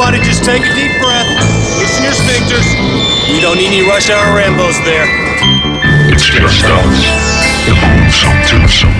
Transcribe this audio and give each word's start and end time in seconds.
Everybody 0.00 0.24
just 0.26 0.44
take 0.44 0.62
a 0.62 0.74
deep 0.74 0.98
breath. 1.02 1.28
Loosen 1.78 2.04
your 2.04 2.14
sphincters. 2.14 2.64
We 3.30 3.38
don't 3.38 3.58
need 3.58 3.66
any 3.66 3.82
rush 3.86 4.08
hour 4.08 4.34
Rambos 4.34 4.82
there. 4.82 5.04
It's 6.10 6.24
just 6.24 6.64
us. 6.64 7.04
The 7.66 7.74
gruesome 7.76 8.40
twosome. 8.48 8.94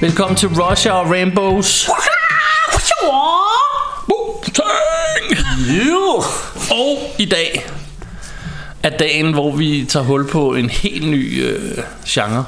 Velkommen 0.00 0.36
til 0.36 0.48
Russia 0.48 0.92
og 0.92 1.10
Rainbows. 1.10 1.88
Yeah. 5.68 6.46
Og 6.70 6.98
i 7.18 7.24
dag 7.24 7.75
er 8.86 8.98
dagen, 8.98 9.32
hvor 9.32 9.56
vi 9.56 9.84
tager 9.88 10.04
hul 10.04 10.28
på 10.28 10.54
en 10.54 10.70
helt 10.70 11.08
ny 11.10 11.44
øh, 11.44 11.78
genre. 12.08 12.44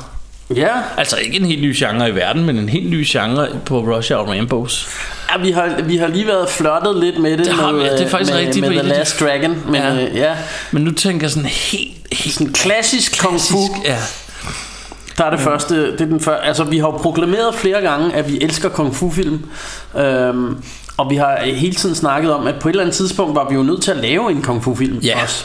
Ja, 0.56 0.68
Altså 0.96 1.16
ikke 1.16 1.36
en 1.38 1.44
helt 1.46 1.62
ny 1.62 1.74
genre 1.76 2.08
i 2.08 2.14
verden, 2.14 2.44
men 2.46 2.56
en 2.58 2.68
helt 2.68 2.90
ny 2.90 3.04
genre 3.06 3.48
på 3.66 3.78
Russia 3.96 4.16
og 4.16 4.28
Rainbows. 4.28 4.88
ja 5.36 5.42
vi, 5.42 5.50
har, 5.50 5.82
vi 5.84 5.96
har 5.96 6.06
lige 6.06 6.26
været 6.26 6.48
flirtet 6.50 6.96
lidt 6.96 7.18
med 7.18 7.30
det, 7.36 7.46
Det 7.46 7.54
har 7.54 7.72
med, 7.72 7.82
ja, 7.84 7.92
det 7.92 8.00
er 8.00 8.08
faktisk 8.08 8.32
med, 8.32 8.40
rigtigt 8.40 8.60
med 8.60 8.68
på 8.68 8.72
The 8.72 8.92
af 8.92 8.98
Last 8.98 9.20
Dragon. 9.20 9.62
Men 9.66 9.74
Ja. 9.74 9.94
Øh, 10.08 10.16
ja, 10.16 10.34
Men 10.72 10.82
nu 10.84 10.90
tænker 10.92 11.24
jeg 11.26 11.30
sådan 11.30 11.48
helt, 11.48 11.92
helt 12.12 12.34
sådan 12.34 12.52
klassisk 12.52 13.20
kung 13.20 13.40
fu. 13.40 13.56
klassisk. 13.56 13.88
Ja. 13.88 13.96
Der 15.18 15.24
er 15.24 15.30
det 15.30 15.40
første, 15.40 15.92
det 15.92 16.00
er 16.00 16.04
den 16.06 16.20
første, 16.20 16.46
altså 16.46 16.64
vi 16.64 16.78
har 16.78 16.90
proklameret 16.90 17.54
flere 17.54 17.80
gange, 17.80 18.14
at 18.14 18.32
vi 18.32 18.38
elsker 18.40 18.68
kung 18.68 18.94
fu 18.96 19.10
film. 19.10 19.40
Øhm, 19.98 20.56
og 20.98 21.10
vi 21.10 21.16
har 21.16 21.38
hele 21.44 21.74
tiden 21.74 21.94
snakket 21.94 22.32
om, 22.34 22.46
at 22.46 22.54
på 22.60 22.68
et 22.68 22.72
eller 22.72 22.82
andet 22.82 22.96
tidspunkt 22.96 23.34
var 23.34 23.48
vi 23.48 23.54
jo 23.54 23.62
nødt 23.62 23.82
til 23.82 23.90
at 23.90 23.96
lave 23.96 24.30
en 24.30 24.42
kung 24.42 24.64
fu 24.64 24.74
film 24.74 24.98
Ja. 24.98 25.22
også. 25.22 25.44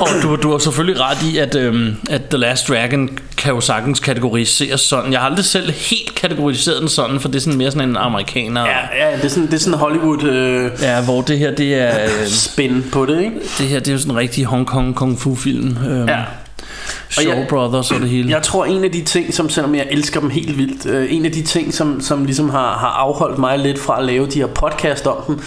Og 0.00 0.08
du, 0.22 0.36
du 0.36 0.50
har 0.50 0.58
selvfølgelig 0.58 1.00
ret 1.02 1.22
i, 1.32 1.38
at, 1.38 1.54
øhm, 1.54 1.96
at 2.10 2.22
The 2.24 2.38
Last 2.38 2.68
Dragon 2.68 3.18
kan 3.36 3.52
jo 3.54 3.60
sagtens 3.60 4.00
kategoriseres 4.00 4.80
sådan. 4.80 5.12
Jeg 5.12 5.20
har 5.20 5.26
aldrig 5.28 5.44
selv 5.44 5.70
helt 5.72 6.14
kategoriseret 6.14 6.80
den 6.80 6.88
sådan, 6.88 7.20
for 7.20 7.28
det 7.28 7.36
er 7.36 7.40
sådan 7.40 7.58
mere 7.58 7.70
sådan 7.70 7.88
en 7.88 7.96
amerikaner. 7.96 8.60
Ja, 8.66 9.06
ja 9.10 9.16
det, 9.16 9.24
er 9.24 9.28
sådan, 9.28 9.46
det 9.46 9.54
er 9.54 9.58
sådan 9.58 9.78
Hollywood 9.78 10.22
øh, 10.24 10.70
ja 10.82 11.02
hvor 11.04 11.20
det 11.22 11.38
her, 11.38 11.50
det 11.54 11.74
er... 11.74 12.04
Øh, 12.04 12.26
spin 12.26 12.84
på 12.92 13.06
det, 13.06 13.18
ikke? 13.20 13.36
det 13.58 13.66
her, 13.66 13.78
det 13.78 13.88
er 13.88 13.92
jo 13.92 13.98
sådan 13.98 14.12
en 14.12 14.18
rigtig 14.18 14.44
Hong 14.44 14.66
Kong 14.66 14.94
kung 14.94 15.18
fu 15.20 15.34
film. 15.34 15.76
Øhm, 15.88 16.08
Ja. 16.08 16.18
Shaw 17.08 17.32
Og 17.32 17.38
jeg- 17.38 17.46
Brothers 17.48 17.90
og 17.90 18.00
det 18.00 18.08
hele. 18.08 18.30
Jeg 18.30 18.42
tror 18.42 18.64
en 18.64 18.84
af 18.84 18.90
de 18.92 19.02
ting 19.02 19.34
som 19.34 19.48
Selvom 19.48 19.74
jeg 19.74 19.86
elsker 19.90 20.20
dem 20.20 20.30
helt 20.30 20.58
vildt 20.58 20.86
øh, 20.86 21.06
En 21.14 21.24
af 21.24 21.32
de 21.32 21.42
ting 21.42 21.74
som, 21.74 22.00
som 22.00 22.24
ligesom 22.24 22.50
har, 22.50 22.72
har 22.78 22.88
afholdt 22.88 23.38
mig 23.38 23.58
lidt 23.58 23.78
fra 23.78 23.98
at 23.98 24.04
lave 24.04 24.26
de 24.26 24.38
her 24.38 24.46
podcast 24.46 25.06
om 25.06 25.16
dem 25.26 25.40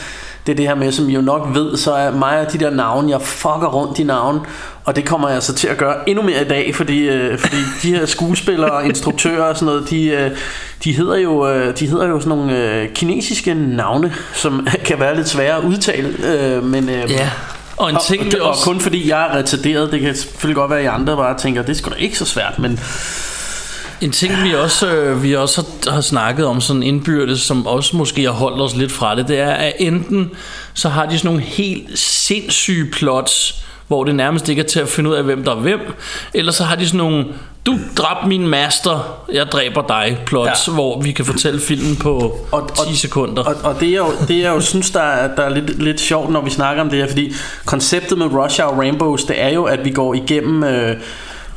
Det 0.46 0.52
er 0.52 0.56
det 0.56 0.68
her 0.68 0.76
med 0.76 0.92
Som 0.92 1.10
I 1.10 1.14
jo 1.14 1.22
nok 1.22 1.48
ved 1.54 1.78
Så 1.78 1.94
er 1.94 2.12
mig 2.12 2.40
og 2.48 2.54
de 2.54 2.58
der 2.58 2.70
navne 2.70 3.10
Jeg 3.12 3.22
fucker 3.22 3.68
rundt 3.74 4.00
i 4.00 4.04
navn 4.04 4.40
Og 4.86 4.96
det 4.96 5.06
kommer 5.06 5.30
jeg 5.30 5.44
så 5.44 5.54
til 5.56 5.68
at 5.68 5.78
gøre 5.78 6.10
endnu 6.10 6.24
mere 6.24 6.42
i 6.42 6.48
dag 6.48 6.76
Fordi, 6.76 7.00
øh, 7.10 7.38
fordi 7.40 7.58
de 7.84 7.96
her 7.96 8.06
skuespillere 8.06 8.72
og 8.72 8.86
Instruktører 8.86 9.44
og 9.44 9.56
sådan 9.58 9.66
noget 9.66 9.90
De, 9.90 10.06
øh, 10.08 10.32
de, 10.84 10.92
hedder, 10.92 11.18
jo, 11.18 11.48
øh, 11.50 11.80
de 11.80 11.88
hedder 11.88 12.08
jo 12.08 12.20
sådan 12.20 12.38
nogle 12.38 12.64
øh, 12.82 12.90
kinesiske 12.94 13.54
navne 13.54 14.14
Som 14.34 14.68
kan 14.86 15.00
være 15.00 15.16
lidt 15.16 15.30
svære 15.30 15.58
at 15.58 15.64
udtale 15.64 16.14
øh, 16.26 16.64
Men 16.64 16.90
øh, 16.90 17.12
Ja. 17.12 17.30
Og 17.78 17.90
en 17.90 17.96
og, 17.96 18.04
ting, 18.06 18.36
og, 18.36 18.42
og 18.42 18.50
også... 18.50 18.64
kun 18.64 18.80
fordi 18.80 19.10
jeg 19.10 19.24
er 19.24 19.38
retarderet, 19.38 19.92
det 19.92 20.02
kan 20.02 20.16
selvfølgelig 20.16 20.56
godt 20.56 20.70
være, 20.70 20.80
at 20.80 20.86
I 20.86 20.88
andre 20.88 21.16
bare 21.16 21.38
tænker, 21.38 21.62
det 21.62 21.70
er 21.70 21.74
sgu 21.74 21.90
da 21.90 21.96
ikke 21.96 22.18
så 22.18 22.26
svært, 22.26 22.60
men 22.60 22.80
En 24.02 24.12
ting, 24.12 24.44
vi 24.44 24.56
også, 24.56 24.88
øh, 24.88 25.24
vi 25.24 25.36
også 25.36 25.62
har, 25.62 25.92
har 25.92 26.02
snakket 26.02 26.46
om 26.46 26.62
sådan 26.62 26.84
indbyrdes, 26.84 27.40
som 27.40 27.68
også 27.68 27.98
måske 27.98 28.24
har 28.24 28.32
holdt 28.32 28.62
os 28.62 28.76
lidt 28.76 28.92
fra 28.92 29.16
det, 29.16 29.28
det 29.28 29.40
er, 29.40 29.52
at 29.52 29.74
enten 29.80 30.32
så 30.74 30.90
har 30.90 31.06
de 31.06 31.18
sådan 31.18 31.28
nogle 31.28 31.42
helt 31.42 32.00
sindssyge 32.00 32.92
plots, 32.92 33.64
hvor 33.88 34.04
det 34.04 34.16
nærmest 34.16 34.50
ikke 34.50 34.62
er 34.62 34.66
til 34.68 34.80
at 34.80 34.90
finde 34.90 35.10
ud 35.10 35.16
af, 35.16 35.24
hvem 35.24 35.44
der 35.44 35.52
er 35.52 35.56
hvem, 35.60 35.80
eller 36.34 36.52
så 36.52 36.64
har 36.64 36.76
de 36.76 36.86
sådan 36.88 36.98
nogle, 36.98 37.26
du 37.66 37.76
dræbte 37.98 38.28
min 38.28 38.48
master, 38.48 39.24
jeg 39.34 39.46
dræber 39.46 39.82
dig 39.88 40.18
plots, 40.26 40.68
ja. 40.68 40.74
Hvor 40.74 41.02
vi 41.02 41.12
kan 41.12 41.26
fortælle 41.26 41.60
filmen 41.60 41.96
på 41.96 42.38
Og- 42.52 42.70
10 42.90 42.96
sekunder. 42.96 43.44
Og, 43.44 43.56
og 43.64 43.80
det, 43.80 43.92
jeg 43.92 43.98
jo, 43.98 44.08
det 44.28 44.40
jeg 44.40 44.50
jo 44.56 44.62
synes, 44.62 44.92
der 44.92 45.02
er, 45.02 45.36
der 45.36 45.44
er 45.44 45.50
lidt, 45.50 45.84
lidt 45.84 46.00
sjovt, 46.02 46.30
når 46.32 46.42
vi 46.42 46.50
snakker 46.50 46.84
om 46.84 46.90
det 46.90 47.00
her, 47.00 47.08
fordi 47.08 47.34
konceptet 47.66 48.18
med 48.18 48.26
Rush 48.26 48.62
Hour 48.62 48.76
Rainbows, 48.80 49.24
det 49.24 49.42
er 49.44 49.50
jo, 49.50 49.64
at 49.64 49.86
vi 49.86 49.90
går 49.92 50.14
igennem... 50.14 50.64
Øh, 50.64 50.96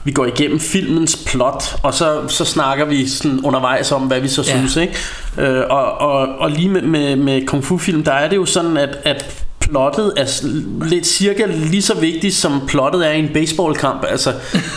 vi 0.04 0.12
går 0.12 0.26
igennem 0.26 0.60
filmens 0.60 1.18
plot, 1.26 1.76
og 1.82 1.94
så, 1.94 2.20
så 2.28 2.44
snakker 2.44 2.84
vi 2.84 3.08
sådan 3.08 3.41
undervejs 3.44 3.92
om, 3.92 4.02
hvad 4.02 4.20
vi 4.20 4.28
så 4.28 4.42
Ja. 4.42 4.48
synes. 4.58 4.76
Ikke? 4.76 4.94
Øh, 5.38 5.62
og, 5.70 5.98
og, 6.00 6.28
og 6.38 6.50
lige 6.50 6.68
med, 6.68 6.82
med, 6.82 7.16
med 7.16 7.47
kung 7.47 7.64
fu 7.64 7.78
film, 7.78 8.04
der 8.04 8.12
er 8.12 8.28
det 8.28 8.36
jo 8.36 8.44
sådan, 8.47 8.76
at, 8.76 8.98
at 9.04 9.39
plottet 9.70 10.12
er 10.16 10.47
lidt 10.88 11.06
cirka 11.06 11.47
lige 11.47 11.82
så 11.82 11.94
vigtigt, 11.94 12.34
som 12.34 12.60
plottet 12.69 13.06
er 13.06 13.10
i 13.12 13.19
en 13.19 13.28
baseballkamp. 13.34 14.04
Altså, 14.08 14.32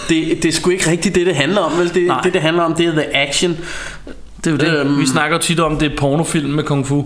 det, 0.09 0.43
det 0.43 0.45
er 0.45 0.51
sgu 0.51 0.69
ikke 0.69 0.89
rigtigt 0.91 1.15
det, 1.15 1.25
det 1.25 1.35
handler 1.35 1.61
om. 1.61 1.79
Vel? 1.79 1.93
Det, 1.93 2.07
Nej. 2.07 2.21
det, 2.23 2.33
det 2.33 2.41
handler 2.41 2.63
om, 2.63 2.73
det 2.73 2.85
er 2.85 2.91
the 2.91 3.15
action. 3.15 3.57
det 4.37 4.47
er 4.47 4.51
jo 4.51 4.57
det. 4.57 4.79
øhm, 4.79 4.99
vi 4.99 5.07
snakker 5.07 5.37
jo 5.37 5.41
tit 5.41 5.59
om, 5.59 5.77
det 5.77 5.91
er 5.91 5.97
pornofilm 5.97 6.49
med 6.49 6.63
kung 6.63 6.87
fu. 6.87 7.03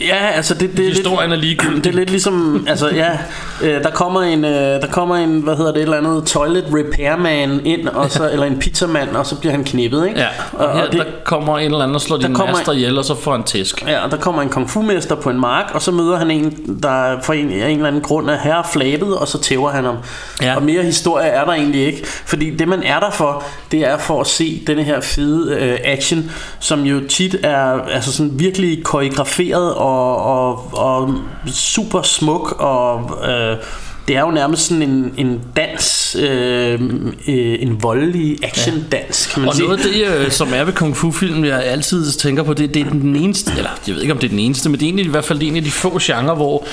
Ja, 0.00 0.26
altså 0.34 0.54
det, 0.54 0.70
det 0.70 0.78
er 0.78 0.84
lidt, 0.84 0.96
Historien 0.96 1.32
er 1.32 1.36
ligegyldig. 1.36 1.76
det 1.84 1.90
er 1.92 1.96
lidt 1.96 2.10
ligesom, 2.10 2.64
altså 2.68 2.88
ja, 2.88 3.10
øh, 3.62 3.82
der 3.82 3.90
kommer 3.90 4.22
en, 4.22 4.44
øh, 4.44 4.50
der 4.50 4.86
kommer 4.90 5.16
en, 5.16 5.40
hvad 5.40 5.56
hedder 5.56 5.72
det, 5.72 5.78
et 5.78 5.82
eller 5.82 5.96
andet 5.96 6.24
toilet 6.26 6.64
repairman 6.74 7.60
ind, 7.66 7.88
og 7.88 8.10
så, 8.10 8.30
eller 8.30 8.46
en 8.46 8.58
pizzamand, 8.58 9.16
og 9.16 9.26
så 9.26 9.34
bliver 9.36 9.52
han 9.52 9.64
knippet, 9.64 10.06
ikke? 10.08 10.20
Ja, 10.20 10.26
og, 10.52 10.66
og 10.66 10.78
her 10.78 10.90
det, 10.90 10.98
der 10.98 11.04
kommer 11.24 11.58
en 11.58 11.64
eller 11.64 11.78
anden 11.78 11.94
og 11.94 12.00
slår 12.00 12.16
din 12.16 12.34
kommer- 12.34 12.54
master 12.56 12.72
ihjel, 12.72 12.98
og 12.98 13.04
så 13.04 13.14
får 13.14 13.32
han 13.32 13.42
tæsk. 13.42 13.82
Ja, 13.86 14.04
og 14.04 14.10
der 14.10 14.16
kommer 14.16 14.42
en 14.42 14.48
kung 14.48 14.70
fu 14.70 14.82
mester 14.82 15.14
på 15.14 15.30
en 15.30 15.40
mark, 15.40 15.70
og 15.74 15.82
så 15.82 15.90
møder 15.92 16.16
han 16.18 16.30
en, 16.30 16.78
der 16.82 17.20
for 17.22 17.32
en, 17.32 17.46
en 17.50 17.52
eller 17.62 17.86
anden 17.86 18.02
grund 18.02 18.30
er 18.30 18.38
herre 18.38 18.64
flabet, 18.72 19.16
og 19.16 19.28
så 19.28 19.40
tæver 19.40 19.70
han 19.70 19.84
ham. 19.84 19.96
Ja. 20.42 20.56
Og 20.56 20.62
mere 20.62 20.82
historie 20.82 21.26
er 21.28 21.44
der 21.44 21.52
egentlig 21.52 21.86
ikke, 21.86 22.06
fordi 22.26 22.56
det 22.56 22.68
man 22.68 22.82
er 22.82 23.00
der 23.00 23.10
for, 23.10 23.42
det 23.70 23.86
er 23.88 23.98
for 23.98 24.20
at 24.20 24.26
se 24.26 24.62
denne 24.66 24.82
her 24.82 25.00
fede 25.00 25.56
øh, 25.56 25.78
action, 25.84 26.30
som 26.60 26.82
jo 26.82 27.00
tit 27.08 27.36
er 27.42 27.80
altså 27.92 28.12
sådan 28.12 28.32
virkelig 28.34 28.84
koreograferet 28.84 29.74
og, 29.74 29.89
og, 29.90 30.70
og 30.72 31.10
super 31.46 32.02
smuk, 32.02 32.52
og 32.58 33.10
øh, 33.28 33.56
det 34.08 34.16
er 34.16 34.20
jo 34.20 34.30
nærmest 34.30 34.62
sådan 34.66 34.82
en, 34.82 35.12
en 35.16 35.40
dans, 35.56 36.16
øh, 36.20 36.80
øh, 37.28 37.56
en 37.62 37.82
voldelig 37.82 38.38
action-dans, 38.44 39.26
kan 39.26 39.40
man 39.40 39.48
Og 39.48 39.54
sige. 39.54 39.66
noget 39.66 39.78
af 39.86 39.92
det, 39.92 40.24
øh, 40.24 40.30
som 40.30 40.48
er 40.54 40.64
ved 40.64 40.72
kung 40.72 40.96
fu 40.96 41.10
film, 41.12 41.44
jeg 41.44 41.64
altid 41.64 42.12
tænker 42.12 42.42
på, 42.42 42.54
det, 42.54 42.74
det 42.74 42.86
er 42.86 42.90
den 42.90 43.16
eneste, 43.16 43.52
eller 43.56 43.70
jeg 43.86 43.94
ved 43.94 44.02
ikke 44.02 44.12
om 44.12 44.18
det 44.18 44.26
er 44.26 44.30
den 44.30 44.38
eneste, 44.38 44.68
men 44.68 44.74
det 44.80 44.82
er 44.82 44.86
egentlig 44.86 45.06
i 45.06 45.08
hvert 45.08 45.24
fald 45.24 45.42
en 45.42 45.56
af 45.56 45.64
de 45.64 45.70
få 45.70 45.98
genrer, 46.02 46.34
hvor 46.34 46.64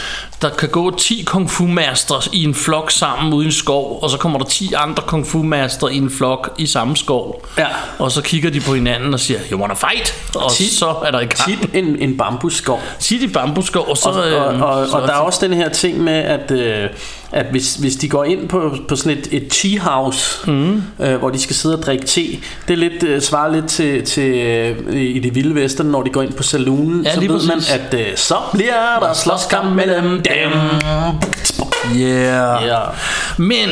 der 0.42 0.50
kan 0.50 0.70
gå 0.70 0.96
10 0.98 1.24
kung 1.28 1.52
fu 1.52 1.68
master 1.68 2.30
i 2.34 2.44
en 2.44 2.56
flok 2.56 2.92
sammen 2.92 3.34
ude 3.34 3.44
i 3.44 3.48
en 3.48 3.52
skov, 3.52 4.00
og 4.02 4.10
så 4.10 4.18
kommer 4.18 4.40
der 4.40 4.46
10 4.46 4.74
andre 4.74 5.04
kung 5.08 5.28
fu 5.28 5.44
master 5.44 5.88
i 5.88 5.98
en 5.98 6.10
flok 6.12 6.56
i 6.58 6.66
samme 6.66 6.98
skov. 6.98 7.46
Ja. 7.58 7.68
Og 8.00 8.12
så 8.12 8.22
kigger 8.22 8.50
de 8.50 8.60
på 8.60 8.74
hinanden 8.76 9.14
og 9.14 9.20
siger, 9.20 9.40
you 9.52 9.60
wanna 9.60 9.74
fight? 9.74 10.14
Og 10.36 10.52
Tit- 10.52 10.74
så 10.80 10.96
er 11.06 11.12
der 11.12 11.20
i 11.20 11.26
gang. 11.26 11.50
Tit 11.62 11.70
en, 11.74 11.96
en 12.00 12.18
bambusskov. 12.18 12.82
Tit 13.00 13.22
i 13.22 13.28
bambusskov, 13.28 13.86
og 13.90 13.98
så... 13.98 14.10
og, 14.10 14.16
og, 14.46 14.54
øh, 14.54 14.62
og, 14.62 14.88
så 14.88 14.96
og 14.98 15.08
der 15.08 15.14
er 15.14 15.18
også 15.20 15.40
den 15.48 15.54
her 15.54 15.70
ting 15.70 16.04
med, 16.04 16.14
at, 16.14 16.52
øh, 16.52 16.90
at 17.32 17.46
hvis, 17.52 17.76
hvis 17.76 17.96
de 17.96 18.10
går 18.10 18.24
ind 18.24 18.50
på, 18.50 18.78
på 18.88 18.96
sådan 18.96 19.18
et, 19.18 19.28
et 19.32 19.48
tea 19.52 19.80
house, 19.80 20.52
mm. 20.52 20.84
øh, 21.02 21.16
hvor 21.16 21.30
de 21.30 21.40
skal 21.42 21.56
sidde 21.56 21.78
og 21.78 21.84
drikke 21.84 22.06
te, 22.06 22.22
det 22.68 22.74
er 22.74 22.78
lidt, 22.78 23.04
øh, 23.04 23.22
svarer 23.22 23.52
lidt 23.52 23.68
til, 23.68 24.06
til 24.06 24.34
øh, 24.36 24.94
i 24.94 25.20
det 25.20 25.36
vilde 25.36 25.56
vesten, 25.56 25.86
når 25.86 26.04
de 26.04 26.10
går 26.10 26.22
ind 26.22 26.34
på 26.34 26.44
saloonen, 26.44 27.04
Ja, 27.04 27.14
så 27.14 27.20
ved 27.20 27.30
præcis. 27.30 27.48
man, 27.50 27.60
at 27.80 27.94
øh, 27.94 28.18
så 28.18 28.36
bliver 28.54 29.00
der 29.02 29.14
slåskamp 29.14 29.76
mellem 29.76 30.10
dem. 30.24 30.52
Yeah. 31.96 32.64
Ja. 32.66 32.80
Men 33.38 33.70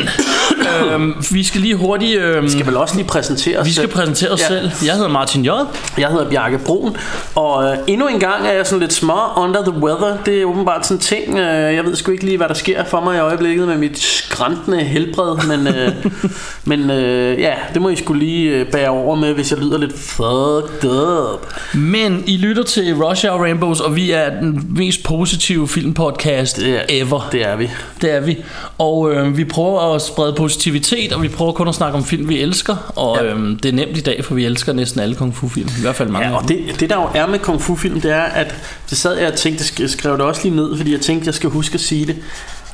øhm, 0.94 1.14
vi 1.32 1.44
skal 1.44 1.62
lige 1.62 1.76
hurtigt... 1.76 2.20
Øhm, 2.22 2.44
Vi 2.46 2.50
skal 2.52 2.66
vel 2.66 2.78
også 2.78 2.96
lige 2.96 3.08
præsentere 3.08 3.58
os 3.60 3.68
vi 3.68 3.74
skal 3.74 3.88
præsentere 3.88 4.30
os 4.32 4.42
Ja. 4.42 4.48
selv. 4.48 4.72
Jeg 4.86 4.94
hedder 4.94 5.08
Martin 5.10 5.46
J. 5.46 5.50
Jeg 5.98 6.10
hedder 6.10 6.30
Bjarke 6.30 6.58
Brun, 6.66 6.96
og 7.36 7.64
øh, 7.64 7.78
endnu 7.88 8.08
en 8.08 8.20
gang 8.20 8.48
er 8.48 8.52
jeg 8.52 8.66
sådan 8.68 8.80
lidt 8.80 8.94
små 8.94 9.20
under 9.38 9.62
the 9.72 9.72
weather. 9.84 10.18
Det 10.26 10.42
er 10.42 10.46
åbenbart 10.46 10.86
sådan 10.88 10.98
en 10.98 11.02
ting. 11.02 11.40
Øh, 11.40 11.76
jeg 11.76 11.86
ved 11.86 11.96
sgu 11.96 12.12
ikke 12.12 12.26
lige, 12.26 12.38
hvad 12.38 12.48
der 12.48 12.54
sker 12.54 12.84
for 12.86 13.02
mig 13.02 13.18
i 13.18 13.20
øjeblikket 13.20 13.68
med 13.68 13.78
mit 13.78 14.00
skræntende 14.00 14.78
helbred, 14.84 15.48
men, 15.58 15.68
øh, 15.68 15.92
men 16.66 16.92
øh, 16.92 17.40
ja, 17.40 17.54
det 17.74 17.82
må 17.82 17.90
I 17.90 17.96
skulle 17.96 18.20
lige 18.26 18.50
øh, 18.50 18.66
bære 18.72 18.90
over 18.90 19.16
med, 19.16 19.34
hvis 19.34 19.52
jeg 19.52 19.60
lyder 19.60 19.78
lidt 19.78 19.94
fucked 20.00 20.90
up. 21.34 21.54
Men 21.74 22.24
I 22.28 22.38
lytter 22.38 22.64
til 22.64 22.94
Rush 22.96 23.26
Hour 23.28 23.42
Rainbows, 23.44 23.80
og 23.80 23.96
vi 23.96 24.12
er 24.12 24.30
den 24.30 24.66
mest 24.70 25.04
positive 25.04 25.68
filmpodcast 25.68 26.58
Det 26.58 26.70
er- 26.76 26.82
ever. 26.90 27.30
Det 27.32 27.46
er 27.48 27.56
vi. 27.56 27.70
Det 28.02 28.12
er 28.16 28.20
vi. 28.20 28.38
Og 28.78 29.12
øh, 29.14 29.38
vi 29.38 29.46
prøver 29.46 29.96
at 29.96 30.02
sprede 30.02 30.34
positivitet, 30.46 31.14
og 31.14 31.22
vi 31.22 31.28
prøver 31.28 31.52
kun 31.52 31.68
at 31.68 31.76
snakke 31.76 31.98
om 31.98 32.06
film, 32.06 32.30
vi 32.30 32.42
elsker. 32.42 32.94
Og 32.96 33.18
Ja. 33.18 33.24
ja. 33.26 33.34
øh, 33.36 33.50
det 33.64 33.66
er 33.66 33.72
nemt 33.74 33.98
i 33.98 34.02
dag, 34.02 34.26
for 34.26 34.36
vi 34.36 34.46
elsker 34.46 34.74
næsten 34.74 35.02
alle 35.02 35.16
kung 35.16 35.36
fu 35.36 35.48
film. 35.50 35.70
I 35.78 35.82
hvert 35.82 35.96
fald 35.96 36.10
mange 36.10 36.28
Ja, 36.28 36.36
og 36.36 36.48
det, 36.48 36.80
det 36.80 36.90
der 36.90 36.96
jo 36.96 37.08
er 37.14 37.28
med 37.28 37.40
kung 37.40 37.62
fu 37.62 37.76
film, 37.76 38.02
det 38.02 38.12
er, 38.12 38.22
at 38.22 38.56
det 38.90 38.98
sad 38.98 39.18
jeg 39.18 39.28
og 39.28 39.36
tænkte, 39.36 39.66
jeg 39.80 39.90
skrev 39.90 40.14
det 40.14 40.22
også 40.22 40.42
lige 40.44 40.56
ned, 40.56 40.78
fordi 40.78 40.92
jeg 40.92 41.02
tænkte, 41.02 41.26
jeg 41.28 41.34
skal 41.34 41.50
huske 41.50 41.74
at 41.74 41.80
sige 41.82 42.06
det, 42.06 42.16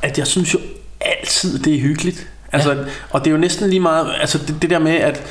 at 0.02 0.18
jeg 0.18 0.28
synes 0.28 0.54
jo 0.54 0.60
altid, 1.02 1.60
det 1.60 1.76
er 1.76 1.80
hyggeligt. 1.80 2.28
Altså, 2.52 2.72
ja. 2.72 2.78
Og 3.10 3.20
det 3.20 3.28
er 3.28 3.32
jo 3.32 3.38
næsten 3.38 3.70
lige 3.70 3.80
meget, 3.80 4.08
altså 4.22 4.38
det, 4.38 4.56
det 4.62 4.70
der 4.70 4.80
med, 4.80 4.92
at 4.96 5.24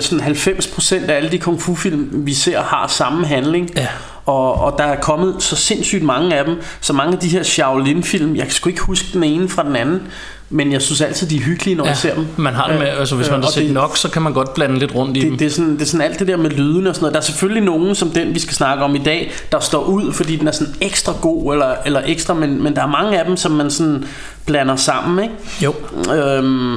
sådan 0.00 0.26
90% 0.26 1.10
af 1.10 1.16
alle 1.16 1.30
de 1.30 1.38
kung 1.38 1.60
fu 1.62 1.74
film, 1.74 2.08
vi 2.12 2.34
ser, 2.34 2.62
har 2.62 2.86
samme 2.88 3.26
handling. 3.26 3.70
Ja. 3.76 3.86
Og, 4.26 4.54
og 4.54 4.78
der 4.78 4.84
er 4.84 5.00
kommet 5.00 5.42
så 5.42 5.56
sindssygt 5.56 6.02
mange 6.02 6.36
af 6.36 6.44
dem, 6.44 6.56
så 6.80 6.92
mange 6.92 7.12
af 7.12 7.18
de 7.18 7.28
her 7.28 7.42
Shaolin 7.42 8.02
film, 8.02 8.36
jeg 8.36 8.44
kan 8.44 8.52
sgu 8.52 8.68
ikke 8.68 8.82
huske 8.82 9.06
den 9.12 9.24
ene 9.24 9.48
fra 9.48 9.64
den 9.64 9.76
anden, 9.76 10.02
men 10.52 10.72
jeg 10.72 10.82
synes 10.82 11.00
altid, 11.00 11.26
de 11.26 11.36
er 11.36 11.40
hyggelige, 11.40 11.74
når 11.76 11.84
ja, 11.84 11.88
jeg 11.90 11.96
ser 11.98 12.14
dem. 12.14 12.26
Man 12.36 12.54
har 12.54 12.68
det 12.68 12.78
med, 12.78 12.86
Øh, 12.92 12.98
altså 13.00 13.16
hvis 13.16 13.26
øh, 13.26 13.32
man 13.32 13.42
har 13.42 13.50
set 13.50 13.64
det- 13.64 13.72
nok, 13.72 13.96
så 13.96 14.08
kan 14.08 14.22
man 14.22 14.32
godt 14.32 14.54
blande 14.54 14.78
lidt 14.78 14.94
rundt 14.94 15.16
i 15.16 15.20
dem. 15.20 15.30
det, 15.30 15.38
det, 15.38 15.46
er 15.46 15.50
sådan, 15.50 15.72
det 15.74 15.82
er 15.82 15.86
sådan 15.86 16.06
alt 16.06 16.18
det 16.18 16.28
der 16.28 16.36
med 16.36 16.50
lyden 16.50 16.86
og 16.86 16.94
sådan 16.94 17.02
noget. 17.02 17.14
Der 17.14 17.20
er 17.20 17.24
selvfølgelig 17.24 17.62
nogen, 17.62 17.94
som 17.94 18.10
den 18.10 18.34
vi 18.34 18.38
skal 18.40 18.54
snakke 18.54 18.84
om 18.84 18.94
i 18.94 18.98
dag, 18.98 19.32
der 19.52 19.60
står 19.60 19.84
ud, 19.84 20.12
fordi 20.12 20.36
den 20.36 20.48
er 20.48 20.52
sådan 20.52 20.74
ekstra 20.80 21.12
god 21.20 21.52
eller, 21.52 21.74
eller 21.86 22.02
ekstra, 22.06 22.34
men, 22.34 22.62
men 22.62 22.76
der 22.76 22.82
er 22.82 22.86
mange 22.86 23.18
af 23.20 23.24
dem, 23.26 23.36
som 23.36 23.52
man 23.52 23.70
sådan 23.70 24.04
blander 24.46 24.76
sammen, 24.76 25.22
ikke? 25.24 25.34
Jo. 25.62 25.74
Øhm, 26.14 26.74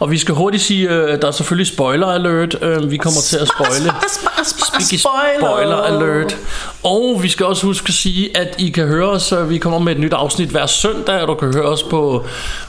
Og 0.00 0.10
vi 0.10 0.18
skal 0.18 0.34
hurtigt 0.34 0.62
sige, 0.62 0.88
øh, 0.90 1.20
der 1.22 1.26
er 1.28 1.30
selvfølgelig 1.30 1.66
spoiler 1.66 2.06
alert. 2.06 2.56
Øh, 2.62 2.90
vi 2.90 2.96
kommer 2.96 3.20
til 3.20 3.36
at 3.36 3.48
spoile. 3.48 3.92
Speaky 4.44 5.00
spoiler 5.00 5.76
alert. 5.76 6.36
Og 6.82 7.20
vi 7.22 7.28
skal 7.28 7.46
også 7.46 7.66
huske 7.66 7.88
at 7.88 7.94
sige, 7.94 8.36
at 8.36 8.54
I 8.58 8.68
kan 8.70 8.86
høre 8.86 9.08
os. 9.08 9.32
øh, 9.32 9.50
Vi 9.50 9.58
kommer 9.58 9.78
med 9.78 9.92
et 9.94 10.00
nyt 10.00 10.12
afsnit 10.12 10.48
hver 10.48 10.66
søndag, 10.66 11.20
og 11.22 11.28
du 11.28 11.34
kan 11.34 11.54
høre 11.54 11.64
os 11.66 11.82
på, 11.82 12.24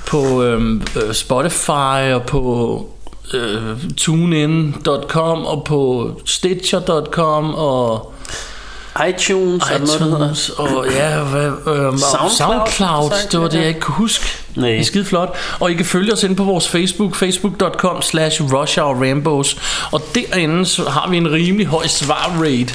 på 0.08 0.44
øh, 0.46 1.14
Spotify 1.14 2.14
og 2.14 2.24
på 2.24 2.86
øh, 3.34 3.62
tunein.com 3.98 5.46
og 5.46 5.64
på 5.64 6.12
stitcher.com 6.26 7.54
og 7.56 8.12
iTunes, 9.10 9.64
iTunes 9.76 10.50
og 10.50 10.86
ja, 10.92 11.24
hvad, 11.24 11.46
øhm, 11.46 11.98
Soundcloud, 11.98 12.30
SoundCloud, 12.30 13.12
det 13.32 13.40
var 13.42 13.48
det 13.48 13.60
jeg 13.60 13.68
ikke 13.68 13.80
kunne 13.80 13.96
huske. 13.96 14.26
Nej. 14.56 14.70
Det 14.70 14.80
er 14.80 14.84
skide 14.84 15.06
flot. 15.06 15.36
Og 15.60 15.72
I 15.72 15.74
kan 15.74 15.86
følge 15.86 16.14
os 16.14 16.24
inde 16.24 16.36
på 16.36 16.44
vores 16.44 16.68
Facebook, 16.68 17.16
facebook.com 17.16 18.02
slash 18.02 18.42
Rambos. 18.54 19.58
Og 19.92 20.02
derinde 20.16 20.66
så 20.66 20.90
har 20.90 21.10
vi 21.10 21.18
en 21.18 21.32
rimelig 21.32 21.68
høj 21.68 21.88
svarrate. 21.88 22.74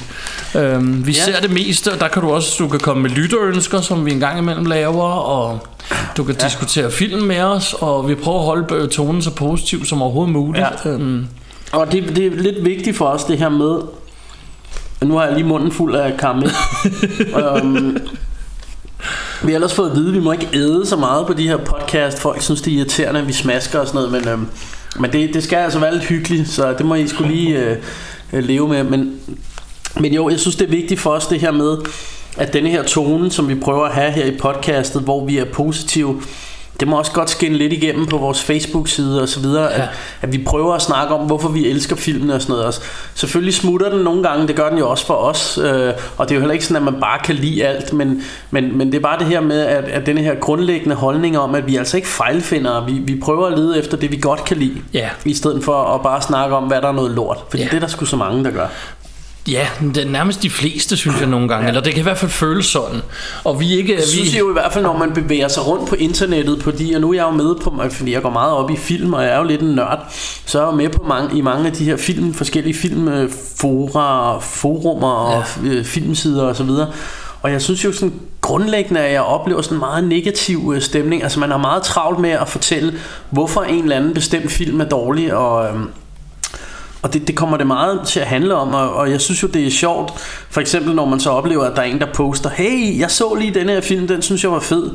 Øhm, 0.54 1.06
vi 1.06 1.12
Ja. 1.12 1.24
ser 1.24 1.40
det 1.40 1.50
meste, 1.50 1.92
og 1.92 2.00
der 2.00 2.08
kan 2.08 2.22
du 2.22 2.30
også 2.30 2.56
du 2.58 2.68
kan 2.68 2.80
komme 2.80 3.02
med 3.02 3.10
lytterønsker, 3.10 3.80
som 3.80 4.06
vi 4.06 4.12
en 4.12 4.20
gang 4.20 4.38
imellem 4.38 4.64
laver, 4.64 5.10
og 5.10 5.66
du 6.16 6.24
kan 6.24 6.34
ja. 6.40 6.44
diskutere 6.46 6.90
film 6.90 7.22
med 7.22 7.40
os, 7.40 7.74
og 7.80 8.08
vi 8.08 8.14
prøver 8.14 8.38
at 8.38 8.44
holde 8.44 8.74
øh, 8.74 8.88
tonen 8.88 9.22
så 9.22 9.30
positiv 9.30 9.84
som 9.84 10.02
overhovedet 10.02 10.32
muligt. 10.32 10.66
Ja. 10.84 10.90
Øhm, 10.90 11.26
Og 11.72 11.92
det, 11.92 12.16
det 12.16 12.26
er 12.26 12.30
lidt 12.30 12.64
vigtigt 12.64 12.96
for 12.96 13.06
os, 13.06 13.24
det 13.24 13.38
her 13.38 13.48
med... 13.48 13.80
Nu 15.04 15.16
har 15.16 15.24
jeg 15.24 15.34
lige 15.34 15.46
munden 15.46 15.72
fuld 15.72 15.94
af 15.94 16.16
karamel. 16.16 16.50
um, 17.62 17.96
vi 19.44 19.52
har 19.52 19.54
ellers 19.54 19.74
fået 19.74 19.90
at 19.90 19.96
vide, 19.96 20.08
at 20.08 20.14
vi 20.14 20.20
må 20.20 20.32
ikke 20.32 20.48
æde 20.54 20.86
så 20.86 20.96
meget 20.96 21.26
på 21.26 21.32
de 21.32 21.48
her 21.48 21.56
podcast. 21.56 22.18
Folk 22.18 22.42
synes, 22.42 22.62
det 22.62 22.72
er 22.72 22.76
irriterende, 22.76 23.20
at 23.20 23.28
vi 23.28 23.32
smasker 23.32 23.78
og 23.78 23.86
sådan 23.86 24.08
noget. 24.08 24.12
Men, 24.12 24.28
øhm, 24.28 24.46
men 24.98 25.12
det, 25.12 25.34
det 25.34 25.44
skal 25.44 25.56
altså 25.56 25.78
være 25.78 25.92
lidt 25.92 26.04
hyggeligt, 26.04 26.48
så 26.48 26.72
det 26.72 26.86
må 26.86 26.94
I 26.94 27.08
skulle 27.08 27.32
lige 27.32 27.58
øh, 27.58 27.76
øh, 28.32 28.44
leve 28.44 28.68
med. 28.68 28.84
Men, 28.84 29.20
men 29.96 30.14
jo, 30.14 30.28
jeg 30.28 30.40
synes, 30.40 30.56
det 30.56 30.66
er 30.66 30.70
vigtigt 30.70 31.00
for 31.00 31.10
os, 31.10 31.26
det 31.26 31.40
her 31.40 31.50
med, 31.50 31.76
at 32.36 32.52
denne 32.52 32.68
her 32.70 32.82
tone, 32.82 33.30
som 33.32 33.48
vi 33.48 33.54
prøver 33.54 33.84
at 33.84 33.92
have 33.94 34.10
her 34.12 34.24
i 34.24 34.36
podcastet, 34.36 35.02
hvor 35.02 35.26
vi 35.26 35.38
er 35.38 35.44
positive, 35.44 36.22
det 36.80 36.88
må 36.88 36.98
også 36.98 37.12
godt 37.12 37.30
skinne 37.30 37.58
lidt 37.58 37.72
igennem 37.72 38.06
på 38.06 38.18
vores 38.18 38.42
Facebook-side 38.42 39.22
og 39.22 39.28
så 39.28 39.40
videre, 39.40 39.64
ja. 39.64 39.82
at, 39.82 39.88
at 40.22 40.32
vi 40.32 40.44
prøver 40.46 40.74
at 40.74 40.82
snakke 40.82 41.14
om, 41.14 41.26
hvorfor 41.26 41.48
vi 41.48 41.66
elsker 41.68 41.96
filmene 41.96 42.34
og 42.34 42.42
sådan 42.42 42.52
noget. 42.52 42.66
Og 42.66 42.74
selvfølgelig 43.14 43.54
smutter 43.54 43.90
den 43.90 44.04
nogle 44.04 44.22
gange, 44.22 44.48
det 44.48 44.56
gør 44.56 44.68
den 44.68 44.78
jo 44.78 44.88
også 44.90 45.06
for 45.06 45.14
os, 45.14 45.58
øh, 45.58 45.92
og 46.16 46.28
det 46.28 46.34
er 46.34 46.34
jo 46.34 46.40
heller 46.40 46.52
ikke 46.52 46.64
sådan, 46.64 46.76
at 46.88 46.92
man 46.92 47.00
bare 47.00 47.18
kan 47.24 47.34
lide 47.34 47.66
alt, 47.66 47.92
men, 47.92 48.22
men, 48.50 48.78
men 48.78 48.92
det 48.92 48.98
er 48.98 49.02
bare 49.02 49.18
det 49.18 49.26
her 49.26 49.40
med, 49.40 49.60
at, 49.60 49.84
at 49.84 50.06
denne 50.06 50.20
her 50.20 50.34
grundlæggende 50.34 50.94
holdning 50.96 51.38
om, 51.38 51.54
at 51.54 51.66
vi 51.66 51.76
altså 51.76 51.96
ikke 51.96 52.08
fejlfinder, 52.08 52.84
vi, 52.86 52.92
vi 52.92 53.20
prøver 53.20 53.46
at 53.46 53.58
lede 53.58 53.78
efter 53.78 53.96
det, 53.96 54.10
vi 54.10 54.16
godt 54.16 54.44
kan 54.44 54.56
lide, 54.56 54.76
Ja. 54.92 55.08
i 55.24 55.34
stedet 55.34 55.64
for 55.64 55.74
at 55.94 56.02
bare 56.02 56.22
snakke 56.22 56.56
om, 56.56 56.64
hvad 56.64 56.82
der 56.82 56.88
er 56.88 56.92
noget 56.92 57.10
lort, 57.10 57.38
fordi 57.50 57.62
Ja. 57.62 57.68
det 57.68 57.76
er 57.76 57.80
der 57.80 57.86
sgu 57.86 58.04
så 58.04 58.16
mange, 58.16 58.44
der 58.44 58.50
gør. 58.50 58.66
Ja, 59.50 59.68
det 59.80 59.96
er 59.96 60.10
nærmest 60.10 60.42
de 60.42 60.50
fleste, 60.50 60.96
synes 60.96 61.20
jeg 61.20 61.28
nogle 61.28 61.48
gange. 61.48 61.62
Ja. 61.62 61.68
Eller 61.68 61.80
det 61.80 61.92
kan 61.92 62.00
i 62.00 62.02
hvert 62.02 62.18
fald 62.18 62.30
føles 62.30 62.66
sådan. 62.66 63.00
Og 63.44 63.60
vi 63.60 63.76
ikke... 63.76 63.94
Jeg 63.94 64.04
synes 64.04 64.32
vi, 64.32 64.38
jo 64.38 64.50
i 64.50 64.52
hvert 64.52 64.72
fald, 64.72 64.84
når 64.84 64.98
man 64.98 65.12
bevæger 65.12 65.48
sig 65.48 65.66
rundt 65.66 65.88
på 65.88 65.94
internettet, 65.94 66.58
på 66.58 66.70
de, 66.70 66.94
og 66.94 67.00
nu 67.00 67.10
er 67.10 67.14
jeg 67.14 67.22
jo 67.22 67.30
med 67.30 67.54
på, 67.62 67.82
fordi 67.90 68.12
jeg 68.12 68.22
går 68.22 68.30
meget 68.30 68.52
op 68.52 68.70
i 68.70 68.76
film, 68.76 69.12
og 69.12 69.22
jeg 69.22 69.30
er 69.30 69.38
jo 69.38 69.44
lidt 69.44 69.60
en 69.60 69.74
nørd, 69.74 69.98
så 70.46 70.58
er 70.58 70.62
jeg 70.62 70.72
jo 70.72 70.76
med 70.76 70.88
på 70.88 71.04
mange, 71.08 71.38
i 71.38 71.40
mange 71.40 71.66
af 71.66 71.72
de 71.72 71.84
her 71.84 71.96
film, 71.96 72.34
forskellige 72.34 72.74
filmfora, 72.74 74.38
forumer 74.38 75.12
og 75.12 75.44
ja. 75.64 75.82
filmsider 75.82 76.42
og 76.42 76.56
så 76.56 76.64
videre. 76.64 76.88
Og 77.42 77.52
jeg 77.52 77.62
synes 77.62 77.84
jo 77.84 77.92
sådan 77.92 78.12
grundlæggende, 78.40 79.00
at 79.00 79.12
jeg 79.12 79.22
oplever 79.22 79.62
sådan 79.62 79.76
en 79.76 79.80
meget 79.80 80.04
negativ 80.04 80.72
øh, 80.74 80.82
stemning. 80.82 81.22
Altså 81.22 81.40
man 81.40 81.50
har 81.50 81.58
meget 81.58 81.82
travlt 81.82 82.18
med 82.18 82.30
at 82.30 82.48
fortælle, 82.48 82.94
hvorfor 83.30 83.62
en 83.62 83.82
eller 83.82 83.96
anden 83.96 84.14
bestemt 84.14 84.50
film 84.50 84.80
er 84.80 84.84
dårlig, 84.84 85.34
og... 85.34 85.68
Og 87.02 87.12
det, 87.12 87.26
det 87.28 87.36
kommer 87.36 87.56
det 87.56 87.66
meget 87.66 88.00
til 88.06 88.20
at 88.20 88.26
handle 88.26 88.54
om, 88.54 88.74
og, 88.74 88.94
og 88.94 89.10
jeg 89.10 89.20
synes 89.20 89.42
jo, 89.42 89.48
det 89.48 89.66
er 89.66 89.70
sjovt. 89.70 90.12
For 90.50 90.60
eksempel, 90.60 90.94
når 90.94 91.04
man 91.04 91.20
så 91.20 91.30
oplever, 91.30 91.64
at 91.64 91.76
der 91.76 91.82
er 91.82 91.86
en, 91.86 92.00
der 92.00 92.12
poster, 92.14 92.50
hey, 92.50 92.98
jeg 92.98 93.10
så 93.10 93.34
lige 93.34 93.54
den 93.54 93.68
her 93.68 93.80
film, 93.80 94.08
den 94.08 94.22
synes 94.22 94.44
jeg 94.44 94.52
var 94.52 94.60
fed. 94.60 94.90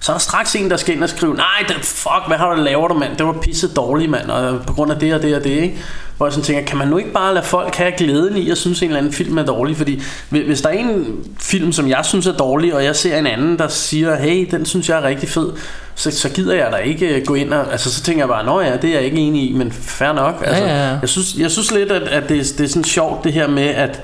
Så 0.00 0.12
er 0.12 0.14
der 0.14 0.20
straks 0.20 0.54
en, 0.54 0.70
der 0.70 0.76
skal 0.76 0.94
ind 0.94 1.02
og 1.02 1.08
skrive, 1.08 1.34
nej, 1.34 1.64
det, 1.68 1.76
fuck, 1.76 2.26
hvad 2.26 2.36
har 2.36 2.54
du 2.54 2.62
lavet, 2.62 2.96
mand? 2.96 3.16
Det 3.16 3.26
var 3.26 3.32
pisse 3.32 3.74
dårligt, 3.74 4.10
mand, 4.10 4.30
og 4.30 4.60
på 4.66 4.72
grund 4.72 4.92
af 4.92 4.98
det 4.98 5.14
og 5.14 5.22
det 5.22 5.36
og 5.36 5.44
det, 5.44 5.50
ikke? 5.50 5.78
Hvor 6.18 6.26
jeg 6.26 6.32
sådan 6.32 6.44
tænker, 6.44 6.62
kan 6.64 6.78
man 6.78 6.88
nu 6.88 6.96
ikke 6.98 7.12
bare 7.12 7.34
lade 7.34 7.44
folk 7.44 7.74
have 7.74 7.92
glæden 7.92 8.36
i 8.36 8.50
at 8.50 8.58
synes, 8.58 8.82
en 8.82 8.88
eller 8.88 8.98
anden 8.98 9.12
film 9.12 9.38
er 9.38 9.42
dårlig? 9.42 9.76
Fordi 9.76 10.02
hvis- 10.30 10.60
der 10.62 10.68
er 10.68 10.72
en 10.72 11.16
film, 11.40 11.72
som 11.72 11.88
jeg 11.88 12.00
synes 12.04 12.26
er 12.26 12.32
dårlig, 12.32 12.74
og 12.74 12.84
jeg 12.84 12.96
ser 12.96 13.18
en 13.18 13.26
anden, 13.26 13.58
der 13.58 13.68
siger, 13.68 14.16
hey, 14.16 14.46
den 14.50 14.66
synes 14.66 14.88
jeg 14.88 14.98
er 14.98 15.02
rigtig 15.02 15.28
fed, 15.28 15.52
så, 15.94 16.10
så 16.10 16.28
gider 16.28 16.54
jeg 16.54 16.68
da 16.72 16.76
ikke 16.76 17.06
øh, 17.08 17.26
gå 17.26 17.34
ind 17.34 17.52
og... 17.52 17.72
Altså, 17.72 17.92
så 17.92 18.02
tænker 18.02 18.22
jeg 18.22 18.28
bare, 18.28 18.44
nå 18.44 18.60
ja, 18.60 18.76
det 18.76 18.90
er 18.90 18.94
jeg 18.94 19.02
ikke 19.02 19.16
enig 19.16 19.50
i, 19.50 19.52
men 19.52 19.72
fair 19.72 20.12
nok. 20.12 20.42
Altså, 20.46 20.64
ja, 20.64 20.88
ja. 20.88 20.98
Jeg, 21.00 21.08
synes, 21.08 21.34
jeg 21.38 21.50
synes 21.50 21.70
lidt, 21.72 21.92
at, 21.92 22.02
at 22.02 22.28
det, 22.28 22.54
det 22.58 22.64
er 22.64 22.68
sådan 22.68 22.84
sjovt, 22.84 23.24
det 23.24 23.32
her 23.32 23.48
med, 23.48 23.66
at... 23.68 24.00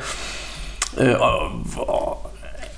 Øh, 1.01 1.15
og, 1.21 1.33
og, 1.89 2.21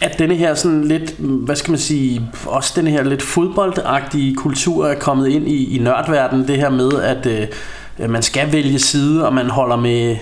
at 0.01 0.19
denne 0.19 0.35
her 0.35 0.55
sådan 0.55 0.85
lidt, 0.85 1.15
hvad 1.19 1.57
skal 1.57 1.71
man 1.71 1.81
sige, 1.81 2.23
også 2.47 2.73
den 2.77 2.87
her 2.87 3.03
lidt 3.03 3.23
fodboldagtige 3.23 4.35
kultur 4.35 4.87
er 4.87 4.95
kommet 4.95 5.29
ind 5.29 5.49
i, 5.49 5.77
i 5.77 5.79
nørdverdenen, 5.79 6.49
det 6.49 6.57
her 6.57 6.69
med, 6.71 6.91
at 7.03 7.27
øh, 7.27 7.47
man 7.99 8.23
skal 8.23 8.53
vælge 8.53 8.79
side, 8.79 9.27
og 9.27 9.35
man 9.35 9.51
holder 9.51 9.77
med, 9.77 10.17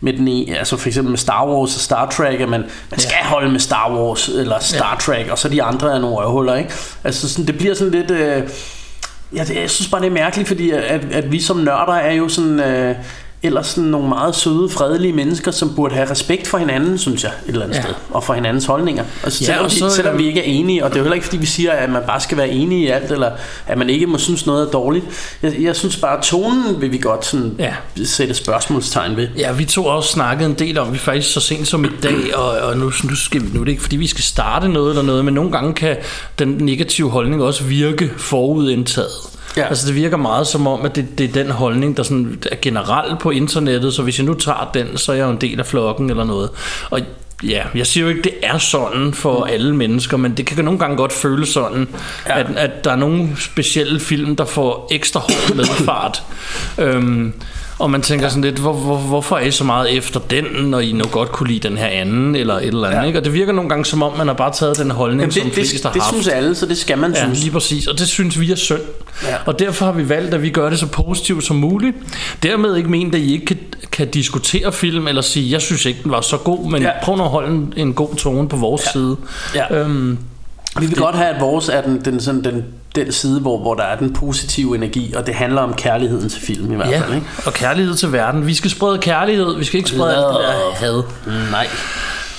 med 0.00 0.12
den 0.12 0.28
ene, 0.28 0.58
altså 0.58 0.76
for 0.76 0.88
eksempel 0.88 1.10
med 1.10 1.18
Star 1.18 1.46
Wars 1.46 1.74
og 1.74 1.80
Star 1.80 2.10
Trek, 2.10 2.40
at 2.40 2.48
man, 2.48 2.64
man 2.90 3.00
skal 3.00 3.16
holde 3.24 3.50
med 3.50 3.60
Star 3.60 3.94
Wars 3.94 4.28
eller 4.28 4.58
Star 4.60 4.96
Trek, 5.00 5.28
og 5.30 5.38
så 5.38 5.48
de 5.48 5.62
andre 5.62 5.94
er 5.94 5.98
nogle 5.98 6.16
røvhuller, 6.16 6.54
ikke? 6.54 6.70
Altså 7.04 7.28
sådan, 7.28 7.46
det 7.46 7.58
bliver 7.58 7.74
sådan 7.74 7.92
lidt... 7.92 8.10
Øh, 8.10 8.42
Ja, 9.34 9.44
det, 9.44 9.56
jeg 9.56 9.70
synes 9.70 9.90
bare, 9.90 10.00
det 10.00 10.06
er 10.06 10.10
mærkeligt, 10.10 10.48
fordi 10.48 10.70
at, 10.70 11.12
at 11.12 11.32
vi 11.32 11.40
som 11.40 11.56
nørder 11.56 11.92
er 11.92 12.12
jo 12.12 12.28
sådan... 12.28 12.60
Øh, 12.60 12.94
ellers 13.42 13.66
sådan 13.66 13.90
nogle 13.90 14.08
meget 14.08 14.34
søde, 14.36 14.68
fredelige 14.68 15.12
mennesker, 15.12 15.50
som 15.50 15.74
burde 15.74 15.94
have 15.94 16.10
respekt 16.10 16.46
for 16.46 16.58
hinanden, 16.58 16.98
synes 16.98 17.24
jeg, 17.24 17.32
et 17.46 17.52
eller 17.52 17.62
andet 17.64 17.76
Ja. 17.76 17.82
sted. 17.82 17.94
Og 18.10 18.24
for 18.24 18.34
hinandens 18.34 18.64
holdninger. 18.66 19.04
Og 19.24 19.32
så, 19.32 19.38
Ja, 19.44 19.46
selvom, 19.46 19.64
og 19.64 19.70
vi, 19.70 19.76
så, 19.78 19.90
selvom 19.90 20.12
øh, 20.14 20.18
vi 20.18 20.26
ikke 20.26 20.40
er 20.40 20.44
enige, 20.44 20.84
og 20.84 20.90
det 20.90 20.96
er 20.96 21.00
jo 21.00 21.04
heller 21.04 21.14
ikke, 21.14 21.24
fordi 21.24 21.36
vi 21.36 21.46
siger, 21.46 21.72
at 21.72 21.90
man 21.90 22.02
bare 22.06 22.20
skal 22.20 22.36
være 22.38 22.48
enige 22.48 22.82
i 22.84 22.88
alt, 22.88 23.12
eller 23.12 23.30
at 23.66 23.78
man 23.78 23.90
ikke 23.90 24.06
må 24.06 24.18
synes 24.18 24.46
noget 24.46 24.66
er 24.66 24.70
dårligt. 24.70 25.04
Jeg, 25.42 25.54
jeg 25.60 25.76
synes 25.76 25.96
bare, 25.96 26.16
at 26.18 26.22
tonen 26.24 26.80
vil 26.80 26.92
vi 26.92 26.98
godt 26.98 27.26
sådan 27.26 27.54
Ja. 27.58 27.74
sætte 28.04 28.34
spørgsmålstegn 28.34 29.16
ved. 29.16 29.28
Ja, 29.38 29.52
vi 29.52 29.64
to 29.64 29.84
også 29.86 30.08
snakket 30.12 30.46
en 30.46 30.54
del 30.54 30.78
om, 30.78 30.92
vi 30.92 30.98
faktisk 30.98 31.32
så 31.32 31.40
sent 31.40 31.68
som 31.68 31.84
i 31.84 31.88
dag, 32.02 32.36
og, 32.36 32.50
og 32.50 32.76
nu, 32.76 32.84
nu, 33.04 33.14
skal 33.14 33.42
vi, 33.42 33.46
nu 33.54 33.60
er 33.60 33.64
det 33.64 33.70
ikke, 33.72 33.82
fordi 33.82 33.96
vi 33.96 34.06
skal 34.06 34.24
starte 34.24 34.68
noget 34.68 34.90
eller 34.90 35.02
noget, 35.02 35.24
men 35.24 35.34
nogle 35.34 35.52
gange 35.52 35.74
kan 35.74 35.96
den 36.38 36.48
negative 36.48 37.10
holdning 37.10 37.42
også 37.42 37.64
virke 37.64 38.10
forudindtaget. 38.16 39.10
Ja. 39.56 39.68
Altså 39.68 39.86
det 39.86 39.94
virker 39.94 40.16
meget 40.16 40.46
som 40.46 40.66
om, 40.66 40.84
at 40.84 40.96
det, 40.96 41.18
det 41.18 41.28
er 41.28 41.32
den 41.42 41.50
holdning, 41.50 41.96
der 41.96 42.02
sådan 42.02 42.42
er 42.52 42.56
generelt 42.62 43.18
på 43.18 43.30
internettet, 43.30 43.94
så 43.94 44.02
hvis 44.02 44.18
jeg 44.18 44.26
nu 44.26 44.34
tager 44.34 44.70
den, 44.74 44.96
så 44.96 45.12
er 45.12 45.16
jeg 45.16 45.24
jo 45.24 45.30
en 45.30 45.40
del 45.40 45.60
af 45.60 45.66
flokken 45.66 46.10
eller 46.10 46.24
noget. 46.24 46.50
Og 46.90 47.00
ja, 47.42 47.62
jeg 47.74 47.86
siger 47.86 48.04
jo 48.04 48.10
ikke, 48.10 48.22
det 48.22 48.32
er 48.42 48.58
sådan 48.58 49.14
for 49.14 49.44
alle 49.44 49.76
mennesker, 49.76 50.16
men 50.16 50.36
det 50.36 50.46
kan 50.46 50.64
nogle 50.64 50.78
gange 50.80 50.96
godt 50.96 51.12
føles 51.12 51.48
sådan. 51.48 51.88
Ja. 52.26 52.40
at, 52.40 52.46
at 52.56 52.84
der 52.84 52.92
er 52.92 52.96
nogle 52.96 53.28
specielle 53.38 54.00
film, 54.00 54.36
der 54.36 54.44
får 54.44 54.88
ekstra 54.90 55.20
hård 55.20 55.56
medfart. 55.56 56.22
øhm, 56.78 57.32
og 57.80 57.90
man 57.90 58.02
tænker 58.02 58.28
sådan 58.28 58.42
lidt, 58.42 58.58
hvor, 58.58 58.72
hvor, 58.72 58.96
hvorfor 58.96 59.36
er 59.36 59.40
I 59.40 59.50
så 59.50 59.64
meget 59.64 59.96
efter 59.96 60.20
den, 60.20 60.44
når 60.64 60.80
I 60.80 60.92
nu 60.92 61.04
godt 61.10 61.32
kunne 61.32 61.48
lide 61.48 61.68
den 61.68 61.78
her 61.78 61.86
anden, 61.86 62.36
eller 62.36 62.54
et 62.54 62.64
eller 62.66 62.84
andet, 62.84 62.96
ja. 62.96 63.00
Ja. 63.00 63.06
ikke? 63.06 63.18
Og 63.18 63.24
det 63.24 63.32
virker 63.34 63.52
nogle 63.52 63.68
gange 63.68 63.84
som 63.84 64.02
om, 64.02 64.18
man 64.18 64.26
har 64.26 64.34
bare 64.34 64.52
taget 64.52 64.78
den 64.78 64.90
holdning, 64.90 65.20
Jamen, 65.20 65.32
som 65.32 65.42
det, 65.44 65.52
flest 65.54 65.72
det, 65.72 65.82
har 65.82 65.92
det 65.92 66.02
haft. 66.02 66.14
synes 66.14 66.28
alle, 66.28 66.54
så 66.54 66.66
det 66.66 66.78
skal 66.78 66.98
man 66.98 67.12
Ja, 67.12 67.22
synes. 67.22 67.40
lige 67.40 67.50
præcis. 67.52 67.86
Og 67.86 67.98
det 67.98 68.08
synes 68.08 68.40
vi 68.40 68.52
er 68.52 68.56
synd. 68.56 68.80
Ja. 69.22 69.34
Og 69.46 69.58
derfor 69.58 69.84
har 69.84 69.92
vi 69.92 70.08
valgt, 70.08 70.34
at 70.34 70.42
vi 70.42 70.50
gør 70.50 70.70
det 70.70 70.78
så 70.78 70.86
positivt 70.86 71.44
som 71.44 71.56
muligt. 71.56 71.96
Dermed 72.42 72.76
ikke 72.76 72.90
ment, 72.90 73.14
at 73.14 73.20
I 73.20 73.32
ikke 73.32 73.46
kan, 73.46 73.58
kan 73.92 74.08
diskutere 74.10 74.72
film, 74.72 75.08
eller 75.08 75.22
sige, 75.22 75.52
jeg 75.52 75.60
synes 75.60 75.86
ikke, 75.86 76.00
den 76.02 76.10
var 76.10 76.20
så 76.20 76.36
god, 76.36 76.70
men 76.70 76.82
ja. 76.82 76.88
Ja. 76.88 76.94
prøv 77.02 77.16
nu 77.16 77.22
at 77.22 77.28
holde 77.30 77.48
en, 77.54 77.72
en 77.76 77.94
god 77.94 78.14
tone 78.16 78.48
på 78.48 78.56
vores 78.56 78.82
ja. 78.86 78.90
side. 78.92 79.16
Ja. 79.54 79.78
Øhm, 79.78 80.18
Vi 80.78 80.86
vil 80.86 80.96
godt 80.96 81.16
have, 81.16 81.34
at 81.34 81.40
vores 81.40 81.68
er 81.68 81.80
den, 81.80 82.04
den, 82.04 82.20
sådan, 82.20 82.44
den, 82.44 82.64
den 82.94 83.12
side, 83.12 83.40
hvor, 83.40 83.58
hvor 83.58 83.74
der 83.74 83.82
er 83.82 83.96
den 83.96 84.12
positive 84.12 84.76
energi, 84.76 85.14
og 85.14 85.26
det 85.26 85.34
handler 85.34 85.62
om 85.62 85.74
kærligheden 85.74 86.28
til 86.28 86.40
film 86.40 86.72
i 86.72 86.76
hvert 86.76 86.90
ja, 86.90 87.00
fald. 87.00 87.14
Ikke? 87.14 87.26
og 87.46 87.52
kærlighed 87.52 87.94
til 87.94 88.12
verden. 88.12 88.46
Vi 88.46 88.54
skal 88.54 88.70
sprede 88.70 88.98
kærlighed, 88.98 89.56
vi 89.56 89.64
skal 89.64 89.78
ikke 89.78 89.90
sprede 89.90 90.16
alt 90.16 90.34
det 90.34 90.44
der 90.44 90.74
had. 90.74 91.02
Nej. 91.50 91.68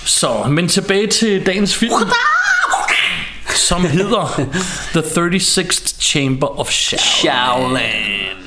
Så, 0.05 0.43
men 0.49 0.67
tilbage 0.67 1.07
til 1.07 1.45
dagens 1.45 1.75
film, 1.75 1.93
som 3.55 3.85
hedder 3.85 4.41
The 4.91 5.01
36th 5.01 6.01
Chamber 6.01 6.59
of 6.59 6.71
Shadow. 6.71 7.03
Shaolin. 7.03 8.40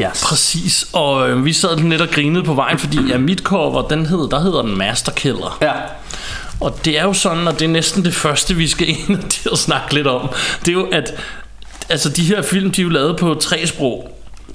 1978. 0.00 0.24
Præcis, 0.28 0.86
og 0.92 1.30
øh, 1.30 1.44
vi 1.44 1.52
sad 1.52 1.76
lidt 1.76 2.00
og 2.00 2.08
grinede 2.10 2.44
på 2.44 2.54
vejen, 2.54 2.78
fordi 2.78 2.98
ja, 3.08 3.18
mit 3.18 3.38
cover, 3.40 3.88
den 3.88 4.06
hed, 4.06 4.28
der 4.30 4.40
hedder 4.40 4.62
den 4.62 4.78
Master 4.78 5.12
Killer. 5.12 5.58
Ja. 5.62 5.72
Og 6.60 6.84
det 6.84 6.98
er 6.98 7.02
jo 7.02 7.12
sådan, 7.12 7.48
og 7.48 7.58
det 7.58 7.64
er 7.64 7.68
næsten 7.68 8.04
det 8.04 8.14
første, 8.14 8.54
vi 8.54 8.68
skal 8.68 8.88
ind 8.88 9.22
til 9.30 9.48
at 9.52 9.58
snakke 9.58 9.94
lidt 9.94 10.06
om. 10.06 10.28
Det 10.60 10.68
er 10.68 10.72
jo, 10.72 10.84
at 10.92 11.14
altså, 11.88 12.08
de 12.08 12.22
her 12.22 12.42
film, 12.42 12.70
de 12.70 12.80
er 12.80 12.84
jo 12.84 12.88
lavet 12.90 13.16
på 13.16 13.34
tre 13.34 13.66
sprog. 13.66 14.10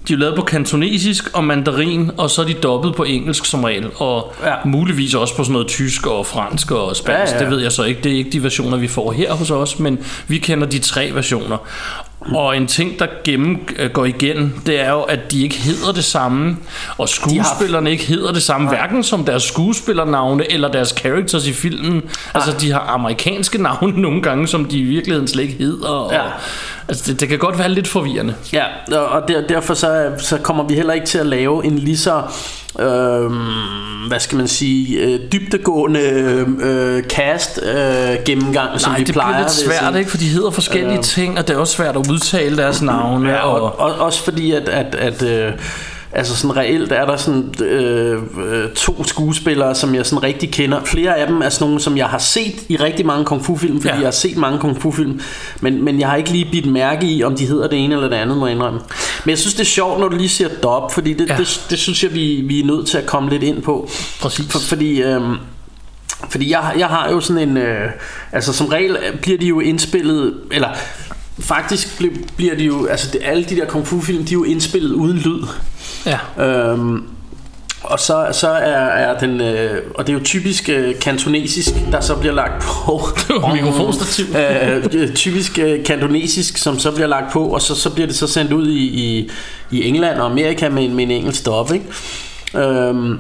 De 0.08 0.14
er 0.14 0.18
lavet 0.18 0.36
på 0.36 0.42
kantonesisk 0.42 1.30
og 1.34 1.44
mandarin, 1.44 2.12
og 2.18 2.30
så 2.30 2.42
er 2.42 2.46
de 2.46 2.54
dobbet 2.54 2.96
på 2.96 3.04
engelsk 3.04 3.46
som 3.46 3.64
regel. 3.64 3.88
Og 3.96 4.34
Ja. 4.44 4.54
muligvis 4.66 5.14
også 5.14 5.36
på 5.36 5.44
sådan 5.44 5.54
noget 5.54 5.68
tysk 5.68 6.08
og 6.08 6.26
fransk 6.26 6.72
og 6.72 6.96
spansk. 6.96 7.34
Ja. 7.34 7.38
ja. 7.38 7.44
Det 7.44 7.52
ved 7.52 7.62
jeg 7.62 7.72
så 7.72 7.84
ikke. 7.84 8.02
Det 8.04 8.12
er 8.12 8.18
ikke 8.18 8.30
de 8.30 8.44
versioner, 8.44 8.78
vi 8.78 8.88
får 8.88 9.12
her 9.12 9.34
hos 9.34 9.52
os, 9.52 9.80
men 9.80 10.00
vi 10.28 10.38
kender 10.38 10.68
de 10.68 10.80
tre 10.80 11.12
versioner. 11.14 11.58
Og 12.22 12.58
en 12.58 12.68
ting, 12.68 13.00
der 13.00 13.08
gennem, 13.24 13.68
øh, 13.80 13.92
går 13.92 14.06
igen, 14.06 14.62
det 14.66 14.80
er 14.80 14.92
jo, 14.92 15.02
at 15.02 15.32
de 15.32 15.44
ikke 15.44 15.56
hedder 15.56 15.92
det 15.92 16.04
samme, 16.04 16.58
og 16.98 17.10
skuespillerne 17.10 17.92
ikke 17.92 18.04
hedder 18.06 18.32
det 18.34 18.44
samme, 18.44 18.68
hverken 18.70 19.04
som 19.04 19.26
deres 19.26 19.44
skuespillernavne 19.44 20.52
eller 20.52 20.72
deres 20.72 20.90
characters 20.98 21.48
i 21.48 21.54
filmen. 21.54 22.02
Altså, 22.34 22.56
de 22.62 22.72
har 22.72 22.80
amerikanske 22.80 23.62
navne 23.68 24.02
nogle 24.02 24.22
gange, 24.22 24.48
som 24.48 24.66
de 24.66 24.80
i 24.80 24.84
virkeligheden 24.84 25.28
slet 25.28 25.44
ikke 25.44 25.56
hedder. 25.58 25.88
Og, 25.88 26.12
Ja. 26.14 26.22
Altså, 26.90 27.12
det, 27.12 27.20
det 27.20 27.30
kan 27.30 27.38
godt 27.38 27.60
være 27.60 27.70
lidt 27.70 27.88
forvirrende. 27.88 28.36
Ja, 28.54 28.64
og- 28.98 29.28
der, 29.28 29.48
derfor 29.48 29.74
så, 29.74 30.12
så 30.18 30.38
kommer 30.38 30.64
vi 30.64 30.74
heller 30.76 30.94
ikke 30.94 31.06
til 31.08 31.18
at 31.18 31.26
lave 31.26 31.66
en 31.66 31.80
lige 31.80 31.98
så, 31.98 32.22
øh, 32.80 33.32
hvad 34.08 34.20
skal 34.20 34.38
man 34.38 34.48
sige, 34.48 34.98
øh, 35.00 35.20
dybdegående 35.32 36.00
øh, 36.62 37.04
cast 37.04 37.60
øh, 37.64 38.16
gennemgang, 38.26 38.80
som 38.80 38.92
Nej, 38.92 39.00
vi 39.00 39.04
det 39.04 39.14
plejer. 39.14 39.34
bliver 39.34 39.38
lidt 39.48 39.68
vil 39.68 39.72
jeg 39.74 39.80
svært, 39.82 39.96
ikke? 40.00 40.10
For 40.12 40.18
de 40.18 40.28
hedder 40.28 40.52
forskellige 40.52 40.98
Øh. 40.98 41.04
ting, 41.04 41.38
og 41.40 41.48
det 41.48 41.54
er 41.56 41.60
også 41.60 41.74
svært 41.74 41.96
at 41.96 42.08
udtale 42.12 42.58
deres 42.58 42.82
navne. 42.82 43.30
Ja, 43.30 43.36
og, 43.38 43.62
og, 43.62 43.80
og, 43.80 44.06
også 44.06 44.24
fordi, 44.24 44.52
at, 44.52 44.70
at, 44.70 44.96
at 44.96 45.24
øh, 45.24 45.52
altså 46.12 46.36
sådan 46.36 46.58
reelt 46.58 46.92
er 46.92 47.06
der 47.06 47.18
sådan 47.18 47.54
øh, 47.64 48.22
øh, 48.48 48.70
to 48.76 49.04
skuespillere, 49.04 49.76
som 49.76 49.96
jeg 49.96 50.06
sådan 50.06 50.24
rigtig 50.24 50.52
kender. 50.52 50.84
Flere 50.86 51.18
af 51.18 51.28
dem 51.28 51.42
er 51.42 51.50
sådan 51.50 51.66
nogle, 51.68 51.80
som 51.82 51.98
jeg 51.98 52.06
har 52.06 52.18
set 52.18 52.56
i 52.70 52.76
rigtig 52.78 53.06
mange 53.06 53.26
kung 53.26 53.46
fu 53.46 53.58
film, 53.58 53.82
fordi 53.82 53.88
Ja. 53.94 53.96
jeg 54.00 54.06
har 54.08 54.12
set 54.12 54.38
mange 54.38 54.60
kung 54.60 54.82
fu 54.82 54.92
film, 54.92 55.20
men, 55.62 55.84
men 55.84 56.00
jeg 56.00 56.10
har 56.10 56.16
ikke 56.16 56.30
lige 56.32 56.48
bidt 56.52 56.66
mærke 56.66 57.08
i, 57.08 57.24
om 57.24 57.36
de 57.36 57.46
hedder 57.46 57.68
det 57.68 57.84
ene 57.84 57.96
eller 57.96 58.10
det 58.10 58.16
andet, 58.16 58.38
må 58.38 58.48
jeg 58.48 58.56
indrømme. 58.56 58.80
Men 59.26 59.30
jeg 59.30 59.38
synes, 59.38 59.54
det 59.54 59.62
er 59.62 59.66
sjovt, 59.66 60.00
når 60.00 60.08
du 60.08 60.16
lige 60.18 60.30
siger 60.30 60.50
dub, 60.64 60.92
fordi 60.92 61.14
det, 61.14 61.30
Ja. 61.30 61.38
det, 61.38 61.62
det 61.70 61.80
synes 61.80 62.04
jeg, 62.04 62.14
vi, 62.14 62.44
vi 62.48 62.60
er 62.60 62.66
nødt 62.66 62.88
til 62.88 62.98
at 62.98 63.06
komme 63.06 63.30
lidt 63.30 63.44
ind 63.44 63.62
på. 63.62 63.90
Præcis. 64.22 64.46
For, 64.52 64.60
fordi... 64.60 65.02
Øh, 65.02 65.22
fordi 66.30 66.52
jeg, 66.52 66.74
jeg 66.78 66.88
har 66.88 67.10
jo 67.10 67.22
sådan 67.22 67.50
en... 67.50 67.58
Øh, 67.58 67.90
altså 68.32 68.54
som 68.54 68.68
regel 68.68 68.98
bliver 69.22 69.38
de 69.38 69.46
jo 69.46 69.60
indspillet... 69.60 70.34
Eller 70.52 70.70
faktisk 71.40 71.88
bl- 72.02 72.26
bliver 72.38 72.56
de 72.56 72.64
jo... 72.64 72.86
Altså 72.86 73.10
det, 73.14 73.22
alle 73.24 73.44
de 73.44 73.56
der 73.56 73.66
kung 73.66 73.88
fu 73.88 74.02
film, 74.02 74.24
de 74.26 74.30
er 74.30 74.34
jo 74.34 74.44
indspillet 74.44 74.92
uden 74.92 75.18
lyd. 75.18 75.44
Ja. 76.06 76.44
Øhm, 76.46 77.04
og 77.84 78.00
så, 78.00 78.28
så 78.32 78.48
er, 78.50 78.88
er 78.88 79.20
den... 79.20 79.42
Øh, 79.42 79.82
og 79.96 80.08
det 80.08 80.14
er 80.14 80.18
jo 80.18 80.24
typisk 80.24 80.70
øh, 80.70 81.00
kantonesisk, 81.00 81.70
der 81.92 82.02
så 82.02 82.16
bliver 82.16 82.34
lagt 82.36 82.64
på. 82.64 83.02
Mikrofonstativ. 83.54 84.26
øh, 84.94 85.14
typisk 85.14 85.60
øh, 85.60 85.86
kantonesisk, 85.86 86.58
som 86.58 86.80
så 86.80 86.92
bliver 86.92 87.08
lagt 87.08 87.32
på, 87.34 87.44
og 87.46 87.62
så, 87.62 87.76
så 87.76 87.90
bliver 87.90 88.08
det 88.08 88.16
så 88.16 88.28
sendt 88.28 88.54
ud 88.54 88.68
i, 88.68 88.84
i, 88.86 89.30
i 89.72 89.88
England 89.88 90.20
og 90.20 90.26
Amerika 90.26 90.70
med, 90.70 90.84
en- 90.84 90.96
med 90.96 91.04
en 91.04 91.12
engelsk 91.12 91.40
stop, 91.40 91.72
ikke? 91.74 91.86
Øhm, 92.68 93.20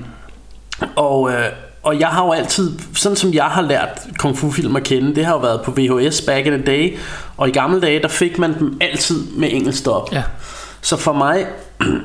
og, 0.95 1.31
øh, 1.31 1.45
og 1.83 2.00
jeg 2.00 2.07
har 2.07 2.25
jo 2.25 2.31
altid, 2.31 2.71
sådan 2.95 3.15
som 3.15 3.33
jeg 3.33 3.43
har 3.45 3.62
lært 3.62 3.89
kung 4.17 4.38
fu 4.38 4.51
film 4.51 4.75
at 4.75 4.83
kende, 4.83 5.15
det 5.15 5.25
har 5.25 5.33
jo 5.33 5.39
været 5.39 5.62
på 5.62 5.71
VHS 5.77 6.21
back 6.21 6.45
in 6.45 6.51
the 6.53 6.62
day, 6.65 6.98
og 7.38 7.48
i 7.48 7.51
gamle 7.51 7.81
dage, 7.81 8.01
der 8.01 8.07
fik 8.07 8.38
man 8.38 8.59
dem 8.59 8.77
altid 8.81 9.24
med 9.36 9.50
engelsk 9.51 9.79
stop. 9.79 10.12
Ja. 10.13 10.24
Så 10.81 10.98
for 10.98 11.13
mig, 11.13 11.45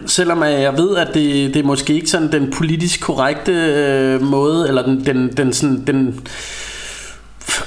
selvom 0.07 0.43
jeg 0.43 0.79
ved, 0.79 0.97
at 0.97 1.09
det, 1.15 1.55
det 1.55 1.57
er 1.57 1.65
måske 1.65 1.95
ikke 1.95 2.11
sådan 2.11 2.33
den 2.33 2.51
politisk 2.51 3.01
korrekte 3.01 3.53
øh, 3.53 4.23
måde, 4.23 4.69
eller 4.69 4.83
den, 4.83 5.07
den, 5.07 5.33
den, 5.37 5.53
sådan, 5.53 5.85
den 5.87 6.21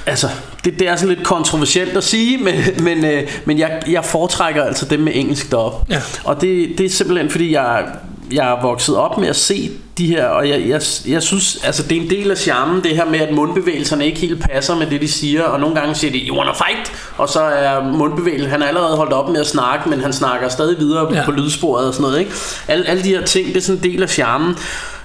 altså, 0.06 0.28
det, 0.64 0.78
det 0.78 0.88
er 0.88 0.96
sådan 0.96 1.14
lidt 1.14 1.26
kontroversielt 1.26 1.96
at 1.96 2.04
sige, 2.04 2.38
men, 2.38 2.54
men, 2.86 3.04
øh, 3.04 3.28
men 3.44 3.58
jeg, 3.58 3.82
jeg 3.88 4.04
foretrækker 4.04 4.64
altså 4.64 4.86
dem 4.86 5.00
med 5.00 5.12
engelsk 5.14 5.52
dub. 5.52 5.72
Ja. 5.90 6.02
Og 6.24 6.40
det, 6.40 6.78
det 6.78 6.86
er 6.86 6.90
simpelthen 6.90 7.30
fordi, 7.30 7.52
jeg, 7.52 7.86
jeg 8.32 8.50
er 8.50 8.62
vokset 8.62 8.96
op 8.96 9.18
med 9.18 9.28
at 9.28 9.36
se 9.36 9.70
de 9.98 10.06
her, 10.06 10.26
og 10.26 10.48
jeg, 10.48 10.60
jeg, 10.68 10.82
jeg 11.08 11.22
synes, 11.22 11.64
altså 11.64 11.82
det 11.82 11.96
er 11.96 12.00
en 12.00 12.10
del 12.10 12.30
af 12.30 12.38
charmen, 12.38 12.82
det 12.84 12.96
her 12.96 13.04
med, 13.04 13.20
at 13.20 13.34
mundbevægelserne 13.34 14.06
ikke 14.06 14.20
helt 14.20 14.42
passer 14.50 14.74
med 14.76 14.86
det, 14.86 15.00
de 15.00 15.08
siger, 15.08 15.42
og 15.42 15.60
nogle 15.60 15.76
gange 15.76 15.94
siger 15.94 16.12
de, 16.12 16.18
you 16.18 16.36
wanna 16.36 16.52
fight? 16.52 16.92
Og 17.16 17.28
så 17.28 17.40
er 17.40 17.84
mundbevægelsen, 17.84 18.50
han 18.50 18.62
er 18.62 18.66
allerede 18.66 18.96
holdt 18.96 19.12
op 19.12 19.28
med 19.28 19.40
at 19.40 19.46
snakke, 19.46 19.88
men 19.88 20.00
han 20.00 20.12
snakker 20.12 20.48
stadig 20.48 20.78
videre 20.78 21.14
Ja. 21.14 21.24
på 21.24 21.30
lydsporet 21.30 21.86
og 21.86 21.94
sådan 21.94 22.02
noget, 22.02 22.18
ikke? 22.18 22.32
Alle, 22.68 22.86
alle 22.88 23.02
de 23.02 23.08
her 23.08 23.24
ting, 23.24 23.48
det 23.48 23.56
er 23.56 23.60
sådan 23.60 23.84
en 23.84 23.92
del 23.92 24.02
af 24.02 24.08
charmen. 24.08 24.56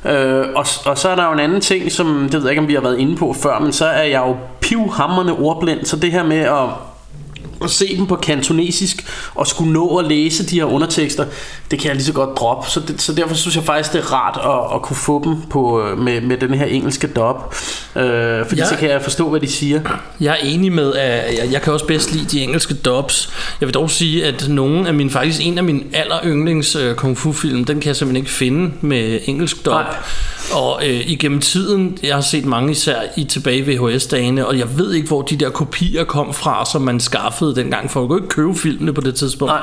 Øh, 0.05 0.45
og, 0.55 0.65
og 0.85 0.97
så 0.97 1.09
er 1.09 1.15
der 1.15 1.25
jo 1.25 1.31
en 1.33 1.39
anden 1.39 1.61
ting, 1.61 1.91
som, 1.91 2.21
det 2.31 2.33
ved 2.33 2.41
jeg 2.41 2.51
ikke, 2.51 2.61
om 2.61 2.67
vi 2.67 2.73
har 2.73 2.81
været 2.81 2.99
inde 2.99 3.15
på 3.15 3.35
før, 3.43 3.59
men 3.59 3.73
så 3.73 3.85
er 3.85 4.03
jeg 4.03 4.21
jo 4.27 4.35
pivhammerne 4.61 5.33
ordblind, 5.33 5.85
så 5.85 5.95
det 5.95 6.11
her 6.11 6.23
med 6.23 6.37
at 6.37 6.69
at 7.63 7.71
se 7.71 7.97
dem 7.97 8.07
på 8.07 8.15
kantonesisk 8.15 9.05
og 9.35 9.47
skulle 9.47 9.73
nå 9.73 9.97
at 9.97 10.05
læse 10.05 10.45
de 10.45 10.55
her 10.55 10.65
undertekster, 10.65 11.25
det 11.71 11.79
kan 11.79 11.87
jeg 11.87 11.95
lige 11.95 12.05
så 12.05 12.13
godt 12.13 12.37
droppe. 12.37 12.69
Så, 12.69 12.79
det, 12.79 13.01
så 13.01 13.13
derfor 13.13 13.35
synes 13.35 13.55
jeg 13.55 13.63
faktisk, 13.63 13.93
det 13.93 13.99
er 13.99 14.13
rart 14.13 14.39
at, 14.43 14.75
at 14.75 14.81
kunne 14.81 14.97
få 14.97 15.23
dem 15.23 15.35
på, 15.49 15.81
øh, 15.81 15.97
med, 15.97 16.21
med 16.21 16.37
den 16.37 16.53
her 16.53 16.65
engelske 16.65 17.07
dub. 17.07 17.35
Øh, 17.95 18.45
fordi 18.47 18.61
ja. 18.61 18.67
så 18.67 18.75
kan 18.75 18.89
jeg 18.89 19.01
forstå, 19.01 19.29
hvad 19.29 19.39
de 19.39 19.47
siger. 19.47 19.81
Jeg 20.19 20.31
er 20.31 20.45
enig 20.45 20.71
med, 20.71 20.93
at 20.93 21.37
jeg, 21.37 21.51
jeg 21.51 21.61
kan 21.61 21.73
også 21.73 21.85
bedst 21.85 22.13
lide 22.13 22.25
de 22.25 22.41
engelske 22.41 22.73
dubs. 22.73 23.33
Jeg 23.61 23.67
vil 23.67 23.73
dog 23.73 23.89
sige, 23.89 24.25
at 24.25 24.49
nogle 24.49 24.87
af 24.87 24.93
mine, 24.93 25.09
faktisk 25.09 25.39
en 25.43 25.57
af 25.57 25.63
mine 25.63 25.83
aller 25.93 26.19
yndlings 26.25 26.75
uh, 26.75 26.93
kung 26.95 27.17
fu 27.17 27.33
film, 27.33 27.65
den 27.65 27.79
kan 27.79 27.87
jeg 27.87 27.95
simpelthen 27.95 28.23
ikke 28.23 28.31
finde 28.31 28.71
med 28.81 29.19
engelsk 29.25 29.65
dub. 29.65 29.73
Nej. 29.73 29.95
Og 30.51 30.87
øh, 30.87 31.09
igennem 31.09 31.41
tiden, 31.41 31.97
jeg 32.03 32.15
har 32.15 32.21
set 32.21 32.45
mange 32.45 32.71
især 32.71 33.01
i 33.17 33.23
tilbage 33.23 33.61
VHS-dagene, 33.61 34.47
og 34.47 34.57
jeg 34.57 34.77
ved 34.77 34.93
ikke, 34.93 35.07
hvor 35.07 35.21
de 35.21 35.37
der 35.37 35.49
kopier 35.49 36.03
kom 36.03 36.33
fra, 36.33 36.65
som 36.65 36.81
man 36.81 36.99
skaffede 36.99 37.55
dengang, 37.55 37.91
for 37.91 38.01
at 38.01 38.07
kunne 38.07 38.17
ikke 38.17 38.29
købe 38.29 38.55
filmene 38.55 38.93
på 38.93 39.01
det 39.01 39.15
tidspunkt. 39.15 39.53
Nej. 39.53 39.61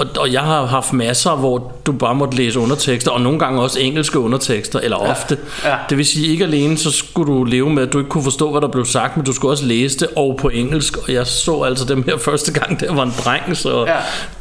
Og, 0.00 0.06
og 0.18 0.32
jeg 0.32 0.40
har 0.40 0.66
haft 0.66 0.92
masser, 0.92 1.30
hvor 1.36 1.72
du 1.86 1.92
bare 1.92 2.14
måtte 2.14 2.36
læse 2.36 2.58
undertekster, 2.58 3.10
og 3.10 3.20
nogle 3.20 3.38
gange 3.38 3.62
også 3.62 3.80
engelske 3.80 4.18
undertekster, 4.18 4.80
eller 4.80 4.96
ofte. 4.96 5.38
ja. 5.64 5.74
Det 5.90 5.98
vil 5.98 6.06
sige, 6.06 6.28
ikke 6.28 6.44
alene 6.44 6.78
så 6.78 6.90
skulle 6.90 7.32
du 7.32 7.44
leve 7.44 7.70
med, 7.70 7.82
at 7.82 7.92
du 7.92 7.98
ikke 7.98 8.10
kunne 8.10 8.24
forstå, 8.24 8.50
hvad 8.50 8.60
der 8.60 8.68
blev 8.68 8.84
sagt, 8.84 9.16
men 9.16 9.26
du 9.26 9.32
skulle 9.32 9.52
også 9.52 9.64
læse 9.66 9.98
det, 9.98 10.08
og 10.16 10.36
på 10.40 10.48
engelsk. 10.48 10.96
Og 10.96 11.12
jeg 11.12 11.26
så 11.26 11.62
altså 11.62 11.84
dem 11.84 12.02
her 12.02 12.16
første 12.28 12.52
gang, 12.52 12.80
der 12.80 12.94
var 12.94 13.02
en 13.02 13.12
dreng, 13.24 13.56
så 13.56 13.84
Ja. 13.86 13.94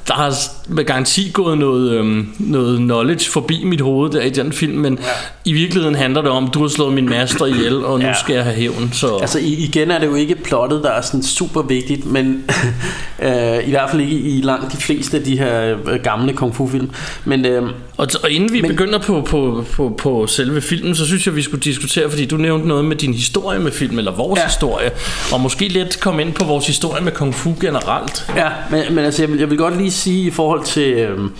der 0.08 0.14
har 0.14 0.36
med 0.68 0.84
garanti 0.86 1.30
gået 1.34 1.58
noget, 1.58 1.92
øhm, 1.92 2.34
noget 2.40 2.78
knowledge 2.78 3.30
forbi 3.32 3.64
mit 3.64 3.82
hoved 3.82 4.12
der 4.12 4.22
i 4.22 4.30
den 4.30 4.54
film, 4.54 4.78
men 4.78 5.00
ja. 5.02 5.10
i 5.46 5.54
virkeligheden 5.54 5.96
handler 5.96 6.22
det 6.22 6.32
om, 6.32 6.48
du 6.48 6.62
har 6.62 6.68
slået 6.68 6.94
min 6.94 7.10
master 7.10 7.46
ihjel, 7.46 7.86
og 7.86 8.00
nu 8.00 8.06
Ja. 8.06 8.14
skal 8.14 8.36
jeg 8.36 8.44
have 8.44 8.56
hævn. 8.56 8.90
Så 8.94 9.18
Altså 9.22 9.40
igen 9.42 9.92
er 9.92 10.00
det 10.00 10.08
jo 10.08 10.16
ikke 10.16 10.36
plottet, 10.36 10.84
der 10.84 10.90
er 10.92 11.02
sådan 11.02 11.24
super 11.24 11.62
vigtigt, 11.62 12.06
men 12.06 12.44
øh, 13.26 13.68
i 13.68 13.70
hvert 13.70 13.90
fald 13.90 14.02
ikke 14.02 14.16
i 14.16 14.42
langt 14.42 14.72
de 14.72 14.78
fleste 14.78 15.18
af 15.18 15.24
de 15.24 15.38
her 15.40 15.49
øh, 15.50 16.00
gamle 16.04 16.34
kung 16.34 16.56
fu 16.56 16.68
film. 16.68 16.90
Men 17.26 17.46
øh, 17.46 17.64
Og, 17.98 18.08
og 18.24 18.30
inden 18.32 18.54
vi 18.54 18.62
Men- 18.62 18.72
begynder 18.72 19.00
på, 19.00 19.22
på, 19.22 19.66
på, 19.74 19.96
på 19.98 20.28
selve 20.28 20.62
filmen, 20.62 20.96
så 20.96 21.06
synes 21.06 21.26
jeg, 21.28 21.36
vi 21.36 21.42
skulle 21.42 21.62
diskutere, 21.62 22.10
fordi 22.10 22.26
du 22.26 22.38
nævnte 22.38 22.68
noget 22.68 22.86
med 22.86 22.96
din 22.96 23.14
historie 23.14 23.60
med 23.60 23.72
film, 23.72 23.98
eller 23.98 24.12
vores 24.16 24.40
Ja. 24.40 24.46
historie, 24.48 24.92
og 25.34 25.42
måske 25.42 25.68
lidt 25.68 26.00
komme 26.00 26.22
ind 26.22 26.34
på 26.34 26.44
vores 26.46 26.68
historie 26.68 27.04
med 27.04 27.12
kung 27.12 27.36
fu 27.36 27.56
generelt. 27.62 28.26
Ja, 28.36 28.50
men, 28.72 28.96
men 28.96 29.06
altså, 29.06 29.22
jeg 29.24 29.32
vil, 29.32 29.40
jeg 29.40 29.50
vil 29.50 29.58
godt 29.58 29.78
lige 29.78 29.92
sige 29.92 30.28
i 30.28 30.32
forhold 30.32 30.64
til, 30.66 30.94
øhm, 30.94 31.32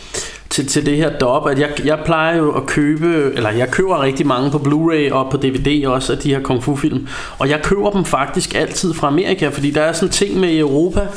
til, 0.50 0.68
til 0.68 0.86
det 0.86 0.98
her 0.98 1.10
dop, 1.10 1.50
at 1.50 1.60
jeg, 1.60 1.70
jeg 1.86 2.00
plejer 2.06 2.38
jo 2.38 2.52
at 2.52 2.66
købe, 2.66 3.32
eller 3.36 3.50
jeg 3.50 3.72
køber 3.72 4.02
rigtig 4.02 4.28
mange 4.28 4.52
på 4.52 4.58
Blu-ray 4.58 5.14
og 5.14 5.32
på 5.32 5.38
DVD 5.38 5.86
også 5.88 6.14
af 6.14 6.20
de 6.20 6.30
her 6.30 6.42
kung 6.42 6.64
fu 6.64 6.76
film, 6.76 7.08
og 7.38 7.50
jeg 7.50 7.62
køber 7.64 7.90
dem 7.90 8.06
faktisk 8.06 8.56
altid 8.56 8.94
fra 8.94 9.08
Amerika, 9.08 9.48
fordi 9.48 9.72
der 9.72 9.82
er 9.82 9.94
sådan 9.94 10.10
ting 10.10 10.40
med 10.40 10.50
i 10.50 10.60
Europa, 10.60 11.08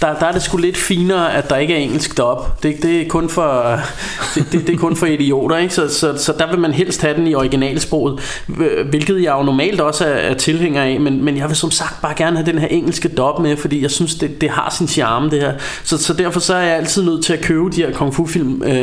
der, 0.00 0.18
der 0.18 0.26
er 0.26 0.32
det 0.32 0.42
sgu 0.42 0.56
lidt 0.56 0.76
finere, 0.76 1.34
at 1.34 1.50
der 1.50 1.56
ikke 1.56 1.74
er 1.74 1.78
engelsk 1.78 2.18
dop. 2.18 2.62
Det, 2.62 2.82
det 2.82 3.02
er 3.02 3.08
kun 3.08 3.28
for 3.28 3.80
det, 4.34 4.46
det, 4.52 4.66
det 4.66 4.74
er 4.74 4.78
kun 4.78 4.96
for 4.96 5.06
idioter, 5.06 5.56
ikke? 5.56 5.74
Så, 5.74 5.88
så, 5.88 6.16
så 6.18 6.34
der 6.38 6.50
vil 6.50 6.58
man 6.58 6.72
helst 6.72 7.02
have 7.02 7.14
den 7.14 7.26
i 7.26 7.34
originalsproget, 7.34 8.20
hvilket 8.90 9.22
jeg 9.22 9.34
jo 9.38 9.42
normalt 9.42 9.80
også 9.80 10.04
er, 10.04 10.08
er 10.08 10.34
tilhænger 10.34 10.82
af, 10.82 11.00
men, 11.00 11.24
men 11.24 11.36
jeg 11.36 11.48
vil 11.48 11.56
som 11.56 11.70
sagt 11.70 12.02
bare 12.02 12.14
gerne 12.16 12.36
have 12.36 12.46
den 12.46 12.58
her 12.58 12.68
engelske 12.68 13.08
dop 13.08 13.40
med, 13.40 13.56
fordi 13.56 13.82
jeg 13.82 13.90
synes, 13.90 14.14
det, 14.14 14.40
det 14.40 14.50
har 14.50 14.74
sin 14.78 14.88
charme, 14.88 15.30
det 15.30 15.40
her. 15.40 15.52
Så, 15.84 15.98
så 15.98 16.12
derfor 16.12 16.40
så 16.40 16.54
er 16.54 16.62
jeg 16.62 16.76
altid 16.76 17.04
nødt 17.04 17.24
til 17.24 17.32
at 17.32 17.40
købe 17.40 17.70
de 17.70 17.76
her 17.76 17.92
kung 17.92 18.14
fu 18.14 18.26
film 18.26 18.62
øh, 18.62 18.81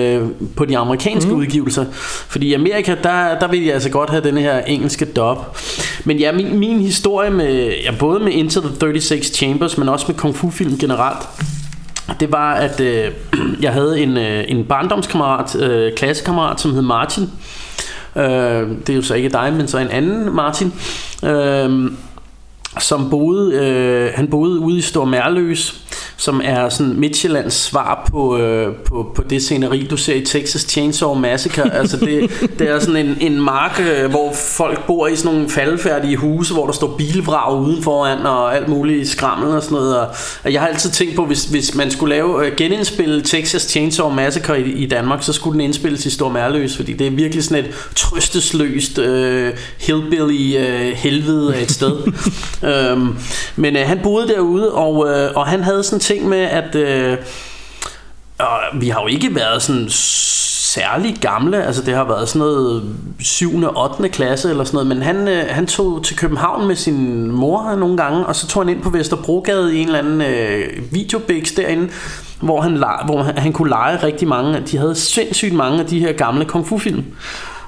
på 0.55 0.65
de 0.65 0.77
amerikanske 0.77 1.31
mm. 1.31 1.37
udgivelser, 1.37 1.85
fordi 2.27 2.47
i 2.47 2.53
Amerika, 2.53 2.95
der, 3.03 3.39
der 3.39 3.47
vil 3.47 3.63
jeg 3.63 3.73
altså 3.73 3.89
godt 3.89 4.09
have 4.09 4.23
den 4.23 4.37
her 4.37 4.59
engelske 4.59 5.05
dub. 5.05 5.37
Men 6.05 6.17
ja, 6.17 6.31
min, 6.31 6.59
min 6.59 6.79
historie 6.79 7.29
med, 7.29 7.73
ja, 7.83 7.91
både 7.99 8.19
med 8.19 8.31
Into 8.31 8.61
the 8.61 9.01
36 9.01 9.23
Chambers, 9.23 9.77
men 9.77 9.89
også 9.89 10.05
med 10.07 10.15
kung 10.15 10.35
fu 10.35 10.49
film 10.49 10.77
generelt, 10.77 11.27
det 12.19 12.31
var, 12.31 12.53
at 12.53 12.79
øh, 12.79 13.11
jeg 13.61 13.73
havde 13.73 14.01
en, 14.01 14.17
øh, 14.17 14.43
en 14.47 14.63
barndomskammerat, 14.65 15.55
øh, 15.55 15.93
klassekammerat, 15.93 16.59
som 16.59 16.73
hed 16.73 16.81
Martin. 16.81 17.23
Øh, 18.15 18.23
det 18.87 18.89
er 18.89 18.95
jo 18.95 19.01
så 19.01 19.13
ikke 19.13 19.29
dig, 19.29 19.53
men 19.53 19.67
så 19.67 19.77
en 19.77 19.87
anden 19.87 20.35
Martin. 20.35 20.73
Øh, 21.23 21.91
som 22.79 23.09
boede, 23.09 23.55
øh, 23.55 24.11
han 24.15 24.27
boede 24.27 24.59
ude 24.59 24.77
i 24.77 24.81
Stor 24.81 25.05
Mærløs, 25.05 25.81
som 26.19 26.41
er 26.43 26.69
sådan 26.69 26.93
Midtjyllands 26.99 27.53
svar 27.53 28.09
på, 28.11 28.37
øh, 28.37 28.75
på, 28.75 29.11
på 29.15 29.23
det 29.23 29.41
sceneri, 29.43 29.87
du 29.89 29.97
ser 29.97 30.15
i 30.15 30.25
Texas 30.25 30.61
Chainsaw 30.61 31.13
Massacre. 31.13 31.73
altså 31.79 31.97
det, 31.97 32.31
det 32.59 32.69
er 32.69 32.79
sådan 32.79 33.05
en, 33.07 33.17
en 33.21 33.41
mark, 33.41 33.79
øh, 33.79 34.09
hvor 34.09 34.33
folk 34.33 34.85
bor 34.87 35.07
i 35.07 35.15
sådan 35.15 35.31
nogle 35.33 35.49
faldefærdige 35.49 36.17
huse, 36.17 36.53
hvor 36.53 36.65
der 36.65 36.73
står 36.73 36.95
bilvrag 36.97 37.59
udenforan 37.59 38.25
og 38.25 38.55
alt 38.55 38.67
muligt 38.67 39.09
skrammel 39.09 39.55
og 39.55 39.63
sådan 39.63 39.75
noget. 39.75 39.99
Og, 39.99 40.07
og 40.43 40.53
jeg 40.53 40.61
har 40.61 40.67
altid 40.67 40.89
tænkt 40.89 41.15
på, 41.15 41.25
hvis, 41.25 41.45
hvis 41.45 41.75
man 41.75 41.91
skulle 41.91 42.15
lave 42.15 42.45
øh, 42.45 42.55
genindspille 42.57 43.21
Texas 43.21 43.61
Chainsaw 43.61 44.09
Massacre 44.09 44.61
i, 44.61 44.71
i 44.71 44.85
Danmark, 44.85 45.23
så 45.23 45.33
skulle 45.33 45.53
den 45.53 45.61
indspilles 45.61 46.05
i 46.05 46.09
Stor 46.09 46.29
Mærløs, 46.29 46.75
fordi 46.75 46.93
det 46.93 47.07
er 47.07 47.11
virkelig 47.11 47.43
sådan 47.43 47.65
et 47.65 47.71
trøstesløst 47.95 48.97
øh, 48.97 49.53
hillbilly 49.79 50.57
øh, 50.57 50.91
helvede 50.95 51.55
af 51.55 51.61
et 51.61 51.71
sted. 51.71 51.97
øhm, 52.71 53.17
men 53.55 53.75
øh, 53.75 53.87
han 53.87 53.99
boede 54.03 54.27
derude, 54.27 54.71
og, 54.71 55.09
øh, 55.09 55.31
og 55.35 55.47
han 55.47 55.63
havde 55.63 55.83
sådan 55.83 55.99
ting 56.13 56.29
med, 56.29 56.41
at 56.41 56.75
øh, 56.75 57.17
vi 58.81 58.89
har 58.89 59.01
jo 59.01 59.07
ikke 59.07 59.35
været 59.35 59.61
sådan 59.61 59.85
særlig 59.89 61.15
gamle, 61.21 61.63
altså 61.63 61.81
det 61.81 61.93
har 61.93 62.03
været 62.03 62.29
sådan 62.29 62.39
noget 62.39 62.95
7. 63.19 63.63
og 63.63 63.91
8. 63.91 64.09
klasse 64.09 64.49
eller 64.49 64.63
sådan 64.63 64.75
noget, 64.75 64.87
men 64.87 65.01
han, 65.01 65.27
øh, 65.27 65.45
han 65.49 65.67
tog 65.67 66.03
til 66.03 66.17
København 66.17 66.67
med 66.67 66.75
sin 66.75 67.31
mor 67.31 67.75
nogle 67.75 67.97
gange, 67.97 68.25
og 68.25 68.35
så 68.35 68.47
tog 68.47 68.63
han 68.63 68.69
ind 68.69 68.81
på 68.81 68.89
Vesterbrogade 68.89 69.75
i 69.75 69.79
en 69.79 69.85
eller 69.85 69.99
anden 69.99 70.21
øh, 70.21 70.93
videobiks 70.93 71.51
derinde, 71.51 71.89
hvor 72.41 72.61
han, 72.61 72.83
hvor 73.05 73.23
han, 73.23 73.37
han 73.37 73.53
kunne 73.53 73.69
lege 73.69 74.03
rigtig 74.03 74.27
mange, 74.27 74.59
de 74.71 74.77
havde 74.77 74.95
sindssygt 74.95 75.53
mange 75.53 75.79
af 75.79 75.85
de 75.85 75.99
her 75.99 76.11
gamle 76.11 76.45
kung 76.45 76.67
fu 76.67 76.77
film. 76.77 77.05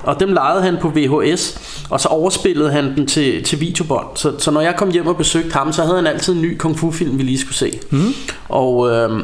Og 0.04 0.20
dem 0.20 0.34
lejede 0.34 0.62
han 0.62 0.78
på 0.82 0.92
VHS, 0.96 1.60
og 1.90 2.00
så 2.00 2.08
overspillede 2.08 2.72
han 2.72 2.96
den 2.96 3.08
til, 3.08 3.44
til 3.44 3.60
videobånd. 3.60 4.08
Så, 4.16 4.34
så 4.40 4.52
når 4.52 4.62
jeg 4.62 4.76
kom 4.76 4.92
hjem 4.92 5.08
og 5.08 5.18
besøgte 5.18 5.54
ham, 5.54 5.74
så 5.74 5.84
havde 5.84 5.96
han 5.96 6.08
altid 6.08 6.34
en 6.34 6.42
ny 6.42 6.58
kung 6.58 6.80
fu 6.80 6.92
film, 6.92 7.18
vi 7.18 7.24
lige 7.24 7.40
skulle 7.40 7.56
se. 7.56 7.80
Mm. 7.90 8.14
Og, 8.50 8.90
øh, 8.90 9.24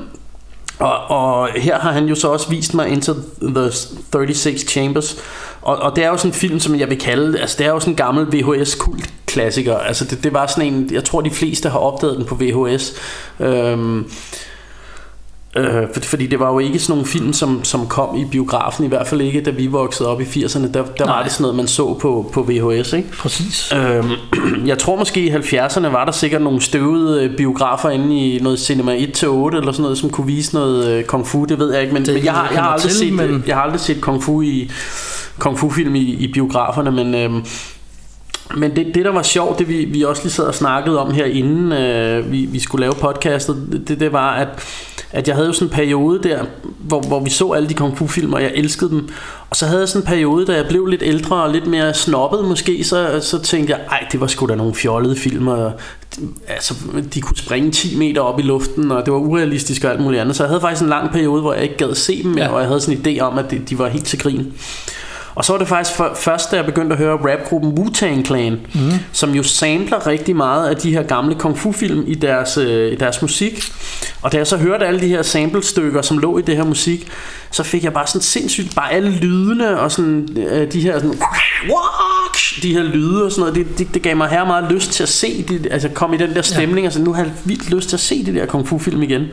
og, 0.79 0.97
og 1.07 1.49
her 1.55 1.79
har 1.79 1.91
han 1.91 2.05
jo 2.05 2.15
så 2.15 2.27
også 2.27 2.49
vist 2.49 2.73
mig 2.73 2.89
Into 2.89 3.13
the 3.41 3.71
36 3.71 4.57
Chambers. 4.57 5.17
Og, 5.61 5.75
og 5.75 5.95
det 5.95 6.03
er 6.03 6.07
jo 6.07 6.17
sådan 6.17 6.29
en 6.29 6.35
film, 6.35 6.59
som 6.59 6.79
jeg 6.79 6.89
vil 6.89 6.99
kalde, 6.99 7.39
altså 7.39 7.55
det 7.57 7.65
er 7.65 7.69
jo 7.69 7.79
sådan 7.79 7.93
en 7.93 7.97
gammel 7.97 8.25
VHS-kult 8.25 9.09
klassiker. 9.25 9.77
Altså 9.77 10.05
det, 10.05 10.23
det 10.23 10.33
var 10.33 10.47
sådan 10.47 10.73
en, 10.73 10.89
jeg 10.91 11.03
tror 11.03 11.21
de 11.21 11.31
fleste 11.31 11.69
har 11.69 11.79
opdaget 11.79 12.17
den 12.17 12.25
på 12.25 12.35
VHS. 12.35 12.93
Øhm, 13.39 14.11
Øh, 15.55 15.83
for, 15.93 16.01
fordi 16.01 16.27
det 16.27 16.39
var 16.39 16.51
jo 16.51 16.59
ikke 16.59 16.79
sådan 16.79 16.93
nogle 16.93 17.05
film, 17.07 17.33
som, 17.33 17.63
som 17.63 17.87
kom 17.87 18.15
i 18.15 18.25
biografen, 18.31 18.85
i 18.85 18.87
hvert 18.87 19.07
fald 19.07 19.21
ikke, 19.21 19.41
da 19.41 19.49
vi 19.49 19.67
voksede 19.67 20.09
op 20.09 20.21
i 20.21 20.23
80'erne. 20.23 20.71
Der, 20.73 20.83
der 20.97 21.05
var 21.05 21.23
det 21.23 21.31
sådan 21.31 21.41
noget, 21.41 21.55
man 21.55 21.67
så 21.67 21.93
på, 21.93 22.29
på 22.33 22.43
VHS, 22.49 22.93
ikke? 22.93 23.09
Præcis. 23.11 23.73
Øhm, 23.75 24.09
jeg 24.67 24.77
tror 24.77 24.95
måske 24.95 25.19
i 25.21 25.29
70'erne 25.29 25.87
var 25.87 26.05
der 26.05 26.11
sikkert 26.11 26.41
nogle 26.41 26.61
støvede 26.61 27.23
øh, 27.23 27.37
biografer 27.37 27.89
inde 27.89 28.17
i 28.19 28.39
noget 28.39 28.59
Cinema 28.59 28.95
1-8 28.97 28.97
eller 28.97 29.71
sådan 29.71 29.81
noget, 29.81 29.97
som 29.97 30.09
kunne 30.09 30.27
vise 30.27 30.55
noget 30.55 30.87
øh, 30.91 31.03
kung 31.03 31.27
fu, 31.27 31.45
det 31.45 31.59
ved 31.59 31.73
jeg 31.73 31.81
ikke, 31.81 31.93
men, 31.93 32.05
Det 32.05 32.13
men 32.13 32.25
jeg, 32.25 32.33
har, 32.33 32.49
jeg 32.53 32.63
har 32.63 32.69
aldrig 32.69 32.91
til, 32.91 32.99
set, 32.99 33.13
men- 33.13 33.31
men... 33.31 33.43
jeg 33.47 33.55
har 33.55 33.63
aldrig 33.63 33.79
set 33.81 34.01
kung 34.01 34.23
fu 34.23 34.41
i 34.41 34.71
kung 35.39 35.59
fu 35.59 35.69
film 35.69 35.95
i, 35.95 35.99
i 35.99 36.31
biograferne, 36.33 36.91
men 36.91 37.15
øhm, 37.15 37.43
men 38.55 38.75
det, 38.75 38.95
det 38.95 39.05
der 39.05 39.11
var 39.11 39.23
sjovt, 39.23 39.59
det 39.59 39.69
vi, 39.69 39.85
vi 39.85 40.03
også 40.03 40.23
lige 40.23 40.33
sad 40.33 40.45
og 40.45 40.55
snakkede 40.55 40.99
om 40.99 41.13
her 41.13 41.25
inden 41.25 41.71
øh, 41.71 42.31
vi, 42.31 42.45
vi 42.45 42.59
skulle 42.59 42.81
lave 42.81 42.93
podcastet, 42.93 43.83
det, 43.87 43.99
det 43.99 44.13
var 44.13 44.31
at, 44.31 44.47
at 45.11 45.27
jeg 45.27 45.35
havde 45.35 45.47
jo 45.47 45.53
sådan 45.53 45.67
en 45.67 45.73
periode 45.73 46.23
der, 46.23 46.43
hvor, 46.79 47.01
hvor 47.01 47.19
vi 47.19 47.29
så 47.29 47.51
alle 47.51 47.69
de 47.69 47.73
kung 47.73 47.97
fu 47.97 48.07
film, 48.07 48.33
og 48.33 48.41
jeg 48.41 48.51
elskede 48.55 48.89
dem. 48.89 49.09
Og 49.49 49.55
så 49.55 49.65
havde 49.65 49.79
jeg 49.79 49.89
sådan 49.89 50.01
en 50.01 50.07
periode, 50.07 50.45
da 50.45 50.55
jeg 50.55 50.65
blev 50.69 50.85
lidt 50.85 51.03
ældre 51.05 51.43
og 51.43 51.51
lidt 51.51 51.67
mere 51.67 51.93
snobbet 51.93 52.45
måske, 52.45 52.83
så, 52.83 53.19
så 53.21 53.41
tænkte 53.41 53.73
jeg, 53.73 53.81
ej, 53.89 54.07
det 54.11 54.21
var 54.21 54.27
sgu 54.27 54.45
da 54.45 54.55
nogle 54.55 54.75
fjollede 54.75 55.15
film, 55.15 55.47
og 55.47 55.71
altså, 56.47 56.73
de 57.13 57.21
kunne 57.21 57.37
springe 57.37 57.71
10 57.71 57.97
meter 57.97 58.21
op 58.21 58.39
i 58.39 58.41
luften, 58.41 58.91
og 58.91 59.05
det 59.05 59.13
var 59.13 59.19
urealistisk 59.19 59.83
og 59.83 59.91
alt 59.91 60.01
muligt 60.01 60.21
andet. 60.21 60.35
Så 60.35 60.43
jeg 60.43 60.49
havde 60.49 60.61
faktisk 60.61 60.81
en 60.81 60.89
lang 60.89 61.11
periode, 61.11 61.41
hvor 61.41 61.53
jeg 61.53 61.63
ikke 61.63 61.77
gad 61.77 61.95
se 61.95 62.23
dem, 62.23 62.37
ja. 62.37 62.43
Ja. 62.43 62.49
og 62.49 62.59
jeg 62.59 62.67
havde 62.67 62.81
sådan 62.81 62.99
en 63.05 63.17
idé 63.17 63.19
om, 63.21 63.37
at 63.37 63.51
de, 63.51 63.61
de 63.69 63.79
var 63.79 63.87
helt 63.87 64.05
til 64.05 64.19
grin. 64.19 64.53
Og 65.37 65.45
så 65.45 65.53
var 65.53 65.59
det 65.59 65.67
faktisk 65.67 65.95
for, 65.95 66.11
først, 66.15 66.51
da 66.51 66.55
jeg 66.55 66.65
begyndte 66.65 66.93
at 66.93 66.99
høre 66.99 67.33
rapgruppen 67.33 67.79
Wu-Tang 67.79 68.25
Clan, 68.25 68.59
mm. 68.73 68.91
som 69.11 69.35
jo 69.35 69.43
sampler 69.43 70.07
rigtig 70.07 70.35
meget 70.35 70.69
af 70.69 70.75
de 70.75 70.91
her 70.91 71.03
gamle 71.03 71.35
kung 71.35 71.57
fu 71.57 71.71
film 71.71 72.03
i 72.07 72.15
deres, 72.15 72.57
øh, 72.57 72.91
i 72.91 72.95
deres 72.95 73.21
musik. 73.21 73.63
Og 74.21 74.31
da 74.31 74.37
jeg 74.37 74.47
så 74.47 74.57
hørte 74.57 74.85
alle 74.85 74.99
de 74.99 75.07
her 75.07 75.21
sample-stykker, 75.21 76.01
som 76.01 76.17
lå 76.17 76.37
i 76.37 76.41
det 76.41 76.55
her 76.55 76.63
musik, 76.63 77.07
så 77.51 77.63
fik 77.63 77.83
jeg 77.83 77.93
bare 77.93 78.07
sådan 78.07 78.21
sindssygt, 78.21 78.75
bare 78.75 78.91
alle 78.91 79.09
lydene 79.09 79.79
og 79.79 79.91
sådan, 79.91 80.29
øh, 80.37 80.71
de 80.71 80.81
her 80.81 80.99
sådan, 80.99 81.19
de 82.61 82.73
her 82.73 82.83
lyde 82.83 83.25
og 83.25 83.31
sådan 83.31 83.41
noget, 83.41 83.55
det, 83.55 83.77
det, 83.77 83.93
det 83.93 84.01
gav 84.01 84.17
mig 84.17 84.29
her 84.29 84.45
meget 84.45 84.71
lyst 84.71 84.91
til 84.91 85.03
at 85.03 85.09
se, 85.09 85.45
det, 85.47 85.67
altså 85.71 85.89
komme 85.89 86.15
i 86.15 86.19
den 86.19 86.35
der 86.35 86.41
stemning, 86.41 86.79
ja. 86.79 86.83
altså 86.83 87.01
nu 87.01 87.13
har 87.13 87.23
jeg 87.23 87.31
vildt 87.45 87.69
lyst 87.71 87.89
til 87.89 87.95
at 87.95 87.99
se 87.99 88.25
de 88.25 88.33
der 88.33 88.45
kung 88.45 88.67
fu 88.67 88.77
film 88.77 89.03
igen. 89.03 89.25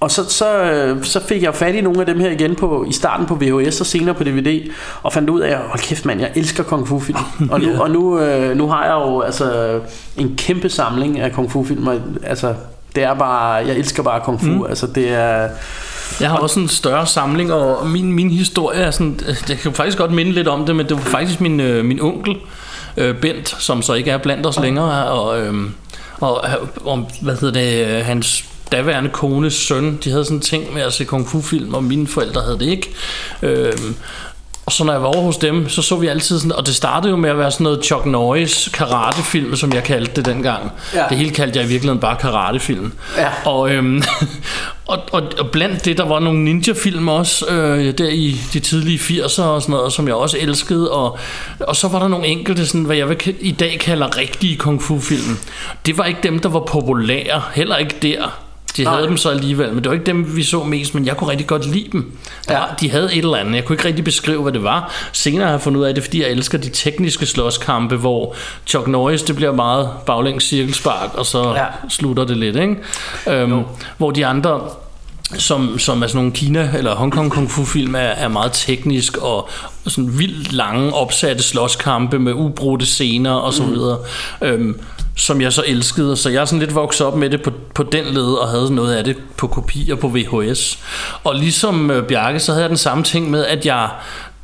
Og 0.00 0.10
så, 0.10 0.30
så, 0.30 0.62
øh, 0.62 1.04
så 1.04 1.20
fik 1.20 1.42
jeg 1.42 1.54
fat 1.54 1.74
i 1.74 1.80
nogle 1.80 2.00
af 2.00 2.06
dem 2.06 2.20
her 2.20 2.30
igen 2.30 2.54
på, 2.54 2.84
i 2.88 2.92
starten 2.92 3.26
på 3.26 3.34
VHS 3.34 3.80
og 3.80 3.86
senere 3.86 4.14
på 4.14 4.24
DVD, 4.24 4.70
og 5.02 5.12
fandt 5.12 5.30
ud 5.30 5.40
af, 5.40 5.58
hold 5.58 5.80
kæft 5.80 6.04
mand, 6.04 6.20
jeg 6.20 6.30
elsker 6.34 6.62
kung 6.62 6.88
fu 6.88 7.00
film. 7.00 7.18
Og 7.50 7.60
nu, 7.60 7.80
og 7.80 7.90
nu, 7.90 8.20
øh, 8.20 8.56
nu 8.56 8.68
har 8.68 8.84
jeg 8.84 8.92
jo 8.92 9.20
altså 9.20 9.80
en 10.16 10.34
kæmpe 10.36 10.68
samling 10.68 11.20
af 11.20 11.32
kung 11.32 11.52
fu 11.52 11.64
film. 11.64 11.86
og, 11.86 12.00
Altså, 12.22 12.54
det 12.94 13.04
er 13.04 13.14
bare, 13.14 13.52
jeg 13.52 13.76
elsker 13.76 14.02
bare 14.02 14.20
kung 14.20 14.40
fu. 14.40 14.46
Mm. 14.46 14.64
Altså, 14.64 14.86
det 14.86 15.12
er, 15.12 15.48
Jeg 16.20 16.30
har 16.30 16.36
også 16.36 16.60
en 16.60 16.68
større 16.68 17.06
samling, 17.06 17.52
og 17.52 17.86
min, 17.86 18.12
min 18.12 18.30
historie 18.30 18.80
er 18.80 18.90
sådan, 18.90 19.20
jeg 19.48 19.58
kan 19.58 19.72
faktisk 19.72 19.98
godt 19.98 20.12
minde 20.12 20.32
lidt 20.32 20.48
om 20.48 20.66
det, 20.66 20.76
men 20.76 20.88
det 20.88 20.96
var 20.96 21.02
faktisk 21.02 21.40
min, 21.40 21.60
øh, 21.60 21.84
min 21.84 22.00
onkel, 22.00 22.36
øh, 22.96 23.20
Bent, 23.20 23.48
som 23.58 23.82
så 23.82 23.94
ikke 23.94 24.10
er 24.10 24.18
blandt 24.18 24.46
os 24.46 24.58
længere, 24.58 25.06
og, 25.06 25.40
øh, 25.40 25.54
og, 26.20 26.44
og 26.84 27.10
hvad 27.22 27.36
hedder 27.36 27.60
det, 27.60 27.98
øh, 27.98 28.06
hans 28.06 28.44
daværende 28.72 29.10
kones 29.10 29.54
søn, 29.54 29.98
de 30.04 30.10
havde 30.10 30.24
sådan 30.24 30.36
en 30.36 30.40
ting 30.42 30.74
med 30.74 30.82
at 30.82 30.92
se 30.92 31.04
kung 31.04 31.28
fu 31.28 31.42
film, 31.42 31.74
og 31.74 31.84
mine 31.84 32.06
forældre 32.06 32.42
havde 32.42 32.58
det 32.58 32.66
ikke. 32.66 32.90
Øh, 33.42 33.72
Og 34.66 34.72
så 34.72 34.84
når 34.84 34.92
jeg 34.92 35.02
var 35.02 35.08
over 35.08 35.22
hos 35.22 35.36
dem, 35.36 35.68
så 35.68 35.82
så 35.82 35.96
vi 35.96 36.06
altid 36.06 36.38
sådan, 36.38 36.52
og 36.52 36.66
det 36.66 36.74
startede 36.74 37.10
jo 37.10 37.16
med 37.16 37.30
at 37.30 37.38
være 37.38 37.50
sådan 37.50 37.64
noget 37.64 37.84
Chuck 37.84 38.06
Norris 38.06 38.68
karatefilm, 38.74 39.56
som 39.56 39.72
jeg 39.72 39.84
kaldte 39.84 40.12
det 40.16 40.24
dengang. 40.24 40.72
Ja. 40.94 41.04
Det 41.08 41.16
hele 41.18 41.30
kaldte 41.30 41.58
jeg 41.58 41.66
i 41.66 41.68
virkeligheden 41.68 42.00
bare 42.00 42.16
karatefilm. 42.16 42.92
Ja. 43.16 43.28
Og, 43.50 43.70
øhm, 43.70 44.02
og, 44.86 44.98
og, 45.12 45.22
og 45.38 45.50
blandt 45.50 45.84
det, 45.84 45.98
der 45.98 46.04
var 46.04 46.18
nogle 46.18 46.44
ninja-film 46.44 47.08
også, 47.08 47.46
øh, 47.46 47.98
der 47.98 48.08
i 48.08 48.40
de 48.52 48.60
tidlige 48.60 48.98
80'er 48.98 49.42
og 49.42 49.62
sådan 49.62 49.62
noget, 49.68 49.92
som 49.92 50.06
jeg 50.06 50.14
også 50.14 50.36
elskede. 50.40 50.90
Og, 50.90 51.18
og 51.60 51.76
så 51.76 51.88
var 51.88 51.98
der 51.98 52.08
nogle 52.08 52.26
enkelte, 52.26 52.66
sådan, 52.66 52.84
hvad 52.84 52.96
jeg 52.96 53.08
vil, 53.08 53.34
i 53.40 53.52
dag 53.52 53.78
kalder 53.80 54.16
rigtige 54.18 54.56
kung 54.56 54.82
fu-film. 54.82 55.38
Det 55.86 55.98
var 55.98 56.04
ikke 56.04 56.20
dem, 56.22 56.38
der 56.38 56.48
var 56.48 56.60
populære, 56.60 57.42
heller 57.54 57.76
ikke 57.76 57.94
der. 58.02 58.42
De 58.76 58.84
Nej. 58.84 58.94
havde 58.94 59.06
dem 59.08 59.16
så 59.16 59.30
alligevel, 59.30 59.68
men 59.72 59.76
det 59.76 59.86
var 59.86 59.92
ikke 59.92 60.06
dem, 60.06 60.36
vi 60.36 60.42
så 60.42 60.62
mest, 60.64 60.94
men 60.94 61.06
jeg 61.06 61.16
kunne 61.16 61.30
rigtig 61.30 61.46
godt 61.46 61.66
lide 61.72 61.88
dem. 61.92 62.12
Der, 62.48 62.54
Ja. 62.54 62.62
De 62.80 62.90
havde 62.90 63.04
et 63.12 63.18
eller 63.18 63.36
andet. 63.36 63.54
Jeg 63.54 63.64
kunne 63.64 63.74
ikke 63.74 63.84
rigtig 63.88 64.04
beskrive, 64.04 64.42
hvad 64.42 64.52
det 64.52 64.62
var. 64.62 64.92
Senere 65.12 65.44
har 65.44 65.50
jeg 65.52 65.60
fundet 65.60 65.80
ud 65.80 65.84
af 65.84 65.94
det, 65.94 66.04
fordi 66.04 66.22
jeg 66.22 66.30
elsker 66.30 66.58
de 66.58 66.68
tekniske 66.68 67.26
slåskampe, 67.26 67.96
hvor 67.96 68.34
Chuck 68.66 68.86
Norris, 68.88 69.22
det 69.22 69.36
bliver 69.36 69.52
meget 69.52 69.88
baglæns 70.06 70.44
cirkelspark, 70.44 71.14
og 71.14 71.26
så 71.26 71.52
Ja. 71.54 71.64
slutter 71.88 72.24
det 72.24 72.36
lidt, 72.36 72.56
ikke? 72.56 72.76
Øhm, 73.30 73.62
hvor 73.98 74.10
de 74.10 74.26
andre 74.26 74.60
som, 75.38 75.78
som 75.78 76.02
er 76.02 76.06
sådan 76.06 76.16
nogle 76.18 76.32
Kina- 76.38 76.76
eller 76.78 76.94
Hongkong 76.94 77.30
Kung 77.30 77.50
Fu 77.50 77.64
film 77.64 77.94
er, 77.94 77.98
er 77.98 78.28
meget 78.28 78.50
teknisk 78.52 79.16
og 79.16 79.48
sådan 79.86 80.18
vildt 80.18 80.52
lange 80.52 80.94
opsatte 80.94 81.42
slåskampe 81.42 82.18
med 82.18 82.32
ubrudte 82.32 82.86
scener 82.86 83.32
og 83.32 83.52
så 83.52 83.62
videre, 83.64 83.98
øhm, 84.42 84.80
som 85.16 85.40
jeg 85.40 85.52
så 85.52 85.64
elskede. 85.66 86.16
Så 86.16 86.30
jeg 86.30 86.40
er 86.40 86.44
sådan 86.44 86.58
lidt 86.58 86.74
vokset 86.74 87.06
op 87.06 87.16
med 87.16 87.30
det 87.30 87.42
på, 87.42 87.50
på 87.74 87.82
den 87.82 88.04
led 88.04 88.32
og 88.32 88.48
havde 88.48 88.74
noget 88.74 88.94
af 88.94 89.04
det 89.04 89.16
på 89.36 89.46
kopier 89.46 89.94
på 89.94 90.08
VHS. 90.08 90.78
Og 91.24 91.34
ligesom 91.34 91.90
øh, 91.90 92.08
Bjarke, 92.08 92.40
så 92.40 92.52
havde 92.52 92.62
jeg 92.62 92.70
den 92.70 92.78
samme 92.78 93.04
ting 93.04 93.30
med, 93.30 93.46
at 93.46 93.66
jeg, 93.66 93.88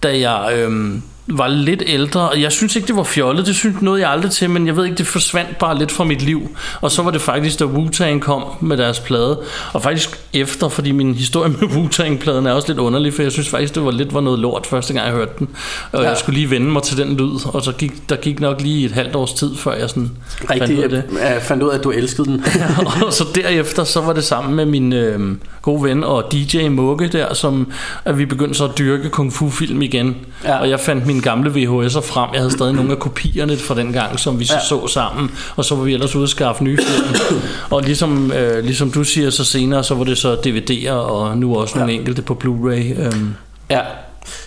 da 0.03 0.19
jeg... 0.19 0.59
Øh, 0.59 0.95
var 1.27 1.49
lidt 1.49 1.83
ældre, 1.87 2.29
og 2.29 2.41
jeg 2.41 2.53
synes 2.53 2.77
ikke, 2.77 2.89
det 2.89 2.97
var 2.97 3.03
fjollet. 3.03 3.47
Det 3.47 3.55
synes 3.57 3.77
noget 3.83 4.01
jeg 4.01 4.11
aldrig 4.11 4.31
til, 4.31 4.51
men 4.51 4.67
jeg 4.67 4.77
ved 4.77 4.85
ikke, 4.85 4.97
det 4.97 5.07
forsvandt 5.07 5.59
bare 5.59 5.79
lidt 5.79 5.93
fra 5.93 6.05
mit 6.05 6.23
liv. 6.23 6.57
Og 6.81 6.91
så 6.91 7.03
var 7.03 7.11
det 7.11 7.21
faktisk, 7.21 7.59
da 7.59 7.65
Wu-Tang 7.65 8.19
kom 8.21 8.43
med 8.61 8.77
deres 8.77 9.01
plade. 9.01 9.41
Og 9.73 9.83
faktisk 9.83 10.21
efter, 10.33 10.69
fordi 10.69 10.93
min 10.93 11.15
historie 11.15 11.51
med 11.51 11.59
Wu-Tang-pladen 11.77 12.47
er 12.47 12.53
også 12.53 12.69
lidt 12.69 12.79
underlig, 12.79 13.15
for 13.15 13.23
jeg 13.23 13.33
synes 13.33 13.49
faktisk, 13.49 13.75
det 13.75 13.85
var 13.85 13.91
lidt 13.91 14.15
var 14.15 14.21
noget 14.21 14.39
lort 14.39 14.67
første 14.67 14.95
gang, 14.95 15.07
jeg 15.07 15.15
hørte 15.15 15.33
den. 15.39 15.49
Og 15.93 16.03
Ja. 16.03 16.09
jeg 16.09 16.17
skulle 16.19 16.37
lige 16.39 16.51
vende 16.51 16.71
mig 16.71 16.83
til 16.83 16.97
den 16.97 17.17
lyd, 17.17 17.47
og 17.55 17.63
så 17.63 17.73
gik, 17.73 17.93
der 18.09 18.17
gik 18.17 18.41
nok 18.41 18.61
lige 18.61 18.87
et 18.87 18.93
halvt 18.93 19.15
års 19.17 19.33
tid, 19.33 19.57
før 19.57 19.73
jeg 19.75 19.89
sådan 19.91 20.11
fandt 20.49 20.63
ud 20.73 20.79
af 20.79 20.83
Rigtig, 20.83 20.91
det. 20.91 21.05
jeg 21.21 21.43
fandt 21.43 21.63
ud 21.63 21.69
af, 21.71 21.75
at 21.79 21.85
du 21.85 21.91
elskede 21.91 22.27
den. 22.27 22.45
og 23.07 23.13
så 23.13 23.25
derefter, 23.35 23.85
så 23.85 24.01
var 24.01 24.13
det 24.13 24.25
sammen 24.25 24.55
med 24.55 24.65
min 24.67 24.93
øh, 24.93 25.21
gode 25.63 25.83
ven 25.83 26.05
og 26.05 26.33
DJ 26.33 26.69
Mugge 26.69 27.09
der, 27.09 27.35
som 27.35 27.73
at 28.05 28.19
vi 28.19 28.25
begyndte 28.27 28.55
så 28.55 28.65
at 28.65 28.79
dyrke 28.79 29.09
kung 29.09 29.33
fu 29.33 29.51
film 29.51 29.83
igen. 29.83 30.17
Ja. 30.45 30.59
Og 30.59 30.71
jeg 30.71 30.81
fandt 30.81 31.07
mine 31.13 31.23
gamle 31.23 31.51
VHS'er 31.51 32.01
frem. 32.01 32.31
Jeg 32.33 32.41
havde 32.41 32.51
stadig 32.53 32.73
nogle 32.75 32.91
af 32.93 32.99
kopierne 32.99 33.57
fra 33.57 33.75
den 33.75 33.93
gang, 33.93 34.19
som 34.21 34.41
vi 34.41 34.45
så 34.45 34.55
Ja. 34.55 34.61
så 34.69 34.87
sammen. 34.87 35.31
Og 35.57 35.65
så 35.65 35.75
var 35.75 35.83
vi 35.85 35.95
ellers 35.95 36.15
ude 36.17 36.23
at 36.23 36.29
skaffe 36.29 36.65
nye 36.65 36.79
film. 36.87 37.41
og 37.71 37.83
ligesom, 37.83 38.33
øh, 38.33 38.65
ligesom 38.65 38.91
du 38.91 39.05
siger 39.05 39.31
så 39.31 39.45
senere, 39.45 39.85
så 39.85 39.95
var 39.95 40.05
det 40.05 40.19
så 40.19 40.35
DVD'er, 40.35 40.93
og 40.93 41.39
nu 41.39 41.57
også 41.57 41.79
nogle 41.79 41.93
Ja. 41.93 41.99
enkelte 41.99 42.23
på 42.23 42.39
Blu-ray. 42.45 43.01
Øhm. 43.03 43.35
Ja. 43.71 43.81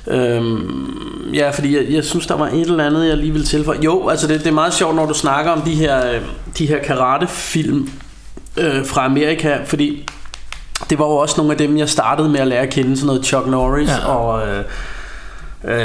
Øhm, 0.08 1.32
ja, 1.34 1.50
fordi 1.50 1.76
jeg, 1.76 1.86
jeg 1.90 2.04
synes, 2.04 2.28
der 2.28 2.38
var 2.38 2.48
et 2.48 2.62
eller 2.62 2.86
andet, 2.86 3.08
jeg 3.08 3.18
lige 3.18 3.32
vil 3.34 3.46
tilføje. 3.46 3.80
Jo, 3.84 4.08
altså 4.08 4.28
det, 4.28 4.40
det 4.40 4.48
er 4.48 4.52
meget 4.52 4.74
sjovt, 4.74 4.96
når 4.96 5.06
du 5.06 5.14
snakker 5.14 5.52
om 5.52 5.62
de 5.62 5.74
her, 5.76 6.12
øh, 6.14 6.22
de 6.58 6.66
her 6.66 6.80
karatefilm 6.84 7.90
øh, 8.58 8.86
fra 8.86 9.06
Amerika, 9.06 9.58
fordi 9.66 10.06
det 10.90 11.00
var 11.00 11.06
jo 11.06 11.12
også 11.12 11.36
nogle 11.38 11.52
af 11.52 11.58
dem, 11.58 11.78
jeg 11.78 11.90
startede 11.90 12.30
med 12.30 12.40
at 12.40 12.48
lære 12.48 12.60
at 12.62 12.70
kende, 12.70 12.96
sådan 12.98 13.08
noget 13.08 13.26
Chuck 13.26 13.48
Norris 13.48 13.90
Ja. 13.90 14.06
og... 14.08 14.48
Øh, 14.48 14.64
Øh, 15.64 15.78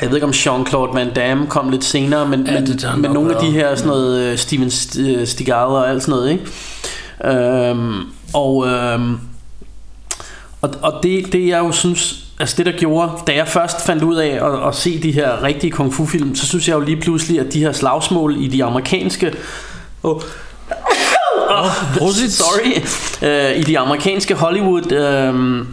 jeg 0.00 0.08
ved 0.08 0.14
ikke 0.14 0.26
om 0.26 0.30
Jean-Claude 0.30 0.94
Van 0.94 1.14
Damme 1.14 1.46
kom 1.46 1.70
lidt 1.70 1.84
senere 1.84 2.28
Men, 2.28 2.46
Ja, 2.46 2.60
men, 2.60 3.02
men 3.02 3.10
nogle 3.10 3.34
af 3.36 3.44
de 3.44 3.50
her 3.50 3.74
sådan 3.74 3.88
noget 3.88 4.20
øh, 4.20 4.38
Steven 4.38 4.68
St- 4.68 5.00
øh, 5.00 5.56
og 5.56 5.90
alt 5.90 6.02
sådan 6.02 6.12
noget 6.12 6.30
ikke? 6.30 6.44
Øhm, 7.24 8.02
Og 8.34 8.66
øhm, 8.66 9.18
og, 10.62 10.70
og 10.82 11.00
det, 11.02 11.32
det 11.32 11.48
jeg 11.48 11.58
jo 11.58 11.72
synes 11.72 12.24
Altså 12.40 12.54
det 12.56 12.66
der 12.66 12.72
gjorde 12.72 13.10
Da 13.26 13.34
jeg 13.34 13.48
først 13.48 13.86
fandt 13.86 14.02
ud 14.02 14.16
af 14.16 14.28
at, 14.28 14.68
at 14.68 14.74
se 14.74 15.02
de 15.02 15.12
her 15.12 15.42
rigtige 15.42 15.70
kung 15.70 15.94
fu 15.94 16.06
film 16.06 16.34
Så 16.34 16.46
synes 16.46 16.68
jeg 16.68 16.74
jo 16.74 16.80
lige 16.80 17.00
pludselig 17.00 17.40
At 17.40 17.52
de 17.52 17.60
her 17.60 17.72
slagsmål 17.72 18.36
i 18.38 18.48
de 18.48 18.64
amerikanske 18.64 19.32
oh, 20.02 20.22
Prosit. 21.98 22.32
Sorry 22.32 22.82
øh, 23.22 23.58
I 23.60 23.62
de 23.62 23.78
amerikanske 23.78 24.34
Hollywood 24.34 24.92
øh, 24.92 25.64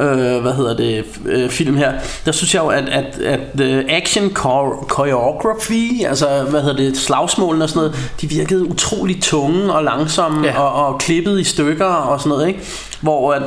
øh, 0.00 0.42
hvad 0.42 0.52
hedder 0.52 0.76
det, 0.76 1.04
øh, 1.26 1.50
film 1.50 1.76
her, 1.76 1.92
der 2.26 2.32
synes 2.32 2.54
jeg 2.54 2.62
jo, 2.62 2.68
at, 2.68 2.88
at, 2.88 3.18
at 3.18 3.40
uh, 3.60 3.84
action 3.88 4.24
chor- 4.24 4.86
choreography, 4.94 6.04
altså 6.04 6.26
hvad 6.50 6.60
hedder 6.62 6.76
det, 6.76 6.96
slagsmålene 6.96 7.64
og 7.64 7.68
sådan 7.68 7.80
noget, 7.80 8.12
de 8.20 8.28
virkede 8.28 8.64
utrolig 8.64 9.22
tunge 9.22 9.72
og 9.72 9.84
langsomme 9.84 10.46
ja. 10.46 10.52
Ja. 10.52 10.60
og, 10.60 10.86
og 10.86 11.00
klippet 11.00 11.40
i 11.40 11.44
stykker 11.44 11.86
og 11.86 12.20
sådan 12.20 12.30
noget, 12.30 12.48
ikke? 12.48 12.60
Hvor 13.00 13.32
at, 13.32 13.42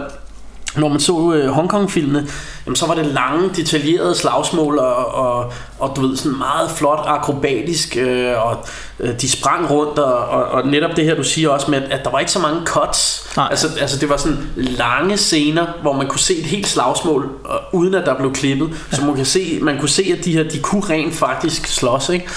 når 0.75 0.87
man 0.87 0.99
så 0.99 1.33
øh, 1.33 1.49
Hongkong-filmene, 1.49 2.27
jamen, 2.65 2.75
så 2.75 2.87
var 2.87 2.95
det 2.95 3.05
lange, 3.05 3.49
detaljerede 3.55 4.15
slagsmål, 4.15 4.79
og, 4.79 5.15
og, 5.15 5.53
og 5.79 5.95
du 5.95 6.07
ved, 6.07 6.17
sådan 6.17 6.37
meget 6.37 6.71
flot 6.71 7.03
akrobatisk, 7.05 7.97
øh, 7.97 8.45
og 8.45 8.65
øh, 8.99 9.21
de 9.21 9.31
sprang 9.31 9.69
rundt, 9.69 9.99
og, 9.99 10.15
og, 10.15 10.43
og 10.43 10.67
netop 10.67 10.95
det 10.95 11.05
her, 11.05 11.15
du 11.15 11.23
siger 11.23 11.49
også 11.49 11.71
med, 11.71 11.81
at 11.91 12.03
der 12.03 12.11
var 12.11 12.19
ikke 12.19 12.31
så 12.31 12.39
mange 12.39 12.61
cuts. 12.65 13.29
Nej. 13.37 13.47
Altså, 13.49 13.67
altså 13.81 13.99
det 13.99 14.09
var 14.09 14.17
sådan 14.17 14.51
lange 14.55 15.17
scener, 15.17 15.65
hvor 15.81 15.93
man 15.93 16.07
kunne 16.07 16.19
se 16.19 16.37
et 16.37 16.45
helt 16.45 16.67
slagsmål, 16.67 17.29
og, 17.43 17.59
uden 17.73 17.93
at 17.93 18.05
der 18.05 18.17
blev 18.17 18.33
klippet. 18.33 18.69
Så 18.91 19.05
man, 19.05 19.15
kan 19.15 19.25
se, 19.25 19.59
man 19.61 19.79
kunne 19.79 19.89
se, 19.89 20.15
at 20.19 20.25
de 20.25 20.31
her, 20.31 20.43
de 20.43 20.59
kunne 20.59 20.83
rent 20.89 21.13
faktisk 21.13 21.67
slås, 21.67 22.09
ikke? 22.09 22.29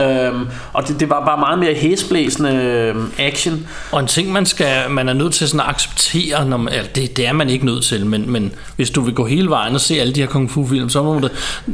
Øhm, 0.00 0.46
og 0.72 0.88
det, 0.88 1.00
det 1.00 1.10
var 1.10 1.24
bare 1.24 1.38
meget 1.38 1.58
mere 1.58 1.74
hæsblæsende 1.74 2.54
øhm, 2.54 3.12
action. 3.18 3.66
Og 3.92 4.00
en 4.00 4.06
ting, 4.06 4.32
man, 4.32 4.46
skal, 4.46 4.90
man 4.90 5.08
er 5.08 5.12
nødt 5.12 5.34
til 5.34 5.48
sådan 5.48 5.60
at 5.60 5.66
acceptere, 5.66 6.44
når 6.44 6.56
man, 6.56 6.74
eller 6.74 6.90
det, 6.90 7.16
det 7.16 7.26
er 7.26 7.32
man 7.32 7.50
ikke 7.50 7.66
nødt 7.66 7.84
til, 7.84 8.06
men, 8.06 8.30
men 8.30 8.52
hvis 8.76 8.90
du 8.90 9.00
vil 9.00 9.14
gå 9.14 9.26
hele 9.26 9.50
vejen 9.50 9.67
og 9.74 9.80
se 9.80 10.00
alle 10.00 10.12
de 10.12 10.20
her 10.20 10.26
kung 10.26 10.50
fu 10.50 10.66
film, 10.66 10.88
så 10.88 11.02
må 11.02 11.18
du 11.18 11.28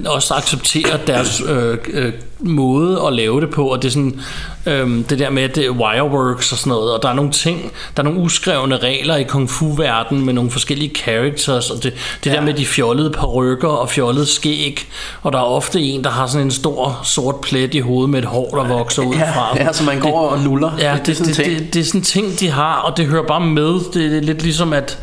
også 0.06 0.34
acceptere 0.34 0.98
deres 1.06 1.42
øh, 1.48 1.78
øh, 1.92 2.12
måde 2.40 3.02
at 3.06 3.12
lave 3.12 3.40
det 3.40 3.50
på, 3.50 3.66
og 3.66 3.82
det 3.82 3.88
er 3.88 3.92
sådan, 3.92 4.20
øh, 4.66 5.04
det 5.10 5.18
der 5.18 5.30
med, 5.30 5.42
at 5.42 5.54
det 5.54 5.70
wireworks 5.70 6.52
og 6.52 6.58
sådan 6.58 6.70
noget, 6.70 6.92
og 6.92 7.02
der 7.02 7.08
er 7.08 7.14
nogle 7.14 7.30
ting, 7.30 7.72
der 7.96 8.02
er 8.02 8.04
nogle 8.04 8.20
uskrevne 8.20 8.76
regler 8.76 9.16
i 9.16 9.22
kung 9.22 9.50
fu 9.50 9.72
verden 9.72 10.24
med 10.24 10.34
nogle 10.34 10.50
forskellige 10.50 10.94
characters, 10.96 11.70
og 11.70 11.82
det, 11.82 11.92
det 12.24 12.30
ja. 12.30 12.36
der 12.36 12.40
med 12.40 12.54
de 12.54 12.66
fjollede 12.66 13.10
perukker 13.10 13.68
og 13.68 13.90
fjollede 13.90 14.26
skæg, 14.26 14.88
og 15.22 15.32
der 15.32 15.38
er 15.38 15.42
ofte 15.42 15.80
en, 15.80 16.04
der 16.04 16.10
har 16.10 16.26
sådan 16.26 16.46
en 16.46 16.50
stor 16.50 17.00
sort 17.04 17.40
plet 17.40 17.74
i 17.74 17.78
hovedet 17.78 18.10
med 18.10 18.18
et 18.18 18.24
hår, 18.24 18.50
der 18.50 18.64
vokser 18.68 19.02
ud 19.02 19.14
fra. 19.14 19.56
Ja, 19.56 19.72
så 19.72 19.84
man 19.84 20.00
går 20.00 20.28
og 20.28 20.40
nuller. 20.40 20.72
Ja, 20.78 20.96
det, 21.06 21.18
det, 21.18 21.26
det, 21.26 21.34
ting. 21.34 21.58
det, 21.58 21.74
det 21.74 21.80
er 21.80 21.84
sådan 21.84 22.02
ting, 22.02 22.40
de 22.40 22.50
har, 22.50 22.74
og 22.74 22.96
det 22.96 23.06
hører 23.06 23.26
bare 23.26 23.40
med. 23.40 23.92
Det 23.92 24.16
er 24.16 24.20
lidt 24.20 24.42
ligesom, 24.42 24.72
at 24.72 24.98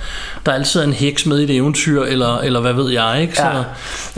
der 0.45 0.51
altid 0.51 0.79
er 0.79 0.83
en 0.83 0.93
heks 0.93 1.25
med 1.25 1.39
i 1.39 1.43
et 1.43 1.49
eventyr, 1.55 2.03
eller, 2.03 2.37
eller 2.37 2.59
hvad 2.61 2.73
ved 2.73 2.89
jeg, 2.91 3.17
ikke? 3.21 3.35
Så, 3.37 3.41
Ja. 3.43 3.63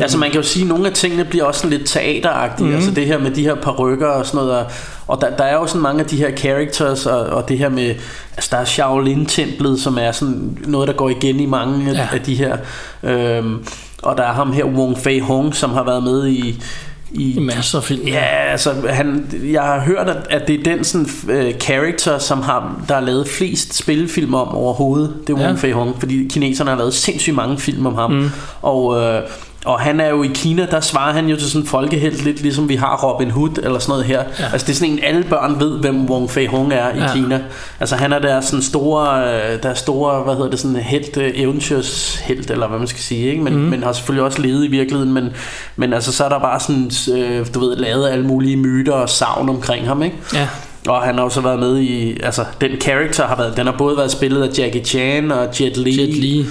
Altså 0.04 0.18
man 0.18 0.32
kan 0.32 0.42
jo 0.42 0.48
sige, 0.48 0.64
at 0.64 0.70
nogle 0.70 0.88
af 0.88 0.94
tingene 0.94 1.26
bliver 1.26 1.46
også 1.46 1.62
sådan 1.62 1.78
lidt 1.78 1.90
teateragtige, 1.90 2.68
mm. 2.68 2.76
altså 2.76 2.92
det 2.92 3.06
her 3.06 3.18
med 3.20 3.32
de 3.32 3.42
her 3.44 3.56
perukker 3.56 4.08
og 4.08 4.26
sådan 4.26 4.38
noget, 4.38 4.52
og- 4.60 4.66
og 5.08 5.22
der, 5.22 5.30
der 5.38 5.44
er 5.44 5.54
jo 5.54 5.68
sådan 5.68 5.82
mange 5.82 6.00
af 6.00 6.06
de 6.06 6.18
her 6.18 6.36
characters, 6.38 7.06
og, 7.06 7.20
og 7.20 7.50
det 7.50 7.58
her 7.58 7.70
med, 7.70 7.96
altså 8.36 8.50
der 8.52 8.58
er 8.58 8.66
Shaolin-templet, 8.66 9.80
som 9.80 9.98
er 10.02 10.12
sådan 10.12 10.58
noget, 10.66 10.88
der 10.88 10.94
går 10.94 11.10
igen 11.10 11.40
i 11.40 11.46
mange 11.46 11.90
af. 11.90 11.94
Ja. 11.94 12.08
af 12.14 12.22
de 12.22 12.36
her, 12.36 12.58
øhm, 13.04 13.66
og 14.04 14.18
der 14.18 14.24
er 14.24 14.34
ham 14.34 14.54
her, 14.54 14.66
Wong 14.66 14.98
Fei 15.00 15.20
Hong, 15.20 15.56
som 15.56 15.72
har 15.72 15.84
været 15.84 16.04
med 16.04 16.28
i, 16.28 16.64
I 17.14 17.40
masser 17.40 17.78
af 17.78 17.84
film. 17.84 18.08
Ja, 18.08 18.26
altså 18.52 18.74
han, 18.90 19.26
jeg 19.44 19.62
har 19.62 19.80
hørt, 19.80 20.10
at, 20.10 20.28
at 20.30 20.48
det 20.48 20.60
er 20.60 20.64
den 20.64 20.84
sådan, 20.84 21.08
uh, 21.24 21.60
character, 21.60 22.18
som 22.18 22.42
har, 22.42 22.84
der 22.88 22.94
har 22.94 23.02
lavet 23.02 23.28
flest 23.28 23.74
spillefilm 23.74 24.34
om 24.34 24.48
overhovedet. 24.48 25.14
Det 25.28 25.34
er 25.34 25.38
Wong 25.38 25.50
Ja. 25.50 25.56
Fei 25.56 25.72
Hong, 25.72 26.00
fordi 26.00 26.28
kineserne 26.30 26.70
har 26.70 26.78
lavet 26.78 26.94
sindssygt 26.94 27.36
mange 27.36 27.58
film 27.58 27.86
om 27.86 27.96
ham. 27.96 28.12
Mm. 28.12 28.30
Og, 28.62 28.86
uh, 28.86 29.30
og 29.66 29.80
han 29.80 30.00
er 30.00 30.10
jo 30.10 30.24
i 30.24 30.30
Kina, 30.34 30.66
der 30.72 30.80
svarer 30.80 31.14
han 31.14 31.28
jo 31.28 31.38
til 31.38 31.48
sådan 31.52 31.62
en 31.62 31.68
folkehelt, 31.68 32.24
lidt 32.24 32.42
ligesom 32.42 32.70
vi 32.70 32.76
har 32.76 32.98
Robin 33.04 33.32
Hood 33.32 33.58
eller 33.64 33.80
sådan 33.80 33.92
noget 33.92 34.06
her. 34.06 34.24
Ja. 34.40 34.44
Altså 34.52 34.68
det 34.68 34.74
er 34.74 34.78
sådan 34.78 34.94
en, 34.94 35.00
alle 35.04 35.24
børn 35.24 35.60
ved, 35.60 35.80
hvem 35.80 36.10
Wong 36.10 36.32
Fei 36.32 36.46
Hong 36.46 36.74
er 36.74 36.94
i 36.96 37.00
ja. 37.00 37.14
Kina. 37.14 37.42
Altså 37.80 37.96
han 37.96 38.14
er 38.14 38.20
der 38.20 38.42
sådan 38.42 38.64
store, 38.64 39.24
øh, 39.24 39.64
der 39.64 39.70
er 39.70 39.74
store, 39.74 40.24
hvad 40.24 40.36
hedder 40.36 40.50
det, 40.50 40.60
sådan 40.60 40.76
helt, 40.76 41.18
øh, 41.18 41.32
eventyrshelt, 41.36 42.52
eller 42.52 42.68
hvad 42.68 42.80
man 42.80 42.88
skal 42.88 43.02
sige, 43.02 43.32
ikke? 43.32 43.44
Men, 43.44 43.54
mm. 43.54 43.60
men 43.60 43.84
har 43.84 43.92
selvfølgelig 43.92 44.26
også 44.26 44.42
levet 44.42 44.66
i 44.66 44.68
virkeligheden, 44.68 45.14
men, 45.14 45.30
men 45.76 45.94
altså 45.94 46.12
så 46.12 46.26
er 46.26 46.30
der 46.30 46.40
bare 46.40 46.60
sådan, 46.60 46.92
øh, 47.18 47.48
du 47.54 47.60
ved, 47.60 47.76
lavet 47.76 48.10
alle 48.10 48.26
mulige 48.26 48.58
myter 48.58 48.94
og 48.94 49.10
savn 49.10 49.50
omkring 49.50 49.88
ham, 49.88 50.04
ikke? 50.04 50.18
ja. 50.34 50.48
Og 50.88 51.02
han 51.02 51.16
har 51.16 51.24
også 51.24 51.42
været 51.42 51.60
med 51.60 51.80
i, 51.80 52.18
altså 52.24 52.46
den 52.62 52.72
character 52.82 53.28
har 53.28 53.36
været, 53.36 53.58
den 53.58 53.66
har 53.66 53.76
både 53.78 53.98
været 53.98 54.12
spillet 54.12 54.44
af 54.44 54.60
Jackie 54.60 54.84
Chan 54.86 55.32
og 55.32 55.48
Jet 55.62 55.78
Li. 55.78 56.02
Jet 56.02 56.10
Li. 56.18 56.40
Øh, 56.40 56.46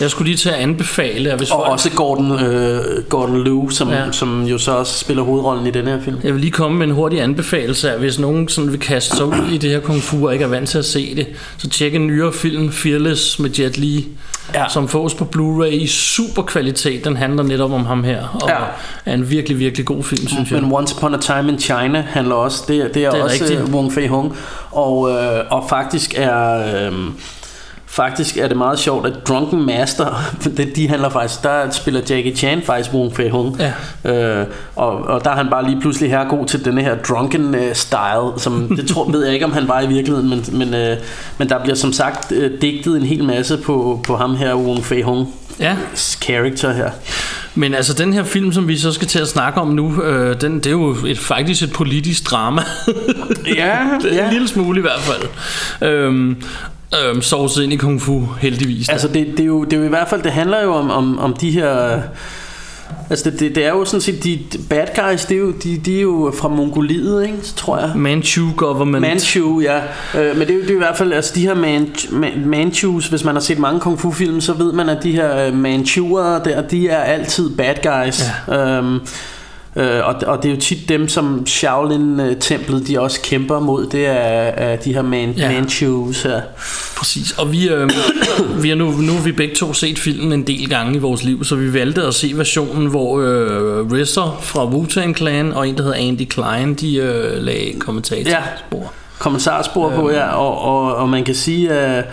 Jeg 0.00 0.10
skulle 0.10 0.28
lige 0.28 0.36
til 0.36 0.48
at 0.48 0.54
anbefale, 0.54 1.34
hvis 1.36 1.50
og 1.50 1.56
folk... 1.58 1.72
også 1.72 1.90
Gordon, 1.90 2.32
øh, 2.44 2.80
Gordon 3.08 3.44
Liu, 3.44 3.68
som, 3.68 3.88
Ja. 3.90 4.02
som 4.12 4.42
jo 4.44 4.58
så 4.58 4.72
også 4.72 4.98
spiller 4.98 5.22
hovedrollen 5.22 5.66
i 5.66 5.70
den 5.70 5.86
her 5.86 6.00
film. 6.02 6.16
Jeg 6.24 6.32
vil 6.32 6.40
lige 6.40 6.50
komme 6.50 6.78
med 6.78 6.86
en 6.86 6.92
hurtig 6.92 7.22
anbefalelse 7.22 7.92
af, 7.92 7.98
hvis 7.98 8.18
nogen 8.18 8.48
sådan 8.48 8.70
vil 8.72 8.80
kaste 8.80 9.16
sig 9.16 9.26
ud 9.26 9.48
i 9.52 9.58
det 9.58 9.70
her 9.70 9.80
kung 9.80 10.02
fu 10.02 10.26
og 10.26 10.32
ikke 10.32 10.44
er 10.44 10.48
vant 10.48 10.68
til 10.68 10.78
at 10.78 10.84
se 10.84 11.14
det, 11.16 11.26
så 11.58 11.68
tjek 11.68 11.94
en 11.94 12.06
nyere 12.06 12.32
film, 12.32 12.72
Fearless 12.72 13.38
med 13.38 13.50
Jet 13.50 13.78
Li, 13.78 14.06
Ja. 14.54 14.64
som 14.68 14.88
fås 14.88 15.14
på 15.14 15.26
Blu-ray 15.36 15.66
i 15.66 15.86
super 15.86 16.42
kvalitet. 16.42 17.04
Den 17.04 17.16
handler 17.16 17.42
netop 17.42 17.72
om 17.72 17.86
ham 17.86 18.04
her, 18.04 18.38
og 18.42 18.48
Ja. 18.48 18.54
er 19.06 19.14
en 19.14 19.30
virkelig, 19.30 19.58
virkelig 19.58 19.86
god 19.86 20.02
film, 20.04 20.28
synes 20.28 20.50
jeg. 20.50 20.62
Men 20.62 20.72
Once 20.72 20.94
Upon 20.96 21.14
a 21.14 21.18
Time 21.18 21.52
in 21.52 21.58
China 21.58 22.04
handler 22.08 22.34
også, 22.34 22.64
det, 22.68 22.90
det 22.94 23.04
er, 23.04 23.10
Det 23.10 23.20
er 23.20 23.24
også 23.30 23.72
Wong 23.72 23.92
Fei 23.92 24.06
Hung, 24.06 24.36
og, 24.70 25.10
øh, 25.10 25.44
og 25.50 25.64
faktisk 25.68 26.14
er... 26.16 26.52
Øh, 26.88 26.92
Faktisk 27.92 28.36
er 28.36 28.48
det 28.48 28.56
meget 28.56 28.78
sjovt, 28.78 29.06
at 29.06 29.12
Drunken 29.28 29.66
Master, 29.66 30.22
det, 30.56 30.76
de 30.76 30.88
handler 30.88 31.08
faktisk, 31.08 31.42
der 31.42 31.70
spiller 31.70 32.00
Jackie 32.10 32.36
Chan 32.36 32.62
faktisk 32.62 32.94
Wong 32.94 33.16
Fei 33.16 33.28
Hung. 33.28 33.60
Ja. 34.04 34.40
Øh, 34.40 34.46
og, 34.76 34.92
og 34.92 35.24
der 35.24 35.30
er 35.30 35.36
han 35.36 35.50
bare 35.50 35.70
lige 35.70 35.80
pludselig 35.80 36.10
her 36.10 36.28
god 36.28 36.46
til 36.46 36.64
denne 36.64 36.82
her 36.82 36.96
drunken 36.96 37.54
øh, 37.54 37.74
style, 37.74 38.30
som 38.36 38.68
det 38.76 38.88
tror, 38.88 39.10
ved 39.10 39.24
jeg 39.24 39.34
ikke, 39.34 39.46
om 39.46 39.52
han 39.52 39.68
var 39.68 39.80
i 39.80 39.86
virkeligheden, 39.86 40.30
men, 40.30 40.44
men, 40.52 40.74
øh, 40.74 40.96
men 41.38 41.48
der 41.48 41.62
bliver 41.62 41.74
som 41.74 41.92
sagt 41.92 42.32
øh, 42.32 42.60
digtet 42.60 42.96
en 42.96 43.02
hel 43.02 43.24
masse 43.24 43.56
på, 43.56 44.00
på 44.06 44.16
ham 44.16 44.36
her, 44.36 44.54
Wong 44.54 44.84
Fei 44.84 45.02
Hung 45.02 45.28
Ja, 45.60 45.76
character 45.96 46.72
her. 46.72 46.90
men 47.54 47.74
altså 47.74 47.94
den 47.94 48.12
her 48.12 48.24
film, 48.24 48.52
som 48.52 48.68
vi 48.68 48.78
så 48.78 48.92
skal 48.92 49.08
til 49.08 49.18
at 49.18 49.28
snakke 49.28 49.60
om 49.60 49.68
nu, 49.68 50.02
øh, 50.02 50.40
den, 50.40 50.54
det 50.54 50.66
er 50.66 50.70
jo 50.70 50.96
et, 51.06 51.18
faktisk 51.18 51.62
et 51.62 51.72
politisk 51.72 52.30
drama. 52.30 52.62
Ja, 53.46 53.78
er 54.12 54.26
En 54.26 54.32
lille 54.32 54.48
smule 54.48 54.78
i 54.78 54.82
hvert 54.82 55.00
fald. 55.00 55.28
Øhm, 55.90 56.42
øhm, 56.94 57.22
sovset 57.22 57.62
ind 57.62 57.72
i 57.72 57.76
kung 57.76 58.02
fu, 58.02 58.26
heldigvis. 58.40 58.86
da. 58.86 58.92
Altså 58.92 59.08
det, 59.08 59.26
det, 59.26 59.40
er 59.40 59.44
jo, 59.44 59.64
det 59.64 59.72
er 59.72 59.76
jo 59.76 59.84
i 59.84 59.88
hvert 59.88 60.08
fald, 60.08 60.22
det 60.22 60.32
handler 60.32 60.62
jo 60.62 60.72
om, 60.72 60.90
om, 60.90 61.18
om 61.18 61.34
de 61.34 61.50
her... 61.50 62.00
Altså 63.10 63.30
det, 63.30 63.40
det, 63.40 63.54
det 63.54 63.64
er 63.64 63.70
jo 63.70 63.84
sådan 63.84 64.00
set, 64.00 64.24
de 64.24 64.38
bad 64.68 64.86
guys, 64.96 65.24
det 65.24 65.34
er 65.34 65.40
jo, 65.40 65.52
de, 65.52 65.76
de 65.76 65.96
er 65.96 66.02
jo 66.02 66.32
fra 66.38 66.48
Mongoliet, 66.48 67.22
ikke? 67.22 67.38
Tror 67.56 67.78
jeg. 67.78 67.92
Manchu 67.96 68.46
government. 68.56 69.00
Manchu, 69.00 69.60
ja. 69.60 69.80
Øh, 70.14 70.38
men 70.38 70.48
det 70.48 70.50
er, 70.50 70.54
jo, 70.54 70.60
det 70.60 70.70
er 70.70 70.74
i 70.74 70.78
hvert 70.78 70.96
fald, 70.96 71.12
altså 71.12 71.32
de 71.34 71.40
her 71.40 71.54
man, 71.54 71.94
man, 72.10 72.32
Manchus, 72.46 73.06
hvis 73.06 73.24
man 73.24 73.34
har 73.34 73.40
set 73.40 73.58
mange 73.58 73.80
kung 73.80 74.00
fu 74.00 74.10
film, 74.10 74.40
så 74.40 74.52
ved 74.52 74.72
man, 74.72 74.88
at 74.88 75.02
de 75.02 75.12
her 75.12 75.46
øh, 75.46 75.54
Manchuer 75.54 76.42
der, 76.42 76.62
de 76.62 76.88
er 76.88 77.00
altid 77.00 77.50
bad 77.56 77.74
guys. 77.74 78.22
Ja. 78.48 78.78
Øhm, 78.78 79.00
øh, 79.80 80.06
og, 80.08 80.14
og 80.26 80.42
det 80.42 80.50
er 80.50 80.54
jo 80.54 80.60
tit 80.60 80.88
dem, 80.88 81.08
som 81.08 81.46
Shaolin-templet, 81.46 82.86
de 82.88 83.00
også 83.00 83.20
kæmper 83.22 83.60
mod, 83.60 83.86
det 83.86 84.06
er, 84.06 84.12
er 84.12 84.76
de 84.76 84.94
her 84.94 85.02
man, 85.02 85.30
Ja. 85.30 85.50
ja. 85.50 85.52
Manchus 85.60 86.22
her. 86.22 86.40
Præcis, 86.96 87.32
og 87.38 87.52
vi, 87.52 87.68
øh, 87.68 87.90
vi 88.62 88.68
har 88.68 88.76
nu, 88.76 88.90
nu 88.90 89.12
har 89.12 89.22
vi 89.22 89.32
begge 89.32 89.54
to 89.54 89.72
set 89.72 89.98
filmen 89.98 90.32
en 90.32 90.46
del 90.46 90.68
gange 90.68 90.94
i 90.94 90.98
vores 90.98 91.22
liv, 91.24 91.44
så 91.44 91.56
vi 91.56 91.74
valgte 91.74 92.02
at 92.02 92.14
se 92.14 92.32
versionen, 92.34 92.86
hvor 92.86 93.20
øh, 93.20 93.92
RZA 93.92 94.20
fra 94.42 94.64
Wu-Tang 94.66 95.14
Clan 95.16 95.52
og 95.52 95.68
en, 95.68 95.76
der 95.76 95.82
hedder 95.82 95.96
Andy 95.98 96.24
Klein, 96.28 96.74
de 96.74 96.96
øh, 96.96 97.42
lagde 97.42 97.72
kommentatorspor. 97.78 98.92
kommissarspor 99.18 99.90
på, 99.90 100.08
Øhm. 100.08 100.16
ja, 100.18 100.26
og, 100.34 100.58
og, 100.62 100.94
og 100.96 101.08
man 101.08 101.24
kan 101.24 101.34
sige, 101.34 101.70
at, 101.72 102.04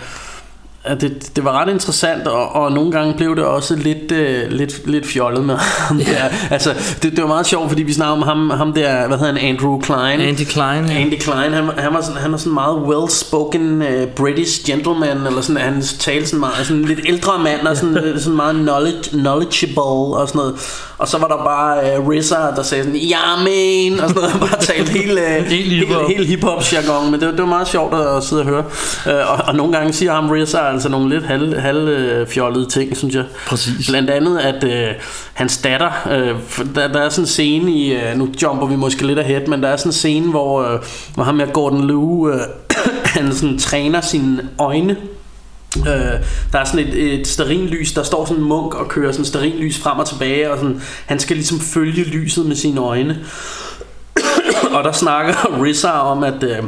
at 0.84 1.00
det, 1.00 1.36
det 1.36 1.44
var 1.44 1.52
ret 1.52 1.68
interessant, 1.72 2.26
og, 2.26 2.52
og 2.52 2.72
nogle 2.72 2.92
gange 2.92 3.14
blev 3.14 3.36
det 3.36 3.44
også 3.44 3.76
lidt, 3.76 4.12
øh, 4.12 4.50
lidt, 4.50 4.86
lidt 4.86 5.06
fjollet 5.06 5.44
med 5.44 5.56
ham 5.56 5.96
der. 5.98 6.24
Altså, 6.50 6.74
det, 7.02 7.12
det 7.12 7.22
var 7.22 7.26
meget 7.26 7.46
sjovt, 7.46 7.68
fordi 7.68 7.82
vi 7.82 7.92
snakker 7.92 8.12
om 8.12 8.22
ham, 8.22 8.50
ham 8.50 8.72
der, 8.72 9.06
hvad 9.06 9.18
hedder 9.18 9.32
han, 9.32 9.54
Andrew 9.54 9.80
Klein. 9.80 10.20
Andy 10.20 10.44
Klein, 10.44 10.86
ja. 10.86 10.94
Andy 10.94 11.18
Klein, 11.18 11.52
han, 11.52 11.70
han, 11.78 11.94
var 11.94 12.00
sådan, 12.00 12.20
han 12.20 12.32
var 12.32 12.38
sådan 12.38 12.54
meget 12.54 12.76
well-spoken 12.76 13.60
uh, 13.60 14.08
British 14.08 14.66
gentleman, 14.66 15.26
eller 15.26 15.40
sådan, 15.40 15.62
han 15.62 15.82
talte 15.82 16.26
sådan 16.26 16.40
meget, 16.40 16.66
sådan 16.66 16.82
lidt 16.82 17.00
ældre 17.06 17.38
mand, 17.38 17.66
og 17.66 17.76
sådan, 17.76 17.94
lidt 18.04 18.22
sådan 18.22 18.36
meget 18.36 18.54
knowledge, 18.54 19.10
knowledgeable, 19.10 20.16
og 20.16 20.28
sådan 20.28 20.38
noget. 20.38 20.54
Og 20.98 21.08
så 21.08 21.18
var 21.18 21.26
der 21.28 21.36
bare 21.44 21.98
uh, 22.00 22.08
RZA, 22.08 22.36
der 22.56 22.62
sagde 22.62 22.84
sådan, 22.84 22.98
ja, 22.98 23.16
man, 23.36 24.00
og 24.00 24.08
sådan 24.08 24.22
noget, 24.22 24.40
bare 24.50 24.60
talte 24.60 24.92
helt, 24.98 25.12
uh, 25.18 25.46
Helt 25.46 25.86
helt, 26.08 26.26
hiphop. 26.28 26.62
jargon, 26.72 27.10
men 27.10 27.20
det, 27.20 27.26
var- 27.26 27.32
det 27.32 27.40
var 27.42 27.46
meget 27.48 27.68
sjovt 27.68 27.94
at 27.94 28.24
sidde 28.24 28.42
og 28.42 28.46
høre. 28.48 28.64
Uh, 29.06 29.32
og, 29.32 29.44
og 29.48 29.54
nogle 29.54 29.72
gange 29.72 29.92
siger 29.92 30.12
ham 30.12 30.30
RZA 30.30 30.58
altså 30.72 30.88
nogle 30.88 31.08
lidt 31.14 31.26
halv, 31.26 31.58
halv 31.60 32.20
uh, 32.22 32.28
fjollede 32.28 32.66
ting, 32.66 32.96
synes 32.96 33.14
jeg. 33.14 33.24
Præcis. 33.48 33.86
Blandt 33.88 34.10
andet, 34.10 34.38
at 34.38 34.64
øh, 34.64 34.94
hans 35.34 35.56
datter, 35.58 35.90
øh, 36.10 36.34
for 36.48 36.64
der, 36.74 36.88
der 36.88 37.00
er 37.00 37.08
sådan 37.08 37.22
en 37.22 37.26
scene 37.26 37.72
i, 37.72 37.92
øh, 37.94 38.16
nu 38.16 38.28
jumper 38.42 38.66
vi 38.66 38.76
måske 38.76 39.06
lidt 39.06 39.18
ahead, 39.18 39.46
men 39.46 39.62
der 39.62 39.68
er 39.68 39.76
sådan 39.76 39.88
en 39.90 39.92
scene, 39.92 40.30
hvor, 40.30 40.62
øh, 40.72 40.78
hvor 41.14 41.24
ham 41.24 41.38
her 41.38 41.46
Gordon 41.46 41.86
Liu, 41.86 42.30
øh, 42.30 42.40
han 43.14 43.32
sådan 43.34 43.58
træner 43.58 44.00
sine 44.00 44.48
øjne. 44.58 44.96
Øh, 45.76 45.84
der 46.52 46.58
er 46.58 46.64
sådan 46.64 46.88
et, 46.88 47.20
et 47.20 47.28
sterinlys, 47.28 47.92
der 47.92 48.02
står 48.02 48.24
sådan 48.24 48.42
en 48.42 48.48
munk 48.48 48.74
og 48.74 48.88
kører 48.88 49.12
sådan 49.12 49.24
sterinlys 49.24 49.78
frem 49.78 49.98
og 49.98 50.08
tilbage, 50.08 50.50
og 50.50 50.58
sådan, 50.58 50.82
han 51.06 51.18
skal 51.18 51.36
ligesom 51.36 51.60
følge 51.60 52.04
lyset 52.04 52.46
med 52.46 52.56
sine 52.56 52.80
øjne. 52.80 53.18
og 54.76 54.84
der 54.84 54.92
snakker 54.92 55.34
Rissa 55.62 55.90
om, 55.90 56.24
at... 56.24 56.42
Øh, 56.42 56.62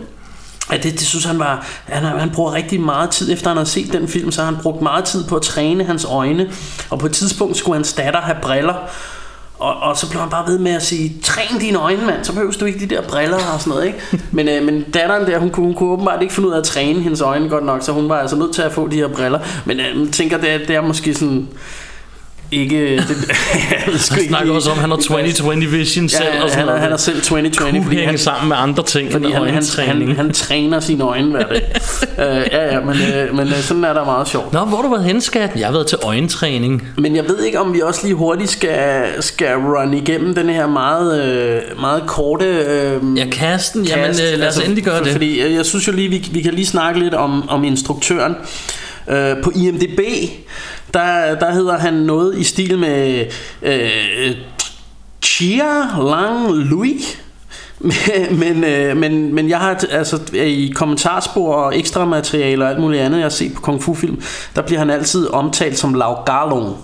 at 0.73 0.83
det, 0.83 0.93
det 0.93 1.01
synes 1.01 1.25
han 1.25 1.39
var 1.39 1.67
han, 1.85 2.05
han 2.05 2.31
bruger 2.31 2.55
rigtig 2.55 2.81
meget 2.81 3.11
tid 3.11 3.33
efter 3.33 3.49
han 3.49 3.57
har 3.57 3.65
set 3.65 3.93
den 3.93 4.09
film 4.09 4.31
så 4.31 4.43
har 4.43 4.51
han 4.51 4.63
brugt 4.63 4.83
meget 4.83 5.05
tid 5.05 5.25
på 5.25 5.37
at 5.37 5.43
træne 5.43 5.85
hans 5.85 6.05
øjne 6.05 6.53
og 6.91 6.99
på 6.99 7.07
et 7.07 7.13
tidspunkt 7.13 7.57
skulle 7.57 7.77
hans 7.77 7.93
datter 7.93 8.21
have 8.21 8.37
briller 8.43 8.75
og, 9.61 9.77
og 9.77 9.97
så 9.97 10.11
blev 10.11 10.21
han 10.21 10.31
bare 10.31 10.47
ved 10.47 10.59
med 10.59 10.73
at 10.73 10.83
sige 10.83 11.15
træn 11.23 11.59
dine 11.61 11.79
øjne 11.79 12.07
mand 12.07 12.25
så 12.25 12.33
behøver 12.33 12.53
du 12.53 12.65
ikke 12.65 12.81
de 12.81 12.87
der 12.87 13.03
briller 13.03 13.37
og 13.55 13.61
sådan 13.61 13.71
noget 13.71 13.87
ikke? 13.87 13.99
Men, 14.37 14.49
øh, 14.49 14.65
men 14.65 14.83
datteren 14.83 15.27
der 15.27 15.39
hun 15.39 15.51
kunne, 15.51 15.67
hun 15.67 15.75
kunne 15.75 15.91
åbenbart 15.91 16.23
ikke 16.23 16.35
finde 16.35 16.49
ud 16.49 16.55
af 16.55 16.59
at 16.59 16.65
træne 16.65 17.01
hendes 17.01 17.21
øjne 17.21 17.49
godt 17.49 17.65
nok 17.65 17.83
så 17.83 17.93
hun 17.93 18.09
var 18.09 18.17
altså 18.17 18.37
nødt 18.37 18.55
til 18.55 18.63
at 18.63 18.73
få 18.73 18.89
de 18.89 18.97
her 18.97 19.09
briller. 19.09 19.41
Men 19.65 19.81
øh, 19.81 20.13
tænker 20.13 20.39
det 20.39 20.69
det 20.69 20.77
er 20.77 20.81
måske 20.81 21.15
sådan 21.15 21.49
ikke 22.53 22.97
det, 22.97 23.07
Han 23.87 23.99
snakker 23.99 24.53
også 24.53 24.71
om, 24.71 24.77
at 24.77 24.81
han 24.81 24.91
har 24.91 24.97
20-20 24.97 25.69
vision 25.69 26.09
selv, 26.09 26.25
ja, 26.25 26.43
og 26.43 26.49
sådan 26.49 26.59
han, 26.59 26.67
noget. 26.67 26.81
han 26.81 26.93
er 26.93 26.97
selv 26.97 27.17
2020 27.17 27.71
kunne 27.71 27.83
fordi 27.85 28.03
han, 28.03 28.19
sammen 28.19 28.49
med 28.49 28.57
andre 28.59 28.83
ting 28.83 29.13
fordi 29.13 29.33
han, 29.33 29.43
han, 29.45 29.65
han, 29.79 30.17
han 30.17 30.33
træner 30.33 30.81
sine 30.81 31.05
øjne 31.05 31.31
hver 31.31 31.43
dag. 31.47 31.73
øh, 32.19 32.47
ja, 32.53 32.75
ja, 32.75 32.81
men, 32.81 32.97
øh, 33.15 33.37
men 33.37 33.49
øh, 33.49 33.55
sådan 33.55 33.85
er 33.85 33.93
der 33.93 34.05
meget 34.05 34.29
sjovt. 34.29 34.53
Nå, 34.53 34.59
hvor 34.65 34.77
har 34.77 34.83
du 34.83 34.91
været 34.91 35.05
henne, 35.05 35.21
skat? 35.21 35.51
Jeg 35.57 35.67
har 35.67 35.73
været 35.73 35.87
til 35.87 35.99
øjentræning. 36.03 36.89
Men 36.99 37.17
jeg 37.17 37.25
ved 37.29 37.43
ikke, 37.45 37.61
om 37.61 37.75
vi 37.75 37.81
også 37.81 38.01
lige 38.03 38.15
hurtigt 38.15 38.51
skal, 38.51 39.03
skal 39.21 39.57
run 39.57 39.95
igennem 39.95 40.35
den 40.35 40.49
her 40.49 40.67
meget, 40.67 41.25
øh, 41.25 41.81
meget 41.81 42.03
korte 42.07 42.45
øh, 42.45 43.01
Ja, 43.17 43.27
kasten, 43.33 43.85
jamen 43.85 44.07
cast. 44.07 44.23
øh, 44.33 44.39
lad 44.39 44.49
os 44.49 44.59
endelig 44.59 44.85
gøre 44.85 44.97
for, 44.97 45.05
det. 45.05 45.13
Fordi 45.13 45.41
øh, 45.41 45.55
jeg 45.55 45.67
synes 45.67 45.87
jo 45.87 45.93
lige, 45.93 46.09
vi, 46.09 46.29
vi 46.33 46.41
kan 46.43 46.55
lige 46.55 46.67
snakke 46.67 47.01
lidt 47.01 47.15
om, 47.15 47.49
om 47.49 47.65
instruktøren. 47.65 48.35
Øh, 49.09 49.43
på 49.43 49.53
IMDb, 49.55 50.01
der, 50.95 51.35
der 51.35 51.53
hedder 51.53 51.79
han 51.79 51.95
noget 51.95 52.39
i 52.39 52.45
stil 52.45 52.79
med 52.79 53.25
øh, 53.63 54.37
Chia 55.23 55.99
Lang 55.99 56.55
Louis. 56.55 57.19
Men, 57.81 58.39
men, 58.39 58.65
øh, 58.65 58.97
men, 58.97 59.35
men 59.35 59.49
jeg 59.49 59.59
har 59.59 59.85
altså 59.91 60.19
i 60.35 60.73
kommentarspor 60.75 61.55
og 61.55 61.79
ekstra 61.79 62.05
materiale 62.05 62.65
og 62.65 62.71
alt 62.71 62.81
muligt 62.81 63.03
andet 63.03 63.19
jeg 63.19 63.25
har 63.25 63.31
set 63.31 63.55
på 63.55 63.61
kung 63.61 63.83
fu 63.83 63.95
film 63.95 64.23
der 64.57 64.63
bliver 64.63 64.79
han 64.79 64.91
altid 64.91 65.29
omtalt 65.29 65.79
som 65.79 65.95
Lau 65.95 66.15
Garlong 66.15 66.77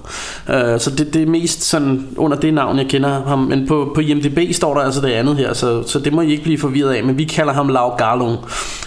øh, 0.48 0.80
så 0.80 0.90
det, 0.98 1.14
det 1.14 1.22
er 1.22 1.26
mest 1.26 1.62
sådan 1.62 2.08
under 2.16 2.36
det 2.36 2.54
navn 2.54 2.78
jeg 2.78 2.86
kender 2.86 3.24
ham. 3.24 3.38
Men 3.38 3.68
på, 3.68 3.92
på 3.94 4.00
IMDb 4.00 4.54
står 4.54 4.74
der 4.74 4.80
altså 4.80 5.00
det 5.00 5.12
andet 5.12 5.36
her 5.36 5.52
så, 5.52 5.82
så 5.88 5.98
det 5.98 6.12
må 6.12 6.20
I 6.20 6.30
ikke 6.30 6.42
blive 6.42 6.58
forvirret 6.58 6.94
af 6.94 7.04
men 7.04 7.18
vi 7.18 7.24
kalder 7.24 7.52
ham 7.52 7.68
Lau 7.68 7.88
Garlong 7.88 8.38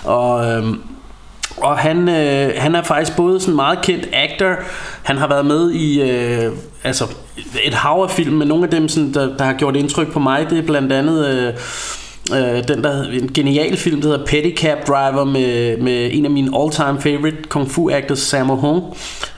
og 0.04 0.52
øh, 0.52 0.64
og 1.62 1.78
han, 1.78 2.10
øh, 2.10 2.52
han 2.58 2.76
er 2.76 2.84
faktisk 2.84 3.18
både 3.18 3.40
sådan 3.40 3.56
meget 3.56 3.82
kendt 3.82 4.10
actor. 4.14 4.56
Han 5.04 5.18
har 5.18 5.28
været 5.28 5.46
med 5.46 5.72
i 5.72 6.02
øh, 6.02 6.52
altså 6.84 7.06
et 7.64 7.74
hav 7.74 8.02
af 8.04 8.12
film, 8.12 8.36
men 8.36 8.48
nogle 8.48 8.64
af 8.64 8.70
dem, 8.70 8.90
sådan, 8.90 9.14
der, 9.14 9.38
der 9.38 9.44
har 9.44 9.54
gjort 9.54 9.76
indtryk 9.76 10.12
på 10.12 10.20
mig, 10.20 10.50
det 10.50 10.58
er 10.58 10.64
blandt 10.64 10.94
andet 10.94 11.28
øh, 11.28 11.54
øh, 12.38 12.68
den 12.68 12.84
der 12.84 13.04
en 13.04 13.34
genial 13.34 13.78
film, 13.78 14.02
der 14.02 14.10
hedder 14.10 14.26
Pedicab 14.26 14.88
Driver 14.88 15.24
med, 15.24 15.78
med 15.78 16.10
en 16.14 16.26
af 16.26 16.32
mine 16.32 16.52
all-time 16.58 17.02
favorite 17.02 17.38
kung 17.50 17.72
fu 17.72 17.90
actors, 17.90 18.20
Sammo 18.20 18.56
Hung. 18.56 18.84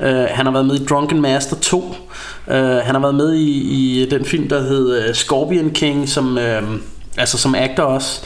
Øh, 0.02 0.26
han 0.30 0.46
har 0.46 0.52
været 0.52 0.66
med 0.66 0.76
i 0.76 0.86
Drunken 0.86 1.22
Master 1.22 1.56
2. 1.56 1.96
Øh, 2.48 2.56
han 2.58 2.96
har 2.96 3.00
været 3.00 3.16
med 3.16 3.34
i, 3.34 3.52
i 4.02 4.10
den 4.10 4.26
film, 4.26 4.50
der 4.50 4.62
hed 4.62 5.08
øh, 5.08 5.14
Scorpion 5.14 5.70
King, 5.70 6.10
som, 6.10 6.38
øh, 6.38 6.64
altså 7.18 7.38
som 7.38 7.56
actor 7.56 7.84
også 7.84 8.22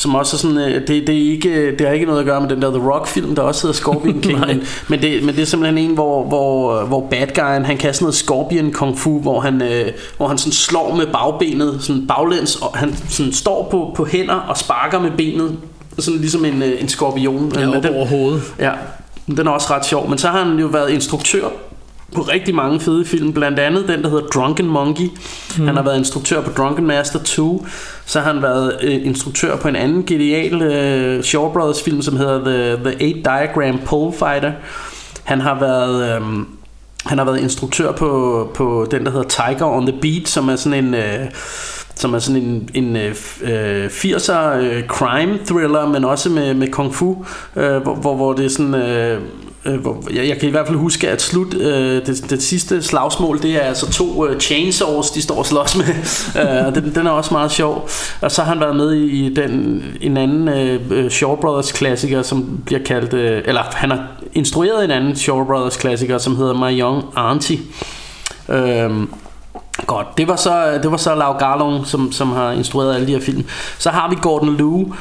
som 0.00 0.14
også 0.14 0.36
er 0.36 0.38
sådan, 0.38 0.58
øh, 0.58 0.88
det, 0.88 1.06
det, 1.06 1.08
er 1.08 1.30
ikke, 1.30 1.76
det 1.78 1.86
har 1.86 1.94
ikke 1.94 2.06
noget 2.06 2.20
at 2.20 2.26
gøre 2.26 2.40
med 2.40 2.48
den 2.48 2.62
der 2.62 2.70
The 2.70 2.90
Rock 2.90 3.06
film, 3.06 3.34
der 3.34 3.42
også 3.42 3.66
hedder 3.66 3.78
Scorpion 3.78 4.20
King, 4.22 4.40
men, 4.40 4.62
men, 4.88 5.02
det, 5.02 5.24
men 5.24 5.34
det 5.34 5.42
er 5.42 5.46
simpelthen 5.46 5.78
en, 5.78 5.94
hvor, 5.94 6.24
hvor, 6.24 6.84
hvor 6.84 7.06
bad 7.10 7.26
guyen, 7.34 7.64
han 7.64 7.76
kan 7.76 7.94
sådan 7.94 8.04
noget 8.04 8.14
Scorpion 8.14 8.72
Kung 8.72 8.98
Fu, 8.98 9.20
hvor 9.20 9.40
han, 9.40 9.62
øh, 9.62 9.92
hvor 10.16 10.28
han 10.28 10.38
sådan 10.38 10.52
slår 10.52 10.94
med 10.94 11.06
bagbenet, 11.06 11.78
sådan 11.80 12.06
baglæns, 12.06 12.56
og 12.56 12.78
han 12.78 12.96
sådan 13.08 13.32
står 13.32 13.68
på, 13.70 13.92
på 13.96 14.04
hænder 14.04 14.34
og 14.34 14.58
sparker 14.58 15.00
med 15.00 15.10
benet, 15.10 15.56
sådan 15.98 16.20
ligesom 16.20 16.44
en, 16.44 16.62
øh, 16.62 16.82
en 16.82 16.88
skorpion. 16.88 17.52
Ja, 17.54 17.76
op 17.76 17.84
over 17.94 18.06
hovedet. 18.06 18.42
Ja, 18.58 18.72
den 19.26 19.46
er 19.46 19.50
også 19.50 19.74
ret 19.74 19.86
sjov. 19.86 20.08
Men 20.08 20.18
så 20.18 20.28
har 20.28 20.44
han 20.44 20.58
jo 20.58 20.66
været 20.66 20.90
instruktør 20.90 21.48
på 22.14 22.22
rigtig 22.22 22.54
mange 22.54 22.80
fede 22.80 23.04
film, 23.04 23.32
blandt 23.32 23.58
andet 23.58 23.88
den, 23.88 24.02
der 24.02 24.10
hedder 24.10 24.26
Drunken 24.26 24.66
Monkey. 24.66 25.08
Mm. 25.58 25.66
Han 25.66 25.76
har 25.76 25.82
været 25.82 25.98
instruktør 25.98 26.42
på 26.42 26.50
Drunken 26.50 26.86
Master 26.86 27.18
2. 27.18 27.66
Så 28.06 28.20
har 28.20 28.32
han 28.32 28.42
været 28.42 28.78
øh, 28.82 29.06
instruktør 29.06 29.56
på 29.56 29.68
en 29.68 29.76
anden 29.76 30.06
genial 30.06 30.62
øh, 30.62 31.22
Shaw 31.22 31.52
Brothers 31.52 31.82
film, 31.82 32.02
som 32.02 32.16
hedder 32.16 32.44
The, 32.44 32.90
The 32.90 33.02
Eight 33.02 33.24
Diagram 33.24 33.80
Pole 33.86 34.12
Fighter. 34.12 34.52
Han 35.24 35.40
har 35.40 35.60
været... 35.60 36.16
Øh, 36.16 36.22
han 37.06 37.18
har 37.18 37.24
været 37.24 37.40
instruktør 37.40 37.92
på, 37.92 38.50
på 38.54 38.86
den, 38.90 39.04
der 39.04 39.10
hedder 39.10 39.28
Tiger 39.28 39.66
on 39.66 39.86
the 39.86 39.98
Beat, 40.00 40.28
som 40.28 40.48
er 40.48 40.56
sådan 40.56 40.84
en... 40.84 40.94
Øh, 40.94 41.26
som 41.94 42.14
er 42.14 42.18
sådan 42.18 42.42
en, 42.42 42.70
en 42.74 42.96
øh, 42.96 43.86
80'er 43.86 44.56
øh, 44.56 44.86
crime 44.86 45.38
thriller, 45.46 45.88
men 45.88 46.04
også 46.04 46.30
med, 46.30 46.54
med 46.54 46.68
kung 46.68 46.94
fu, 46.94 47.24
øh, 47.56 47.76
hvor, 47.76 47.94
hvor, 47.94 48.16
hvor 48.16 48.32
det 48.32 48.44
er 48.44 48.48
sådan... 48.48 48.74
Øh, 48.74 49.20
øh, 49.64 49.80
hvor, 49.80 50.02
jeg, 50.12 50.28
jeg 50.28 50.38
kan 50.38 50.48
i 50.48 50.50
hvert 50.50 50.66
fald 50.66 50.78
huske, 50.78 51.08
at 51.08 51.22
slut 51.22 51.54
øh, 51.54 52.06
det, 52.06 52.30
det 52.30 52.42
sidste 52.42 52.82
slagsmål, 52.82 53.42
det 53.42 53.56
er 53.56 53.60
altså 53.60 53.92
to 53.92 54.26
øh, 54.26 54.40
chainsaws, 54.40 55.10
de 55.10 55.22
står 55.22 55.38
og 55.38 55.46
slås 55.46 55.76
med. 55.76 55.86
øh, 56.42 56.74
den, 56.74 56.94
den 56.94 57.06
er 57.06 57.10
også 57.10 57.34
meget 57.34 57.50
sjov. 57.50 57.88
Og 58.20 58.30
så 58.30 58.42
har 58.42 58.52
han 58.52 58.60
været 58.60 58.76
med 58.76 58.92
i, 58.92 59.34
den, 59.34 59.84
en 60.00 60.16
anden 60.16 60.48
øh, 60.48 60.80
øh, 60.90 61.10
Shaw 61.10 61.36
Brothers 61.36 61.72
klassiker, 61.72 62.22
som 62.22 62.62
bliver 62.66 62.82
kaldt... 62.84 63.12
Øh, 63.12 63.42
eller 63.44 63.62
han 63.72 63.90
har 63.90 64.06
instrueret 64.32 64.84
en 64.84 64.90
anden 64.90 65.16
Shaw 65.16 65.44
Brothers 65.44 65.76
klassiker, 65.76 66.18
som 66.18 66.36
hedder 66.36 66.54
My 66.54 66.80
Young 66.80 67.04
Auntie. 67.16 67.58
Øh, 68.48 68.90
Godt, 69.86 70.06
det 70.18 70.28
var 70.28 70.36
så, 70.36 70.78
det 70.82 70.90
var 70.90 70.96
så 70.96 71.14
Lau 71.14 71.32
Garlong, 71.32 71.86
som, 71.86 72.12
som 72.12 72.32
har 72.32 72.52
instrueret 72.52 72.94
alle 72.94 73.06
de 73.06 73.12
her 73.12 73.20
film. 73.20 73.44
Så 73.78 73.90
har 73.90 74.10
vi 74.10 74.16
Gordon 74.22 74.56
Liu, 74.56 74.94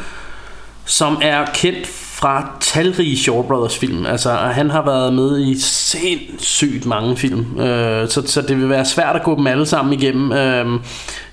som 0.85 1.17
er 1.21 1.45
kendt 1.53 2.08
fra 2.19 2.51
talrige 2.59 3.17
Shaw 3.17 3.41
Brothers 3.41 3.77
film. 3.77 4.05
Altså, 4.05 4.31
han 4.31 4.69
har 4.69 4.85
været 4.85 5.13
med 5.13 5.39
i 5.39 5.59
sindssygt 5.59 6.85
mange 6.85 7.17
film, 7.17 7.59
øh, 7.59 8.09
så, 8.09 8.21
så 8.25 8.41
det 8.41 8.57
vil 8.57 8.69
være 8.69 8.85
svært 8.85 9.15
at 9.15 9.23
gå 9.23 9.35
dem 9.37 9.47
alle 9.47 9.65
sammen 9.65 9.93
igennem. 9.93 10.31
Øh, 10.31 10.65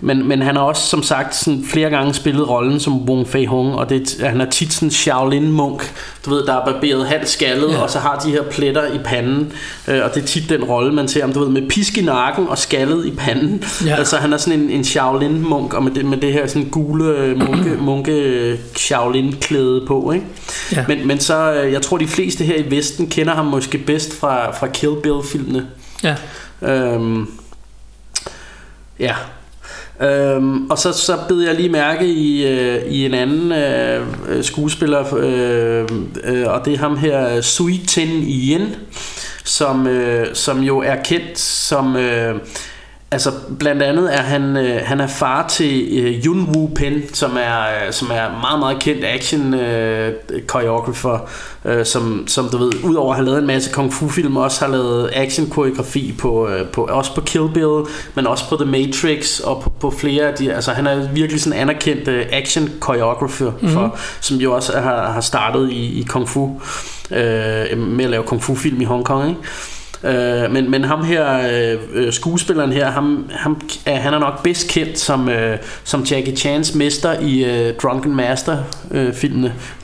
men, 0.01 0.29
men 0.29 0.42
han 0.42 0.57
har 0.57 0.62
også, 0.62 0.83
som 0.83 1.03
sagt, 1.03 1.35
sådan 1.35 1.64
flere 1.70 1.90
gange 1.90 2.14
spillet 2.14 2.49
rollen 2.49 2.81
som 2.81 3.09
Wong 3.09 3.29
Fei 3.29 3.44
Hung, 3.44 3.75
og 3.75 3.88
det, 3.88 4.16
han 4.20 4.40
er 4.40 4.51
tit 4.51 4.72
sådan 4.72 4.90
Shaolin 4.90 5.53
Munk, 5.53 5.92
du 6.25 6.31
ved, 6.31 6.46
der 6.46 6.55
er 6.55 6.64
barberet 6.64 7.07
halvt 7.07 7.29
skaldet, 7.29 7.72
ja. 7.72 7.79
og 7.83 7.90
så 7.90 7.99
har 7.99 8.18
de 8.25 8.31
her 8.31 8.42
pletter 8.42 8.87
i 8.87 8.99
panden, 9.05 9.53
øh, 9.88 10.05
og 10.05 10.14
det 10.14 10.22
er 10.22 10.27
tit 10.27 10.49
den 10.49 10.64
rolle, 10.64 10.92
man 10.92 11.09
ser, 11.09 11.25
om 11.25 11.33
du 11.33 11.40
ved, 11.40 11.49
med 11.49 11.68
pisk 11.68 11.99
i 11.99 12.03
nakken 12.03 12.49
og 12.49 12.59
skaldet 12.59 13.07
i 13.07 13.11
panden. 13.11 13.64
Ja. 13.87 13.96
Altså, 13.96 14.16
han 14.16 14.33
er 14.33 14.37
sådan 14.37 14.61
en, 14.61 14.70
en 14.70 14.85
Shaolin 14.85 15.49
Munk, 15.49 15.75
og 15.75 15.83
med 15.83 15.92
det, 15.92 16.05
med 16.05 16.18
det 16.18 16.33
her 16.33 16.46
sådan 16.46 16.68
gule 16.68 17.05
øh, 17.05 17.38
munke, 17.38 17.70
munke 17.81 18.59
Shaolin 18.77 19.33
klæde 19.40 19.85
på, 19.87 20.12
ikke? 20.12 20.27
Ja. 20.76 20.84
Men, 20.88 21.06
men 21.06 21.20
så, 21.20 21.52
øh, 21.52 21.72
jeg 21.72 21.82
tror, 21.82 21.98
de 21.98 22.08
fleste 22.08 22.44
her 22.44 22.56
i 22.56 22.70
Vesten 22.70 23.06
kender 23.06 23.34
ham 23.34 23.46
måske 23.46 23.78
bedst 23.78 24.20
fra, 24.20 24.50
fra 24.50 24.66
Kill 24.66 24.92
Bill-filmene. 25.02 25.66
Ja. 26.02 26.16
Øhm, 26.62 27.30
ja. 28.98 29.14
Øhm, 30.00 30.70
og 30.70 30.78
så, 30.78 30.92
så 30.92 31.18
bed 31.28 31.42
jeg 31.42 31.54
lige 31.54 31.68
mærke 31.68 32.06
i, 32.06 32.46
øh, 32.46 32.82
i 32.86 33.06
en 33.06 33.14
anden 33.14 33.52
øh, 33.52 34.44
skuespiller, 34.44 35.14
øh, 35.16 35.88
øh, 36.24 36.46
og 36.46 36.64
det 36.64 36.72
er 36.72 36.78
ham 36.78 36.96
her, 36.96 37.40
Sui 37.40 37.84
Tin 37.88 38.22
Yen, 38.22 38.74
som, 39.44 39.86
øh, 39.86 40.34
som 40.34 40.60
jo 40.60 40.78
er 40.78 40.96
kendt 41.04 41.38
som... 41.38 41.96
Øh, 41.96 42.34
Altså 43.11 43.31
blandt 43.59 43.83
andet 43.83 44.14
er 44.14 44.23
han 44.23 44.57
øh, 44.57 44.81
han 44.85 45.01
er 45.01 45.07
far 45.07 45.49
til 45.49 45.88
øh, 45.92 46.25
Yun 46.25 46.49
Woo 46.55 46.71
Pen, 46.75 47.03
som 47.14 47.37
er 47.37 47.61
øh, 47.61 47.92
som 47.92 48.09
er 48.11 48.40
meget 48.40 48.59
meget 48.59 48.79
kendt 48.81 49.05
action 49.05 49.55
øh, 49.55 50.14
choreographer, 50.51 51.29
øh, 51.64 51.87
som 51.87 52.25
som 52.27 52.49
du 52.49 52.59
ved, 52.59 52.73
udover 52.85 53.11
at 53.11 53.16
have 53.16 53.27
lavet 53.27 53.38
en 53.38 53.47
masse 53.47 53.73
kung 53.73 53.92
fu 53.92 54.09
film, 54.09 54.37
også 54.37 54.64
har 54.64 54.73
lavet 54.73 55.11
action 55.12 55.51
koreografi 55.51 56.14
på 56.19 56.49
øh, 56.49 56.69
på 56.69 56.85
også 56.85 57.14
på 57.14 57.21
Kill 57.21 57.49
Bill, 57.55 57.85
men 58.14 58.27
også 58.27 58.49
på 58.49 58.57
The 58.57 58.64
Matrix 58.64 59.40
og 59.40 59.62
på, 59.62 59.71
på 59.71 59.90
flere 59.90 60.25
af 60.25 60.35
de 60.35 60.55
altså 60.55 60.73
han 60.73 60.87
er 60.87 61.12
virkelig 61.12 61.40
sådan 61.40 61.59
en 61.59 61.61
anerkendt 61.61 62.09
øh, 62.09 62.27
action 62.33 62.71
choreographer 62.83 63.51
mm-hmm. 63.51 63.69
for, 63.69 63.99
som 64.21 64.37
jo 64.37 64.55
også 64.55 64.81
har 64.81 65.11
har 65.11 65.21
startet 65.21 65.71
i, 65.71 66.01
i 66.01 66.03
kung 66.09 66.29
fu 66.29 66.61
øh, 67.11 67.79
med 67.79 68.05
at 68.05 68.11
lave 68.11 68.23
kung 68.23 68.42
fu 68.42 68.55
film 68.55 68.81
i 68.81 68.85
Hong 68.85 69.05
Kong, 69.05 69.29
ikke? 69.29 69.40
Øh, 70.04 70.52
men, 70.52 70.70
men 70.70 70.85
ham 70.85 71.04
her, 71.04 71.48
øh, 71.94 72.12
skuespilleren 72.12 72.72
her, 72.72 72.90
ham, 72.90 73.30
ham, 73.30 73.61
er, 73.87 73.96
han 73.96 74.14
er 74.14 74.18
nok 74.18 74.42
bedst 74.42 74.68
kendt 74.68 74.98
som, 74.98 75.28
øh, 75.28 75.59
som 75.85 76.02
Jackie 76.02 76.37
Chans 76.37 76.74
mester 76.74 77.20
i 77.20 77.44
øh, 77.44 77.74
Drunken 77.82 78.16
Master 78.16 78.59
øh. 78.90 79.14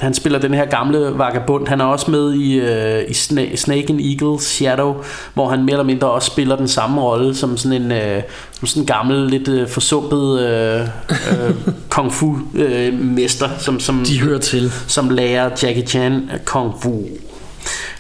Han 0.01 0.15
spiller 0.15 0.39
den 0.39 0.55
her 0.55 0.65
gamle 0.65 1.19
vagabund. 1.19 1.69
Han 1.69 1.81
er 1.81 1.85
også 1.85 2.11
med 2.11 2.35
i, 2.35 2.61
øh, 2.61 3.11
i 3.11 3.15
Snake, 3.15 3.57
Snake 3.57 3.87
and 3.89 4.01
Eagle 4.01 4.41
Shadow, 4.41 4.95
hvor 5.35 5.49
han 5.49 5.65
mere 5.65 5.73
eller 5.73 5.85
mindre 5.85 6.11
også 6.11 6.27
spiller 6.27 6.57
den 6.57 6.69
samme 6.69 7.01
rolle 7.01 7.35
som 7.35 7.57
sådan 7.57 7.83
en 7.83 7.93
øh, 7.93 8.23
som 8.53 8.67
sådan 8.67 8.83
en 8.83 8.87
gammel, 8.87 9.31
lidt 9.31 9.49
øh, 9.49 9.69
forsumpet 9.69 10.41
øh, 10.41 10.81
øh, 11.11 11.55
kung 11.95 12.13
fu 12.13 12.37
øh, 12.55 13.01
mester, 13.01 13.49
som, 13.59 13.81
som, 13.81 14.05
De 14.05 14.21
hører 14.21 14.39
til. 14.39 14.73
som 14.87 15.11
lærer 15.11 15.51
Jackie 15.63 15.87
Chan 15.87 16.31
kung 16.45 16.75
fu. 16.83 17.03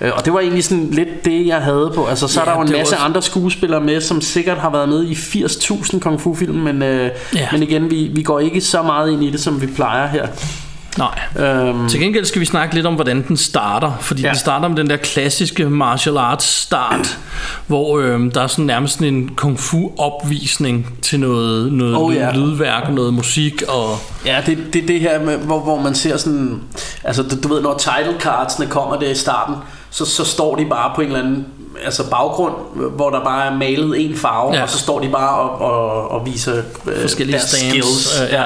Øh, 0.00 0.10
og 0.14 0.24
det 0.24 0.32
var 0.32 0.40
egentlig 0.40 0.64
sådan 0.64 0.88
lidt 0.90 1.24
det, 1.24 1.46
jeg 1.46 1.62
havde 1.62 1.92
på. 1.94 2.06
Altså, 2.06 2.28
så 2.28 2.40
ja, 2.40 2.46
er 2.46 2.50
der 2.50 2.60
jo 2.60 2.66
en 2.66 2.72
masse 2.72 2.94
også... 2.94 3.04
andre 3.04 3.22
skuespillere 3.22 3.80
med, 3.80 4.00
som 4.00 4.20
sikkert 4.20 4.58
har 4.58 4.70
været 4.70 4.88
med 4.88 5.04
i 5.04 5.12
80.000 5.12 5.98
kung 5.98 6.20
fu 6.20 6.34
film, 6.34 6.54
men, 6.54 6.82
øh, 6.82 7.10
ja. 7.34 7.48
men 7.52 7.62
igen, 7.62 7.90
vi, 7.90 8.10
vi 8.14 8.22
går 8.22 8.40
ikke 8.40 8.60
så 8.60 8.82
meget 8.82 9.12
ind 9.12 9.24
i 9.24 9.30
det, 9.30 9.40
som 9.40 9.62
vi 9.62 9.66
plejer 9.66 10.06
her. 10.06 10.26
Nej. 10.98 11.46
Øhm. 11.46 11.88
Til 11.88 12.00
gengæld 12.00 12.24
skal 12.24 12.40
vi 12.40 12.46
snakke 12.46 12.74
lidt 12.74 12.86
om, 12.86 12.94
hvordan 12.94 13.24
den 13.28 13.36
starter. 13.36 13.92
Fordi 14.00 14.22
ja. 14.22 14.28
den 14.28 14.36
starter 14.36 14.68
med 14.68 14.76
den 14.76 14.90
der 14.90 14.96
klassiske 14.96 15.70
martial 15.70 16.16
arts 16.16 16.44
start, 16.44 17.18
hvor 17.66 17.98
øhm, 17.98 18.30
der 18.30 18.42
er 18.42 18.46
sådan 18.46 18.64
nærmest 18.64 19.00
en 19.00 19.30
kung 19.36 19.60
fu 19.60 19.90
opvisning 19.98 20.98
til 21.02 21.20
noget, 21.20 21.72
noget 21.72 21.96
oh, 21.96 22.14
ja. 22.14 22.32
lydværk, 22.32 22.92
noget 22.92 23.14
musik. 23.14 23.62
Og 23.68 23.98
ja, 24.26 24.42
det 24.46 24.58
er 24.58 24.62
det, 24.72 24.88
det 24.88 25.00
her, 25.00 25.24
med, 25.24 25.36
hvor, 25.36 25.60
hvor 25.60 25.80
man 25.80 25.94
ser 25.94 26.16
sådan... 26.16 26.60
Altså, 27.04 27.22
du, 27.22 27.36
du 27.42 27.54
ved, 27.54 27.62
når 27.62 27.78
title 27.78 28.20
cardsene 28.20 28.66
kommer 28.66 28.96
der 28.96 29.10
i 29.10 29.14
starten, 29.14 29.54
så, 29.90 30.04
så 30.04 30.24
står 30.24 30.56
de 30.56 30.64
bare 30.64 30.92
på 30.94 31.00
en 31.00 31.06
eller 31.06 31.20
anden 31.20 31.46
altså 31.84 32.10
baggrund, 32.10 32.54
hvor 32.96 33.10
der 33.10 33.24
bare 33.24 33.46
er 33.46 33.56
malet 33.56 34.04
en 34.04 34.16
farve, 34.16 34.54
ja. 34.54 34.62
og 34.62 34.70
så 34.70 34.78
står 34.78 35.00
de 35.00 35.08
bare 35.08 35.40
og, 35.40 35.60
og, 35.60 36.10
og 36.10 36.26
viser 36.26 36.62
øh, 36.86 37.00
Forskellige 37.00 37.38
deres 37.38 37.50
stamps, 37.50 37.68
skills. 37.68 38.20
Øh, 38.20 38.32
ja. 38.32 38.44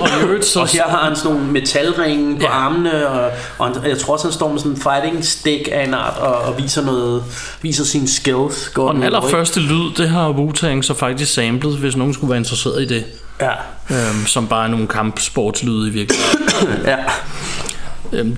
Og, 0.00 0.36
og, 0.36 0.44
så, 0.44 0.60
og 0.60 0.68
her 0.68 0.88
har 0.88 1.04
han 1.04 1.16
sådan 1.16 1.36
nogle 1.36 1.52
metalringe 1.52 2.36
på 2.36 2.42
ja. 2.42 2.50
armene 2.50 3.08
og, 3.08 3.30
og 3.58 3.88
jeg 3.88 3.98
tror 3.98 4.12
også 4.12 4.26
han 4.26 4.32
står 4.32 4.48
med 4.48 4.58
sådan 4.58 4.72
en 4.72 4.80
fighting 4.82 5.24
stick 5.24 5.68
af 5.72 5.84
en 5.84 5.94
art 5.94 6.18
og, 6.18 6.34
og 6.34 6.58
viser 6.58 6.84
noget 6.84 7.24
viser 7.62 7.84
sine 7.84 8.08
skills 8.08 8.68
går 8.68 8.88
og 8.88 8.94
den 8.94 9.02
allerførste 9.02 9.60
lyd 9.60 9.94
det 9.96 10.08
har 10.08 10.32
Wu-Tang 10.32 10.82
så 10.82 10.94
faktisk 10.94 11.34
samlet 11.34 11.76
hvis 11.78 11.96
nogen 11.96 12.14
skulle 12.14 12.30
være 12.30 12.38
interesseret 12.38 12.82
i 12.82 12.86
det 12.86 13.04
ja. 13.40 13.52
øhm, 13.90 14.26
som 14.26 14.48
bare 14.48 14.64
er 14.64 14.68
nogle 14.68 14.86
kampsportslyde 14.86 15.88
i 15.88 15.90
virkeligheden 15.90 16.86
ja 16.92 16.98
øhm, 18.12 18.36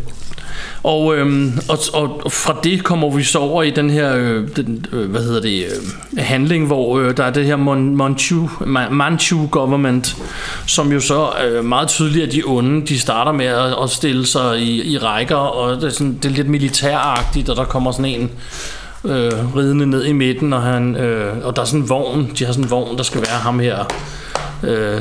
og, 0.85 1.17
øhm, 1.17 1.53
og, 1.69 1.79
og 1.93 2.33
fra 2.33 2.57
det 2.65 2.85
kommer 2.85 3.11
vi 3.11 3.23
så 3.23 3.39
over 3.39 3.63
i 3.63 3.71
den 3.71 3.91
her 3.91 4.17
øh, 4.17 4.49
den, 4.57 4.87
øh, 4.93 5.11
hvad 5.11 5.21
hedder 5.21 5.41
det 5.41 5.65
øh, 5.65 6.25
handling, 6.25 6.67
hvor 6.67 6.99
øh, 6.99 7.17
der 7.17 7.25
er 7.25 7.31
det 7.31 7.45
her 7.45 7.57
Mon, 7.57 7.97
Manchu, 7.97 8.49
Manchu 8.91 9.47
government, 9.47 10.17
som 10.67 10.93
jo 10.93 11.01
så 11.01 11.29
øh, 11.45 11.65
meget 11.65 11.89
tydeligt 11.89 12.27
er 12.27 12.31
de 12.31 12.43
onde. 12.47 12.87
De 12.87 12.99
starter 12.99 13.33
med 13.33 13.47
at, 13.47 13.75
at 13.83 13.91
stille 13.91 14.27
sig 14.27 14.61
i, 14.61 14.93
i 14.93 14.99
rækker, 14.99 15.37
og 15.37 15.77
det 15.77 15.85
er, 15.85 15.91
sådan, 15.91 16.19
det 16.23 16.25
er 16.25 16.35
lidt 16.35 16.49
militæragtigt, 16.49 17.49
og 17.49 17.57
der 17.57 17.65
kommer 17.65 17.93
sådan 17.93 18.05
en 18.05 18.31
øh, 19.05 19.57
ridende 19.57 19.87
ned 19.87 20.05
i 20.05 20.13
midten, 20.13 20.53
og, 20.53 20.63
han, 20.63 20.97
øh, 20.97 21.47
og 21.47 21.57
der 21.57 21.63
er 21.63 21.67
sådan 21.67 21.81
en 21.81 21.89
vogn. 21.89 22.31
De 22.39 22.45
har 22.45 22.53
sådan 22.53 22.65
en 22.65 22.71
vogn, 22.71 22.97
der 22.97 23.03
skal 23.03 23.21
være 23.21 23.39
ham 23.39 23.59
her. 23.59 23.85
Øh, 24.63 25.01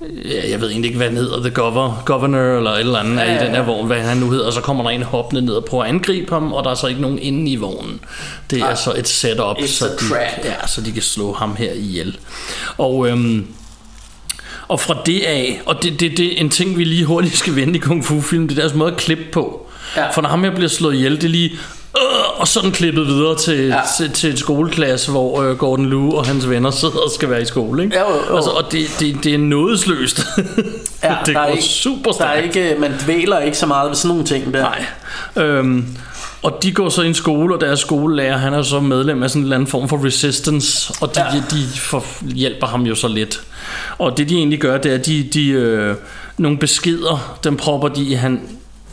ja, 0.00 0.50
jeg 0.50 0.60
ved 0.60 0.70
egentlig 0.70 0.88
ikke, 0.88 0.96
hvad 0.96 1.08
han 1.08 1.16
hedder, 1.16 1.40
The 1.40 1.50
Governor, 1.50 2.02
Governor 2.04 2.56
eller 2.56 2.70
et 2.70 2.80
eller 2.80 2.98
andet, 2.98 3.16
ja, 3.16 3.22
ja, 3.22 3.32
ja. 3.32 3.42
i 3.42 3.46
den 3.46 3.54
her 3.54 3.62
vogn, 3.62 3.86
hvad 3.86 4.00
han 4.00 4.16
nu 4.16 4.30
hedder, 4.30 4.46
og 4.46 4.52
så 4.52 4.60
kommer 4.60 4.84
der 4.84 4.90
en 4.90 5.02
hoppende 5.02 5.42
ned 5.42 5.54
og 5.54 5.64
prøver 5.64 5.84
at 5.84 5.90
angribe 5.90 6.32
ham, 6.34 6.52
og 6.52 6.64
der 6.64 6.70
er 6.70 6.74
så 6.74 6.86
ikke 6.86 7.00
nogen 7.00 7.18
inde 7.18 7.50
i 7.50 7.56
vognen. 7.56 8.00
Det 8.50 8.60
er 8.60 8.66
ah, 8.66 8.76
så 8.76 8.94
et 8.96 9.08
setup, 9.08 9.56
så 9.66 9.84
de, 9.84 10.16
ja, 10.44 10.66
så 10.66 10.80
de 10.80 10.92
kan 10.92 11.02
slå 11.02 11.32
ham 11.32 11.56
her 11.56 11.72
ihjel. 11.72 12.18
Og... 12.78 13.08
Øhm, 13.08 13.46
og 14.68 14.80
fra 14.80 14.96
det 15.06 15.20
af, 15.20 15.60
og 15.66 15.82
det, 15.82 16.00
det, 16.00 16.16
det 16.16 16.26
er 16.32 16.36
en 16.36 16.50
ting, 16.50 16.78
vi 16.78 16.84
lige 16.84 17.04
hurtigt 17.04 17.36
skal 17.36 17.56
vende 17.56 17.74
i 17.74 17.78
Kung 17.78 18.04
Fu 18.04 18.20
film, 18.20 18.48
det 18.48 18.58
er 18.58 18.60
deres 18.60 18.74
måde 18.74 18.92
at 18.92 18.96
klippe 18.96 19.24
på. 19.32 19.66
Ja. 19.96 20.10
For 20.10 20.22
når 20.22 20.28
ham 20.28 20.44
her 20.44 20.50
bliver 20.50 20.68
slået 20.68 20.94
ihjel, 20.94 21.16
det 21.16 21.24
er 21.24 21.28
lige, 21.28 21.52
og 22.36 22.48
sådan 22.48 22.72
klippet 22.72 23.06
videre 23.06 23.36
til, 23.36 23.66
ja. 23.66 23.80
til, 23.98 24.12
til 24.12 24.30
et 24.30 24.38
skoleklasse, 24.38 25.10
hvor 25.10 25.42
øh, 25.42 25.56
Gordon 25.56 25.88
Liu 25.88 26.16
og 26.16 26.26
hans 26.26 26.50
venner 26.50 26.70
sidder 26.70 26.98
og 26.98 27.10
skal 27.14 27.30
være 27.30 27.42
i 27.42 27.44
skole. 27.44 27.84
Ikke? 27.84 27.98
Jo, 27.98 28.04
jo. 28.30 28.36
Altså, 28.36 28.50
og 28.50 28.72
det, 28.72 28.86
det, 29.00 29.24
det 29.24 29.34
er 29.34 29.38
nådesløst. 29.38 30.18
ja, 31.02 31.16
det 31.26 31.34
går 31.34 31.42
er 31.42 31.46
ikke, 31.46 31.62
super 31.62 32.10
der 32.12 32.24
er 32.24 32.40
stærkt. 32.40 32.56
ikke, 32.56 32.80
Man 32.80 32.92
dvæler 33.04 33.38
ikke 33.38 33.58
så 33.58 33.66
meget 33.66 33.88
ved 33.88 33.96
sådan 33.96 34.08
nogle 34.08 34.24
ting 34.24 34.54
der. 34.54 34.60
Nej. 34.62 34.86
Øhm, 35.36 35.86
og 36.42 36.62
de 36.62 36.72
går 36.72 36.88
så 36.88 37.02
i 37.02 37.06
en 37.06 37.14
skole, 37.14 37.54
og 37.54 37.60
deres 37.60 37.80
skolelærer, 37.80 38.36
han 38.36 38.54
er 38.54 38.62
så 38.62 38.80
medlem 38.80 39.22
af 39.22 39.30
sådan 39.30 39.40
en 39.40 39.44
eller 39.44 39.56
anden 39.56 39.66
form 39.66 39.88
for 39.88 40.04
resistance, 40.04 40.94
og 41.00 41.14
de, 41.14 41.20
ja. 41.20 41.42
de 41.50 41.78
for, 41.78 42.04
hjælper 42.34 42.66
ham 42.66 42.82
jo 42.82 42.94
så 42.94 43.08
lidt. 43.08 43.40
Og 43.98 44.16
det 44.16 44.28
de 44.28 44.36
egentlig 44.36 44.60
gør, 44.60 44.78
det 44.78 44.90
er, 44.90 44.94
at 44.94 45.06
de, 45.06 45.28
de 45.34 45.48
øh, 45.48 45.96
nogle 46.38 46.58
beskeder, 46.58 47.38
dem 47.44 47.56
propper 47.56 47.88
de 47.88 48.02
i, 48.02 48.12
han, 48.14 48.40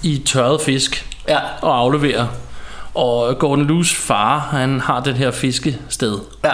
i 0.04 0.22
tørret 0.26 0.62
fisk 0.62 1.06
ja. 1.28 1.40
og 1.62 1.78
afleverer. 1.78 2.28
Og 2.96 3.40
Gordon 3.40 3.66
Lues 3.66 3.96
far, 3.96 4.40
han 4.40 4.80
har 4.80 5.00
det 5.00 5.14
her 5.14 5.32
fiskested. 5.32 6.18
Ja. 6.44 6.54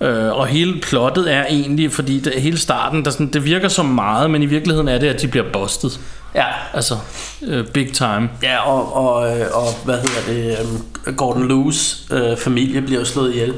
Øh, 0.00 0.32
og 0.32 0.46
hele 0.46 0.80
plottet 0.80 1.32
er 1.32 1.46
egentlig, 1.46 1.92
fordi 1.92 2.20
det, 2.20 2.32
hele 2.32 2.58
starten, 2.58 3.04
der 3.04 3.10
sådan, 3.10 3.32
det 3.32 3.44
virker 3.44 3.68
som 3.68 3.86
meget, 3.86 4.30
men 4.30 4.42
i 4.42 4.46
virkeligheden 4.46 4.88
er 4.88 4.98
det, 4.98 5.06
at 5.06 5.22
de 5.22 5.28
bliver 5.28 5.46
bustet. 5.52 6.00
Ja. 6.34 6.46
Altså, 6.74 6.94
øh, 7.42 7.66
big 7.66 7.92
time. 7.92 8.30
Ja, 8.42 8.70
og, 8.70 8.96
og, 8.96 9.38
øh, 9.38 9.46
og 9.52 9.66
hvad 9.84 9.98
hedder 9.98 10.56
det, 10.56 10.58
um, 10.64 11.14
Gordon 11.16 11.48
Lues 11.48 12.06
øh, 12.10 12.36
familie 12.36 12.82
bliver 12.82 13.00
jo 13.00 13.06
slået 13.06 13.30
ihjel. 13.32 13.54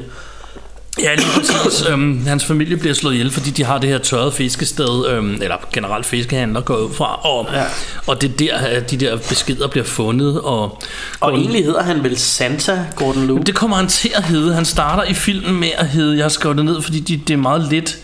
Ja, 1.03 1.15
lige 1.15 1.27
præcis. 1.35 1.83
øhm, 1.89 2.25
hans 2.27 2.45
familie 2.45 2.77
bliver 2.77 2.93
slået 2.93 3.13
ihjel, 3.13 3.31
fordi 3.31 3.49
de 3.49 3.63
har 3.63 3.77
det 3.77 3.89
her 3.89 3.97
tørrede 3.97 4.31
fiskested, 4.31 5.07
øhm, 5.09 5.33
eller 5.41 5.55
generelt 5.73 6.05
fiskehandler 6.05 6.61
går 6.61 6.75
ud 6.75 6.93
fra, 6.93 7.25
og, 7.25 7.47
ja. 7.53 7.63
Og 8.07 8.21
det 8.21 8.31
er 8.31 8.37
der, 8.37 8.57
at 8.57 8.91
de 8.91 8.97
der 8.97 9.17
beskeder 9.29 9.67
bliver 9.67 9.85
fundet. 9.85 10.41
Og, 10.41 10.81
Og 11.19 11.33
egentlig 11.33 11.65
hedder 11.65 11.83
han 11.83 12.03
vel 12.03 12.17
Santa 12.17 12.85
Gordon 12.95 13.27
Lue. 13.27 13.39
det 13.45 13.55
kommer 13.55 13.77
han 13.77 13.87
til 13.87 14.11
at 14.15 14.23
hedde. 14.23 14.53
Han 14.53 14.65
starter 14.65 15.03
i 15.03 15.13
filmen 15.13 15.59
med 15.59 15.69
at 15.77 15.87
hedde, 15.87 16.15
jeg 16.17 16.23
har 16.23 16.29
skrevet 16.29 16.57
det 16.57 16.65
ned, 16.65 16.81
fordi 16.81 16.99
de, 16.99 17.17
det 17.27 17.33
er 17.33 17.37
meget 17.37 17.67
lidt. 17.69 17.97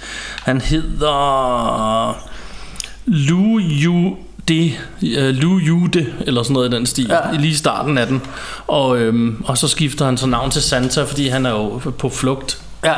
Han 0.44 0.62
hedder 0.62 2.18
Lu 3.06 3.60
Yu 3.60 4.16
det, 4.48 4.74
Lu 5.36 5.58
Jude, 5.58 6.06
eller 6.22 6.44
sådan 6.44 6.54
noget 6.54 6.74
i 6.74 6.76
den 6.76 6.86
stil. 6.86 7.08
Ja. 7.10 7.38
lige 7.40 7.52
i 7.52 7.56
starten 7.56 7.98
af 7.98 8.08
den. 8.08 8.22
Og, 8.68 8.98
øhm, 9.00 9.44
og 9.46 9.58
så 9.58 9.68
skifter 9.68 10.06
han 10.06 10.18
så 10.18 10.28
navn 10.28 10.52
til 10.52 10.62
Santa, 10.62 11.04
fordi 11.04 11.28
han 11.28 11.46
er 11.46 11.50
jo 11.50 11.82
på 11.98 12.10
flugt 12.10 12.62
Ja. 12.84 12.94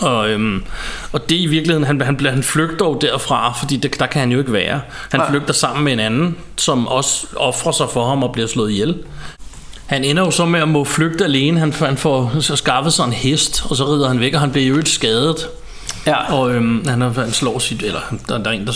og, 0.00 0.28
øhm, 0.30 0.64
og 1.12 1.28
det 1.28 1.36
i 1.36 1.46
virkeligheden, 1.46 1.86
han, 1.86 2.00
han, 2.00 2.20
han 2.26 2.42
flygter 2.42 2.86
jo 2.86 2.98
derfra, 3.00 3.52
fordi 3.52 3.76
det, 3.76 4.00
der 4.00 4.06
kan 4.06 4.20
han 4.20 4.32
jo 4.32 4.38
ikke 4.38 4.52
være. 4.52 4.80
Han 5.10 5.20
Nej. 5.20 5.30
flygter 5.30 5.52
sammen 5.54 5.84
med 5.84 5.92
en 5.92 6.00
anden, 6.00 6.36
som 6.56 6.88
også 6.88 7.26
offrer 7.36 7.72
sig 7.72 7.86
for 7.92 8.08
ham 8.08 8.22
og 8.22 8.32
bliver 8.32 8.48
slået 8.48 8.70
ihjel. 8.70 8.94
Han 9.86 10.04
ender 10.04 10.22
jo 10.22 10.30
så 10.30 10.46
med 10.46 10.60
at 10.60 10.68
må 10.68 10.84
flygte 10.84 11.24
alene. 11.24 11.60
Han, 11.60 11.72
han 11.72 11.96
får 11.96 12.32
så 12.40 12.56
skaffet 12.56 12.92
sig 12.92 13.04
en 13.04 13.12
hest, 13.12 13.64
og 13.70 13.76
så 13.76 13.86
rider 13.86 14.08
han 14.08 14.20
væk, 14.20 14.34
og 14.34 14.40
han 14.40 14.50
bliver 14.50 14.66
jo 14.68 14.76
ikke 14.76 14.90
skadet. 14.90 15.48
Ja. 16.06 16.32
Og 16.32 16.50
øhm, 16.54 16.88
han, 16.88 17.00
han 17.00 17.32
slår 17.32 17.58
sit, 17.58 17.82
eller 17.82 18.00
der, 18.28 18.38
der 18.38 18.50
er 18.50 18.54
en, 18.54 18.66
der 18.66 18.72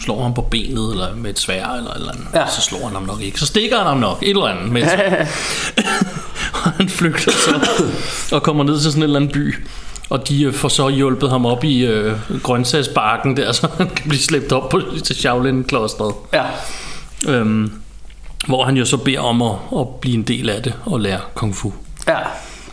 slår 0.00 0.22
ham 0.22 0.34
på 0.34 0.42
benet, 0.42 0.90
eller 0.90 1.14
med 1.14 1.30
et 1.30 1.38
svær, 1.38 1.68
eller, 1.68 1.94
eller 1.94 2.12
andet. 2.12 2.26
Ja. 2.34 2.46
Så 2.46 2.60
slår 2.60 2.84
han 2.84 2.94
ham 2.94 3.02
nok 3.02 3.20
ikke. 3.20 3.40
Så 3.40 3.46
stikker 3.46 3.76
han 3.78 3.86
ham 3.86 3.96
nok, 3.96 4.22
et 4.22 4.28
eller 4.30 4.46
andet 4.46 4.72
med. 4.72 4.82
Og 6.64 6.70
han 6.78 6.88
flygter 6.88 7.32
så 7.32 7.60
og 8.32 8.42
kommer 8.42 8.64
ned 8.64 8.80
til 8.80 8.90
sådan 8.90 8.98
en 8.98 9.02
eller 9.02 9.16
anden 9.16 9.32
by. 9.32 9.54
Og 10.10 10.28
de 10.28 10.42
øh, 10.42 10.54
får 10.54 10.68
så 10.68 10.88
hjulpet 10.88 11.30
ham 11.30 11.46
op 11.46 11.64
i 11.64 11.84
øh, 11.86 12.16
grøntsagsbakken 12.42 13.36
der, 13.36 13.52
så 13.58 13.68
han 13.76 13.88
kan 13.88 14.08
blive 14.08 14.22
slæbt 14.22 14.52
op 14.52 14.68
på, 14.68 14.80
til 15.04 15.16
Shaolin-klostret. 15.16 16.14
Ja. 16.32 16.44
Øhm, 17.28 17.72
hvor 18.46 18.64
han 18.64 18.76
jo 18.76 18.84
så 18.84 18.96
beder 18.96 19.20
om 19.20 19.42
at, 19.42 19.52
at 19.78 19.88
blive 20.00 20.14
en 20.14 20.22
del 20.22 20.50
af 20.50 20.62
det 20.62 20.74
og 20.86 21.00
lære 21.00 21.20
kung 21.34 21.56
fu. 21.56 21.72
Ja, 22.08 22.18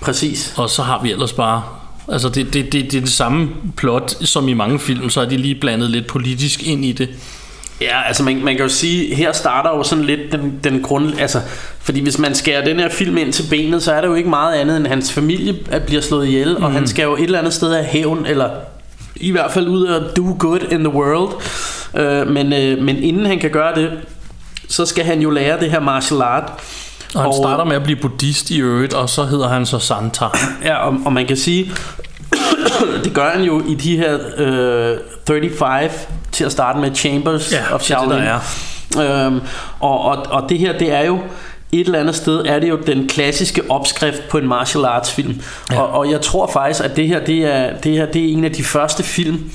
præcis. 0.02 0.54
Og 0.58 0.70
så 0.70 0.84
har 0.84 1.02
vi 1.04 1.12
ellers 1.12 1.34
bare... 1.34 1.64
Altså 2.08 2.30
det, 2.30 2.54
det, 2.54 2.74
det, 2.74 2.92
det 2.92 2.94
er 2.98 3.02
det 3.02 3.12
samme 3.12 3.50
plot 3.78 4.26
som 4.26 4.48
i 4.48 4.54
mange 4.54 4.80
film, 4.80 5.10
så 5.10 5.22
er 5.22 5.26
de 5.26 5.38
lige 5.38 5.56
blandet 5.56 5.90
lidt 5.90 6.08
politisk 6.08 6.64
ind 6.64 6.86
i 6.86 6.92
det. 6.92 7.10
Ja, 7.82 8.02
altså 8.08 8.24
man, 8.24 8.44
man 8.44 8.56
kan 8.56 8.64
jo 8.66 8.70
sige, 8.70 9.16
her 9.16 9.32
starter 9.32 9.70
jo 9.70 9.84
sådan 9.84 10.04
lidt 10.04 10.32
den, 10.32 10.60
den 10.64 10.82
grund... 10.82 11.20
Altså, 11.20 11.42
fordi 11.80 12.00
hvis 12.04 12.20
man 12.20 12.36
skærer 12.36 12.66
den 12.66 12.80
her 12.80 12.90
film 12.90 13.18
ind 13.18 13.34
til 13.34 13.46
benet, 13.50 13.84
så 13.84 13.94
er 13.94 14.02
der 14.02 14.08
jo 14.08 14.14
ikke 14.16 14.30
meget 14.30 14.56
andet 14.56 14.78
end 14.78 14.88
hans 14.88 15.12
familie 15.14 15.56
at 15.72 15.84
bliver 15.84 16.02
slået 16.02 16.28
ihjel, 16.28 16.56
mm. 16.58 16.64
og 16.64 16.72
han 16.72 16.88
skal 16.88 17.04
jo 17.04 17.16
et 17.16 17.24
eller 17.24 17.40
andet 17.40 17.54
sted 17.54 17.74
have 17.74 17.86
hævn, 17.86 18.26
eller 18.26 18.50
i 19.16 19.32
hvert 19.32 19.52
fald 19.52 19.68
ud 19.68 19.84
og 19.86 20.16
do 20.18 20.36
good 20.40 20.60
in 20.72 20.80
the 20.80 20.90
world. 20.90 21.32
Øh, 21.96 22.28
men, 22.32 22.54
øh, 22.54 22.84
men 22.84 23.04
inden 23.04 23.26
han 23.26 23.40
kan 23.40 23.50
gøre 23.50 23.76
det, 23.76 23.92
så 24.70 24.86
skal 24.86 25.04
han 25.06 25.22
jo 25.22 25.30
lære 25.30 25.60
det 25.60 25.72
her 25.72 25.80
martial 25.80 26.22
art. 26.22 26.52
Og 27.16 27.22
han 27.22 27.28
Og- 27.28 27.34
starter 27.34 27.64
med 27.64 27.76
at 27.76 27.84
blive 27.84 28.00
buddhist 28.00 28.50
i 28.52 28.62
øvrigt, 28.62 28.94
og 28.94 29.10
så 29.10 29.24
hedder 29.26 29.48
han 29.48 29.66
så 29.66 29.80
Santa. 29.80 30.26
Ja, 30.64 30.76
og, 30.76 30.98
og 31.06 31.14
man 31.14 31.26
kan 31.26 31.38
sige, 31.38 31.72
det 33.04 33.14
gør 33.14 33.30
han 33.30 33.44
jo 33.44 33.62
i 33.68 33.74
de 33.74 33.98
her 33.98 34.18
øh, 34.38 34.98
35 35.28 35.90
til 36.36 36.44
at 36.44 36.52
starte 36.52 36.80
med 36.80 36.96
Chambers 36.96 37.52
Ja, 37.52 37.58
of 37.58 37.64
det 37.66 37.72
er 37.72 37.78
det, 37.78 37.86
Shaolin. 37.86 38.24
der 38.26 38.40
Øhm, 39.26 39.42
og, 39.80 40.02
og, 40.02 40.18
og 40.30 40.50
det 40.50 40.60
her, 40.60 40.78
det 40.78 40.92
er 40.92 41.06
jo 41.06 41.20
et 41.72 41.86
eller 41.86 42.00
andet 42.00 42.16
sted 42.16 42.46
er 42.46 42.60
det 42.60 42.70
jo 42.70 42.78
den 42.88 43.08
klassiske 43.08 43.62
opskrift 43.70 44.30
på 44.30 44.38
en 44.38 44.48
martial 44.48 44.86
arts 44.86 45.12
film. 45.12 45.42
Ja. 45.70 45.76
Ja. 45.76 45.82
Og, 45.82 46.00
og 46.00 46.12
jeg 46.12 46.22
tror 46.22 46.48
faktisk, 46.48 46.84
at 46.84 46.96
det 46.96 47.08
her, 47.08 47.26
det 47.26 47.46
er, 47.46 47.78
det 47.84 47.92
her, 47.92 48.06
det 48.06 48.26
er 48.26 48.34
en 48.34 48.44
af 48.44 48.52
de 48.52 48.64
første 48.64 49.04
film, 49.04 49.52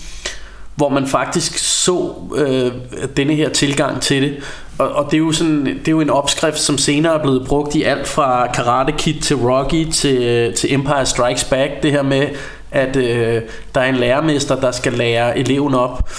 hvor 0.74 0.88
man 0.88 1.06
faktisk 1.06 1.58
så 1.58 2.12
øh, 2.36 2.72
denne 3.16 3.34
her 3.34 3.48
tilgang 3.48 4.00
til 4.00 4.22
det. 4.22 4.36
Og, 4.78 4.92
og 4.92 5.04
det, 5.10 5.14
er 5.14 5.18
jo 5.18 5.32
sådan, 5.32 5.66
det 5.66 5.88
er 5.88 5.92
jo 5.92 6.00
en 6.00 6.10
opskrift, 6.10 6.58
som 6.58 6.78
senere 6.78 7.14
er 7.14 7.22
blevet 7.22 7.46
brugt 7.46 7.74
i 7.74 7.82
alt 7.82 8.08
fra 8.08 8.46
Karate 8.52 8.92
Kid 8.92 9.20
til 9.20 9.36
Rocky 9.36 9.90
til, 9.92 10.52
til 10.56 10.74
Empire 10.74 11.06
Strikes 11.06 11.44
Back. 11.44 11.82
Det 11.82 11.90
her 11.92 12.02
med, 12.02 12.26
at 12.70 12.96
øh, 12.96 13.42
der 13.74 13.80
er 13.80 13.88
en 13.88 13.96
lærermester, 13.96 14.60
der 14.60 14.70
skal 14.70 14.92
lære 14.92 15.38
eleven 15.38 15.74
op. 15.74 16.10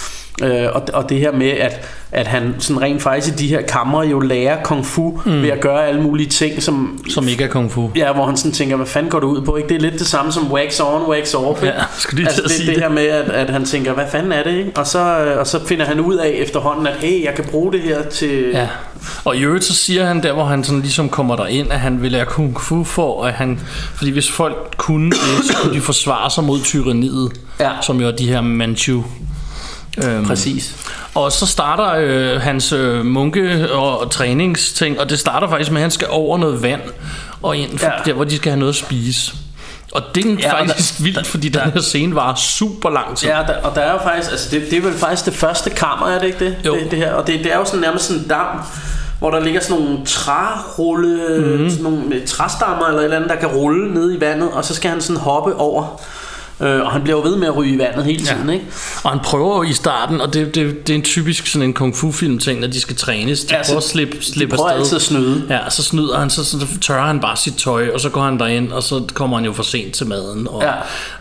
Øh, 0.42 0.66
og, 0.72 0.82
og 0.92 1.08
det 1.08 1.18
her 1.18 1.32
med, 1.32 1.50
at, 1.50 1.80
at 2.12 2.26
han 2.26 2.54
sådan 2.58 2.82
rent 2.82 3.02
faktisk 3.02 3.34
i 3.34 3.36
de 3.36 3.48
her 3.48 3.62
kamre 3.62 4.00
jo 4.00 4.20
lærer 4.20 4.62
kung 4.62 4.86
fu 4.86 5.20
mm. 5.26 5.42
ved 5.42 5.48
at 5.50 5.60
gøre 5.60 5.86
alle 5.86 6.02
mulige 6.02 6.28
ting, 6.28 6.62
som, 6.62 6.98
Som 7.10 7.28
ikke 7.28 7.44
er 7.44 7.48
kung 7.48 7.72
fu. 7.72 7.90
Ja, 7.96 8.12
hvor 8.12 8.26
han 8.26 8.36
sådan 8.36 8.52
tænker, 8.52 8.76
hvad 8.76 8.86
fanden 8.86 9.10
går 9.10 9.20
du 9.20 9.26
ud 9.26 9.42
på? 9.42 9.56
Ikke? 9.56 9.68
Det 9.68 9.76
er 9.76 9.80
lidt 9.80 9.98
det 9.98 10.06
samme 10.06 10.32
som 10.32 10.52
wax 10.52 10.80
on, 10.80 11.02
wax 11.10 11.34
off. 11.34 11.62
Ikke? 11.62 11.74
Ja, 11.74 11.82
skulle 11.98 12.16
lige 12.20 12.28
altså, 12.28 12.42
det, 12.42 12.50
sige 12.50 12.66
det 12.66 12.74
det. 12.74 12.82
her 12.82 12.90
med, 12.90 13.06
at, 13.06 13.28
at 13.30 13.50
han 13.50 13.64
tænker, 13.64 13.92
hvad 13.92 14.04
fanden 14.10 14.32
er 14.32 14.42
det? 14.42 14.54
Ikke? 14.58 14.72
Og, 14.74 14.86
så, 14.86 14.98
øh, 15.18 15.38
og 15.38 15.46
så 15.46 15.66
finder 15.66 15.84
han 15.84 16.00
ud 16.00 16.16
af 16.16 16.28
efterhånden, 16.28 16.86
at 16.86 16.94
hey, 16.94 17.24
jeg 17.24 17.34
kan 17.34 17.44
bruge 17.50 17.72
det 17.72 17.80
her 17.80 18.02
til... 18.02 18.50
Ja. 18.52 18.68
Og 19.24 19.36
i 19.36 19.40
øvrigt 19.44 19.64
så 19.64 19.74
siger 19.74 20.04
han 20.06 20.22
der, 20.22 20.32
hvor 20.32 20.44
han 20.44 20.64
sådan 20.64 20.80
ligesom 20.80 21.08
kommer 21.08 21.36
der 21.36 21.46
ind, 21.46 21.72
at 21.72 21.80
han 21.80 22.02
vil 22.02 22.12
lære 22.12 22.24
kung 22.26 22.60
fu 22.60 22.84
for, 22.84 23.24
at 23.24 23.32
han, 23.32 23.60
fordi 23.94 24.10
hvis 24.10 24.30
folk 24.30 24.74
kunne 24.76 25.10
det, 25.10 25.18
så 25.46 25.56
kunne 25.62 25.74
de 25.74 25.80
forsvare 25.80 26.30
sig 26.30 26.44
mod 26.44 26.60
tyranniet, 26.64 27.32
Ja. 27.60 27.70
som 27.82 28.00
jo 28.00 28.06
er 28.06 28.10
de 28.10 28.28
her 28.28 28.40
Manchu. 28.40 29.02
Øhm, 30.04 30.26
Præcis. 30.26 30.74
Og 31.14 31.32
så 31.32 31.46
starter 31.46 31.94
øh, 31.98 32.40
hans 32.40 32.72
øh, 32.72 33.04
munke- 33.06 33.72
og 33.72 34.10
træningsting, 34.10 35.00
og 35.00 35.10
det 35.10 35.18
starter 35.18 35.48
faktisk 35.48 35.70
med, 35.70 35.78
at 35.80 35.82
han 35.82 35.90
skal 35.90 36.06
over 36.10 36.38
noget 36.38 36.62
vand, 36.62 36.80
og 37.42 37.56
ind 37.56 37.80
Ja. 37.82 37.90
der, 38.04 38.12
hvor 38.12 38.24
de 38.24 38.36
skal 38.36 38.50
have 38.52 38.58
noget 38.58 38.72
at 38.72 38.76
spise. 38.76 39.32
Og 39.92 40.02
det 40.14 40.26
er 40.26 40.36
Ja, 40.40 40.60
faktisk 40.60 40.98
der- 40.98 41.04
vildt, 41.04 41.26
fordi 41.26 41.48
den 41.48 41.60
her 41.74 41.80
scene 41.80 42.14
var 42.14 42.34
super 42.34 42.90
lang 42.90 43.16
tid. 43.16 43.28
Ja, 43.28 43.38
der, 43.46 43.56
og 43.62 43.74
der 43.74 43.80
er 43.80 43.92
jo 43.92 43.98
faktisk, 43.98 44.30
altså 44.30 44.48
det, 44.50 44.62
det 44.70 44.78
er 44.78 44.82
vel 44.82 44.94
faktisk 44.98 45.24
det 45.24 45.34
første 45.34 45.70
kammer, 45.70 46.06
er 46.06 46.18
det 46.18 46.26
ikke 46.26 46.44
det? 46.44 46.56
Jo. 46.66 46.74
det, 46.74 46.90
det 46.90 46.98
her, 46.98 47.12
og 47.14 47.26
det, 47.26 47.38
det 47.44 47.52
er 47.52 47.56
jo 47.58 47.64
sådan 47.64 47.80
nærmest 47.80 48.04
sådan 48.04 48.22
en 48.22 48.28
dam, 48.28 48.46
hvor 49.18 49.30
der 49.30 49.40
ligger 49.40 49.60
sådan 49.60 49.82
nogle 49.82 49.98
trærulle, 50.06 51.56
mm. 51.58 51.70
sådan 51.70 51.82
nogle 51.84 52.14
øh, 52.14 52.26
træstammer 52.26 52.86
eller 52.86 52.98
et 53.00 53.04
eller 53.04 53.16
andet, 53.16 53.30
der 53.30 53.36
kan 53.36 53.48
rulle 53.48 53.94
ned 53.94 54.16
i 54.16 54.20
vandet, 54.20 54.50
og 54.52 54.64
så 54.64 54.74
skal 54.74 54.90
han 54.90 55.00
sådan 55.00 55.20
hoppe 55.20 55.56
over. 55.56 56.00
Øh, 56.62 56.80
og 56.80 56.92
han 56.92 57.02
bliver 57.02 57.16
jo 57.18 57.28
ved 57.28 57.36
med 57.36 57.46
at 57.46 57.56
ryge 57.56 57.74
i 57.74 57.78
vandet 57.78 58.04
hele 58.04 58.24
tiden, 58.24 58.46
Ja. 58.48 58.52
ikke? 58.52 58.64
Og 59.04 59.10
han 59.10 59.18
prøver 59.24 59.56
jo 59.56 59.62
i 59.62 59.72
starten, 59.72 60.20
og 60.20 60.34
det, 60.34 60.54
det, 60.54 60.86
det 60.86 60.92
er 60.92 60.96
en 60.96 61.02
typisk 61.02 61.46
sådan 61.46 61.68
en 61.68 61.72
kung 61.74 61.96
fu 61.96 62.12
film 62.12 62.38
ting, 62.38 62.60
når 62.60 62.66
de 62.68 62.80
skal 62.80 62.96
trænes. 62.96 63.44
De 63.44 63.54
Ja, 63.56 63.62
prøver 63.66 63.78
at 63.78 63.84
slippe, 63.84 64.16
De 64.16 64.24
slippe 64.24 64.56
prøver 64.56 64.68
afsted. 64.70 64.80
altid 64.82 64.96
at 64.96 65.02
snyde. 65.02 65.42
Ja, 65.50 65.70
så 65.70 65.82
snyder 65.82 66.18
han, 66.18 66.30
så, 66.30 66.44
så 66.44 66.56
tørrer 66.80 67.06
han 67.06 67.20
bare 67.20 67.36
sit 67.36 67.54
tøj, 67.54 67.88
og 67.94 68.00
så 68.00 68.08
går 68.08 68.22
han 68.22 68.38
derind, 68.38 68.72
og 68.72 68.82
så 68.82 69.02
kommer 69.14 69.36
han 69.36 69.46
jo 69.46 69.52
for 69.52 69.62
sent 69.62 69.94
til 69.94 70.06
maden. 70.06 70.48
Og 70.50 70.62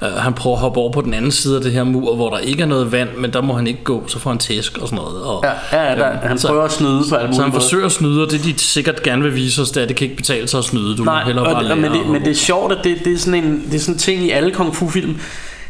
Ja. 0.01 0.07
øh, 0.07 0.13
han 0.13 0.33
prøver 0.33 0.55
at 0.55 0.61
hoppe 0.61 0.79
over 0.79 0.91
på 0.91 1.01
den 1.01 1.13
anden 1.13 1.31
side 1.31 1.55
af 1.55 1.61
det 1.61 1.71
her 1.71 1.83
mur, 1.83 2.15
hvor 2.15 2.29
der 2.29 2.37
ikke 2.37 2.61
er 2.63 2.67
noget 2.67 2.91
vand, 2.91 3.09
men 3.17 3.33
der 3.33 3.41
må 3.41 3.53
han 3.53 3.67
ikke 3.67 3.83
gå, 3.83 4.03
så 4.07 4.19
får 4.19 4.29
han 4.29 4.39
tæsk 4.39 4.77
og 4.77 4.87
sådan 4.87 4.95
noget. 5.03 5.23
Og, 5.23 5.45
Ja, 5.73 5.89
ja, 5.89 5.95
der, 5.95 6.09
øhm, 6.09 6.17
han 6.23 6.37
så, 6.39 6.47
prøver 6.47 6.63
at 6.63 6.71
snyde 6.71 7.03
på 7.09 7.15
alle 7.15 7.27
mulige 7.27 7.35
så 7.35 7.41
han 7.43 7.53
forsøger 7.53 7.85
at 7.85 7.91
snyde, 7.91 8.25
og 8.25 8.31
det 8.31 8.43
de 8.43 8.53
sikkert 8.59 9.03
gerne 9.03 9.23
vil 9.23 9.35
vise 9.35 9.61
os, 9.61 9.71
det 9.71 9.77
er, 9.77 9.81
at 9.83 9.89
det 9.89 9.97
kan 9.97 10.05
ikke 10.05 10.17
betale 10.17 10.47
sig 10.47 10.57
at 10.57 10.63
snyde. 10.63 10.97
Du 10.97 11.03
Nej, 11.03 11.19
må 11.23 11.25
hellere 11.25 11.45
og, 11.45 11.51
bare 11.51 11.61
og, 11.61 11.63
lære 11.63 11.75
men, 11.75 11.91
det, 11.91 12.07
men 12.09 12.21
det 12.21 12.31
er 12.31 12.35
sjovt, 12.35 12.71
at 12.71 12.77
det, 12.83 12.97
det, 13.05 13.13
er 13.13 13.17
sådan 13.17 13.43
en, 13.43 13.63
det 13.71 13.75
er 13.75 13.79
sådan 13.79 13.95
en 13.95 13.99
ting 13.99 14.23
i 14.23 14.29
alle 14.29 14.51
kung 14.51 14.75
fu 14.75 14.89
film. 14.89 15.17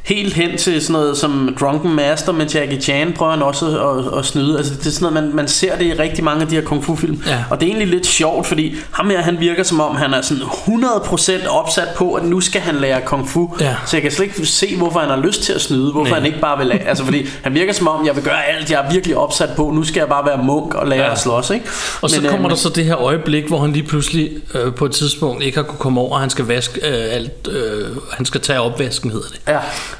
Helt 0.03 0.33
hen 0.33 0.57
til 0.57 0.81
sådan 0.81 0.93
noget 0.93 1.17
som 1.17 1.55
Drunken 1.59 1.95
Master 1.95 2.31
med 2.31 2.45
Jackie 2.47 2.81
Chan 2.81 3.13
prøver 3.13 3.31
han 3.31 3.41
også 3.41 3.65
at, 3.65 4.05
at, 4.13 4.19
at 4.19 4.25
snyde. 4.25 4.57
Altså 4.57 4.73
det 4.75 4.85
er 4.87 4.91
sådan 4.91 5.13
noget, 5.13 5.27
man, 5.27 5.35
man 5.35 5.47
ser 5.47 5.77
det 5.77 5.85
i 5.85 5.93
rigtig 5.93 6.23
mange 6.23 6.41
af 6.41 6.47
de 6.47 6.55
her 6.55 6.61
kung 6.63 6.83
fu 6.83 6.95
film. 6.95 7.23
Ja. 7.27 7.43
Og 7.49 7.59
det 7.59 7.65
er 7.65 7.69
egentlig 7.69 7.87
lidt 7.87 8.05
sjovt, 8.05 8.47
fordi 8.47 8.75
ham 8.91 9.09
her, 9.09 9.21
han 9.21 9.39
virker 9.39 9.63
som 9.63 9.79
om, 9.81 9.95
han 9.95 10.13
er 10.13 10.21
sådan 10.21 10.43
100% 10.43 11.47
opsat 11.49 11.87
på, 11.95 12.13
at 12.13 12.23
nu 12.25 12.39
skal 12.41 12.61
han 12.61 12.75
lære 12.75 13.01
kung 13.05 13.29
fu. 13.29 13.55
Ja. 13.59 13.75
Så 13.85 13.95
jeg 13.97 14.01
kan 14.01 14.11
slet 14.11 14.25
ikke 14.25 14.45
se, 14.45 14.77
hvorfor 14.77 14.99
han 14.99 15.09
har 15.09 15.17
lyst 15.17 15.43
til 15.43 15.53
at 15.53 15.61
snyde. 15.61 15.91
Hvorfor 15.91 16.09
Nej. 16.09 16.19
han 16.19 16.25
ikke 16.27 16.39
bare 16.39 16.57
vil 16.57 16.67
lære. 16.67 16.79
Altså 16.87 17.03
fordi 17.03 17.25
han 17.43 17.53
virker 17.53 17.73
som 17.73 17.87
om, 17.87 18.05
jeg 18.05 18.15
vil 18.15 18.23
gøre 18.23 18.45
alt, 18.45 18.71
jeg 18.71 18.85
er 18.87 18.91
virkelig 18.91 19.17
opsat 19.17 19.49
på. 19.57 19.69
Nu 19.73 19.83
skal 19.83 19.99
jeg 19.99 20.07
bare 20.09 20.25
være 20.25 20.43
munk 20.43 20.73
og 20.73 20.87
lære 20.87 21.05
Ja. 21.05 21.11
at 21.11 21.19
slås. 21.19 21.49
Ikke? 21.49 21.65
Og 22.01 22.09
så 22.09 22.15
Men, 22.17 22.25
øh, 22.25 22.31
kommer 22.31 22.47
der 22.49 22.55
men- 22.55 22.59
så 22.59 22.69
det 22.69 22.85
her 22.85 22.97
øjeblik, 23.01 23.47
hvor 23.47 23.59
han 23.59 23.71
lige 23.73 23.83
pludselig 23.87 24.29
øh, 24.55 24.73
på 24.73 24.85
et 24.85 24.91
tidspunkt 24.91 25.43
ikke 25.43 25.57
har 25.57 25.63
kunne 25.63 25.79
komme 25.79 26.01
over, 26.01 26.13
og 26.13 26.19
han 26.19 26.29
skal 26.29 26.45
vaske 26.45 26.87
øh, 26.87 27.15
alt, 27.15 27.47
øh, 27.51 27.87
han 28.11 28.25
skal 28.25 28.41
tage 28.41 28.59
opvasken, 28.61 29.11
hedder 29.11 29.27
det, 29.27 29.39
Ja. 29.47 29.59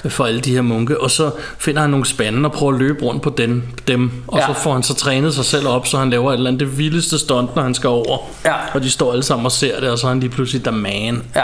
For 0.09 0.25
alle 0.25 0.39
de 0.41 0.53
her 0.53 0.61
munke, 0.61 1.01
og 1.01 1.11
så 1.11 1.31
finder 1.59 1.81
han 1.81 1.89
nogle 1.89 2.05
spande 2.05 2.47
og 2.47 2.51
prøver 2.51 2.73
at 2.73 2.79
løbe 2.79 3.03
rundt 3.05 3.21
på 3.21 3.33
den, 3.37 3.63
dem, 3.87 4.11
og 4.27 4.39
Ja. 4.39 4.47
så 4.47 4.53
får 4.53 4.73
han 4.73 4.83
så 4.83 4.93
trænet 4.93 5.33
sig 5.33 5.45
selv 5.45 5.67
op, 5.67 5.87
så 5.87 5.97
han 5.97 6.09
laver 6.09 6.31
et 6.31 6.33
eller 6.37 6.49
andet 6.49 6.59
det 6.59 6.77
vildeste 6.77 7.19
stunt, 7.19 7.55
når 7.55 7.63
han 7.63 7.73
skal 7.73 7.87
over, 7.87 8.17
Ja. 8.45 8.53
og 8.73 8.83
de 8.83 8.89
står 8.91 9.11
alle 9.11 9.23
sammen 9.23 9.45
og 9.45 9.51
ser 9.51 9.79
det, 9.79 9.89
og 9.89 9.99
så 9.99 10.07
er 10.07 10.11
han 10.11 10.19
lige 10.19 10.29
pludselig 10.29 10.65
der 10.65 10.71
man. 10.71 11.23
Ja. 11.35 11.41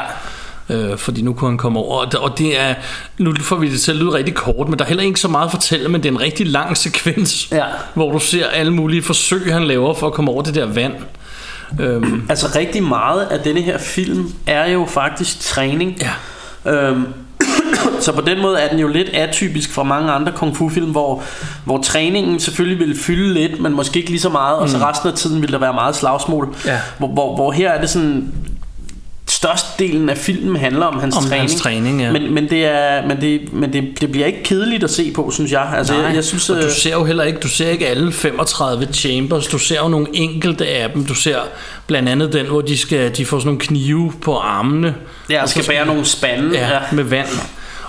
Øh, 0.70 0.98
fordi 0.98 1.22
nu 1.22 1.34
kunne 1.34 1.50
han 1.52 1.58
komme 1.58 1.80
over 1.80 2.00
og 2.06 2.12
det, 2.12 2.20
og 2.20 2.38
det 2.38 2.60
er 2.62 2.74
Nu 3.18 3.34
får 3.42 3.56
vi 3.56 3.72
det 3.72 3.82
til 3.82 3.92
at 3.92 3.98
lyde 3.98 4.14
rigtig 4.14 4.36
kort 4.36 4.70
Men 4.70 4.80
der 4.80 4.86
er 4.86 4.88
heller 4.90 5.04
ikke 5.04 5.20
så 5.20 5.28
meget 5.28 5.46
at 5.46 5.52
fortælle 5.52 5.90
Men 5.90 6.04
det 6.04 6.10
er 6.10 6.14
en 6.14 6.22
rigtig 6.22 6.48
lang 6.48 6.78
sekvens 6.78 7.48
Ja. 7.52 7.64
Hvor 7.94 8.12
du 8.12 8.20
ser 8.20 8.48
alle 8.48 8.74
mulige 8.74 9.04
forsøg 9.04 9.54
han 9.54 9.64
laver 9.64 9.94
For 9.94 10.08
at 10.08 10.14
komme 10.14 10.32
over 10.32 10.42
det 10.42 10.56
der 10.56 10.66
vand 10.66 10.94
Øhm, 11.80 12.26
Altså 12.30 12.48
rigtig 12.56 12.84
meget 12.84 13.22
af 13.22 13.40
denne 13.40 13.62
her 13.62 13.78
film 13.78 14.34
er 14.48 14.70
jo 14.72 14.86
faktisk 14.86 15.40
træning. 15.40 16.02
ja. 16.66 16.72
Øhm, 16.72 17.06
så 18.00 18.12
på 18.12 18.22
den 18.22 18.42
måde 18.42 18.60
er 18.60 18.70
den 18.70 18.80
jo 18.80 18.88
lidt 18.88 19.10
atypisk 19.10 19.74
fra 19.74 19.84
mange 19.84 20.12
andre 20.12 20.32
kung 20.32 20.58
fu 20.58 20.70
film, 20.70 20.92
hvor, 20.92 21.24
hvor 21.66 21.82
træningen 21.82 22.40
selvfølgelig 22.40 22.88
vil 22.88 23.00
fylde 23.00 23.34
lidt, 23.34 23.62
men 23.62 23.74
måske 23.74 24.00
ikke 24.00 24.10
lige 24.10 24.22
så 24.22 24.30
meget, 24.30 24.58
og 24.58 24.70
så 24.70 24.78
resten 24.78 25.10
af 25.10 25.16
tiden 25.16 25.42
vil 25.42 25.52
der 25.52 25.58
være 25.58 25.74
meget 25.74 25.96
slagsmål. 25.96 26.56
Ja. 26.66 26.80
Hvor, 26.98 27.08
hvor, 27.08 27.36
hvor 27.36 27.52
her 27.52 27.72
er 27.72 27.82
det 27.82 27.90
sådan 27.90 28.34
størstedelen 29.38 30.10
af 30.10 30.18
filmen 30.18 30.56
handler 30.56 30.86
om 30.86 31.00
hans 31.00 31.16
Om 31.16 31.24
træning. 31.24 31.42
hans 31.42 31.62
træning, 31.62 32.02
ja. 32.02 32.12
Men, 32.12 32.34
men, 32.34 32.50
det, 32.50 32.66
er, 32.66 33.08
men, 33.08 33.22
det, 33.22 33.54
men 33.54 33.74
det, 33.74 34.02
det 34.02 34.12
bliver 34.12 34.28
ikke 34.28 34.44
kedeligt 34.44 34.84
at 34.84 34.90
se 34.90 35.12
på, 35.12 35.32
synes 35.32 35.52
jeg. 35.52 35.74
Altså, 35.78 35.94
jeg, 36.02 36.16
jeg 36.16 36.24
synes, 36.24 36.50
og 36.50 36.58
øh, 36.58 36.64
du 36.64 36.74
ser 36.74 36.94
jo 36.94 37.04
heller 37.04 37.24
ikke, 37.24 37.40
du 37.40 37.48
ser 37.48 37.70
ikke 37.70 37.88
alle 37.88 38.12
35 38.12 38.88
chambers, 38.94 39.48
du 39.48 39.58
ser 39.58 39.80
jo 39.84 39.88
nogle 39.88 40.08
enkelte 40.14 40.68
af 40.68 40.90
dem. 40.92 41.06
Du 41.06 41.14
ser 41.14 41.40
blandt 41.88 42.10
andet 42.10 42.34
den, 42.34 42.46
hvor 42.46 42.62
de, 42.62 42.78
skal, 42.78 43.18
de 43.18 43.26
får 43.26 43.40
sådan 43.40 43.48
nogle 43.48 43.60
knive 43.60 44.14
på 44.22 44.38
armene. 44.38 44.96
jeg 45.30 45.42
og 45.42 45.50
skal 45.50 45.66
bære 45.68 45.86
nogle 45.86 46.06
spande. 46.06 46.58
Ja, 46.58 46.74
ja. 46.74 46.80
med 46.92 47.04
vand. 47.04 47.28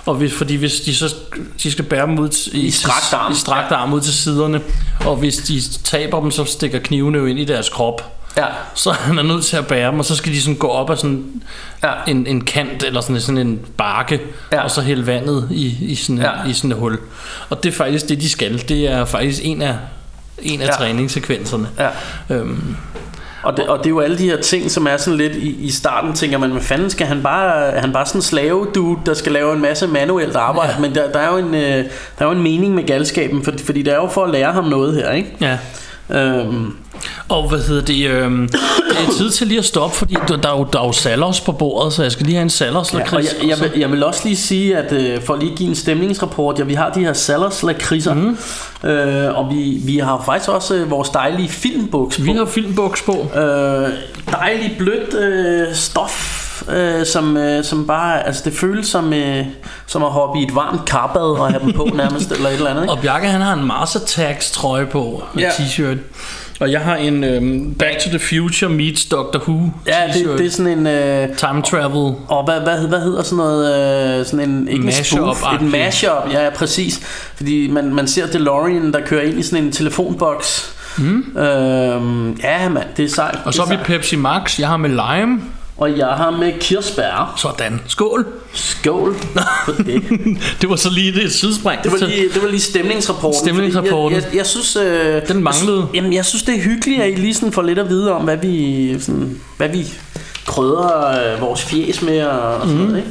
Og 0.05 0.15
hvis, 0.15 0.33
fordi 0.33 0.55
hvis 0.55 0.81
de 0.81 0.95
så 0.95 1.15
de 1.63 1.71
skal 1.71 1.85
bære 1.85 2.07
dem 2.07 2.19
ud 2.19 2.29
til, 2.29 2.65
i, 2.65 2.71
strakt 2.71 3.13
arm. 3.13 3.31
i 3.31 3.35
strakt 3.35 3.71
arm 3.71 3.93
ud 3.93 4.01
til 4.01 4.13
siderne, 4.13 4.61
og 5.05 5.15
hvis 5.15 5.37
de 5.37 5.61
taber 5.83 6.21
dem, 6.21 6.31
så 6.31 6.45
stikker 6.45 6.79
knivene 6.79 7.17
jo 7.17 7.25
ind 7.25 7.39
i 7.39 7.45
deres 7.45 7.69
krop. 7.69 8.18
Ja. 8.37 8.45
Så 8.75 8.91
han 8.91 9.17
er 9.17 9.23
nødt 9.23 9.45
til 9.45 9.57
at 9.57 9.67
bære 9.67 9.91
dem, 9.91 9.99
og 9.99 10.05
så 10.05 10.15
skal 10.15 10.31
de 10.31 10.41
sådan 10.41 10.55
gå 10.55 10.67
op 10.67 10.89
ad 10.89 10.95
sådan 10.97 11.25
Ja. 11.83 11.91
en, 12.07 12.27
en 12.27 12.41
kant, 12.41 12.83
eller 12.83 13.01
sådan, 13.01 13.21
sådan 13.21 13.37
en 13.47 13.59
bakke, 13.77 14.21
Ja. 14.51 14.63
og 14.63 14.71
så 14.71 14.81
hælde 14.81 15.07
vandet 15.07 15.47
i, 15.51 15.77
i, 15.81 15.95
sådan, 15.95 16.17
Ja. 16.21 16.31
i 16.49 16.53
sådan 16.53 16.71
et 16.71 16.77
hul. 16.77 16.97
Og 17.49 17.63
det 17.63 17.69
er 17.73 17.77
faktisk 17.77 18.09
det, 18.09 18.21
de 18.21 18.29
skal. 18.29 18.63
Det 18.69 18.91
er 18.91 19.05
faktisk 19.05 19.39
en 19.43 19.61
af, 19.61 19.75
en 20.41 20.61
af 20.61 20.65
Ja. 20.65 20.71
ja. 20.71 20.77
træningssekvenserne. 20.77 21.67
Ja. 21.79 21.89
Øhm, 22.35 22.75
Og 23.43 23.57
det, 23.57 23.67
og 23.67 23.77
det 23.77 23.85
er 23.85 23.89
jo 23.89 23.99
alle 23.99 24.17
de 24.17 24.23
her 24.29 24.41
ting, 24.41 24.71
som 24.71 24.87
er 24.87 24.97
sådan 24.97 25.17
lidt 25.17 25.35
i, 25.35 25.49
i 25.65 25.71
starten, 25.71 26.13
tænker 26.13 26.37
man, 26.37 26.51
hvad 26.51 26.61
fanden 26.61 26.89
skal 26.89 27.07
han 27.07 27.23
bare, 27.23 27.65
er 27.65 27.81
han 27.81 27.93
bare 27.93 28.05
sådan 28.05 28.19
en 28.19 28.23
slave 28.23 28.67
dude, 28.75 28.99
der 29.05 29.13
skal 29.13 29.31
lave 29.31 29.53
en 29.53 29.61
masse 29.61 29.87
manuelt 29.87 30.35
arbejde, 30.35 30.73
ja. 30.73 30.79
men 30.79 30.95
der, 30.95 31.11
der, 31.11 31.19
er 31.19 31.31
jo 31.31 31.37
en, 31.47 31.55
øh, 31.55 31.61
der 31.61 31.85
er 32.19 32.25
jo 32.25 32.31
en 32.31 32.41
mening 32.43 32.75
med 32.75 32.83
galskaben, 32.87 33.43
for, 33.43 33.51
fordi 33.65 33.81
det 33.81 33.93
er 33.93 33.97
jo 33.97 34.07
for 34.07 34.23
at 34.23 34.29
lære 34.29 34.53
ham 34.53 34.63
noget 34.63 34.95
her, 34.95 35.11
ikke? 35.11 35.29
ja. 35.41 35.57
Øhm, 36.09 36.75
Og 37.29 37.49
hvad 37.49 37.59
hedder 37.59 37.81
det? 37.81 38.09
Øhm, 38.09 38.49
det 38.89 39.07
er 39.07 39.11
tid 39.17 39.31
til 39.31 39.47
lige 39.47 39.57
at 39.57 39.65
stoppe, 39.65 39.95
fordi 39.97 40.15
der, 40.27 40.37
der, 40.37 40.49
er, 40.49 40.57
jo, 40.57 40.67
der 40.73 40.81
er 40.81 40.85
jo 40.85 40.91
salos 40.91 41.41
på 41.41 41.51
bordet, 41.51 41.93
så 41.93 42.03
jeg 42.03 42.11
skal 42.11 42.25
lige 42.25 42.35
have 42.35 42.43
en 42.43 42.49
salos 42.49 42.93
ja, 42.93 42.99
og 43.11 43.23
jeg, 43.23 43.49
jeg, 43.49 43.57
vil, 43.59 43.79
jeg 43.79 43.91
vil 43.91 44.03
også 44.03 44.21
lige 44.23 44.37
sige, 44.37 44.77
at 44.77 44.91
øh, 44.91 45.21
for 45.21 45.33
at 45.33 45.39
lige 45.39 45.55
give 45.55 45.69
en 45.69 45.75
stemningsrapport, 45.75 46.59
ja, 46.59 46.63
vi 46.63 46.73
har 46.73 46.89
de 46.89 46.99
her 46.99 47.13
Salas 47.13 47.63
lakridser, 47.63 48.13
mm. 48.13 48.37
øh, 48.89 49.37
og 49.37 49.49
vi, 49.49 49.81
vi 49.85 49.97
har 49.97 50.23
faktisk 50.25 50.49
også 50.49 50.75
øh, 50.75 50.91
vores 50.91 51.09
dejlige 51.09 51.49
filmbuks 51.49 52.17
på. 52.17 52.23
Vi 52.23 52.31
har 52.31 52.45
filmbuks 52.45 53.01
på. 53.01 53.39
Øh, 53.39 53.89
dejligt 54.31 54.77
blødt 54.77 55.13
øh, 55.13 55.75
stof, 55.75 56.38
øh, 56.69 57.05
som, 57.05 57.37
øh, 57.37 57.63
som 57.63 57.87
bare, 57.87 58.27
altså 58.27 58.41
det 58.45 58.53
føles 58.53 58.87
som, 58.87 59.13
øh, 59.13 59.45
som 59.87 60.03
at 60.03 60.09
hoppe 60.11 60.39
i 60.39 60.43
et 60.43 60.55
varmt 60.55 60.85
karbad 60.85 61.21
og 61.39 61.49
have 61.51 61.63
dem 61.63 61.73
på 61.73 61.89
nærmest, 61.93 62.31
eller 62.31 62.49
et 62.49 62.53
eller 62.55 62.69
andet. 62.69 62.81
Ikke? 62.83 62.91
Og 62.93 62.99
Bjarke 62.99 63.27
han 63.27 63.41
har 63.41 63.53
en 63.53 63.65
Mars 63.65 63.95
Attacks 63.95 64.51
trøje 64.51 64.85
på, 64.85 65.23
med 65.33 65.43
Ja. 65.43 65.49
t-shirt. 65.49 65.97
Og 66.59 66.71
jeg 66.71 66.81
har 66.81 66.95
en 66.95 67.23
øhm, 67.23 67.73
Back 67.73 67.99
to 67.99 68.09
the 68.09 68.19
Future 68.19 68.71
meets 68.71 69.05
Doctor 69.05 69.39
Who 69.47 69.69
Ja, 69.87 70.13
det, 70.13 70.37
det 70.37 70.45
er 70.45 70.51
sådan 70.51 70.79
en... 70.79 70.87
Øh, 70.87 71.35
Time 71.37 71.61
travel. 71.61 72.13
og 72.27 72.45
hvad, 72.45 72.59
hvad, 72.59 72.87
hvad 72.87 72.99
hedder 73.01 73.23
sådan 73.23 73.37
noget, 73.37 74.19
øh, 74.19 74.25
sådan 74.25 74.49
en, 74.49 74.67
ikke 74.67 74.85
en 74.85 74.91
spoof, 75.03 75.43
et 75.53 75.61
mashup, 75.61 76.11
ja, 76.33 76.43
ja, 76.43 76.49
præcis. 76.49 76.99
Fordi 77.35 77.67
man, 77.71 77.93
man 77.93 78.07
ser 78.07 78.27
DeLorean, 78.27 78.93
der 78.93 78.99
kører 79.05 79.21
ind 79.21 79.39
i 79.39 79.43
sådan 79.43 79.63
en 79.65 79.71
telefonboks. 79.71 80.73
Mm. 80.97 81.37
Øhm, 81.37 82.31
ja, 82.43 82.69
mand, 82.69 82.85
det 82.97 83.05
er 83.05 83.09
sejt. 83.09 83.39
Og 83.45 83.53
så 83.53 83.61
er 83.61 83.65
har 83.67 83.75
vi. 83.77 83.83
Pepsi 83.85 84.15
Max. 84.15 84.59
Jeg 84.59 84.67
har 84.67 84.77
med 84.77 84.89
lime. 84.89 85.41
Og 85.79 85.97
jeg 85.97 86.07
har 86.07 86.31
med 86.31 86.53
kirsebær. 86.59 87.33
Sådan. 87.37 87.81
Skål. 87.87 88.25
Skål 88.53 89.15
på 89.65 89.71
det. 89.71 90.03
Det 90.61 90.69
var 90.69 90.75
så 90.75 90.89
lige 90.89 91.11
det 91.13 91.33
sidespring. 91.33 91.83
Det 91.83 91.91
var 91.91 92.07
lige, 92.07 92.29
det 92.33 92.41
var 92.43 92.47
lige 92.49 92.59
stemningsrapporten. 92.61 93.39
Stemningsrapporten. 93.39 94.15
Jeg, 94.15 94.23
jeg, 94.29 94.35
jeg 94.37 94.45
synes, 94.45 94.75
øh, 94.75 95.21
Den 95.27 95.43
manglede. 95.43 95.77
Jeg, 95.79 95.87
jamen, 95.95 96.13
jeg 96.13 96.25
synes, 96.25 96.43
det 96.43 96.55
er 96.55 96.61
hyggeligt, 96.61 97.01
at 97.01 97.09
I 97.09 97.15
lige 97.15 97.33
sådan 97.33 97.51
får 97.51 97.61
lidt 97.61 97.79
at 97.79 97.89
vide 97.89 98.11
om, 98.11 98.23
hvad 98.23 98.37
vi, 98.37 98.95
sådan, 98.99 99.39
hvad 99.57 99.69
vi 99.69 99.85
krydrer 100.45 101.33
øh, 101.33 101.41
vores 101.41 101.61
fjes 101.63 102.01
med 102.01 102.21
og, 102.23 102.39
og 102.55 102.61
sådan 102.61 102.75
Mhm. 102.77 102.85
noget, 102.87 102.97
ikke? 102.97 103.09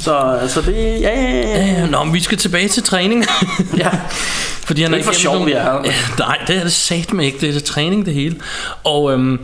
Så, 0.00 0.38
så 0.48 0.60
det, 0.60 0.74
ja, 0.76 1.20
ja, 1.20 1.40
ja. 1.40 1.64
Ja, 1.80 1.86
Nå, 1.86 2.04
men 2.04 2.14
vi 2.14 2.20
skal 2.20 2.38
tilbage 2.38 2.68
til 2.68 2.82
træning. 2.82 3.24
ja. 3.76 3.88
Fordi 4.66 4.82
han 4.82 4.90
Det 4.90 4.94
er 4.94 4.98
ikke 4.98 5.06
for 5.06 5.20
sjov, 5.20 5.46
vi 5.46 5.52
er 5.52 5.62
her. 5.62 5.92
Nej, 6.18 6.38
det 6.46 6.56
er 6.56 6.62
det 6.62 6.72
satme 6.72 7.24
ikke. 7.26 7.38
Det 7.40 7.48
er 7.48 7.52
det 7.52 7.64
træning, 7.64 8.06
det 8.06 8.14
hele. 8.14 8.36
Og 8.84 9.12
øhm, 9.12 9.40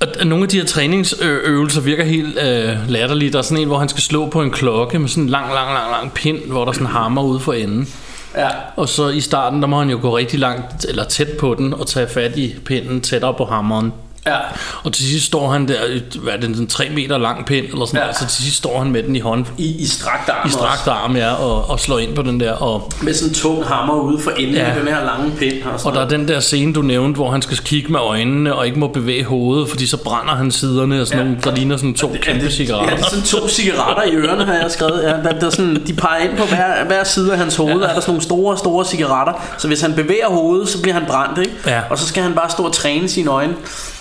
og 0.00 0.26
nogle 0.26 0.42
af 0.42 0.48
de 0.48 0.56
her 0.56 0.64
træningsøvelser 0.64 1.80
virker 1.80 2.04
helt 2.04 2.38
øh, 2.38 2.90
latterlige. 2.90 3.32
Der 3.32 3.38
er 3.38 3.42
sådan 3.42 3.62
en, 3.62 3.68
hvor 3.68 3.78
han 3.78 3.88
skal 3.88 4.02
slå 4.02 4.28
på 4.28 4.42
en 4.42 4.50
klokke 4.50 4.98
med 4.98 5.08
sådan 5.08 5.22
en 5.22 5.28
lang, 5.28 5.52
lang, 5.54 5.72
lang, 5.72 5.90
lang 5.90 6.12
pind, 6.14 6.38
hvor 6.46 6.64
der 6.64 6.72
sådan 6.72 6.86
hammer 6.86 7.22
ude 7.22 7.40
for 7.40 7.52
enden. 7.52 7.88
ja. 8.36 8.48
Og 8.76 8.88
så 8.88 9.08
i 9.08 9.20
starten, 9.20 9.60
der 9.60 9.66
må 9.68 9.78
han 9.78 9.90
jo 9.90 9.98
gå 10.02 10.16
rigtig 10.16 10.40
langt, 10.40 10.84
eller 10.88 11.04
tæt 11.04 11.28
på 11.40 11.54
den, 11.54 11.74
og 11.74 11.86
tage 11.86 12.08
fat 12.08 12.36
i 12.36 12.54
pinden 12.64 13.00
tættere 13.00 13.34
på 13.34 13.44
hammeren. 13.44 13.92
Ja. 14.28 14.38
Og 14.84 14.92
til 14.92 15.04
sidst 15.04 15.26
står 15.26 15.50
han 15.50 15.68
der, 15.68 15.74
hvad 16.22 16.32
er 16.32 16.36
det, 16.36 16.56
en 16.56 16.66
3 16.66 16.88
meter 16.94 17.18
lang 17.18 17.46
pind, 17.46 17.66
eller 17.66 17.86
sådan 17.86 18.00
Ja. 18.00 18.06
ja. 18.06 18.12
Så 18.12 18.26
til 18.26 18.42
sidst 18.44 18.56
står 18.56 18.78
han 18.78 18.90
med 18.92 19.02
den 19.02 19.16
i 19.16 19.20
hånd, 19.20 19.44
I, 19.58 19.76
i 19.82 19.86
strakt 19.86 20.28
arm 20.28 20.48
i 20.48 20.50
strakt 20.50 20.88
arm, 20.88 21.16
ja, 21.16 21.32
og, 21.32 21.70
og 21.70 21.80
slår 21.80 21.98
ind 21.98 22.14
på 22.14 22.22
den 22.22 22.40
der. 22.40 22.52
Og. 22.52 22.92
Med 23.02 23.14
sådan 23.14 23.28
en 23.28 23.34
tung 23.34 23.64
hammer 23.66 23.94
ude 23.94 24.20
for 24.22 24.30
enden 24.30 24.54
ja. 24.56 24.60
Af 24.64 24.74
den 24.78 24.88
her 24.88 25.04
lange 25.04 25.30
pind. 25.38 25.62
Og, 25.64 25.80
og 25.84 25.92
der 25.94 26.00
er 26.04 26.08
den 26.08 26.28
der 26.28 26.40
scene, 26.40 26.72
du 26.72 26.82
nævnte, 26.82 27.16
hvor 27.16 27.30
han 27.30 27.42
skal 27.42 27.56
kigge 27.58 27.92
med 27.92 28.00
øjnene, 28.00 28.54
og 28.54 28.66
ikke 28.66 28.78
må 28.78 28.86
bevæage 28.88 29.24
hovedet, 29.24 29.68
fordi 29.68 29.86
så 29.86 29.96
brænder 29.96 30.34
han 30.34 30.50
siderne, 30.50 31.00
og 31.00 31.06
sådan 31.06 31.18
Ja. 31.18 31.24
nogle, 31.24 31.40
der 31.44 31.54
ligner 31.54 31.76
sådan 31.76 31.94
to 31.94 32.10
Ja, 32.14 32.18
kæmpe 32.18 32.44
det, 32.44 32.52
cigaretter. 32.52 32.90
Ja, 32.90 32.96
det 32.96 33.04
er 33.04 33.08
sådan 33.08 33.24
to 33.24 33.48
cigaretter 33.48 34.02
i 34.02 34.14
ørerne, 34.16 34.44
har 34.44 34.54
jeg 34.54 34.70
skrevet. 34.70 35.02
Ja, 35.02 35.08
der, 35.30 35.38
der 35.40 35.50
sådan, 35.50 35.86
de 35.86 35.92
peger 35.94 36.18
ind 36.28 36.36
på 36.38 36.44
hver, 36.44 36.84
hver 36.86 37.04
side 37.04 37.32
af 37.32 37.38
hans 37.38 37.56
hoved, 37.56 37.80
ja. 37.80 37.86
er 37.88 37.94
der 37.94 38.00
sådan 38.00 38.10
nogle 38.10 38.22
store, 38.22 38.58
store 38.58 38.84
cigaretter. 38.84 39.32
Så 39.58 39.68
hvis 39.68 39.80
han 39.80 39.94
bevæger 39.94 40.28
hovedet, 40.28 40.68
så 40.68 40.82
bliver 40.82 40.94
han 40.94 41.04
brændt, 41.08 41.38
ikke? 41.38 41.52
Ja. 41.66 41.80
Og 41.90 41.98
så 41.98 42.06
skal 42.06 42.22
han 42.22 42.34
bare 42.34 42.50
stå 42.50 42.62
og 42.62 42.72
træne 42.72 43.08
sine 43.08 43.30
øjne. 43.30 43.54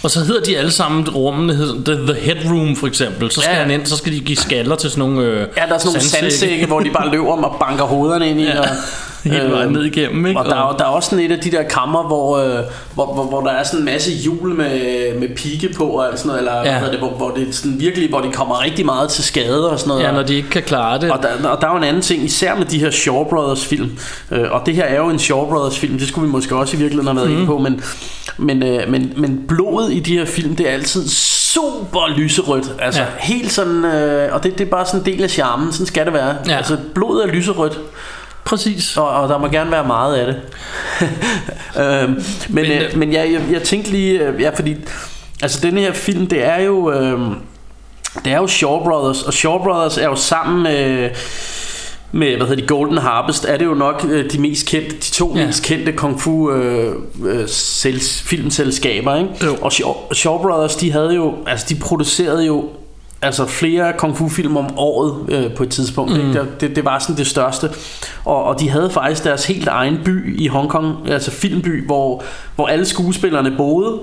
Og 0.04 0.12
så 0.12 0.17
hedder 0.26 0.42
de 0.42 0.58
alle 0.58 0.72
sammen 0.72 1.10
rummene, 1.10 1.54
The, 1.86 1.96
the 1.96 2.14
Headroom 2.22 2.76
for 2.76 2.88
eksempel. 2.88 3.32
Så 3.32 3.42
skal 3.42 3.54
Ja. 3.54 3.62
han 3.62 3.72
ind, 3.72 3.86
så 3.86 3.98
skal 3.98 4.14
de 4.14 4.20
give 4.20 4.38
skaller 4.38 4.76
til 4.76 4.90
sådan 4.90 5.00
nogle 5.10 5.26
øh, 5.28 5.34
Ja, 5.40 5.42
der 5.42 5.46
er 5.46 5.78
sådan 5.78 5.86
nogle 5.86 6.00
sandsække. 6.02 6.32
sandsække, 6.32 6.66
hvor 6.66 6.80
de 6.80 6.90
bare 6.90 7.12
løber 7.12 7.32
om 7.34 7.44
og 7.44 7.56
banker 7.60 7.84
hovederne 7.84 8.30
ind 8.30 8.40
i. 8.42 8.44
Ja. 8.54 8.60
Og, 8.60 8.68
Hele 9.32 9.52
vejen 9.52 9.64
øhm, 9.64 9.74
ned 9.74 9.84
igennem, 9.84 10.26
ikke? 10.26 10.40
Og 10.40 10.46
der, 10.46 10.56
er, 10.56 10.76
der 10.78 10.84
er 10.84 10.90
også 10.90 11.10
sådan 11.10 11.26
et 11.26 11.32
af 11.32 11.40
de 11.40 11.52
der 11.52 11.64
kammer, 11.64 12.04
hvor, 12.04 12.38
øh, 12.38 12.64
hvor, 12.94 13.14
hvor, 13.14 13.24
hvor 13.24 13.42
der 13.42 13.52
er 13.52 13.64
sådan 13.64 13.80
en 13.80 13.86
masse 13.86 14.12
hjul 14.12 14.50
med, 14.56 15.20
med 15.20 15.36
pigge 15.36 15.70
på 15.78 15.84
og 15.84 16.08
sådan 16.16 16.28
noget, 16.28 16.40
eller 16.40 16.56
ja. 16.56 16.80
Hvad 16.80 16.90
det, 16.92 17.00
hvor, 17.00 17.10
hvor 17.10 17.30
det 17.30 17.48
er 17.48 17.54
sådan 17.54 17.80
virkelig, 17.80 18.10
hvor 18.10 18.20
de 18.20 18.32
kommer 18.32 18.64
rigtig 18.64 18.86
meget 18.86 19.10
til 19.10 19.24
skade 19.24 19.72
og 19.72 19.80
sådan 19.80 19.90
noget. 19.90 20.04
Ja, 20.04 20.12
når 20.12 20.24
de 20.24 20.36
ikke 20.36 20.50
kan 20.50 20.64
klare 20.64 21.00
det. 21.00 21.12
Og 21.12 21.20
der, 21.22 21.50
og 21.50 21.62
der 21.62 21.68
er 21.68 21.72
jo 21.72 21.78
en 21.78 21.84
anden 21.84 22.02
ting, 22.02 22.24
især 22.24 22.56
med 22.56 22.66
de 22.66 22.80
her 22.80 22.92
Shaw 22.92 23.24
Brothers 23.24 23.66
film, 23.66 24.00
øh, 24.32 24.52
og 24.52 24.62
det 24.66 24.76
her 24.76 24.84
er 24.84 24.98
jo 24.98 25.10
en 25.10 25.20
Shaw 25.20 25.50
Brothers 25.50 25.80
film, 25.80 26.00
det 26.00 26.08
skulle 26.08 26.26
vi 26.26 26.32
måske 26.32 26.56
også 26.56 26.78
i 26.78 26.80
virkeligheden 26.80 27.08
have 27.08 27.16
været 27.16 27.30
mm. 27.30 27.36
inde 27.36 27.46
på, 27.46 27.58
men, 27.58 27.82
men, 28.38 28.64
øh, 28.64 28.90
men, 28.90 29.14
men 29.18 29.44
blodet 29.48 29.94
i 29.94 30.00
de 30.00 30.18
her 30.18 30.26
film, 30.26 30.56
det 30.56 30.70
er 30.70 30.74
altid 30.74 31.08
super 31.08 32.18
lyserødt, 32.18 32.76
altså. 32.80 33.02
Ja. 33.02 33.08
helt 33.20 33.52
sådan, 33.52 33.86
øh, 33.86 34.34
og 34.34 34.44
det, 34.44 34.58
det 34.58 34.66
er 34.66 34.70
bare 34.70 34.86
sådan 34.86 35.00
en 35.00 35.06
del 35.06 35.24
af 35.24 35.30
charmen, 35.30 35.72
sådan 35.72 35.86
skal 35.86 36.06
det 36.06 36.14
være. 36.14 36.36
Ja. 36.48 36.58
Altså 36.58 36.78
blodet 36.96 37.24
er 37.24 37.28
lyserødt, 37.28 37.80
Præcis. 38.48 38.98
og, 38.98 39.10
og 39.10 39.30
der 39.30 39.38
må 39.38 39.48
gerne 39.48 39.72
være 39.72 39.88
meget 39.88 40.16
af 40.16 40.26
det. 40.26 40.42
øhm, 41.84 42.12
men 42.14 42.24
men, 42.50 42.66
øh, 42.66 42.84
øh, 42.84 42.98
men 42.98 43.14
jeg, 43.14 43.32
jeg, 43.32 43.42
jeg 43.52 43.64
tænkte 43.64 43.92
lige, 43.92 44.20
øh, 44.20 44.42
ja, 44.42 44.50
fordi 44.50 44.76
altså 45.42 45.60
denne 45.64 45.82
her 45.82 45.94
film, 45.94 46.28
det 46.28 46.46
er 46.46 46.62
jo 46.62 46.92
øh, 46.92 47.20
det 48.26 48.34
er 48.34 48.38
jo 48.38 48.48
Shaw 48.48 48.84
Brothers, 48.84 49.24
og 49.24 49.34
Shaw 49.34 49.64
Brothers 49.64 49.98
er 49.98 50.06
jo 50.06 50.16
sammen 50.16 50.64
med 50.64 51.10
med 52.12 52.38
hvad 52.38 52.48
hedder 52.48 52.62
de 52.62 52.68
Golden 52.68 52.98
Harvest 52.98 53.46
er 53.46 53.58
det 53.58 53.66
jo 53.66 53.74
nok 53.74 54.06
øh, 54.10 54.32
de 54.32 54.42
mest 54.42 54.68
kendte 54.68 54.96
de 54.96 55.12
to. 55.12 55.34
Ja. 55.36 55.46
mest 55.46 55.64
kendte 55.64 55.92
kung 55.92 56.22
fu 56.22 56.52
øh, 56.52 56.96
øh, 57.26 57.48
sels, 57.48 58.22
filmselskaber 58.22 59.16
ikke? 59.16 59.30
Jo. 59.46 59.56
og 59.62 59.72
Shaw, 59.72 59.94
Shaw 60.14 60.38
Brothers 60.38 60.76
de 60.76 60.92
havde 60.92 61.16
jo 61.16 61.34
altså 61.48 61.66
de 61.70 61.76
producerede 61.76 62.46
jo 62.46 62.70
altså 63.22 63.46
flere 63.46 63.94
kung 63.98 64.18
fu 64.18 64.30
film 64.30 64.58
om 64.58 64.78
året 64.78 65.16
øh, 65.30 65.54
på 65.54 65.64
et 65.64 65.70
tidspunkt 65.70 66.12
mm. 66.12 66.28
ikke? 66.28 66.46
Det, 66.60 66.76
det, 66.76 66.86
var 66.86 67.00
sådan 67.00 67.18
det 67.18 67.28
største 67.28 67.70
og, 68.26 68.44
og 68.44 68.60
de 68.60 68.70
havde 68.70 68.90
faktisk 68.90 69.24
deres 69.24 69.46
helt 69.46 69.68
egen 69.68 70.00
by 70.06 70.40
i 70.40 70.48
Hongkong 70.48 71.10
altså 71.10 71.32
filmby 71.32 71.86
hvor, 71.86 72.24
hvor 72.56 72.68
alle 72.68 72.86
skuespillerne 72.86 73.54
boede 73.58 74.00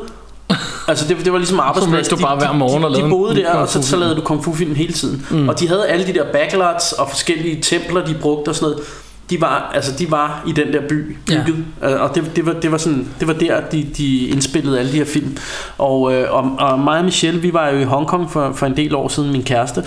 Altså 0.88 1.08
det, 1.08 1.24
det 1.24 1.32
var 1.32 1.38
ligesom 1.38 1.60
arbejdsplads 1.60 2.08
du 2.08 2.16
bare 2.16 2.36
hver 2.36 2.52
morgen 2.52 2.82
de, 2.82 2.88
de, 2.88 2.92
lavede 2.92 3.06
de 3.06 3.10
boede 3.10 3.36
der 3.36 3.54
Og 3.54 3.68
så, 3.68 3.82
så 3.82 3.96
lavede 3.96 4.16
du 4.16 4.20
kung 4.20 4.44
fu 4.44 4.54
film 4.54 4.74
hele 4.74 4.92
tiden 4.92 5.26
mm. 5.30 5.48
Og 5.48 5.60
de 5.60 5.68
havde 5.68 5.88
alle 5.88 6.06
de 6.06 6.14
der 6.14 6.32
backlots 6.32 6.92
Og 6.92 7.10
forskellige 7.10 7.62
templer 7.62 8.04
de 8.04 8.14
brugte 8.20 8.48
og 8.48 8.54
sådan 8.54 8.70
noget 8.70 8.84
de 9.30 9.40
var, 9.40 9.70
altså 9.74 9.92
de 9.98 10.10
var 10.10 10.44
i 10.46 10.52
den 10.52 10.72
der 10.72 10.80
by 10.88 11.16
bygget 11.26 11.64
ja. 11.82 11.94
Og 11.94 12.14
det, 12.14 12.36
det, 12.36 12.46
var, 12.46 12.52
det, 12.52 12.72
var 12.72 12.78
sådan, 12.78 13.08
det 13.20 13.28
var 13.28 13.34
der 13.34 13.60
de, 13.60 13.86
de 13.96 14.26
indspillede 14.26 14.78
alle 14.78 14.92
de 14.92 14.96
her 14.96 15.04
film 15.04 15.36
Og, 15.78 16.14
øh, 16.14 16.32
og, 16.34 16.56
og 16.58 16.78
mig 16.78 16.98
og 16.98 17.04
Michelle 17.04 17.40
Vi 17.40 17.52
var 17.52 17.68
jo 17.68 17.78
i 17.78 17.84
Hongkong 17.84 18.30
for, 18.30 18.52
for 18.52 18.66
en 18.66 18.76
del 18.76 18.94
år 18.94 19.08
siden 19.08 19.32
Min 19.32 19.42
kæreste 19.42 19.84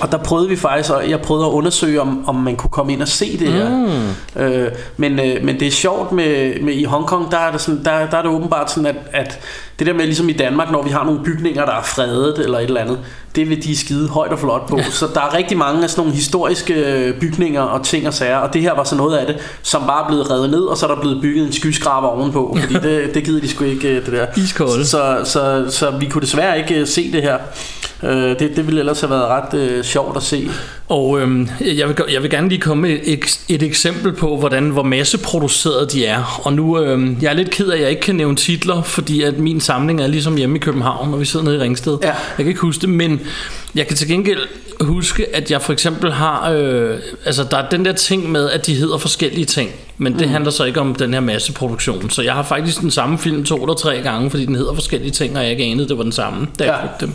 Og 0.00 0.12
der 0.12 0.18
prøvede 0.18 0.48
vi 0.48 0.56
faktisk, 0.56 0.90
og 0.90 1.10
jeg 1.10 1.20
prøvede 1.20 1.46
at 1.46 1.50
undersøge, 1.50 2.00
om, 2.00 2.28
om 2.28 2.34
man 2.34 2.56
kunne 2.56 2.70
komme 2.70 2.92
ind 2.92 3.02
og 3.02 3.08
se 3.08 3.38
det 3.38 3.52
her. 3.52 3.68
Mm. 4.36 4.42
Øh, 4.42 4.72
men, 4.96 5.18
øh, 5.18 5.44
men 5.44 5.60
det 5.60 5.68
er 5.68 5.72
sjovt 5.72 6.12
med, 6.12 6.60
med 6.60 6.74
i 6.74 6.84
Hongkong, 6.84 7.30
der 7.30 7.38
er, 7.38 7.52
det 7.52 7.60
sådan, 7.60 7.84
der, 7.84 8.10
der 8.10 8.18
er 8.18 8.22
det 8.22 8.30
åbenbart 8.30 8.70
sådan, 8.70 8.86
at, 8.86 8.96
at 9.12 9.40
det 9.78 9.86
der 9.86 9.92
med 9.92 10.04
ligesom 10.04 10.28
i 10.28 10.32
Danmark, 10.32 10.70
når 10.72 10.82
vi 10.82 10.90
har 10.90 11.04
nogle 11.04 11.20
bygninger, 11.24 11.64
der 11.64 11.72
er 11.72 11.82
fredet 11.82 12.38
eller 12.38 12.58
et 12.58 12.64
eller 12.64 12.80
andet, 12.80 12.98
det 13.34 13.50
vil 13.50 13.64
de 13.64 13.76
skide 13.76 14.08
højt 14.08 14.32
og 14.32 14.38
flot 14.38 14.68
på. 14.68 14.78
Så 14.90 15.06
der 15.14 15.20
er 15.20 15.34
rigtig 15.36 15.58
mange 15.58 15.82
af 15.82 15.90
sådan 15.90 16.00
nogle 16.02 16.14
historiske 16.14 16.74
øh, 16.74 17.20
bygninger 17.20 17.60
og 17.60 17.84
ting 17.84 18.06
og 18.06 18.14
sager, 18.14 18.36
og 18.36 18.54
det 18.54 18.62
her 18.62 18.74
var 18.74 18.84
så 18.84 18.96
noget 18.96 19.16
af 19.16 19.26
det, 19.26 19.36
som 19.62 19.82
bare 19.86 20.04
er 20.04 20.08
blevet 20.08 20.30
revet 20.30 20.50
ned, 20.50 20.62
og 20.62 20.76
så 20.76 20.86
er 20.86 20.94
der 20.94 21.00
blevet 21.00 21.22
bygget 21.22 21.46
en 21.46 21.52
skyskraber 21.52 22.08
ovenpå, 22.08 22.56
fordi 22.60 22.74
det, 22.74 23.10
det 23.14 23.24
gider 23.24 23.40
de 23.40 23.48
sgu 23.48 23.64
ikke, 23.64 23.88
øh, 23.88 24.04
det 24.06 24.12
der. 24.12 24.26
Iskolde. 24.36 24.86
Så, 24.86 25.20
så, 25.24 25.66
så 25.70 25.90
vi 25.90 26.06
kunne 26.06 26.22
desværre 26.22 26.58
ikke 26.58 26.80
øh, 26.80 26.86
se 26.86 27.12
det 27.12 27.22
her. 27.22 27.38
Øh, 28.02 28.38
det, 28.38 28.56
det 28.56 28.66
ville 28.66 28.80
ellers 28.80 29.00
have 29.00 29.10
været 29.10 29.26
ret 29.28 29.54
øh, 29.54 29.84
sjovt 29.84 30.16
at 30.16 30.22
se. 30.22 30.50
Og 30.88 31.20
øhm, 31.20 31.48
jeg, 31.60 31.88
vil, 31.88 31.96
jeg 32.12 32.22
vil 32.22 32.30
gerne 32.30 32.48
lige 32.48 32.60
komme 32.60 32.82
med 32.82 32.98
et, 33.02 33.24
eks- 33.24 33.44
et 33.48 33.62
eksempel 33.62 34.12
på, 34.12 34.36
hvordan 34.36 34.70
hvor 34.70 34.82
masseproduceret 34.82 35.92
de 35.92 36.06
er. 36.06 36.40
Og 36.44 36.52
nu, 36.52 36.80
øhm, 36.80 37.18
jeg 37.22 37.30
er 37.30 37.34
lidt 37.34 37.50
ked 37.50 37.66
af, 37.66 37.76
at 37.76 37.82
jeg 37.82 37.90
ikke 37.90 38.02
kan 38.02 38.14
nævne 38.14 38.36
titler, 38.36 38.82
fordi 38.82 39.22
at 39.22 39.38
min 39.38 39.60
samling 39.64 40.00
er 40.00 40.06
ligesom 40.06 40.36
hjemme 40.36 40.56
i 40.56 40.58
København, 40.58 41.10
når 41.10 41.18
vi 41.18 41.24
sidder 41.24 41.44
nede 41.44 41.56
i 41.56 41.60
Ringsted. 41.60 41.98
Ja. 42.02 42.08
Jeg 42.08 42.16
kan 42.36 42.46
ikke 42.46 42.60
huske 42.60 42.80
det, 42.80 42.88
men 42.88 43.20
jeg 43.74 43.86
kan 43.86 43.96
til 43.96 44.08
gengæld 44.08 44.40
huske, 44.80 45.36
at 45.36 45.50
jeg 45.50 45.62
for 45.62 45.72
eksempel 45.72 46.12
har... 46.12 46.50
Øh, 46.50 46.98
altså, 47.24 47.46
der 47.50 47.56
er 47.56 47.68
den 47.68 47.84
der 47.84 47.92
ting 47.92 48.32
med, 48.32 48.50
at 48.50 48.66
de 48.66 48.74
hedder 48.74 48.98
forskellige 48.98 49.44
ting. 49.44 49.70
Men 49.98 50.12
det 50.18 50.22
mm. 50.26 50.32
handler 50.32 50.50
så 50.50 50.64
ikke 50.64 50.80
om 50.80 50.94
den 50.94 51.12
her 51.14 51.20
masseproduktion. 51.20 52.10
Så 52.10 52.22
jeg 52.22 52.32
har 52.34 52.42
faktisk 52.42 52.80
den 52.80 52.90
samme 52.90 53.18
film 53.18 53.44
to 53.44 53.56
eller 53.56 53.74
tre 53.74 54.00
gange, 54.02 54.30
fordi 54.30 54.46
den 54.46 54.54
hedder 54.54 54.74
forskellige 54.74 55.10
ting, 55.10 55.36
og 55.36 55.42
jeg 55.42 55.50
ikke 55.50 55.64
anede, 55.64 55.88
det 55.88 55.96
var 55.96 56.02
den 56.02 56.12
samme, 56.12 56.46
da 56.58 56.64
jeg 56.64 56.74
Ja. 56.82 56.88
købte 56.88 57.06
dem. 57.06 57.14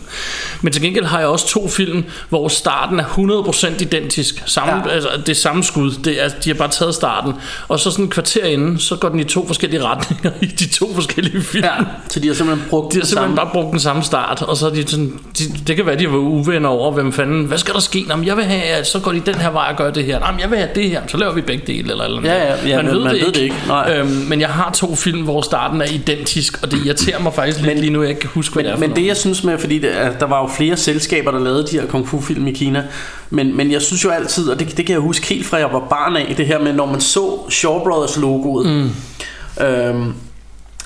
Men 0.61 0.73
til 0.73 0.82
gengæld 0.82 1.05
har 1.05 1.19
jeg 1.19 1.27
også 1.27 1.47
to 1.47 1.67
film, 1.67 2.03
hvor 2.30 2.47
starten 2.47 2.99
er 2.99 3.03
100% 3.03 3.82
identisk. 3.82 4.43
Samme, 4.45 4.73
ja. 4.86 4.91
Altså, 4.93 5.09
det 5.17 5.30
er 5.30 5.36
samme 5.36 5.63
skud. 5.63 5.91
Det 5.91 6.23
er, 6.23 6.30
de 6.43 6.49
har 6.49 6.55
bare 6.55 6.69
taget 6.69 6.95
starten. 6.95 7.34
Og 7.67 7.80
så 7.80 7.91
sådan 7.91 8.05
et 8.05 8.11
kvarter 8.11 8.45
inden, 8.45 8.80
så 8.80 8.95
går 8.95 9.09
den 9.09 9.19
i 9.19 9.23
to 9.23 9.47
forskellige 9.47 9.84
retninger 9.84 10.32
i 10.41 10.45
de 10.45 10.67
to 10.67 10.93
forskellige 10.95 11.41
film. 11.41 11.63
Ja, 11.65 11.71
så 12.09 12.19
de 12.19 12.27
har 12.27 12.36
simpelthen 12.36 12.69
brugt 12.69 12.93
De 12.93 12.99
har 12.99 13.05
simpelthen 13.05 13.38
samme. 13.38 13.51
bare 13.53 13.61
brugt 13.63 13.71
den 13.71 13.80
samme 13.80 14.03
start, 14.03 14.41
og 14.41 14.57
så 14.57 14.65
er 14.65 14.69
de 14.73 14.88
sådan, 14.88 15.19
de, 15.38 15.43
det 15.67 15.75
kan 15.75 15.86
være, 15.86 15.95
de 15.99 16.11
var 16.11 16.17
uvenner 16.17 16.69
over, 16.69 16.91
hvem 16.91 17.13
fanden, 17.13 17.45
hvad 17.45 17.57
skal 17.57 17.73
der 17.73 17.80
ske? 17.80 18.05
Nå, 18.07 18.15
men 18.15 18.25
jeg 18.27 18.38
vil 18.38 18.45
have, 18.45 18.84
så 18.86 18.99
går 18.99 19.11
de 19.11 19.19
den 19.19 19.36
her 19.36 19.49
vej 19.51 19.67
og 19.71 19.77
gør 19.77 19.91
det 19.91 20.05
her. 20.05 20.19
Nå, 20.19 20.25
men 20.32 20.39
jeg 20.39 20.49
vil 20.49 20.57
have 20.59 20.69
det 20.75 20.89
her, 20.89 21.01
så 21.07 21.17
laver 21.17 21.34
vi 21.34 21.41
begge 21.41 21.63
dele, 21.67 21.91
eller, 21.91 22.03
eller 22.05 22.21
Ja, 22.23 22.45
ja, 22.45 22.55
ja, 22.70 22.82
men 22.82 23.03
man 23.03 23.13
ved 23.13 23.32
det 23.32 23.38
ikke. 23.38 23.55
Nej. 23.67 23.93
Øhm, 23.97 24.07
men 24.09 24.41
jeg 24.41 24.49
har 24.49 24.72
to 24.72 24.95
film, 24.95 25.22
hvor 25.22 25.41
starten 25.41 25.82
er 25.82 25.86
identisk, 25.86 26.63
og 26.63 26.72
det 26.72 26.86
irriterer 26.86 27.20
mig 27.20 27.34
faktisk 27.34 27.57
lidt 27.59 27.67
Men- 27.67 27.78
lige 27.80 27.93
nu, 27.93 28.01
jeg 28.01 28.09
ikke 28.09 28.22
kan 28.22 28.30
huske, 28.34 28.53
hvad 28.53 28.63
det 28.63 28.72
er 28.72 28.78
Men, 28.78 28.89
men 28.89 28.95
det 28.97 29.05
jeg 29.05 29.17
synes 29.17 29.43
med, 29.43 29.57
fordi 29.57 29.80
det, 29.80 29.97
er, 29.97 30.11
der 30.20 30.26
var 30.26 30.41
jo 30.41 30.47
flere 30.57 30.78
selskaber, 30.78 31.32
der 31.32 31.39
lavede 31.39 31.67
de 31.67 31.80
her 31.80 31.86
kung 31.88 32.07
fu 32.07 32.22
film 32.22 32.47
i 32.47 32.51
Kina, 32.51 32.84
men, 33.30 33.57
men 33.57 33.72
jeg 33.72 33.82
synes 33.82 34.03
jo 34.05 34.09
altid, 34.09 34.49
og 34.49 34.59
det, 34.59 34.78
det 34.78 34.86
kan 34.86 34.93
jeg 34.93 35.01
huske 35.01 35.28
helt 35.28 35.45
fra 35.45 35.57
jeg 35.57 35.70
var 35.74 35.80
barn 35.89 36.15
af, 36.15 36.34
det 36.38 36.45
her 36.45 36.59
med, 36.59 36.74
når 36.74 36.86
man 36.86 37.01
så 37.01 37.39
Shaw 37.49 37.80
Brothers 37.84 38.17
logoet, 38.17 38.65
mm. 38.70 39.65
øhm, 39.65 40.13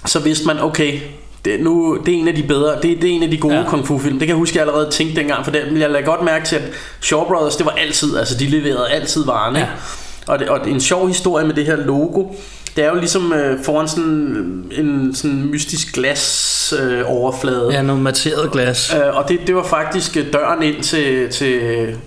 så 0.05 0.19
vidste 0.19 0.47
man, 0.47 0.59
okay, 0.61 0.99
det, 1.45 1.55
er 1.59 1.63
nu, 1.63 1.97
det 2.05 2.13
er 2.13 2.17
en 2.19 2.27
af 2.27 2.35
de 2.35 2.43
bedre, 2.43 2.75
det, 2.81 3.01
det 3.01 3.09
er 3.09 3.13
en 3.15 3.23
af 3.23 3.29
de 3.31 3.37
gode 3.37 3.55
Ja. 3.55 3.63
kung 3.67 3.87
fu 3.87 3.97
film. 3.99 4.13
Det 4.13 4.19
kan 4.19 4.27
jeg 4.27 4.35
huske, 4.35 4.57
jeg 4.57 4.67
allerede 4.67 4.91
tænkte 4.91 5.19
dengang, 5.21 5.43
for 5.45 5.51
det, 5.51 5.61
jeg 5.79 5.89
lagde 5.89 6.05
godt 6.05 6.23
mærke 6.23 6.45
til, 6.45 6.55
at 6.55 6.61
Shaw 7.01 7.23
Brothers, 7.23 7.55
det 7.55 7.65
var 7.65 7.71
altid, 7.71 8.17
altså 8.17 8.37
de 8.37 8.45
leverede 8.49 8.89
altid 8.89 9.25
varerne. 9.25 9.59
Ja. 9.59 9.65
Ja. 9.65 9.71
Og, 10.27 10.39
det, 10.39 10.49
og 10.49 10.69
en 10.69 10.81
sjov 10.81 11.07
historie 11.07 11.45
med 11.45 11.53
det 11.53 11.65
her 11.65 11.75
logo, 11.75 12.23
det 12.75 12.83
er 12.83 12.89
jo 12.89 12.95
ligesom 12.95 13.33
øh, 13.33 13.63
foran 13.63 13.87
sådan 13.87 14.63
en 14.71 15.11
sådan 15.15 15.45
mystisk 15.51 15.93
glas 15.93 16.73
øh, 16.83 17.01
overflade. 17.05 17.69
Ja, 17.71 17.81
noget 17.81 18.01
materet 18.01 18.51
glas. 18.51 18.95
Øh, 18.95 19.17
og 19.17 19.29
det, 19.29 19.39
det 19.47 19.55
var 19.55 19.63
faktisk 19.63 20.17
øh, 20.17 20.33
døren 20.33 20.63
ind 20.63 20.83
til, 20.83 21.29
til, 21.29 21.59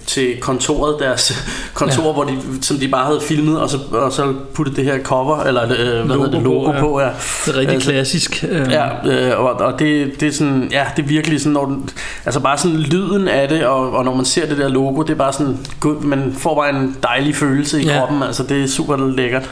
til 0.07 0.37
kontoret, 0.41 0.97
deres 1.01 1.33
kontor, 1.75 2.07
Ja. 2.07 2.13
hvor 2.13 2.25
de, 2.25 2.39
som 2.63 2.77
de 2.77 2.89
bare 2.89 3.05
havde 3.07 3.21
filmet, 3.21 3.61
og 3.61 3.71
så, 3.71 3.79
og 3.93 4.13
så 4.13 4.35
puttet 4.55 4.77
det 4.77 4.85
her 4.85 5.03
cover, 5.03 5.41
eller 5.45 5.63
øh, 5.65 6.07
hvad 6.07 6.17
Logo 6.17 6.25
det, 6.31 6.43
logo 6.43 6.73
ja. 6.73 6.81
på, 6.81 7.01
ja. 7.01 7.07
Det 7.47 7.55
er 7.55 7.57
rigtig 7.59 7.75
Altså, 7.75 7.91
klassisk. 7.91 8.45
Øh, 8.51 8.71
Ja, 8.71 9.07
øh, 9.11 9.41
og, 9.41 9.51
og 9.53 9.79
det, 9.79 10.21
det 10.21 10.29
er 10.29 10.33
sådan, 10.33 10.69
ja, 10.73 10.85
det 10.97 11.03
er 11.03 11.07
virkelig 11.07 11.41
sådan, 11.41 11.53
når 11.53 11.65
den, 11.65 11.91
altså 12.25 12.41
bare 12.41 12.59
sådan 12.59 12.77
lyden 12.77 13.29
af 13.29 13.49
det, 13.49 13.67
og, 13.67 13.91
og 13.93 14.05
når 14.05 14.15
man 14.15 14.25
ser 14.25 14.47
det 14.47 14.59
der 14.59 14.69
logo, 14.69 15.03
det 15.03 15.11
er 15.11 15.15
bare 15.15 15.33
sådan, 15.33 15.59
gud, 15.81 16.01
man 16.01 16.35
får 16.39 16.55
bare 16.55 16.71
en 16.71 16.97
dejlig 17.03 17.37
følelse 17.37 17.83
i 17.83 17.87
Ja. 17.87 17.99
kroppen, 17.99 18.23
altså 18.23 18.43
det 18.43 18.63
er 18.63 18.67
super 18.69 19.11
lækkert. 19.17 19.51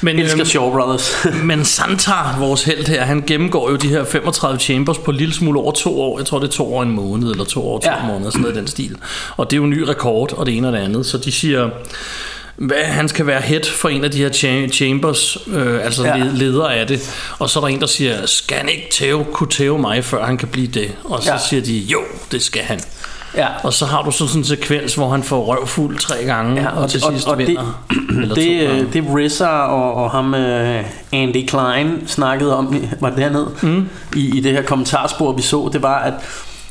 Men, 0.00 0.18
elsker 0.18 0.44
Shaw 0.54 0.70
Brothers. 0.70 1.26
Men 1.50 1.64
Santar, 1.64 2.38
vores 2.38 2.64
held 2.64 2.86
her, 2.86 3.02
han 3.04 3.24
gennemgår 3.26 3.70
jo 3.70 3.76
de 3.76 3.88
her 3.88 4.04
35 4.04 4.58
chambers 4.58 4.98
på 4.98 5.10
en 5.10 5.16
lille 5.16 5.34
smule 5.34 5.60
over 5.60 5.72
to 5.72 6.00
år. 6.00 6.18
Jeg 6.18 6.26
tror, 6.26 6.38
det 6.38 6.46
er 6.48 6.52
to 6.52 6.74
år 6.74 6.82
en 6.82 6.90
måned, 6.90 7.30
eller 7.30 7.44
to 7.44 7.68
år 7.68 7.78
to 7.78 7.90
ja. 7.90 8.06
Måneder, 8.06 8.30
sådan 8.30 8.42
noget 8.42 8.54
i 8.54 8.58
den 8.58 8.66
stil. 8.66 8.96
Og 9.36 9.50
det 9.50 9.56
er 9.56 9.58
jo 9.58 9.64
en 9.64 9.70
ny 9.70 9.78
rekord, 9.80 10.32
og 10.32 10.46
det 10.46 10.56
ene 10.56 10.68
og 10.68 10.72
det 10.72 10.78
andet. 10.78 11.06
Så 11.06 11.18
de 11.18 11.32
siger, 11.32 11.70
hvad, 12.56 12.84
han 12.84 13.08
skal 13.08 13.26
være 13.26 13.40
head 13.40 13.62
for 13.64 13.88
en 13.88 14.04
af 14.04 14.10
de 14.10 14.18
her 14.18 14.30
cha- 14.30 14.68
chambers, 14.68 15.38
øh, 15.46 15.84
altså 15.84 16.04
ja. 16.04 16.16
Leder 16.34 16.68
af 16.68 16.86
det. 16.86 17.10
Og 17.38 17.50
så 17.50 17.58
er 17.58 17.64
der 17.64 17.68
en, 17.68 17.80
der 17.80 17.86
siger, 17.86 18.26
skal 18.26 18.56
han 18.56 18.68
ikke 18.68 18.88
tæve, 18.92 19.24
kunne 19.32 19.50
tæve 19.50 19.78
mig, 19.78 20.04
før 20.04 20.24
han 20.24 20.36
kan 20.36 20.48
blive 20.48 20.66
det? 20.66 20.92
Og 21.04 21.22
så. 21.22 21.32
Ja. 21.32 21.38
siger 21.48 21.62
de, 21.62 21.78
jo, 21.78 22.00
det 22.32 22.42
skal 22.42 22.62
han. 22.62 22.80
Ja. 23.36 23.46
Og 23.62 23.72
så 23.72 23.86
har 23.86 24.02
du 24.02 24.10
så 24.10 24.26
sådan 24.26 24.40
en 24.40 24.44
sekvens, 24.44 24.94
hvor 24.94 25.08
han 25.10 25.22
får 25.22 25.44
røvfuld 25.44 25.98
tre 25.98 26.24
gange, 26.24 26.62
ja, 26.62 26.68
og, 26.68 26.76
og 26.76 26.82
og- 26.82 26.90
til 26.90 27.02
og- 27.04 27.12
sidst 27.12 27.28
og 27.28 27.36
det- 27.38 27.46
vinder. 27.48 27.84
Det, 28.34 28.68
øh, 28.70 28.92
det 28.92 29.04
RZA 29.08 29.48
og, 29.48 29.94
og 29.94 30.10
ham 30.10 30.34
øh, 30.34 30.84
Andy 31.12 31.46
Klein 31.48 32.02
snakkede 32.08 32.56
om, 32.56 32.76
var 33.00 33.08
det 33.08 33.18
dernede, 33.18 33.48
mm. 33.62 33.88
i, 34.16 34.36
i 34.38 34.40
det 34.40 34.52
her 34.52 34.62
kommentarspor, 34.62 35.32
vi 35.32 35.42
så, 35.42 35.70
det 35.72 35.82
var, 35.82 35.98
at 35.98 36.14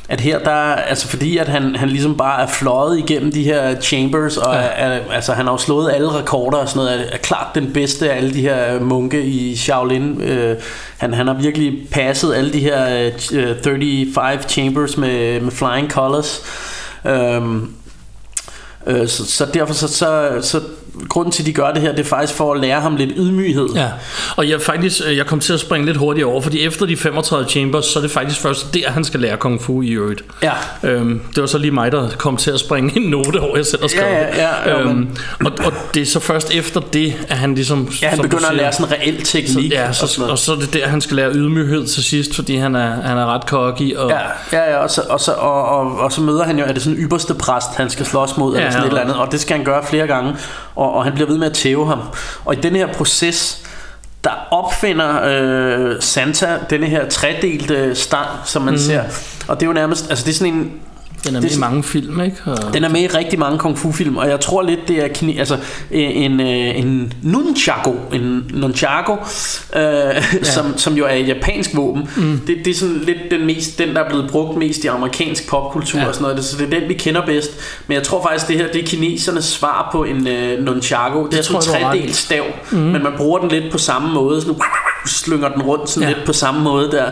at 0.08 0.20
her 0.20 0.38
der, 0.38 0.50
altså 0.74 1.08
fordi 1.08 1.36
at 1.38 1.48
han, 1.48 1.76
han 1.76 1.88
ligesom 1.88 2.16
bare 2.16 2.42
er 2.42 2.46
fløjet 2.46 2.98
igennem 2.98 3.32
de 3.32 3.42
her 3.44 3.80
chambers, 3.80 4.36
og 4.36 4.54
Ja. 4.54 4.60
ja. 4.60 4.66
er, 4.66 5.00
altså 5.12 5.32
han 5.32 5.44
har 5.44 5.52
jo 5.52 5.58
slået 5.58 5.92
alle 5.92 6.18
rekorder 6.18 6.58
og 6.58 6.68
sådan 6.68 6.84
noget, 6.84 7.00
er, 7.00 7.12
er 7.12 7.18
klart 7.18 7.46
den 7.54 7.72
bedste 7.72 8.12
af 8.12 8.16
alle 8.16 8.34
de 8.34 8.40
her 8.40 8.80
munke 8.80 9.22
i 9.22 9.56
Shaolin. 9.56 10.20
Øh, 10.20 10.56
han, 10.98 11.14
han 11.14 11.26
har 11.26 11.34
virkelig 11.34 11.78
passet 11.90 12.34
alle 12.34 12.52
de 12.52 12.60
her 12.60 13.10
øh, 13.32 13.56
35 13.64 14.42
chambers 14.48 14.96
med, 14.96 15.40
med 15.40 15.50
flying 15.52 15.90
colors. 15.90 16.42
Øhm, 17.06 17.74
Øh, 18.86 19.08
så, 19.08 19.26
så 19.26 19.46
derfor 19.54 19.74
så, 19.74 19.88
så, 19.88 20.38
så 20.42 20.60
grunden 21.08 21.32
til 21.32 21.42
at 21.42 21.46
de 21.46 21.52
gør 21.52 21.70
det 21.72 21.82
her 21.82 21.90
Det 21.90 22.00
er 22.00 22.04
faktisk 22.04 22.34
for 22.34 22.54
at 22.54 22.60
lære 22.60 22.80
ham 22.80 22.96
lidt 22.96 23.10
ydmyghed 23.16 23.68
Ja, 23.74 23.88
og 24.36 24.48
jeg 24.48 24.60
faktisk 24.62 25.00
øh, 25.08 25.16
jeg 25.16 25.26
kom 25.26 25.40
til 25.40 25.52
at 25.52 25.60
springe 25.60 25.86
lidt 25.86 25.96
hurtigt 25.96 26.26
over, 26.26 26.40
fordi 26.40 26.60
efter 26.66 26.86
de 26.86 26.96
35 26.96 27.48
chambers, 27.48 27.84
så 27.86 27.98
er 27.98 28.02
det 28.02 28.10
faktisk 28.10 28.40
først 28.40 28.74
der, 28.74 28.90
han 28.90 29.04
skal 29.04 29.20
lære 29.20 29.36
kung 29.36 29.62
fu 29.62 29.82
i 29.82 29.90
øvrigt. 29.90 30.24
Ja. 30.42 30.52
Øhm, 30.82 31.20
det 31.34 31.40
var 31.40 31.46
så 31.46 31.58
lige 31.58 31.70
mig, 31.70 31.92
der 31.92 32.08
kom 32.18 32.36
til 32.36 32.50
at 32.50 32.60
springe 32.60 32.96
en 32.96 33.02
note 33.10 33.40
over, 33.40 33.56
jeg 33.56 33.66
selv 33.66 33.80
har 33.82 33.88
skrevet. 33.88 34.12
Ja, 34.12 34.36
ja, 34.36 34.70
ja, 34.70 34.80
jo, 34.80 34.88
øhm, 34.88 35.08
og, 35.44 35.52
og 35.64 35.72
det 35.94 36.02
er 36.02 36.06
så 36.06 36.20
først 36.20 36.54
efter 36.54 36.80
det, 36.80 37.14
at 37.28 37.36
han 37.36 37.54
ligesom... 37.54 37.88
Ja, 38.02 38.08
han 38.08 38.18
begynder 38.18 38.36
at 38.36 38.42
siger, 38.50 38.56
lære 38.62 38.72
sådan 38.72 38.92
reel 38.92 39.22
teknik 39.22 39.72
Ja, 39.72 39.88
og 39.88 39.94
sådan 39.94 40.08
så, 40.08 40.20
noget. 40.20 40.32
og 40.32 40.38
så 40.38 40.52
er 40.52 40.56
det 40.56 40.74
der, 40.74 40.88
han 40.88 41.00
skal 41.00 41.16
lære 41.16 41.32
ydmyghed 41.32 41.86
til 41.86 42.04
sidst, 42.04 42.34
fordi 42.34 42.56
han 42.56 42.74
er, 42.74 43.02
han 43.02 43.18
er 43.18 43.26
ret 43.34 43.42
cocky. 43.42 43.96
Og, 43.96 44.10
Ja, 44.10 44.18
ja, 44.52 44.70
ja 44.70 44.76
og, 44.76 44.90
så, 44.90 45.02
og, 45.08 45.20
så, 45.20 45.32
og, 45.32 45.64
og, 45.68 45.98
og 45.98 46.12
så 46.12 46.20
møder 46.20 46.44
han 46.44 46.58
jo, 46.58 46.64
at 46.64 46.68
det 46.68 46.76
er 46.76 46.80
sådan 46.80 46.98
en 46.98 47.04
ypperste 47.04 47.34
præst, 47.34 47.68
han 47.76 47.90
skal 47.90 48.06
slås 48.06 48.36
mod, 48.36 48.54
Ja, 48.54 48.58
eller 48.60 48.70
sådan 48.70 48.82
ja. 48.82 48.86
et 48.86 48.88
eller 48.90 49.00
andet, 49.00 49.16
og 49.16 49.32
det 49.32 49.40
skal 49.40 49.56
han 49.56 49.64
gøre 49.64 49.84
flere 49.86 50.06
gange, 50.06 50.34
og, 50.76 50.83
og 50.86 51.04
han 51.04 51.12
bliver 51.12 51.28
ved 51.28 51.38
med 51.38 51.46
at 51.46 51.52
tæve 51.52 51.86
ham. 51.86 52.00
Og 52.44 52.54
i 52.54 52.60
den 52.60 52.76
her 52.76 52.92
proces, 52.92 53.62
der 54.24 54.30
opfinder 54.50 55.20
øh, 55.24 56.02
Santa 56.02 56.58
denne 56.70 56.86
her 56.86 57.08
tredelte 57.08 57.94
stang, 57.94 58.28
som 58.44 58.62
man 58.62 58.74
mm. 58.74 58.78
ser, 58.78 59.02
og 59.48 59.60
det 59.60 59.62
er 59.62 59.66
jo 59.66 59.72
nærmest, 59.72 60.10
altså 60.10 60.24
det 60.24 60.30
er 60.30 60.36
sådan 60.36 60.54
en, 60.54 60.72
Den 61.26 61.36
er 61.36 61.40
Det 61.40 61.50
med 61.50 61.50
er 61.50 61.56
i 61.56 61.60
mange 61.60 61.82
film, 61.82 62.20
ikke? 62.20 62.36
Og, 62.44 62.74
den 62.74 62.84
er 62.84 62.88
med 62.88 63.00
i 63.00 63.06
rigtig 63.06 63.38
mange 63.38 63.58
kung 63.58 63.78
fu 63.78 63.92
film, 63.92 64.16
og 64.16 64.28
jeg 64.28 64.40
tror 64.40 64.62
lidt 64.62 64.88
det 64.88 65.04
er 65.04 65.08
kni, 65.08 65.38
altså 65.38 65.56
en 65.90 66.40
øh, 66.40 66.78
en 66.78 67.12
nunchaku, 67.22 67.92
en 68.12 68.50
nunchaku, 68.54 69.12
øh, 69.12 69.80
ja. 69.80 70.22
som 70.42 70.78
som 70.78 70.94
jo 70.94 71.04
er 71.04 71.14
et 71.14 71.28
japansk 71.28 71.76
våben. 71.76 72.08
Mm. 72.16 72.40
Det, 72.46 72.56
det 72.64 72.70
er 72.70 72.74
sådan 72.74 72.96
lidt 72.96 73.18
den 73.30 73.46
mest 73.46 73.78
den 73.78 73.88
der 73.88 74.04
er 74.04 74.08
blevet 74.08 74.30
brugt 74.30 74.58
mest 74.58 74.84
i 74.84 74.86
amerikansk 74.86 75.48
popkultur 75.48 76.00
Ja. 76.00 76.06
og 76.06 76.14
sådan 76.14 76.28
noget. 76.28 76.44
Så 76.44 76.56
det 76.56 76.74
er 76.74 76.80
den 76.80 76.88
vi 76.88 76.94
kender 76.94 77.26
bedst. 77.26 77.50
Men 77.86 77.94
jeg 77.94 78.02
tror 78.02 78.22
faktisk 78.22 78.48
det 78.48 78.56
her 78.56 78.72
det 78.72 78.82
er 78.82 78.86
kinesernes 78.86 79.44
svar 79.44 79.88
på 79.92 80.04
en 80.04 80.26
øh, 80.28 80.64
nunchaku. 80.64 81.28
Det, 81.30 81.38
er 81.38 81.42
tror 81.42 81.60
sådan 81.60 81.80
en 81.80 81.86
tredelt 81.86 82.16
stav, 82.16 82.44
mm. 82.70 82.78
men 82.78 83.02
man 83.02 83.12
bruger 83.16 83.38
den 83.38 83.48
lidt 83.48 83.72
på 83.72 83.78
samme 83.78 84.14
måde. 84.14 84.40
Sådan 84.40 84.56
slynger 85.06 85.48
den 85.48 85.62
rundt 85.62 85.90
sådan 85.90 86.08
ja. 86.08 86.14
lidt 86.14 86.26
på 86.26 86.32
samme 86.32 86.60
måde 86.62 86.90
der. 86.90 87.10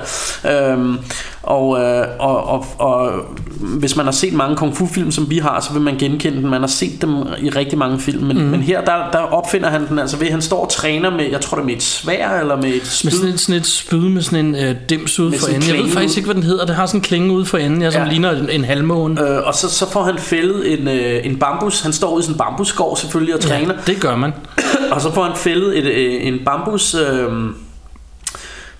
Øhm, 0.72 0.98
og, 1.42 1.80
øh, 1.80 2.06
og, 2.18 2.44
og, 2.48 2.66
og 2.78 3.12
hvis 3.60 3.96
man 3.96 4.04
har 4.06 4.12
set 4.12 4.32
mange 4.32 4.56
kung 4.56 4.76
fu 4.76 4.86
film 4.86 5.10
som 5.10 5.30
vi 5.30 5.38
har, 5.38 5.60
så 5.60 5.72
vil 5.72 5.82
man 5.82 5.96
genkende 5.98 6.36
den. 6.42 6.50
Man 6.50 6.60
har 6.60 6.68
set 6.68 7.02
dem 7.02 7.10
i 7.42 7.48
rigtig 7.50 7.78
mange 7.78 8.00
film, 8.00 8.24
men, 8.24 8.38
mm. 8.38 8.44
men 8.44 8.60
her 8.62 8.84
der, 8.84 9.10
der 9.12 9.18
opfinder 9.18 9.68
han 9.70 9.88
den 9.88 9.98
altså 9.98 10.16
ved 10.16 10.30
han 10.30 10.42
står 10.42 10.64
og 10.64 10.70
træner 10.70 11.10
med, 11.10 11.24
jeg 11.30 11.40
tror 11.40 11.56
det 11.56 11.62
er 11.62 11.66
med 11.66 11.74
et 11.74 11.82
svær 11.82 12.40
eller 12.40 12.56
med 12.56 12.68
et 12.74 12.86
spyd. 12.86 13.10
med 13.10 13.12
sådan 13.18 13.34
et, 13.34 13.40
sådan 13.40 13.60
et 13.60 13.66
spyd 13.66 14.08
med 14.08 14.22
sådan 14.22 14.46
en 14.46 14.54
øh, 14.54 14.74
dims 14.88 15.20
ude 15.20 15.38
for 15.38 15.46
enden. 15.48 15.68
Jeg 15.68 15.84
ved 15.84 15.90
faktisk 15.90 16.12
ud. 16.12 16.16
ikke, 16.16 16.26
hvad 16.26 16.34
den 16.34 16.42
hedder. 16.42 16.66
Det 16.66 16.74
har 16.76 16.86
sådan 16.86 16.98
en 16.98 17.02
klinge 17.04 17.32
ude 17.32 17.44
for 17.46 17.58
enden, 17.58 17.82
ja, 17.82 17.90
som 17.90 18.02
Ja. 18.02 18.08
ligner 18.08 18.30
en, 18.30 18.50
en 18.50 18.64
halvmåne. 18.64 19.20
Øh, 19.30 19.46
og 19.46 19.54
så, 19.54 19.70
så 19.70 19.90
får 19.90 20.02
han 20.02 20.18
fældet 20.18 20.72
en, 20.80 20.88
øh, 20.88 21.26
en 21.26 21.36
bambus. 21.36 21.80
Han 21.80 21.92
står 21.92 22.10
ude 22.12 22.20
i 22.20 22.22
sådan 22.22 22.34
en 22.34 22.38
bambusskov 22.38 22.96
selvfølgelig 22.96 23.34
og 23.34 23.40
træner. 23.40 23.74
Ja, 23.74 23.92
det 23.92 24.00
gør 24.00 24.16
man. 24.16 24.32
Og 24.92 25.00
så 25.00 25.12
får 25.14 25.24
han 25.24 25.36
fældet 25.36 25.78
et, 25.78 25.84
øh, 25.84 26.26
en 26.26 26.38
bambus... 26.44 26.94
Øh, 26.94 27.28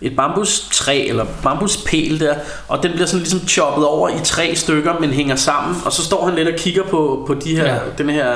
et 0.03 0.17
bambustræ 0.17 1.07
eller 1.09 1.27
bambuspæl 1.43 2.21
der, 2.21 2.35
og 2.69 2.83
den 2.83 2.93
bliver 2.93 3.07
sådan 3.07 3.19
ligesom 3.21 3.49
choppet 3.49 3.87
over 3.87 4.09
i 4.09 4.21
tre 4.25 4.55
stykker, 4.57 4.95
men 5.01 5.11
hænger 5.11 5.37
sammen, 5.37 5.77
og 5.85 5.93
så 5.93 6.05
står 6.05 6.27
han 6.27 6.35
lidt 6.35 6.49
og 6.49 6.55
kigger 6.59 6.83
på, 6.83 7.25
på 7.27 7.35
de 7.35 7.57
her, 7.57 7.65
Ja. 7.75 7.79
den 7.99 8.11
her 8.11 8.35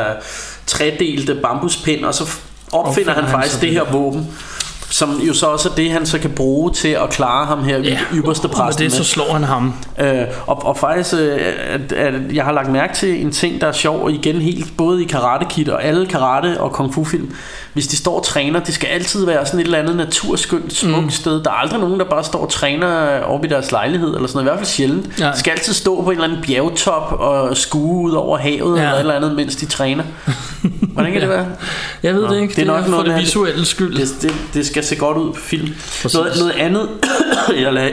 tredelte 0.67 1.35
bambuspind, 1.35 2.05
og 2.05 2.14
så 2.14 2.23
opfinder 2.73 2.89
Opfinder 2.91 3.12
han 3.12 3.25
han 3.25 3.33
faktisk 3.33 3.61
det 3.61 3.71
her. 3.71 3.85
våben, 3.93 4.29
som 4.91 5.20
jo 5.20 5.34
så 5.34 5.47
også 5.47 5.68
er 5.68 5.72
det, 5.74 5.91
han 5.91 6.07
så 6.07 6.18
kan 6.18 6.30
bruge 6.30 6.72
til 6.72 6.89
at 6.89 7.11
klare 7.11 7.47
ham 7.47 7.64
her, 7.64 7.78
ja. 7.78 7.99
ypperste 8.14 8.45
og 8.45 8.49
med 8.51 8.57
præsten 8.57 8.84
det 8.84 8.93
så 8.93 9.05
slår 9.05 9.32
han 9.32 9.45
ham. 9.45 9.74
Øh, 10.01 10.22
og, 10.47 10.66
og 10.66 10.76
faktisk, 10.76 11.14
øh, 11.14 11.39
at, 11.68 11.93
at 11.93 12.14
jeg 12.34 12.45
har 12.45 12.53
lagt 12.53 12.72
mærke 12.72 12.95
til 12.95 13.20
en 13.24 13.32
ting, 13.32 13.61
der 13.61 13.66
er 13.66 13.72
sjov, 13.72 14.03
og 14.03 14.12
igen 14.12 14.37
helt 14.37 14.76
både 14.76 15.03
i 15.03 15.07
Karate 15.07 15.47
Kid 15.51 15.68
og 15.68 15.84
alle 15.84 16.07
karate- 16.07 16.61
og 16.61 16.72
kung 16.72 16.95
fu 16.95 17.05
film. 17.05 17.34
Hvis 17.72 17.87
de 17.87 17.97
står 17.97 18.18
og 18.18 18.24
træner, 18.24 18.61
det 18.61 18.74
skal 18.74 18.87
altid 18.89 19.24
være 19.26 19.47
sådan 19.47 19.61
et 19.61 19.64
eller 19.64 19.78
andet 19.78 19.97
naturskønt, 19.97 20.72
smukt 20.72 21.03
mm. 21.05 21.11
sted. 21.11 21.32
Der 21.43 21.51
er 21.51 21.55
aldrig 21.55 21.80
nogen, 21.80 21.99
der 22.01 22.05
bare 22.07 22.24
står 22.24 22.39
og 22.39 22.51
træner 22.51 23.20
oppe 23.22 23.47
i 23.47 23.51
deres 23.51 23.72
lejlighed, 23.72 24.14
eller 24.14 24.28
sådan 24.28 24.34
noget. 24.34 24.47
I 24.47 24.49
hvert 24.51 24.59
fald 24.59 24.66
sjældent. 24.66 25.20
Ja. 25.20 25.30
De 25.30 25.39
skal 25.39 25.51
altid 25.51 25.72
stå 25.72 26.03
på 26.03 26.11
en 26.11 26.16
eller 26.16 26.24
anden 26.28 26.45
bjergtop 26.47 27.12
og 27.12 27.57
skue 27.57 28.03
ud 28.03 28.12
over 28.12 28.39
havet, 28.39 28.78
Ja. 28.78 28.82
ja. 28.82 28.89
eller 28.89 28.95
et 28.95 29.01
eller 29.01 29.14
andet, 29.14 29.32
mens 29.37 29.57
de 29.57 29.66
træner. 29.66 30.05
Hvordan 30.93 31.12
kan 31.12 31.20
det 31.20 31.28
være? 31.30 31.47
Jeg 32.03 32.14
ved 32.14 32.22
Nå, 32.26 32.34
det 32.34 32.41
ikke. 32.41 32.55
det 32.55 32.62
er 32.62 32.66
nok 32.66 32.82
for 32.84 32.91
noget 32.91 33.07
det 33.07 33.14
med- 33.14 33.20
visuelle 33.20 33.64
skyld. 33.64 33.97
Det, 33.97 34.22
det, 34.22 34.32
det 34.55 34.66
skal 34.77 34.85
se 34.85 34.97
godt 34.97 35.16
ud 35.16 35.33
på 35.33 35.41
film. 35.41 35.74
Præcis. 36.03 36.14
Noget, 36.14 36.39
noget 36.39 36.53
andet, 36.53 36.89
jeg 37.64 37.72
lagde... 37.72 37.93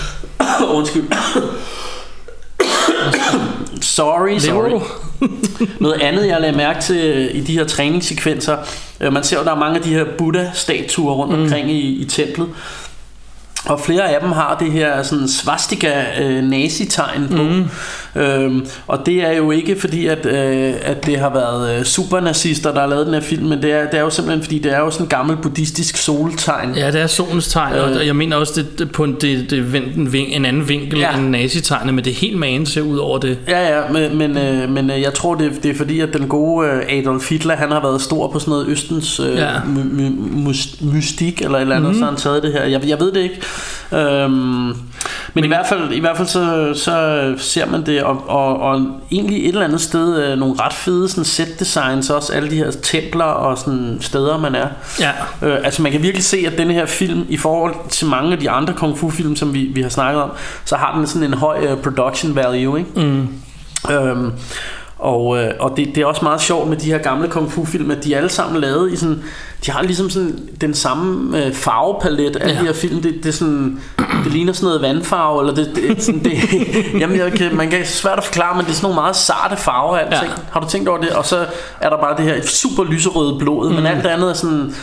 Undskyld. 0.76 1.04
Sorry, 3.80 4.38
sorry. 4.38 4.80
Noget 5.80 6.00
andet, 6.00 6.26
jeg 6.26 6.40
lagde 6.40 6.56
mærke 6.56 6.80
til 6.80 7.30
i 7.36 7.40
de 7.40 7.52
her 7.52 7.64
træningssekvenser, 7.64 8.56
øh, 9.00 9.12
man 9.12 9.24
ser 9.24 9.38
jo, 9.38 9.44
der 9.44 9.50
er 9.50 9.58
mange 9.58 9.76
af 9.76 9.82
de 9.82 9.88
her 9.88 10.04
Buddha-statuer 10.18 11.14
rundt 11.14 11.34
Mm. 11.38 11.42
omkring 11.42 11.70
i, 11.70 11.80
i 11.80 12.04
templet. 12.04 12.48
Og 13.68 13.80
flere 13.80 14.14
af 14.14 14.20
dem 14.20 14.32
har 14.32 14.56
det 14.60 14.72
her 14.72 15.02
sådan 15.02 15.28
svastika 15.28 15.92
øh, 16.22 16.44
nazi-tegn 16.44 17.28
på. 17.36 17.42
Mm. 17.42 17.64
Øhm, 18.22 18.66
og 18.86 19.06
det 19.06 19.14
er 19.24 19.32
jo 19.32 19.50
ikke 19.50 19.80
fordi, 19.80 20.06
at, 20.06 20.26
øh, 20.26 20.74
at 20.82 21.06
det 21.06 21.18
har 21.18 21.30
været 21.32 21.78
øh, 21.78 21.84
supernazister, 21.84 22.72
der 22.72 22.80
har 22.80 22.86
lavet 22.86 23.06
den 23.06 23.14
her 23.14 23.20
film, 23.20 23.46
men 23.46 23.62
det 23.62 23.72
er, 23.72 23.84
det 23.90 23.94
er 23.94 24.00
jo 24.00 24.10
simpelthen 24.10 24.42
fordi, 24.42 24.58
det 24.58 24.72
er 24.72 24.78
jo 24.78 24.90
sådan 24.90 25.04
en 25.04 25.08
gammel 25.08 25.36
buddhistisk 25.36 25.96
soltegn. 25.96 26.74
Ja, 26.76 26.90
det 26.90 27.00
er 27.00 27.06
solens 27.06 27.48
tegn, 27.48 27.74
Øh. 27.74 27.82
og 27.96 28.06
jeg 28.06 28.16
mener 28.16 28.36
også, 28.36 28.52
det, 28.56 28.78
det 28.78 28.92
på 28.92 29.04
en, 29.04 29.16
det, 29.20 29.50
det 29.50 29.72
vendt 29.72 29.96
en, 29.96 30.12
ving, 30.12 30.28
en 30.32 30.44
anden 30.44 30.68
vinkel 30.68 30.98
Ja. 30.98 31.16
end 31.16 31.28
nazitegnet, 31.28 31.94
men 31.94 32.04
det 32.04 32.10
er 32.10 32.14
helt 32.14 32.38
magen 32.38 32.66
ser 32.66 32.80
ud 32.82 32.98
over 32.98 33.18
det. 33.18 33.38
Ja, 33.48 33.76
ja, 33.76 33.82
men, 33.92 34.18
men, 34.18 34.38
øh, 34.38 34.70
men 34.70 34.90
øh, 34.90 35.00
jeg 35.02 35.14
tror, 35.14 35.34
det, 35.34 35.52
det 35.62 35.70
er 35.70 35.74
fordi, 35.74 36.00
at 36.00 36.08
den 36.12 36.28
gode 36.28 36.68
øh, 36.68 36.82
Adolf 36.98 37.28
Hitler, 37.30 37.56
han 37.56 37.70
har 37.70 37.80
været 37.82 38.02
stor 38.02 38.28
på 38.32 38.38
sådan 38.38 38.50
noget 38.50 38.66
Østens 38.68 39.20
øh, 39.20 39.36
Ja. 39.36 39.48
my, 39.66 40.02
my, 40.02 40.10
mystik, 40.80 41.42
eller 41.42 41.56
et 41.58 41.62
eller 41.62 41.76
andet, 41.76 41.92
mm. 41.92 41.98
så 41.98 42.04
han 42.04 42.16
taget 42.16 42.42
det 42.42 42.52
her. 42.52 42.64
Jeg, 42.64 42.88
jeg 42.88 43.00
ved 43.00 43.12
det 43.12 43.20
ikke. 43.20 43.40
Øhm, 43.92 44.74
men, 45.34 45.44
i 45.44 45.46
hvert 45.46 45.66
fald, 45.66 45.92
i 45.92 46.00
hvert 46.00 46.16
fald 46.16 46.28
så, 46.28 46.72
så 46.74 47.34
ser 47.38 47.66
man 47.66 47.86
det, 47.86 48.02
og, 48.02 48.24
og, 48.28 48.60
og 48.60 48.86
egentlig 49.10 49.42
et 49.42 49.48
eller 49.48 49.64
andet 49.64 49.80
sted 49.80 50.22
øh, 50.22 50.38
nogle 50.38 50.54
ret 50.60 50.72
fede 50.72 51.08
sådan 51.08 51.24
set 51.24 51.60
designs 51.60 52.10
også, 52.10 52.32
alle 52.32 52.50
de 52.50 52.56
her 52.56 52.70
templer 52.70 53.24
og 53.24 53.58
sådan 53.58 53.98
steder, 54.00 54.38
man 54.38 54.54
er. 54.54 54.66
Ja, 55.00 55.10
Øh, 55.42 55.58
altså 55.64 55.82
man 55.82 55.92
kan 55.92 56.02
virkelig 56.02 56.24
se, 56.24 56.44
at 56.46 56.58
denne 56.58 56.74
her 56.74 56.86
film, 56.86 57.26
i 57.28 57.36
forhold 57.36 57.74
til 57.88 58.06
mange 58.06 58.32
af 58.32 58.38
de 58.38 58.50
andre 58.50 58.74
kung 58.74 58.98
fu 58.98 59.10
film, 59.10 59.36
som 59.36 59.54
vi, 59.54 59.60
vi 59.60 59.82
har 59.82 59.88
snakket 59.88 60.22
om, 60.22 60.30
så 60.64 60.76
har 60.76 60.96
den 60.96 61.06
sådan 61.06 61.28
en 61.28 61.34
høj 61.34 61.72
uh, 61.72 61.78
production 61.82 62.36
value, 62.36 62.78
ikke? 62.78 62.90
mm. 63.00 63.28
Øhm, 63.90 64.32
og, 64.98 65.38
øh, 65.38 65.50
og 65.60 65.76
det, 65.76 65.86
det 65.94 65.98
er 65.98 66.06
også 66.06 66.22
meget 66.22 66.40
sjovt 66.40 66.68
med 66.68 66.76
de 66.76 66.86
her 66.86 66.98
gamle 66.98 67.28
kung 67.28 67.52
fu 67.52 67.64
film, 67.64 67.90
at 67.90 68.04
de 68.04 68.14
er 68.14 68.16
alle 68.16 68.28
sammen 68.28 68.60
lavet 68.60 68.92
i 68.92 68.96
sådan, 68.96 69.22
de 69.66 69.70
har 69.70 69.82
ligesom 69.82 70.10
sådan 70.10 70.48
den 70.60 70.74
samme 70.74 71.38
øh, 71.44 71.52
farvepalet 71.52 72.36
af 72.36 72.48
ja. 72.48 72.52
De 72.52 72.66
her 72.66 72.72
film. 72.72 73.02
Det, 73.02 73.14
det, 73.14 73.26
er 73.26 73.32
sådan, 73.32 73.80
det 74.24 74.32
ligner 74.32 74.52
sådan 74.52 74.66
noget 74.66 74.82
vandfarve, 74.82 75.40
eller 75.40 75.54
det, 75.54 75.72
det, 75.76 76.02
sådan, 76.02 76.24
det 76.24 76.32
jamen 77.00 77.18
jeg 77.18 77.32
kan, 77.32 77.56
man 77.56 77.70
kan 77.70 77.86
svært 77.86 78.18
at 78.18 78.24
forklare, 78.24 78.56
men 78.56 78.64
det 78.64 78.70
er 78.70 78.74
sådan 78.74 78.84
nogle 78.84 79.00
meget 79.00 79.16
sarte 79.16 79.56
farver 79.56 79.96
af 79.96 80.04
alting. 80.04 80.32
Ja. 80.32 80.42
Har 80.50 80.60
du 80.60 80.68
tænkt 80.68 80.88
over 80.88 80.98
det? 80.98 81.10
Og 81.10 81.24
så 81.24 81.46
er 81.80 81.88
der 81.88 81.96
bare 81.96 82.16
det 82.16 82.24
her 82.24 82.42
super 82.42 82.84
lyserøde 82.84 83.38
blod, 83.38 83.68
mm. 83.68 83.74
men 83.74 83.86
alt 83.86 84.04
det 84.04 84.08
andet 84.08 84.30
er 84.30 84.34
sådan, 84.34 84.74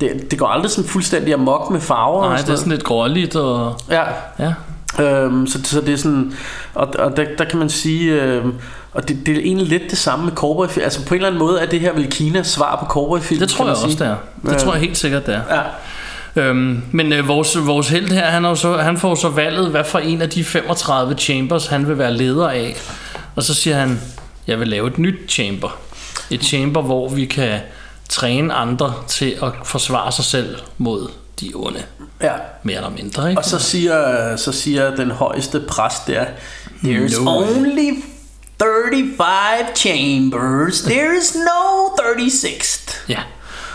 det, 0.00 0.30
det 0.30 0.38
går 0.38 0.46
aldrig 0.46 0.70
sådan 0.70 0.90
fuldstændig 0.90 1.34
amok 1.34 1.70
med 1.70 1.80
farver. 1.80 2.22
og 2.22 2.28
Nej, 2.28 2.36
sådan 2.36 2.46
det 2.46 2.52
er 2.52 2.58
sådan 2.58 2.72
lidt 2.72 2.84
gråligt, 2.84 3.36
og 3.36 3.74
Ja, 3.90 4.02
ja. 4.38 4.52
Øhm, 4.98 5.46
så, 5.46 5.58
så 5.64 5.80
det 5.80 5.88
er 5.88 5.96
sådan 5.96 6.32
Og, 6.74 6.88
og 6.98 7.16
der, 7.16 7.24
der 7.38 7.44
kan 7.44 7.58
man 7.58 7.68
sige 7.68 8.22
øhm, 8.22 8.54
Og 8.94 9.08
det, 9.08 9.26
det 9.26 9.36
er 9.36 9.40
egentlig 9.40 9.66
lidt 9.68 9.82
det 9.90 9.98
samme 9.98 10.24
med 10.24 10.32
cowboyfilm 10.32 10.84
Altså 10.84 11.06
på 11.06 11.14
en 11.14 11.18
eller 11.18 11.26
anden 11.28 11.38
måde 11.38 11.60
er 11.60 11.66
det 11.66 11.80
her 11.80 11.92
vel 11.92 12.10
Kinas 12.10 12.46
svar 12.46 12.76
på 12.80 12.86
cowboyfilm 12.86 13.40
Det 13.40 13.48
tror 13.48 13.64
jeg 13.64 13.74
også, 13.74 13.88
det 13.98 14.00
er. 14.06 14.16
Det 14.42 14.52
Ja. 14.52 14.58
tror 14.58 14.72
jeg 14.72 14.80
helt 14.80 14.96
sikkert, 14.98 15.26
det 15.26 15.34
er. 15.34 15.56
Ja, 15.56 15.62
Øhm, 16.36 16.82
men 16.92 17.12
øh, 17.12 17.28
vores, 17.28 17.66
vores 17.66 17.88
held 17.88 18.08
her, 18.12 18.24
han, 18.26 18.44
jo 18.44 18.54
så, 18.54 18.76
han 18.76 18.98
får 18.98 19.14
så 19.14 19.28
valget, 19.28 19.70
hvad 19.70 19.84
for 19.84 19.98
en 19.98 20.22
af 20.22 20.30
de 20.30 20.44
35 20.44 21.14
chambers 21.18 21.66
han 21.66 21.88
vil 21.88 21.98
være 21.98 22.12
leder 22.14 22.48
af. 22.48 22.76
Og 23.36 23.42
så 23.42 23.54
siger 23.54 23.76
han, 23.76 24.00
jeg 24.46 24.60
vil 24.60 24.68
lave 24.68 24.86
et 24.86 24.98
nyt 24.98 25.14
chamber. 25.28 25.76
Et 26.30 26.44
chamber, 26.44 26.82
hvor 26.82 27.08
vi 27.08 27.24
kan 27.24 27.58
træne 28.08 28.54
andre 28.54 28.94
til 29.08 29.36
at 29.42 29.48
forsvare 29.64 30.12
sig 30.12 30.24
selv 30.24 30.56
mod 30.78 31.08
de 31.40 31.50
onde. 31.54 31.82
ja. 32.22 32.32
Mere 32.62 32.76
eller 32.76 32.90
mindre, 32.90 33.30
ikke? 33.30 33.40
Og 33.40 33.44
så 33.44 33.58
siger, 33.58 34.36
så 34.36 34.52
siger 34.52 34.96
den 34.96 35.10
højeste 35.10 35.60
præst 35.68 36.06
der 36.06 36.24
There's 36.84 37.22
No. 37.24 37.30
only 37.30 37.90
35 38.64 39.74
chambers 39.74 40.82
There's 40.82 41.34
no 41.38 41.88
36th 41.96 43.04
Ja. 43.08 43.18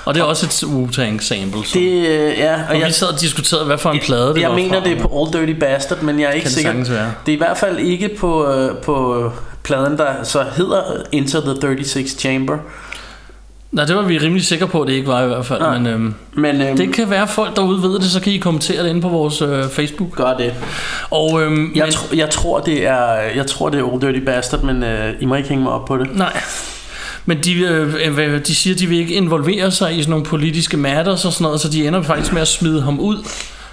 Og 0.05 0.15
det 0.15 0.21
er 0.21 0.25
også 0.25 0.45
et 0.45 0.63
Wu-Tang 0.63 1.23
sample. 1.23 1.65
Så. 1.65 1.79
Det, 1.79 2.07
øh, 2.07 2.37
ja, 2.37 2.53
og 2.53 2.59
og 2.69 2.79
jeg, 2.79 2.87
vi 2.87 2.93
sad 2.93 3.07
og 3.07 3.21
diskuterede, 3.21 3.65
hvad 3.65 3.77
for 3.77 3.91
en 3.91 3.99
plade 3.99 4.33
det 4.33 4.41
jeg 4.41 4.49
var 4.49 4.55
mener 4.55 4.81
fra. 4.81 4.89
det 4.89 4.97
er 4.97 5.01
på 5.01 5.09
Old 5.11 5.31
Dirty 5.31 5.59
Bastard 5.59 6.01
Men 6.01 6.19
jeg 6.19 6.27
er 6.27 6.31
ikke 6.31 6.45
det 6.45 6.53
sikker 6.53 6.71
være. 6.89 7.13
Det 7.25 7.31
er 7.31 7.35
i 7.35 7.37
hvert 7.37 7.57
fald 7.57 7.79
ikke 7.79 8.09
på, 8.19 8.51
øh, 8.51 8.77
på 8.77 9.31
pladen 9.63 9.97
der 9.97 10.23
så 10.23 10.45
hedder 10.55 10.83
Enter 11.11 11.41
the 11.41 11.85
36 11.85 12.07
Chamber 12.19 12.57
Nej, 13.71 13.85
det 13.85 13.95
var 13.95 14.01
vi 14.01 14.17
rimelig 14.17 14.45
sikre 14.45 14.67
på, 14.67 14.81
at 14.81 14.87
det 14.87 14.93
ikke 14.93 15.07
var 15.07 15.23
i 15.23 15.27
hvert 15.27 15.45
fald. 15.45 15.59
Nej. 15.59 15.77
Men 15.77 15.87
øhm, 15.87 16.13
Men 16.33 16.61
øhm, 16.61 16.77
det 16.77 16.93
kan 16.93 17.09
være, 17.09 17.21
at 17.21 17.29
folk 17.29 17.55
derude 17.55 17.81
ved 17.81 17.99
det, 17.99 18.11
så 18.11 18.19
kan 18.21 18.33
I 18.33 18.37
kommentere 18.37 18.83
det 18.83 18.89
inde 18.89 19.01
på 19.01 19.09
vores 19.09 19.41
øh, 19.41 19.63
Facebook. 19.69 20.15
gør 20.15 20.37
det 20.37 20.53
Og 21.09 21.41
øhm, 21.41 21.71
Jeg, 21.75 21.83
men, 21.85 21.93
tr- 21.93 22.17
jeg, 22.17 22.29
tror, 22.29 22.59
det 22.59 22.87
er, 22.87 23.11
jeg 23.35 23.45
tror, 23.47 23.69
det 23.69 23.79
er 23.79 23.83
Old 23.83 24.01
Dirty 24.01 24.19
Bastard, 24.19 24.63
men 24.63 24.83
øh, 24.83 25.13
I 25.19 25.25
må 25.25 25.35
ikke 25.35 25.49
hænge 25.49 25.63
mig 25.63 25.73
op 25.73 25.85
på 25.85 25.97
det. 25.97 26.15
Nej. 26.15 26.41
Men 27.25 27.43
de, 27.43 27.53
øh, 27.61 27.93
øh, 28.17 28.45
de 28.47 28.55
siger, 28.55 28.73
at 28.73 28.79
de 28.79 28.87
vil 28.87 28.97
ikke 28.99 29.13
involvere 29.13 29.71
sig 29.71 29.97
i 29.97 30.01
sådan 30.01 30.09
nogle 30.09 30.25
politiske 30.25 30.77
matters 30.77 31.25
og 31.25 31.33
sådan 31.33 31.43
noget, 31.43 31.61
så 31.61 31.69
de 31.69 31.87
ender 31.87 32.01
faktisk 32.01 32.33
med 32.33 32.41
at 32.41 32.47
smide 32.47 32.81
ham 32.81 32.99
ud 32.99 33.17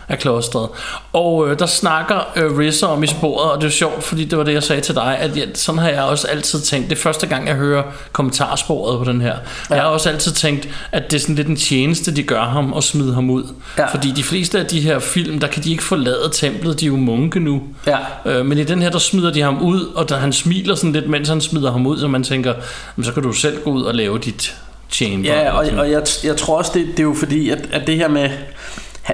af 0.08 0.18
klostret. 0.18 0.68
Og 1.12 1.48
øh, 1.50 1.58
der 1.58 1.66
snakker 1.66 2.32
øh, 2.36 2.58
Rizzer 2.58 2.86
om 2.86 3.02
i 3.02 3.06
sporet, 3.06 3.50
og 3.52 3.60
det 3.60 3.66
er 3.66 3.70
sjovt, 3.70 4.04
fordi 4.04 4.24
det 4.24 4.38
var 4.38 4.44
det, 4.44 4.52
jeg 4.52 4.62
sagde 4.62 4.82
til 4.82 4.94
dig, 4.94 5.18
at 5.18 5.36
jeg, 5.36 5.46
sådan 5.54 5.78
har 5.78 5.88
jeg 5.88 6.02
også 6.02 6.26
altid 6.28 6.60
tænkt. 6.60 6.90
Det 6.90 6.96
er 6.98 7.00
første 7.02 7.26
gang, 7.26 7.46
jeg 7.48 7.54
hører 7.54 7.82
kommentarsporet 8.12 8.98
på 8.98 9.12
den 9.12 9.20
her. 9.20 9.34
Ja. 9.70 9.74
Jeg 9.74 9.82
har 9.82 9.88
også 9.90 10.08
altid 10.10 10.32
tænkt, 10.32 10.68
at 10.92 11.10
det 11.10 11.16
er 11.16 11.20
sådan 11.20 11.34
lidt 11.34 11.48
en 11.48 11.56
tjeneste, 11.56 12.16
de 12.16 12.22
gør 12.22 12.42
ham 12.44 12.72
og 12.72 12.82
smide 12.82 13.14
ham 13.14 13.30
ud. 13.30 13.44
Ja. 13.78 13.86
Fordi 13.86 14.10
de 14.10 14.22
fleste 14.22 14.58
af 14.58 14.66
de 14.66 14.80
her 14.80 14.98
film, 14.98 15.38
der 15.38 15.46
kan 15.46 15.62
de 15.64 15.70
ikke 15.70 15.82
forlade 15.84 16.30
templet, 16.32 16.80
de 16.80 16.84
er 16.84 16.88
jo 16.90 16.96
munke 16.96 17.40
nu. 17.40 17.62
Ja. 17.86 17.96
Øh, 18.26 18.46
men 18.46 18.58
i 18.58 18.64
den 18.64 18.82
her, 18.82 18.90
der 18.90 18.98
smider 18.98 19.32
de 19.32 19.40
ham 19.42 19.62
ud, 19.62 19.84
og 19.94 20.08
der, 20.08 20.16
han 20.16 20.32
smiler 20.32 20.74
sådan 20.74 20.92
lidt, 20.92 21.08
mens 21.08 21.28
han 21.28 21.40
smider 21.40 21.72
ham 21.72 21.86
ud, 21.86 21.98
så 21.98 22.08
man 22.08 22.22
tænker, 22.24 22.54
"Jamen, 22.96 23.04
så 23.04 23.12
kan 23.12 23.22
du 23.22 23.32
selv 23.32 23.60
gå 23.64 23.70
ud 23.70 23.82
og 23.82 23.94
lave 23.94 24.18
dit 24.18 24.54
chamber. 24.90 25.30
Ja, 25.34 25.50
og, 25.50 25.66
og 25.78 25.90
jeg, 25.90 26.02
jeg 26.24 26.36
tror 26.36 26.58
også, 26.58 26.70
det, 26.74 26.86
det 26.86 26.98
er 26.98 27.02
jo 27.02 27.14
fordi, 27.18 27.50
at, 27.50 27.58
at 27.72 27.86
det 27.86 27.96
her 27.96 28.08
med... 28.08 28.30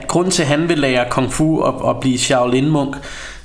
Grunden 0.09 0.30
til, 0.30 0.43
at 0.43 0.49
han 0.49 0.68
vil 0.68 0.78
lære 0.78 1.05
kung 1.11 1.32
fu 1.32 1.62
og, 1.62 1.84
og 1.84 2.01
blive 2.01 2.18
Shaolin-munk, 2.18 2.97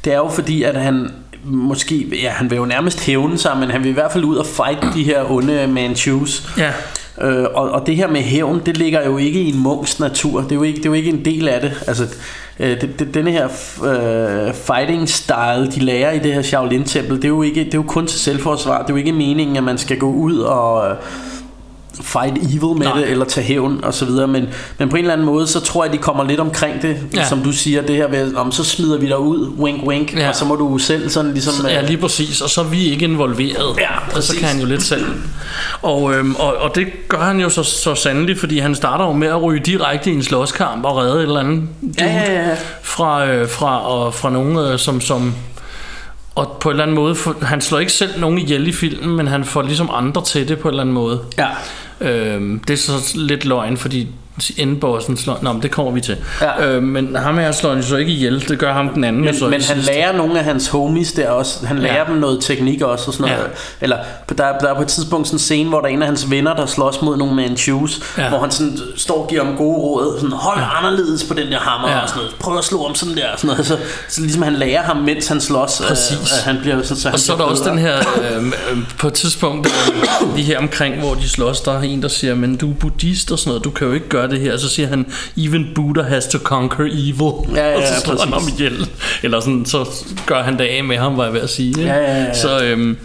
det 0.05 0.13
er 0.13 0.17
jo 0.17 0.29
fordi, 0.29 0.63
at 0.63 0.75
han 0.75 1.09
måske... 1.43 2.19
Ja, 2.21 2.29
han 2.29 2.49
vil 2.49 2.55
jo 2.55 2.65
nærmest 2.65 3.05
hævne 3.05 3.37
sig, 3.37 3.57
men 3.59 3.71
han 3.71 3.83
vil 3.83 3.89
i 3.89 3.93
hvert 3.93 4.11
fald 4.11 4.23
ud 4.23 4.35
og 4.35 4.45
fight 4.45 4.93
de 4.95 5.03
her 5.03 5.31
onde 5.31 5.67
Manchus. 5.67 6.49
ja. 6.57 6.71
Øh, 7.21 7.45
og, 7.53 7.69
og 7.69 7.87
det 7.87 7.95
her 7.95 8.07
med 8.07 8.21
hævn, 8.21 8.61
det 8.65 8.77
ligger 8.77 9.05
jo 9.05 9.17
ikke 9.17 9.39
i 9.39 9.49
en 9.49 9.59
munks 9.59 9.99
natur. 9.99 10.41
Det 10.41 10.51
er 10.51 10.55
jo 10.55 10.63
ikke, 10.63 10.77
det 10.77 10.85
er 10.85 10.89
jo 10.89 10.93
ikke 10.93 11.09
en 11.09 11.25
del 11.25 11.47
af 11.47 11.61
det. 11.61 11.83
Altså, 11.87 12.03
øh, 12.59 12.81
det, 12.81 12.99
det, 12.99 13.13
denne 13.13 13.31
her 13.31 13.45
øh, 13.83 14.53
fighting 14.53 15.09
style, 15.09 15.71
de 15.75 15.79
lærer 15.79 16.11
i 16.11 16.19
det 16.19 16.33
her 16.33 16.41
Shaolin-tempel, 16.41 17.15
det 17.15 17.23
er, 17.23 17.27
jo 17.27 17.41
ikke, 17.41 17.63
det 17.63 17.73
er 17.73 17.77
jo 17.77 17.83
kun 17.87 18.07
til 18.07 18.19
selvforsvar. 18.19 18.81
Det 18.81 18.89
er 18.89 18.93
jo 18.93 18.97
ikke 18.97 19.11
meningen, 19.11 19.57
at 19.57 19.63
man 19.63 19.77
skal 19.77 19.97
gå 19.97 20.11
ud 20.11 20.37
og... 20.37 20.89
Øh, 20.89 20.95
fight 22.01 22.37
evil 22.37 22.77
med 22.77 22.85
Nej. 22.85 22.99
det, 22.99 23.09
eller 23.09 23.25
tage 23.25 23.47
hævn 23.47 23.79
og 23.83 23.93
så 23.93 24.05
videre, 24.05 24.27
men, 24.27 24.47
men 24.77 24.89
på 24.89 24.95
en 24.95 25.01
eller 25.03 25.13
anden 25.13 25.25
måde, 25.25 25.47
så 25.47 25.59
tror 25.59 25.83
jeg, 25.83 25.93
de 25.93 25.97
kommer 25.97 26.23
lidt 26.23 26.39
omkring 26.39 26.81
det, 26.81 26.97
ja. 27.15 27.25
Som 27.25 27.41
du 27.41 27.51
siger, 27.51 27.81
det 27.81 27.95
her 27.95 28.07
ved, 28.07 28.35
om 28.35 28.51
så 28.51 28.63
smider 28.63 28.97
vi 28.97 29.07
dig 29.07 29.19
ud, 29.19 29.53
wink 29.57 29.83
wink, 29.87 30.13
ja. 30.13 30.29
Og 30.29 30.35
så 30.35 30.45
må 30.45 30.55
du 30.55 30.77
selv 30.77 31.09
sådan 31.09 31.33
ligesom... 31.33 31.65
Ja, 31.67 31.81
øh, 31.81 31.87
lige 31.87 31.97
præcis. 31.97 32.41
Og 32.41 32.49
så 32.49 32.61
er 32.61 32.65
vi 32.65 32.85
ikke 32.85 33.05
involveret. 33.05 33.77
Ja, 33.79 33.97
og 33.97 34.11
så 34.11 34.15
præcis. 34.15 34.39
kan 34.39 34.47
han 34.47 34.59
jo 34.59 34.65
lidt 34.65 34.83
selv. 34.83 35.05
Og, 35.81 36.13
øhm, 36.13 36.35
og, 36.35 36.55
og 36.55 36.75
det 36.75 36.87
gør 37.07 37.21
han 37.21 37.39
jo 37.39 37.49
så, 37.49 37.63
så 37.63 37.95
sandelig, 37.95 38.39
fordi 38.39 38.59
han 38.59 38.75
starter 38.75 39.05
jo 39.05 39.13
med 39.13 39.27
at 39.27 39.43
ryge 39.43 39.59
direkte 39.59 40.11
i 40.11 40.13
en 40.13 40.23
slåskamp 40.23 40.85
og 40.85 40.97
redde 40.97 41.15
et 41.17 41.21
eller 41.21 41.39
andet 41.39 41.63
dude 41.81 41.93
Ja, 41.99 42.33
ja, 42.33 42.47
ja. 42.49 42.55
fra, 42.83 43.27
øh, 43.27 43.49
fra, 43.49 43.87
og, 43.87 44.13
fra 44.13 44.29
nogen, 44.29 44.57
øh, 44.57 44.79
som, 44.79 45.01
som 45.01 45.33
og 46.35 46.57
på 46.59 46.69
en 46.69 46.73
eller 46.73 46.83
anden 46.83 46.95
måde, 46.95 47.15
for, 47.15 47.35
han 47.41 47.61
slår 47.61 47.79
ikke 47.79 47.91
selv 47.91 48.19
nogen 48.19 48.37
ihjel 48.37 48.67
i 48.67 48.71
filmen, 48.71 49.15
men 49.15 49.27
han 49.27 49.45
får 49.45 49.61
ligesom 49.61 49.89
andre 49.93 50.23
til 50.23 50.47
det 50.47 50.59
på 50.59 50.67
en 50.67 50.73
eller 50.73 50.81
anden 50.83 50.95
måde. 50.95 51.19
ja. 51.37 51.47
Øhm, 52.01 52.59
det 52.59 52.73
er 52.73 52.77
så 52.77 53.13
lidt 53.15 53.45
løgn, 53.45 53.77
fordi 53.77 54.07
endbossen 54.57 55.17
slår... 55.17 55.39
Nå, 55.41 55.53
men 55.53 55.61
det 55.61 55.71
kommer 55.71 55.91
vi 55.91 56.01
til. 56.01 56.17
Ja. 56.41 56.65
Øh, 56.67 56.83
men 56.83 57.15
ham 57.15 57.37
her 57.37 57.51
slår 57.51 57.73
han 57.73 57.83
så 57.83 57.95
ikke 57.95 58.11
ihjel. 58.11 58.45
Det 58.49 58.59
gør 58.59 58.73
ham 58.73 58.89
den 58.89 59.03
anden 59.03 59.23
jo 59.25 59.33
så 59.33 59.43
Men, 59.43 59.51
men 59.51 59.61
han 59.61 59.77
lærer 59.77 60.17
nogle 60.17 60.39
af 60.39 60.43
hans 60.45 60.67
homies 60.67 61.11
der 61.11 61.29
også. 61.29 61.65
Han 61.65 61.79
lærer 61.79 61.97
Ja. 62.07 62.11
dem 62.11 62.15
noget 62.15 62.41
teknik 62.43 62.81
også 62.81 63.07
og 63.07 63.13
sådan 63.13 63.31
noget. 63.31 63.43
Ja. 63.43 63.49
Eller 63.81 63.97
der, 64.29 64.35
der 64.59 64.69
er 64.69 64.75
på 64.75 64.81
et 64.81 64.87
tidspunkt 64.87 65.27
sådan 65.27 65.35
en 65.35 65.39
scene, 65.39 65.69
hvor 65.69 65.79
der 65.79 65.87
er 65.87 65.91
en 65.91 66.01
af 66.01 66.07
hans 66.07 66.31
venner, 66.31 66.53
der 66.55 66.65
slås 66.65 67.01
mod 67.01 67.17
nogle 67.17 67.35
Manchus. 67.35 67.99
Ja. 68.17 68.29
Hvor 68.29 68.39
han 68.39 68.51
sådan 68.51 68.77
står 68.95 69.23
og 69.23 69.29
giver 69.29 69.43
ham 69.45 69.55
gode 69.57 69.77
råd. 69.77 70.17
Sådan, 70.19 70.31
hold 70.31 70.59
ja. 70.59 70.77
anderledes 70.77 71.23
på 71.23 71.33
den 71.33 71.47
der 71.51 71.59
hammer 71.59 71.89
Ja. 71.89 71.99
og 72.01 72.09
sådan 72.09 72.21
noget. 72.21 72.35
Prøv 72.39 72.57
at 72.57 72.63
slå 72.63 72.83
ham 72.85 72.95
sådan 72.95 73.15
der. 73.17 73.31
og 73.33 73.39
Sådan 73.39 73.47
noget. 73.47 73.65
Så, 73.67 73.77
så 74.09 74.21
ligesom 74.21 74.41
han 74.41 74.53
lærer 74.53 74.81
ham, 74.83 74.97
mens 74.97 75.27
han 75.27 75.41
slås. 75.41 75.81
øh, 75.81 75.87
Præcis. 75.87 76.33
at 76.33 76.43
han 76.43 76.57
bliver 76.61 76.81
sådan, 76.83 76.97
så 76.97 77.07
han 77.07 77.13
Og 77.13 77.19
så 77.19 77.33
er 77.33 77.37
der 77.37 77.43
også 77.43 77.63
den 77.69 77.77
her, 77.79 77.95
øh, 77.97 78.45
øh, 78.47 78.77
på 78.99 79.07
et 79.07 79.13
tidspunkt, 79.13 79.67
øh, 79.67 80.35
lige 80.35 80.45
her 80.45 80.59
omkring, 80.59 80.99
hvor 80.99 81.13
de 81.13 81.29
slås, 81.29 81.61
der 81.61 81.71
er 81.77 81.81
en, 81.81 82.01
der 82.01 82.07
siger, 82.07 82.35
men 82.35 82.55
du 82.55 82.69
er 82.69 82.73
buddhist 82.75 83.31
og 83.31 83.39
sådan 83.39 83.49
noget, 83.49 83.63
du 83.63 83.69
kan 83.69 83.87
jo 83.87 83.93
ikke 83.93 84.09
gøre 84.09 84.26
det 84.27 84.39
her. 84.39 84.53
Og 84.53 84.59
så 84.59 84.69
siger 84.69 84.87
han, 84.87 85.05
even 85.37 85.67
Buddha 85.75 86.01
has 86.03 86.27
to 86.27 86.37
conquer 86.43 86.85
evil. 86.85 87.55
Ja, 87.55 87.69
ja, 87.69 87.75
og 87.77 87.81
så 87.87 88.01
slår 88.05 88.19
han 88.23 88.31
præcis. 88.31 88.49
ham 88.49 88.53
ihjel. 88.57 88.89
Eller 89.23 89.39
sådan, 89.39 89.65
så 89.65 89.85
gør 90.25 90.43
han 90.43 90.57
det 90.59 90.63
af 90.65 90.83
med 90.83 90.97
ham, 90.97 91.17
var 91.17 91.23
jeg 91.23 91.33
ved 91.33 91.41
at 91.41 91.49
sige. 91.49 91.69
ikke? 91.69 91.81
Ja, 91.81 91.95
ja, 91.95 92.23
ja. 92.23 92.33
Så 92.33 92.63
øhm, 92.63 92.97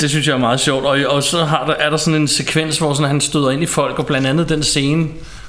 det 0.00 0.10
synes 0.10 0.26
jeg 0.26 0.34
er 0.34 0.38
meget 0.38 0.60
sjovt. 0.60 0.84
Og, 0.86 0.98
og 1.08 1.22
så 1.22 1.44
har 1.44 1.64
der, 1.66 1.74
er 1.74 1.90
der 1.90 1.96
sådan 1.96 2.20
en 2.20 2.28
sekvens, 2.28 2.78
hvor 2.78 2.94
sådan, 2.94 3.08
han 3.08 3.20
støder 3.20 3.50
ind 3.50 3.62
i 3.62 3.66
folk, 3.66 3.98
og 3.98 4.06
blandt 4.06 4.26
andet 4.26 4.48
den 4.48 4.62
scene, 4.62 5.06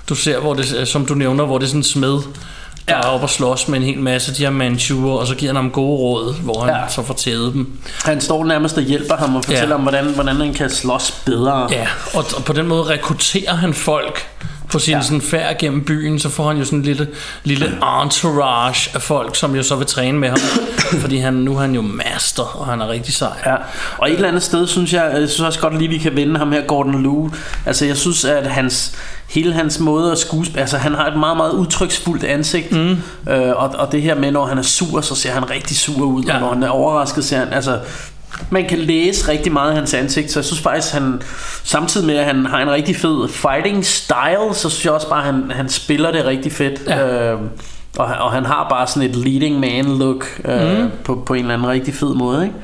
du 0.10 0.16
ser, 0.16 0.40
hvor 0.40 0.54
det, 0.54 0.88
som 0.88 1.06
du 1.06 1.14
nævner, 1.14 1.46
hvor 1.46 1.58
det 1.58 1.66
er 1.66 1.70
sådan 1.70 1.84
smed, 1.84 2.12
der 2.12 2.96
Ja. 2.96 3.00
er 3.00 3.04
oppe 3.08 3.26
og 3.26 3.30
slås 3.30 3.68
med 3.68 3.78
en 3.80 3.84
hel 3.86 4.00
masse 4.00 4.34
de 4.36 4.44
her 4.44 4.50
manchuer, 4.50 5.18
og 5.18 5.28
så 5.28 5.36
giver 5.36 5.50
han 5.50 5.56
ham 5.56 5.72
gode 5.72 5.98
råd, 5.98 6.36
hvor 6.44 6.60
han 6.64 6.74
Ja. 6.76 6.82
så 6.90 7.04
får 7.04 7.14
tædet 7.14 7.54
dem. 7.54 7.68
Han 8.04 8.22
står 8.22 8.46
nærmest 8.46 8.78
og 8.78 8.84
hjælper 8.84 9.16
ham 9.16 9.36
og 9.36 9.44
fortæller 9.44 9.64
Ja. 9.66 9.70
ja. 9.72 9.76
ham, 9.76 9.82
hvordan, 9.82 10.06
hvordan 10.06 10.36
han 10.36 10.54
kan 10.54 10.70
slås 10.70 11.12
bedre. 11.26 11.68
Ja, 11.72 11.88
og, 12.14 12.26
og 12.38 12.44
på 12.44 12.54
den 12.54 12.68
måde 12.68 12.84
rekrutterer 12.84 13.54
han 13.56 13.74
folk 13.74 14.28
på 14.76 14.80
sin 14.80 14.94
ja. 14.94 15.02
Sådan 15.02 15.22
færd 15.22 15.58
gennem 15.60 15.84
byen, 15.86 16.20
så 16.20 16.30
får 16.30 16.48
han 16.48 16.58
jo 16.58 16.66
sådan 16.66 16.80
en 16.80 16.86
lille, 16.86 17.08
lille 17.44 17.66
entourage 18.04 18.92
af 18.96 19.02
folk, 19.02 19.36
som 19.36 19.56
jo 19.56 19.64
så 19.64 19.76
vil 19.76 19.88
træne 19.88 20.20
med 20.20 20.30
ham, 20.30 20.40
fordi 21.04 21.18
han, 21.18 21.34
nu 21.34 21.56
er 21.56 21.62
han 21.62 21.76
jo 21.76 21.82
master, 21.82 22.44
og 22.44 22.66
han 22.66 22.82
er 22.82 22.88
rigtig 22.88 23.14
sej. 23.14 23.30
Ja, 23.46 23.56
og 23.98 24.10
et 24.10 24.16
eller 24.16 24.28
andet 24.28 24.44
sted 24.44 24.68
synes 24.68 24.94
jeg, 24.94 25.12
jeg 25.20 25.30
synes 25.30 25.40
også 25.40 25.60
godt 25.60 25.78
lige, 25.78 25.90
vi 25.90 25.98
kan 25.98 26.16
vende 26.16 26.38
ham 26.38 26.52
her, 26.52 26.62
Gordon 26.62 27.02
Liu. 27.02 27.32
Altså 27.66 27.86
jeg 27.86 27.98
synes, 27.98 28.26
at 28.26 28.48
hans, 28.48 28.98
hele 29.30 29.54
hans 29.54 29.80
måde 29.80 30.12
at 30.12 30.18
skuespille, 30.18 30.62
altså 30.62 30.78
han 30.78 30.94
har 30.94 31.08
et 31.08 31.20
meget, 31.20 31.38
meget 31.38 31.52
udtryksfuldt 31.52 32.24
ansigt. 32.24 32.72
Mm. 32.72 32.98
Øh, 33.30 33.56
og, 33.56 33.70
og 33.70 33.92
det 33.92 34.02
her 34.02 34.16
med, 34.16 34.32
når 34.32 34.46
han 34.46 34.58
er 34.58 34.62
sur, 34.62 35.02
så 35.02 35.16
ser 35.16 35.32
han 35.32 35.50
rigtig 35.50 35.78
sur 35.78 36.06
ud, 36.06 36.24
ja. 36.24 36.34
og 36.34 36.40
når 36.40 36.54
han 36.54 36.64
er 36.64 36.70
overrasket, 36.70 37.26
ser 37.26 37.38
han, 37.38 37.54
altså 37.54 37.80
man 38.50 38.66
kan 38.70 38.78
læse 38.80 39.32
rigtig 39.32 39.54
meget 39.54 39.70
af 39.70 39.76
hans 39.76 39.94
ansigt, 39.94 40.32
så 40.32 40.40
jeg 40.40 40.46
synes 40.46 40.62
faktisk, 40.62 40.94
han 40.94 41.22
samtidig 41.64 42.08
med, 42.08 42.16
at 42.16 42.26
han 42.26 42.46
har 42.46 42.62
en 42.62 42.72
rigtig 42.72 42.96
fed 42.96 43.30
fighting 43.30 43.86
style, 43.86 44.54
så 44.54 44.70
synes 44.70 44.86
jeg 44.86 44.94
også 44.94 45.10
bare, 45.10 45.20
at 45.20 45.26
han, 45.26 45.52
han 45.52 45.70
spiller 45.70 46.12
det 46.12 46.26
rigtig 46.26 46.52
fedt. 46.52 46.82
Ja. 46.88 47.32
Øh, 47.32 47.40
og, 47.98 48.06
og 48.06 48.32
han 48.32 48.46
har 48.46 48.68
bare 48.70 48.88
sådan 48.88 49.10
et 49.10 49.16
leading 49.16 49.60
man 49.60 49.98
look 49.98 50.42
øh, 50.46 50.80
mm. 50.80 50.90
på, 51.04 51.24
på 51.26 51.34
en 51.34 51.40
eller 51.40 51.54
anden 51.54 51.68
rigtig 51.68 51.94
fed 51.94 52.14
måde, 52.14 52.44
ikke? 52.44 52.56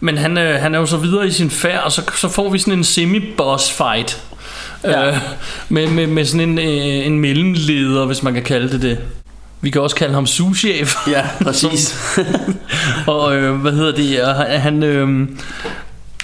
Men 0.00 0.18
han, 0.18 0.38
øh, 0.38 0.60
han 0.60 0.74
er 0.74 0.78
jo 0.78 0.86
så 0.86 0.96
videre 0.96 1.26
i 1.26 1.30
sin 1.30 1.50
færd, 1.50 1.84
og 1.84 1.92
så, 1.92 2.02
så 2.16 2.28
får 2.28 2.50
vi 2.50 2.58
sådan 2.58 2.78
en 2.78 2.84
semi-boss 2.84 3.72
fight. 3.72 4.22
Ja. 4.84 5.08
Øh, 5.08 5.16
med, 5.68 5.88
med, 5.88 6.06
med 6.06 6.24
sådan 6.24 6.48
en, 6.48 6.58
øh, 6.58 7.06
en 7.06 7.20
mellemleder, 7.20 8.06
hvis 8.06 8.22
man 8.22 8.34
kan 8.34 8.42
kalde 8.42 8.72
det 8.72 8.82
det. 8.82 8.98
Vi 9.60 9.70
kan 9.70 9.82
også 9.82 9.96
kalde 9.96 10.14
ham 10.14 10.26
souschef. 10.26 10.94
Ja, 11.08 11.26
præcis. 11.42 12.18
og 13.06 13.36
øh, 13.36 13.54
hvad 13.54 13.72
hedder 13.72 13.92
det? 13.92 14.22
Og 14.22 14.34
han, 14.34 14.82
øh, 14.82 15.28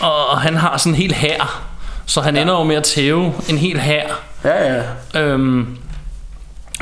og 0.01 0.41
han 0.41 0.57
har 0.57 0.77
sådan 0.77 0.93
en 0.93 0.97
hel 0.97 1.15
hær. 1.15 1.63
Så 2.07 2.21
han 2.21 2.37
ja. 2.37 2.43
ender 2.43 2.55
jo 2.55 2.63
med 2.63 2.77
at 2.77 2.85
tæve 2.85 3.33
en 3.49 3.59
hel 3.59 3.81
hær. 3.81 4.23
ja, 4.45 4.75
ja. 4.75 4.83
Øhm, 5.23 5.67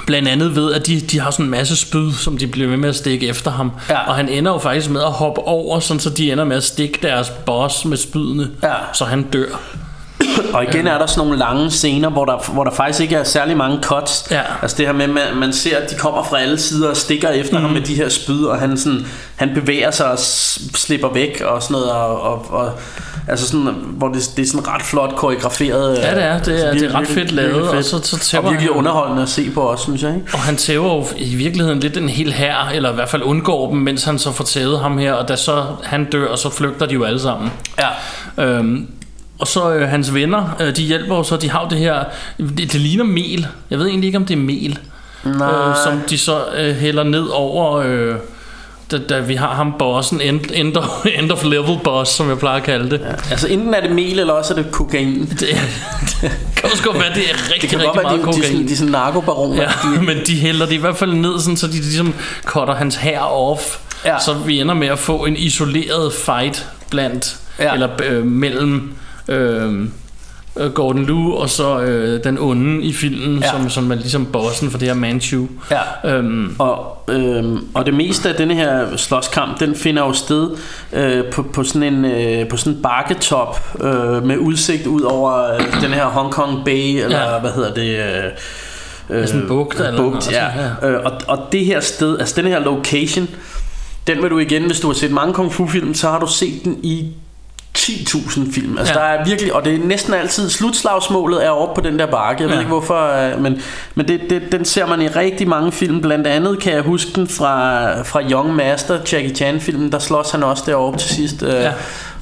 blandt 0.07 0.28
andet 0.28 0.57
ved, 0.57 0.72
at 0.72 0.86
de, 0.86 1.00
de 1.00 1.20
har 1.20 1.30
sådan 1.30 1.44
en 1.44 1.50
masse 1.50 1.76
spyd, 1.76 2.12
som 2.12 2.38
de 2.38 2.46
bliver 2.46 2.68
ved 2.68 2.76
med 2.76 2.88
at 2.88 2.96
stikke 2.96 3.28
efter 3.28 3.50
ham. 3.50 3.72
Ja. 3.90 4.09
Og 4.09 4.14
han 4.14 4.28
ender 4.28 4.52
jo 4.52 4.59
faktisk 4.59 4.90
med 4.90 5.00
at 5.00 5.12
hoppe 5.12 5.40
over, 5.40 5.80
sådan 5.80 6.00
så 6.00 6.11
de 6.11 6.32
ender 6.32 6.44
med 6.44 6.57
at 6.57 6.64
stikke 6.64 6.98
deres 7.02 7.30
boss 7.30 7.84
med 7.84 7.96
spydene. 7.96 8.50
Ja. 8.62 8.74
Så 8.92 9.05
han 9.05 9.22
dør. 9.22 9.61
Og 10.55 10.64
igen 10.64 10.87
er 10.87 10.99
der 10.99 11.07
sådan 11.07 11.24
nogle 11.24 11.39
lange 11.39 11.70
scener, 11.70 12.11
hvor 12.11 12.24
der, 12.24 12.53
hvor 12.53 12.64
der 12.64 12.70
faktisk 12.70 13.01
ikke 13.01 13.16
er 13.16 13.24
særlig 13.24 13.57
mange 13.57 13.78
cuts. 13.82 14.26
Ja. 14.30 14.41
Altså 14.62 14.76
det 14.76 14.87
her 14.87 14.93
med, 14.93 15.05
at 15.05 15.37
man, 15.37 15.53
ser, 15.53 15.78
at 15.78 15.91
de 15.91 15.95
kommer 15.95 16.22
fra 16.24 16.41
alle 16.41 16.59
sider 16.59 16.91
og 16.91 16.97
stikker 16.97 17.28
efter 17.28 17.59
mm. 17.59 17.64
ham 17.64 17.72
med 17.72 17.80
de 17.80 17.95
her 17.95 18.09
spyd, 18.09 18.45
og 18.45 18.59
han, 18.59 18.76
sådan, 18.78 19.07
han 19.37 19.51
bevæger 19.55 19.91
sig 19.91 20.11
og 20.11 20.18
slipper 20.74 21.09
væk 21.09 21.43
og 21.47 21.62
sådan 21.62 21.72
noget. 21.72 21.91
Og, 21.91 22.20
og, 22.20 22.47
og, 22.51 22.72
altså 23.28 23.47
sådan, 23.47 23.66
hvor 23.91 24.09
det, 24.09 24.30
det 24.37 24.43
er 24.43 24.47
sådan 24.47 24.68
ret 24.68 24.82
flot 24.82 25.16
koreograferet. 25.16 25.99
Ja, 25.99 26.14
det 26.14 26.24
er. 26.24 26.39
Det 26.39 26.64
er, 26.66 26.70
øh, 26.70 26.80
det 26.80 26.82
er 26.82 26.95
ret 26.95 27.01
virkelig- 27.01 27.07
fedt 27.09 27.32
lavet, 27.32 27.55
virkelig 27.55 27.78
og 27.78 27.85
så, 27.85 28.01
så 28.03 28.18
tæver 28.18 28.45
og 28.45 28.51
virkelig 28.51 28.70
han, 28.70 28.78
underholdende 28.78 29.22
at 29.22 29.28
se 29.28 29.51
på 29.51 29.61
også, 29.61 29.82
synes 29.85 30.03
jeg. 30.03 30.14
Ikke? 30.14 30.26
og 30.32 30.39
han 30.39 30.57
tæver 30.57 30.95
jo 30.95 31.05
i 31.16 31.35
virkeligheden 31.35 31.80
lidt 31.80 31.97
en 31.97 32.09
hel 32.09 32.32
her, 32.32 32.68
eller 32.74 32.93
i 32.93 32.95
hvert 32.95 33.09
fald 33.09 33.22
undgår 33.22 33.70
dem, 33.70 33.78
mens 33.78 34.05
han 34.05 34.18
så 34.18 34.32
får 34.32 34.45
tævet 34.45 34.80
ham 34.80 34.99
her, 34.99 35.12
og 35.12 35.28
da 35.28 35.37
så 35.37 35.64
han 35.82 36.05
dør, 36.05 36.28
og 36.28 36.39
så 36.39 36.51
flygter 36.51 36.87
de 36.87 36.95
jo 36.95 37.05
alle 37.05 37.20
sammen. 37.20 37.53
Ja. 37.78 38.45
Øhm, 38.45 38.89
og 39.45 39.49
så 39.49 39.72
øh, 39.74 39.88
hans 39.88 40.14
venner, 40.14 40.57
øh, 40.61 40.76
de 40.76 40.82
hjælper 40.82 41.22
så, 41.22 41.36
de 41.36 41.51
har 41.51 41.62
jo 41.64 41.68
det 41.70 41.78
her, 41.78 42.05
det, 42.38 42.59
det 42.59 42.74
ligner 42.74 43.05
mel. 43.05 43.47
Jeg 43.70 43.78
ved 43.78 43.86
egentlig 43.86 44.07
ikke, 44.09 44.18
om 44.18 44.24
det 44.24 44.34
er 44.34 44.40
mel. 44.40 44.78
Nej. 45.24 45.68
øh, 45.68 45.74
som 45.84 46.01
de 46.11 46.18
så 46.18 46.40
øh, 46.57 46.76
hælder 46.76 47.03
ned 47.03 47.26
over, 47.32 47.76
øh, 47.76 48.14
da, 48.90 48.99
da 48.99 49.20
vi 49.20 49.34
har 49.34 49.55
ham 49.55 49.74
bossen, 49.78 50.20
end, 50.20 50.40
end, 50.55 50.76
of, 50.76 50.84
end 51.18 51.30
of 51.30 51.45
level 51.45 51.78
boss, 51.84 52.11
som 52.11 52.28
jeg 52.28 52.38
plejer 52.38 52.57
at 52.57 52.62
kalde 52.62 52.90
det. 52.90 53.01
Ja. 53.01 53.30
Altså 53.30 53.49
enten 53.49 53.74
er 53.74 53.80
det 53.80 53.90
mel, 53.90 54.18
eller 54.18 54.32
også 54.34 54.55
er 54.55 54.62
det 54.62 54.72
kokain. 54.72 55.20
Det, 55.30 55.38
det 55.40 56.30
kan 56.57 56.70
også 56.72 56.82
godt 56.84 56.99
være, 56.99 57.14
det 57.14 57.22
er 57.30 57.53
rigtig, 57.53 57.62
Det 57.62 57.70
kan 57.70 57.78
rigtig 57.78 57.86
godt 57.86 57.97
være, 57.97 58.03
meget 58.05 58.20
de, 58.20 58.24
de, 58.24 58.28
er 58.28 58.32
sådan, 58.32 58.51
kokain. 58.53 58.68
de 58.68 58.72
er 58.72 58.76
sådan 58.76 58.92
narkobaroner. 58.92 59.62
Ja, 59.62 60.01
men 60.01 60.16
de 60.26 60.34
hælder 60.36 60.66
det 60.66 60.72
i 60.72 60.76
hvert 60.76 60.97
fald 60.97 61.12
ned, 61.12 61.40
sådan, 61.40 61.57
så 61.57 61.66
de 61.66 61.72
ligesom 61.72 62.14
cutter 62.45 62.74
hans 62.74 62.97
hær 62.97 63.20
off. 63.20 63.62
Ja. 64.05 64.18
Så 64.20 64.34
vi 64.34 64.61
ender 64.61 64.74
med 64.74 64.88
at 64.88 64.99
få 64.99 65.24
en 65.24 65.36
isoleret 65.36 66.12
fight 66.12 66.66
blandt, 66.90 67.36
Ja. 67.59 67.72
eller 67.72 67.88
øh, 68.05 68.26
mellem 68.26 68.95
øh, 69.29 69.89
øh, 70.57 70.72
Gordon 70.72 71.05
Liu 71.07 71.33
og 71.35 71.51
så 71.51 71.81
øh, 71.81 72.25
den 72.25 72.39
onde 72.39 72.83
i 72.83 72.93
filmen, 72.93 73.39
ja. 73.39 73.47
Ja. 73.47 73.53
som, 73.53 73.70
som 73.70 73.91
er 73.91 73.95
ligesom 73.95 74.27
bossen 74.27 74.70
for 74.70 74.79
det 74.79 74.89
her 74.89 74.95
Manchu. 74.95 75.47
Ja. 75.70 76.11
Øhm, 76.16 76.57
Og, 76.59 77.05
øhm, 77.09 77.59
og 77.75 77.87
det 77.87 77.95
meste 77.95 78.29
af 78.29 78.35
denne 78.35 78.55
her 78.55 78.97
slåskamp, 78.97 79.61
den 79.61 79.75
finder 79.75 80.03
jo 80.07 80.12
sted 80.12 80.51
øh, 80.93 81.25
på, 81.33 81.43
på 81.43 81.64
sådan 81.64 81.95
en 81.95 82.05
øh, 82.05 82.49
på 82.49 82.57
sådan 82.57 82.72
en 82.72 82.83
bakketop 82.83 83.77
øh, 83.81 84.27
med 84.27 84.39
udsigt 84.39 84.87
ud 84.87 85.01
over 85.03 85.55
øh, 85.55 85.83
den 85.83 85.91
her 85.93 86.05
Hong 86.07 86.33
Kong 86.33 86.64
Bay 86.64 87.05
eller 87.05 87.18
Ja. 87.20 87.35
ja. 87.35 87.41
hvad 87.41 87.51
hedder 87.51 87.75
det? 87.75 87.99
Øh, 89.11 89.20
øh, 89.20 89.27
sådan 89.27 89.43
en 89.43 89.49
bugt 89.49 89.81
eller 89.81 89.97
bugt, 89.97 90.12
noget, 90.12 90.33
ja. 90.33 90.47
altså, 90.47 90.87
Øh, 90.87 91.01
og, 91.05 91.12
og 91.29 91.39
det 91.53 91.64
her 91.64 91.81
sted, 91.81 92.18
altså 92.18 92.41
den 92.43 92.51
her 92.51 92.59
location, 92.59 93.29
den 94.07 94.22
vil 94.22 94.31
du 94.31 94.39
igen, 94.39 94.62
hvis 94.64 94.81
du 94.81 94.87
har 94.87 94.95
set 94.95 95.11
mange 95.11 95.35
kung 95.35 95.53
fu 95.53 95.66
film, 95.66 95.95
så 95.95 96.11
har 96.11 96.18
du 96.18 96.27
set 96.27 96.64
den 96.64 96.79
i 96.83 97.09
10.000 97.79 98.55
film. 98.55 98.79
Altså 98.79 98.95
Ja. 98.95 98.99
der 99.01 99.05
er 99.07 99.25
virkelig, 99.25 99.53
og 99.55 99.64
det 99.64 99.75
er 99.75 99.79
næsten 99.79 100.14
altid 100.14 100.51
slutslagsmålet 100.51 101.45
er 101.47 101.51
oppe 101.51 101.83
på 101.83 101.89
den 101.89 101.99
der 101.99 102.07
bakke. 102.07 102.43
Jeg 102.43 102.49
ved 102.49 102.55
Ja. 102.57 102.61
ikke 102.61 102.68
hvorfor, 102.68 103.35
øh, 103.35 103.43
men, 103.43 103.61
men 103.95 104.09
det, 104.09 104.20
det, 104.31 104.43
den 104.53 104.64
ser 104.64 104.87
man 104.87 105.03
i 105.03 105.09
rigtig 105.09 105.49
mange 105.49 105.72
film. 105.72 106.01
Blandt 106.01 106.27
andet 106.27 106.61
kan 106.61 106.72
jeg 106.72 106.83
huske 106.83 107.11
den 107.14 107.29
fra, 107.29 108.03
fra 108.03 108.22
Young 108.31 108.55
Master, 108.55 108.95
Jackie 109.12 109.35
Chan 109.35 109.61
filmen, 109.61 109.93
der 109.93 109.99
slås 109.99 110.31
han 110.31 110.43
også 110.43 110.62
deroppe 110.66 110.99
til 110.99 111.11
sidst. 111.11 111.43
øh, 111.43 111.49
Ja. 111.55 111.72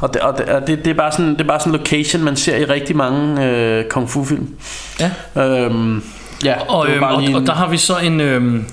Og, 0.00 0.14
det, 0.14 0.22
og, 0.22 0.38
det, 0.38 0.46
og 0.48 0.66
det, 0.66 0.84
det, 0.84 0.90
er 0.90 0.94
bare 0.94 1.12
sådan, 1.12 1.32
det 1.32 1.40
er 1.40 1.44
bare 1.48 1.60
sådan 1.60 1.72
en 1.74 1.78
location, 1.78 2.22
man 2.24 2.36
ser 2.36 2.56
i 2.56 2.64
rigtig 2.64 2.96
mange 2.96 3.44
øh, 3.46 3.84
kung 3.84 4.10
fu 4.10 4.24
film. 4.24 4.48
ja. 5.00 5.10
Øhm, 5.42 6.02
ja, 6.44 6.54
Og, 6.68 6.88
øhm, 6.90 7.02
og, 7.02 7.20
lige 7.22 7.34
og 7.36 7.40
en- 7.40 7.46
der 7.46 7.52
har 7.54 7.68
vi 7.68 7.76
så 7.76 7.94
en, 8.02 8.20
øhm, 8.20 8.64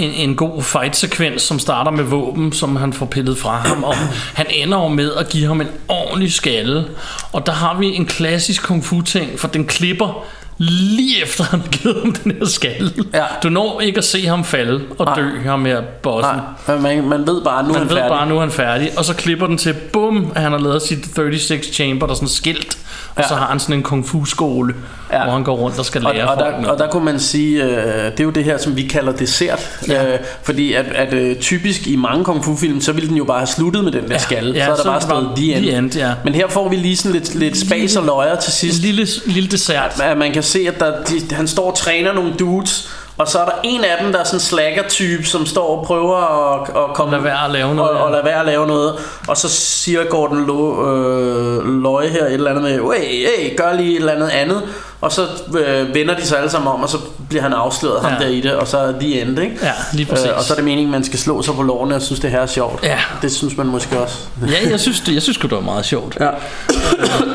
en, 0.00 0.10
en 0.30 0.36
god 0.36 0.62
fight-sekvens, 0.62 1.42
som 1.42 1.58
starter 1.58 1.90
med 1.90 2.04
våben, 2.04 2.52
som 2.52 2.76
han 2.76 2.92
får 2.92 3.06
pillet 3.06 3.38
fra 3.38 3.50
ham, 3.56 3.84
og 3.84 3.94
han 4.34 4.46
ender 4.50 4.78
jo 4.78 4.88
med 4.88 5.12
at 5.14 5.28
give 5.28 5.46
ham 5.46 5.60
en 5.60 5.68
ordentlig 5.88 6.32
skalle. 6.32 6.84
Og 7.32 7.46
der 7.46 7.52
har 7.52 7.78
vi 7.78 7.86
en 7.86 8.06
klassisk 8.06 8.62
kung 8.62 8.84
fu-ting, 8.84 9.40
for 9.40 9.48
den 9.48 9.64
klipper 9.66 10.24
lige 10.62 11.22
efter 11.22 11.44
han 11.44 11.60
har 11.60 11.68
givet 11.68 11.96
ham 12.02 12.12
den 12.12 12.32
her 12.38 12.46
skalle. 12.46 12.92
Ja. 13.14 13.24
Du 13.42 13.48
når 13.48 13.80
ikke 13.80 13.98
at 13.98 14.04
se 14.04 14.26
ham 14.26 14.44
falde 14.44 14.80
og 14.98 15.04
Nej. 15.06 15.14
dø, 15.14 15.40
ham 15.44 15.64
her 15.64 15.80
bossen. 16.02 16.34
Nej, 16.68 16.78
man, 16.78 17.08
man 17.08 17.26
ved 17.26 17.42
bare, 17.44 17.62
nu 17.62 17.68
er 17.68 17.72
Man 17.72 17.78
han 17.78 17.88
ved 17.90 17.96
færdig. 17.96 18.10
bare, 18.10 18.28
nu 18.28 18.36
er 18.36 18.40
han 18.40 18.50
færdig. 18.50 18.90
Og 18.96 19.04
så 19.04 19.14
klipper 19.14 19.46
den 19.46 19.58
til, 19.58 19.74
bum, 19.92 20.32
at 20.34 20.42
han 20.42 20.52
har 20.52 20.58
lavet 20.58 20.82
sit 20.82 21.04
36 21.14 21.62
chamber, 21.72 22.06
der 22.06 22.12
er 22.12 22.16
sådan 22.16 22.28
skilt. 22.28 22.78
Og 23.16 23.22
Ja. 23.22 23.28
så 23.28 23.34
har 23.34 23.46
han 23.46 23.60
sådan 23.60 23.74
en 23.76 23.82
kung 23.82 24.06
fu 24.08 24.24
skole, 24.24 24.74
Ja. 25.12 25.22
hvor 25.24 25.32
han 25.32 25.44
går 25.44 25.54
rundt 25.56 25.78
og 25.78 25.84
skal 25.84 26.06
Og, 26.06 26.14
lære 26.14 26.28
og, 26.28 26.38
folk 26.40 26.64
der, 26.64 26.70
og 26.70 26.78
der 26.78 26.88
kunne 26.90 27.04
man 27.04 27.20
sige, 27.20 27.64
øh, 27.64 27.70
det 28.12 28.20
er 28.20 28.24
jo 28.24 28.30
det 28.30 28.44
her, 28.44 28.58
som 28.58 28.76
vi 28.76 28.82
kalder 28.82 29.12
dessert. 29.12 29.80
Ja. 29.88 30.12
Øh, 30.12 30.18
fordi 30.42 30.72
at, 30.72 30.86
at 30.94 31.12
øh, 31.12 31.36
typisk 31.36 31.86
i 31.86 31.96
mange 31.96 32.24
kung 32.24 32.44
fu 32.44 32.56
film, 32.56 32.80
så 32.80 32.92
ville 32.92 33.08
den 33.08 33.16
jo 33.16 33.24
bare 33.24 33.38
have 33.38 33.46
sluttet 33.46 33.84
med 33.84 33.92
den 33.92 34.08
der 34.10 34.18
skalle. 34.18 34.54
ja, 34.54 34.64
så 34.64 34.70
er 34.70 34.74
der 34.74 34.82
så 34.82 34.88
bare 34.88 34.94
det 34.94 35.02
stået 35.02 35.24
bare 35.24 35.36
the 35.36 35.54
end. 35.54 35.64
the 35.66 35.76
end, 35.78 35.96
ja. 35.96 36.12
Men 36.24 36.34
her 36.34 36.48
får 36.48 36.68
vi 36.68 36.76
lige 36.76 36.96
sådan 36.96 37.12
lidt, 37.12 37.34
lidt 37.34 37.58
spas 37.58 37.96
og 37.96 38.04
løjer 38.04 38.36
til 38.36 38.48
En 38.48 38.52
sidst. 38.52 38.82
lille, 38.82 39.06
lille 39.26 39.48
dessert. 39.50 40.00
At 40.00 40.18
man 40.18 40.32
kan 40.32 40.42
se, 40.42 40.64
at 40.68 40.80
der, 40.80 40.92
de, 41.04 41.34
han 41.34 41.48
står 41.48 41.70
og 41.70 41.76
træner 41.76 42.12
nogle 42.12 42.32
dudes, 42.38 42.90
og 43.18 43.28
så 43.28 43.38
er 43.38 43.44
der 43.44 43.52
en 43.64 43.80
af 43.84 43.96
dem, 44.02 44.12
der 44.12 44.18
er 44.20 44.24
sådan 44.24 44.36
en 44.36 44.40
slacker-type, 44.40 45.24
som 45.24 45.46
står 45.46 45.76
og 45.78 45.86
prøver 45.86 46.16
at, 46.54 46.68
at 46.68 46.94
komme... 46.94 47.14
Lad 47.16 47.22
være 47.22 47.44
at 47.44 47.50
lave 47.50 47.74
noget, 47.74 47.90
Og, 47.90 47.96
ja. 47.96 48.02
og 48.02 48.10
lade 48.12 48.24
være 48.24 48.40
at 48.40 48.46
lave 48.46 48.66
noget. 48.66 48.94
Og 49.28 49.36
så 49.36 49.48
siger 49.48 50.04
Gordon 50.04 50.46
Lo, 50.46 50.90
øh, 50.90 51.82
Løje 51.82 52.08
her 52.08 52.24
et 52.26 52.32
eller 52.34 52.50
andet 52.50 52.62
med, 52.62 52.70
hey, 52.98 53.26
hey, 53.38 53.56
gør 53.56 53.72
lige 53.76 53.90
et 53.90 53.96
eller 53.96 54.12
andet 54.12 54.28
andet. 54.28 54.62
Og 55.00 55.12
så 55.12 55.26
øh, 55.58 55.94
vender 55.94 56.16
de 56.16 56.26
sig 56.26 56.38
alle 56.38 56.50
sammen 56.50 56.72
om, 56.72 56.82
og 56.82 56.88
så 56.88 56.98
bliver 57.28 57.42
han 57.42 57.52
afsløret, 57.52 58.02
ham 58.02 58.12
Ja. 58.12 58.24
der 58.24 58.30
i 58.30 58.40
det, 58.40 58.52
og 58.54 58.68
så 58.68 58.78
er 58.78 58.92
de 58.98 59.20
end, 59.20 59.38
ikke? 59.38 59.56
Ja, 59.62 59.72
lige 59.92 60.06
præcis. 60.06 60.26
Øh, 60.26 60.36
og 60.36 60.44
så 60.44 60.52
er 60.52 60.54
det 60.56 60.64
meningen, 60.64 60.90
man 60.92 61.04
skal 61.04 61.18
slå 61.18 61.42
sig 61.42 61.54
på 61.54 61.62
lårene 61.62 61.94
og 61.94 62.02
synes, 62.02 62.20
det 62.20 62.30
her 62.30 62.40
er 62.40 62.46
sjovt. 62.46 62.82
Ja. 62.82 62.98
Det 63.22 63.32
synes 63.32 63.56
man 63.56 63.66
måske 63.66 64.00
også. 64.00 64.16
Ja, 64.48 64.70
jeg 64.70 64.80
synes, 64.80 65.00
det, 65.00 65.14
jeg 65.14 65.22
synes 65.22 65.38
det 65.38 65.50
var 65.50 65.60
meget 65.60 65.84
sjovt. 65.84 66.16
Ja. 66.20 66.28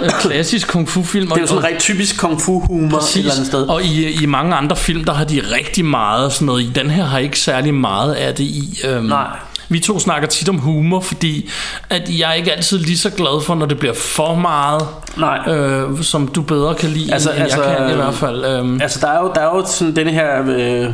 En 0.03 0.11
klassisk 0.19 0.67
kung 0.67 0.89
fu 0.89 1.03
film. 1.03 1.27
Det 1.27 1.37
er 1.37 1.41
jo 1.41 1.47
sådan 1.47 1.63
rigtig 1.63 1.79
typisk 1.81 2.17
kung 2.19 2.41
fu 2.41 2.59
humor 2.59 2.97
et 2.97 3.15
eller 3.17 3.31
andet 3.33 3.47
sted. 3.47 3.61
Og 3.61 3.83
i, 3.83 4.23
i 4.23 4.25
mange 4.25 4.55
andre 4.55 4.75
film, 4.75 5.03
der 5.03 5.13
har 5.13 5.23
de 5.25 5.41
rigtig 5.55 5.85
meget 5.85 6.33
sådan 6.33 6.45
noget. 6.45 6.63
I 6.63 6.69
den 6.75 6.89
her 6.89 7.03
har 7.03 7.19
ikke 7.19 7.39
særlig 7.39 7.73
meget 7.73 8.13
af 8.13 8.35
det 8.35 8.43
i. 8.43 8.79
Øhm, 8.87 9.05
Nej. 9.05 9.27
Vi 9.69 9.79
to 9.79 9.99
snakker 9.99 10.27
tit 10.27 10.49
om 10.49 10.57
humor, 10.57 10.99
fordi 10.99 11.49
at 11.89 12.09
jeg 12.19 12.29
er 12.29 12.33
ikke 12.33 12.53
altid 12.53 12.79
lige 12.79 12.97
så 12.97 13.09
glad 13.09 13.43
for, 13.43 13.55
når 13.55 13.65
det 13.65 13.79
bliver 13.79 13.93
for 13.93 14.35
meget, 14.35 14.81
Nej. 15.17 15.49
øh, 15.53 16.03
som 16.03 16.27
du 16.27 16.41
bedre 16.41 16.75
kan 16.75 16.89
lide, 16.89 17.13
altså, 17.13 17.31
end 17.31 17.41
altså, 17.43 17.54
jeg 17.63 17.77
kan 17.77 17.89
i 17.91 17.95
hvert 17.95 18.13
fald. 18.13 18.45
Øhm, 18.45 18.81
Altså 18.81 18.99
der 19.01 19.07
er 19.07 19.19
jo, 19.21 19.31
der 19.35 19.41
er 19.41 19.45
jo 19.55 19.65
sådan 19.65 19.95
denne 19.95 20.11
her 20.11 20.43
øh, 20.47 20.89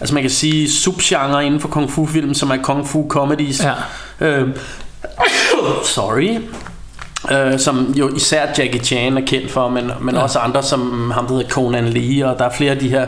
Altså 0.00 0.14
man 0.14 0.22
kan 0.22 0.30
sige 0.30 0.70
subgenre 0.70 1.46
inden 1.46 1.60
for 1.60 1.68
kung 1.68 1.90
fu 1.90 2.06
film 2.06 2.34
Som 2.34 2.50
er 2.50 2.56
kung 2.56 2.86
fu 2.88 3.06
comedies 3.08 3.64
Ja. 3.64 3.72
øh, 4.26 4.48
Sorry 5.84 6.38
øh, 7.32 7.58
Som 7.58 7.92
jo 7.98 8.14
især 8.16 8.46
Jackie 8.58 8.80
Chan 8.84 9.18
er 9.18 9.22
kendt 9.26 9.50
for 9.50 9.68
Men, 9.68 9.90
men 10.00 10.14
Ja. 10.14 10.20
også 10.22 10.38
andre 10.38 10.62
som 10.62 11.10
ham 11.14 11.26
der 11.26 11.34
hedder 11.34 11.48
Conan 11.50 11.88
Lee 11.88 12.26
Og 12.28 12.38
der 12.38 12.44
er 12.44 12.50
flere 12.56 12.70
af 12.72 12.78
de 12.78 12.88
her 12.88 13.06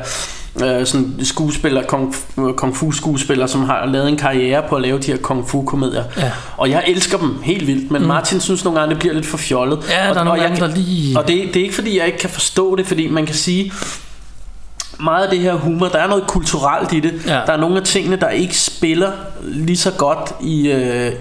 øh, 0.65 0.87
sådan 0.87 1.15
skuespillere, 1.23 1.85
kung, 1.85 2.15
kung 2.57 2.77
fu 2.77 2.93
skuespillere 2.93 3.49
Som 3.49 3.65
har 3.65 3.87
lavet 3.87 4.09
en 4.09 4.17
karriere 4.17 4.63
på 4.69 4.77
at 4.77 4.83
lave 4.83 4.99
de 4.99 5.07
her 5.07 5.17
kung 5.19 5.49
fu 5.49 5.63
komedier 5.65 6.05
Ja. 6.17 6.31
Og 6.57 6.71
jeg 6.71 6.85
elsker 6.87 7.19
dem 7.19 7.37
helt 7.43 7.67
vildt 7.67 7.91
Men 7.91 8.03
mm. 8.03 8.09
Martin 8.09 8.41
synes 8.41 8.65
nogle 8.65 8.81
gange 8.81 8.91
det 8.95 8.99
bliver 8.99 9.15
lidt 9.15 9.27
for 9.27 9.37
fjollet 9.39 9.79
Ja, 9.91 10.03
der 10.05 10.11
og, 10.11 10.17
er 10.17 10.25
nogle 10.25 10.31
og 10.31 10.51
jeg 10.51 10.59
der 10.61 10.67
lige- 10.67 11.19
Og 11.19 11.29
det, 11.29 11.37
det 11.55 11.57
er 11.57 11.63
ikke 11.65 11.75
fordi 11.75 11.99
jeg 11.99 12.07
ikke 12.07 12.19
kan 12.19 12.31
forstå 12.31 12.77
det 12.77 12.87
Fordi 12.87 13.09
man 13.09 13.27
kan 13.27 13.35
sige 13.35 13.73
meget 15.01 15.25
af 15.25 15.31
det 15.31 15.39
her 15.39 15.55
humor, 15.55 15.89
der 15.89 15.99
er 15.99 16.09
noget 16.09 16.27
kulturelt 16.27 16.93
i 16.93 17.01
det. 17.01 17.13
Ja. 17.27 17.33
Der 17.47 17.53
er 17.53 17.57
nogle 17.57 17.77
af 17.77 17.83
tingene, 17.83 18.17
der 18.17 18.29
ikke 18.29 18.59
spiller 18.59 19.13
lige 19.43 19.77
så 19.77 19.91
godt 19.91 20.35
i 20.41 20.69
øh, 20.73 21.13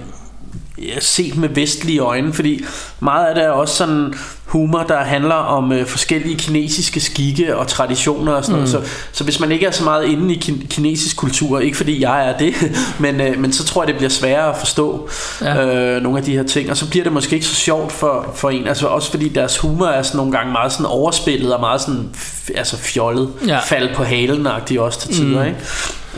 ja, 0.82 1.00
set 1.00 1.38
med 1.38 1.50
vestlige 1.50 2.00
øjne, 2.00 2.34
fordi 2.34 2.66
meget 3.00 3.26
af 3.28 3.36
det 3.36 3.44
er 3.44 3.50
også 3.50 3.76
sådan 3.76 4.14
humor, 4.46 4.84
der 4.84 4.98
handler 5.04 5.36
om 5.36 5.72
øh, 5.72 5.86
forskellige 5.86 6.36
kinesiske 6.36 7.00
skikke 7.00 7.58
og 7.58 7.68
traditioner 7.68 8.32
og 8.34 8.46
sådan 8.46 8.60
mm. 8.62 8.70
noget. 8.70 8.86
Så, 8.86 8.92
så 9.12 9.24
hvis 9.24 9.40
man 9.40 9.52
ikke 9.52 9.66
er 9.66 9.72
så 9.72 9.84
meget 9.84 10.06
inde 10.06 10.34
i 10.34 10.42
kin- 10.46 10.68
kinesisk 10.68 11.18
kultur, 11.18 11.60
ikke 11.60 11.78
fordi 11.78 12.02
jeg 12.02 12.30
er 12.30 12.38
det, 12.38 12.54
men, 13.00 13.22
øh, 13.22 13.40
men 13.40 13.54
så 13.54 13.66
tror 13.66 13.82
jeg, 13.84 13.88
det 13.88 13.96
bliver 13.96 14.10
sværere 14.10 14.50
at 14.50 14.58
forstå 14.58 15.10
Ja. 15.42 15.66
øh, 15.96 16.02
nogle 16.04 16.18
af 16.18 16.24
de 16.24 16.32
her 16.36 16.44
ting. 16.44 16.70
Og 16.72 16.78
så 16.78 16.90
bliver 16.90 17.04
det 17.04 17.14
måske 17.14 17.34
ikke 17.36 17.46
så 17.48 17.56
sjovt 17.56 17.92
for, 17.92 18.32
for 18.36 18.50
en, 18.50 18.68
altså 18.68 18.88
også 18.88 19.12
fordi 19.12 19.30
deres 19.30 19.58
humor 19.58 19.86
er 19.86 20.02
sådan 20.04 20.18
nogle 20.18 20.32
gange 20.32 20.52
meget 20.52 20.72
sådan 20.72 20.86
overspillet 20.86 21.54
og 21.54 21.60
meget 21.60 21.82
sådan 21.82 22.10
altså 22.56 22.78
fjollet, 22.78 23.30
Ja. 23.48 23.60
fald 23.60 23.96
på 23.96 24.04
halen-agtigt 24.04 24.80
også 24.80 25.00
til 25.00 25.10
tider, 25.14 25.42
mm. 25.42 25.48
ikke? 25.48 25.60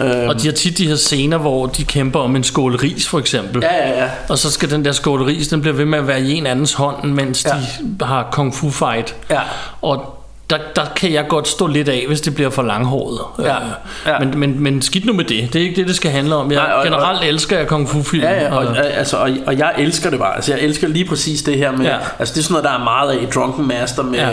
Øh, 0.01 0.27
og 0.29 0.41
de 0.41 0.47
har 0.47 0.53
tit 0.53 0.77
de 0.77 0.87
her 0.87 0.95
scener, 0.95 1.37
hvor 1.37 1.65
de 1.65 1.83
kæmper 1.83 2.19
om 2.19 2.35
en 2.35 2.43
skål 2.43 2.75
ris, 2.75 3.07
for 3.07 3.19
eksempel. 3.19 3.63
ja, 3.63 3.87
ja, 3.89 4.03
ja. 4.03 4.09
Og 4.29 4.37
så 4.37 4.51
skal 4.51 4.69
den 4.71 4.85
der 4.85 4.91
skål 4.91 5.23
ris, 5.23 5.47
den 5.47 5.61
bliver 5.61 5.73
ved 5.75 5.85
med 5.85 5.99
at 5.99 6.07
være 6.07 6.21
i 6.21 6.33
en 6.33 6.47
andens 6.47 6.73
hånd, 6.73 7.03
mens 7.11 7.45
Ja. 7.45 7.51
de 7.99 8.05
har 8.05 8.29
kung 8.31 8.55
fu 8.55 8.69
fight. 8.69 9.15
Ja. 9.29 9.39
Og 9.81 10.15
der, 10.49 10.57
der 10.75 10.81
kan 10.95 11.13
jeg 11.13 11.25
godt 11.27 11.47
stå 11.47 11.67
lidt 11.67 11.89
af, 11.89 12.03
hvis 12.07 12.21
det 12.21 12.35
bliver 12.35 12.49
for 12.49 12.61
langhåret. 12.63 13.19
Ja, 13.39 13.55
Øh, 13.55 13.61
ja. 14.07 14.19
Men, 14.19 14.39
men, 14.39 14.63
men 14.63 14.81
skidt 14.81 15.05
nu 15.05 15.13
med 15.13 15.23
det. 15.25 15.53
Det 15.53 15.61
er 15.61 15.63
ikke 15.63 15.75
det, 15.75 15.87
det 15.87 15.95
skal 15.95 16.11
handle 16.11 16.35
om. 16.35 16.51
Jeg 16.51 16.61
Nej, 16.63 16.73
og- 16.73 16.83
generelt 16.83 17.23
elsker 17.23 17.57
jeg 17.57 17.67
kung 17.67 17.89
fu 17.89 18.03
film. 18.03 18.23
Ja, 18.23 18.43
ja, 18.43 18.55
og, 18.55 18.77
altså, 18.85 19.17
og, 19.17 19.29
og 19.47 19.57
jeg 19.57 19.73
elsker 19.77 20.09
det 20.09 20.19
bare. 20.19 20.35
Altså, 20.35 20.53
jeg 20.53 20.61
elsker 20.61 20.87
lige 20.87 21.05
præcis 21.05 21.41
det 21.41 21.57
her 21.57 21.71
med... 21.71 21.85
Ja. 21.85 21.95
Altså, 22.19 22.33
det 22.33 22.39
er 22.39 22.43
sådan 22.43 22.53
noget, 22.53 22.63
der 22.65 22.71
er 22.79 22.83
meget 22.83 23.11
af 23.11 23.15
i 23.23 23.25
Drunken 23.25 23.67
Master 23.67 24.03
med... 24.03 24.19
Ja. 24.19 24.29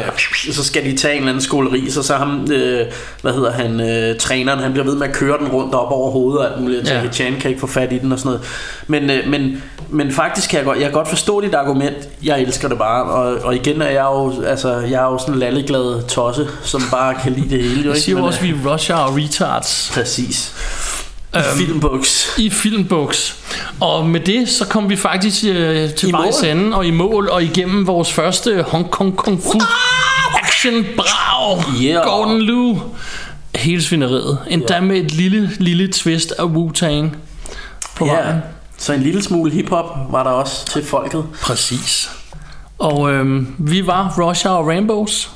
Så 0.52 0.64
skal 0.64 0.84
de 0.84 0.96
tage 0.96 1.12
en 1.14 1.18
eller 1.18 1.28
anden 1.30 1.42
skål 1.42 1.66
ris, 1.68 1.96
og 1.96 2.04
så 2.04 2.14
ham... 2.14 2.48
Øh, 2.52 2.86
hvad 3.22 3.32
hedder 3.32 3.52
han? 3.52 3.80
Øh, 3.80 4.18
træneren, 4.18 4.58
han 4.58 4.72
bliver 4.72 4.84
ved 4.86 4.94
med 4.96 5.06
at 5.08 5.14
køre 5.14 5.38
den 5.38 5.48
rundt 5.48 5.74
op 5.74 5.90
over 5.92 6.10
hovedet, 6.10 6.40
og 6.40 6.52
alt 6.52 6.62
muligt. 6.62 6.90
Ja. 6.90 7.02
Ja. 7.02 7.08
Chan 7.12 7.36
kan 7.40 7.48
ikke 7.50 7.60
få 7.60 7.66
fat 7.66 7.92
i 7.92 7.98
den 7.98 8.12
og 8.12 8.18
sådan 8.18 8.28
noget. 8.28 8.46
Men, 8.86 9.10
øh, 9.10 9.28
men, 9.28 9.62
men 9.90 10.12
faktisk 10.12 10.50
kan 10.50 10.56
jeg 10.56 10.64
godt, 10.66 10.78
jeg 10.78 10.84
kan 10.84 10.92
godt 10.92 11.08
forstå 11.08 11.40
dit 11.40 11.54
argument. 11.54 11.96
Jeg 12.22 12.40
elsker 12.42 12.68
det 12.68 12.78
bare. 12.78 13.02
Og, 13.04 13.36
og 13.44 13.54
igen 13.54 13.82
er 13.82 13.88
jeg 13.90 14.04
jo... 14.04 14.32
Altså, 14.46 14.70
jeg 14.78 14.92
er 15.02 15.10
jo 15.12 15.18
sådan 15.18 15.34
lalleglad 15.34 16.05
tosse, 16.08 16.48
som 16.62 16.82
bare 16.90 17.14
kan 17.22 17.32
lide 17.32 17.50
det 17.50 17.62
hele. 17.62 17.82
Jo, 17.82 17.90
jeg 17.92 18.00
siger 18.00 18.18
jo 18.18 18.24
også, 18.24 18.38
at 18.38 18.44
vi 18.44 18.50
er 18.50 18.72
rusher 18.72 18.94
og 18.96 19.16
retards 19.16 19.90
øh, 19.90 19.94
Præcis. 20.02 20.52
Øhm, 21.36 21.44
Filmbuks. 21.58 22.28
i 22.38 22.50
filmbuks. 22.50 23.36
Og 23.80 24.06
med 24.06 24.20
det, 24.20 24.48
så 24.48 24.66
kom 24.66 24.90
vi 24.90 24.96
faktisk 24.96 25.44
øh, 25.48 25.94
til 25.94 26.08
I 26.08 26.12
vejs 26.12 26.42
ende 26.42 26.76
og 26.76 26.86
i 26.86 26.90
mål 26.90 27.28
og 27.28 27.42
igennem 27.42 27.86
vores 27.86 28.12
første 28.12 28.62
Hong 28.68 28.90
Kong 28.90 29.16
Kung 29.16 29.42
Fu 29.42 29.58
action 30.42 30.84
brav. 30.96 31.62
Yeah. 31.82 32.04
Gordon 32.04 32.42
Liu. 32.42 32.82
Hele 33.54 33.82
svineriet. 33.82 34.38
Endda 34.48 34.72
yeah. 34.72 34.84
med 34.84 34.96
et 34.96 35.12
lille, 35.12 35.50
lille 35.58 35.92
twist 35.92 36.34
af 36.38 36.44
Wu-Tang 36.44 37.16
på 37.96 38.06
Ja. 38.06 38.12
vejen. 38.12 38.38
Så 38.78 38.92
en 38.92 39.02
lille 39.02 39.22
smule 39.22 39.50
hiphop 39.50 39.84
var 40.10 40.22
der 40.22 40.30
også 40.30 40.66
til 40.66 40.84
folket. 40.84 41.24
Præcis. 41.42 42.10
Og 42.78 43.12
øhm, 43.12 43.54
vi 43.58 43.86
var 43.86 44.14
Russia 44.18 44.50
og 44.50 44.66
Rainbows. 44.66 45.30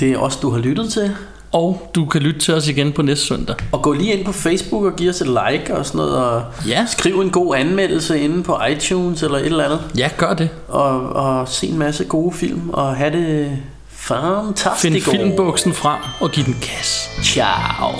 Det 0.00 0.12
er 0.12 0.18
også 0.18 0.38
du 0.42 0.50
har 0.50 0.58
lyttet 0.58 0.92
til. 0.92 1.10
Og 1.52 1.90
du 1.94 2.04
kan 2.06 2.22
lytte 2.22 2.40
til 2.40 2.54
os 2.54 2.68
igen 2.68 2.92
på 2.92 3.02
næste 3.02 3.26
søndag. 3.26 3.56
Og 3.72 3.82
gå 3.82 3.92
lige 3.92 4.12
ind 4.12 4.24
på 4.24 4.32
Facebook 4.32 4.84
og 4.84 4.96
give 4.96 5.10
os 5.10 5.20
et 5.20 5.26
like 5.26 5.76
og 5.76 5.86
sådan 5.86 5.98
noget. 5.98 6.16
Og 6.16 6.42
Ja. 6.68 6.86
skriv 6.88 7.20
en 7.20 7.30
god 7.30 7.56
anmeldelse 7.56 8.20
inde 8.20 8.42
på 8.42 8.58
iTunes 8.70 9.22
eller 9.22 9.38
et 9.38 9.46
eller 9.46 9.64
andet. 9.64 9.80
Ja, 9.98 10.10
gør 10.16 10.34
det. 10.34 10.48
Og, 10.68 11.08
og 11.08 11.48
se 11.48 11.66
en 11.66 11.78
masse 11.78 12.04
gode 12.04 12.32
film 12.36 12.70
og 12.70 12.96
have 12.96 13.12
det 13.18 13.58
fantastisk. 13.88 14.82
Find 14.82 15.18
filmbuksen 15.18 15.72
frem 15.74 15.98
og 16.20 16.30
giv 16.30 16.44
den 16.44 16.56
gas. 16.60 17.10
Ciao. 17.22 17.90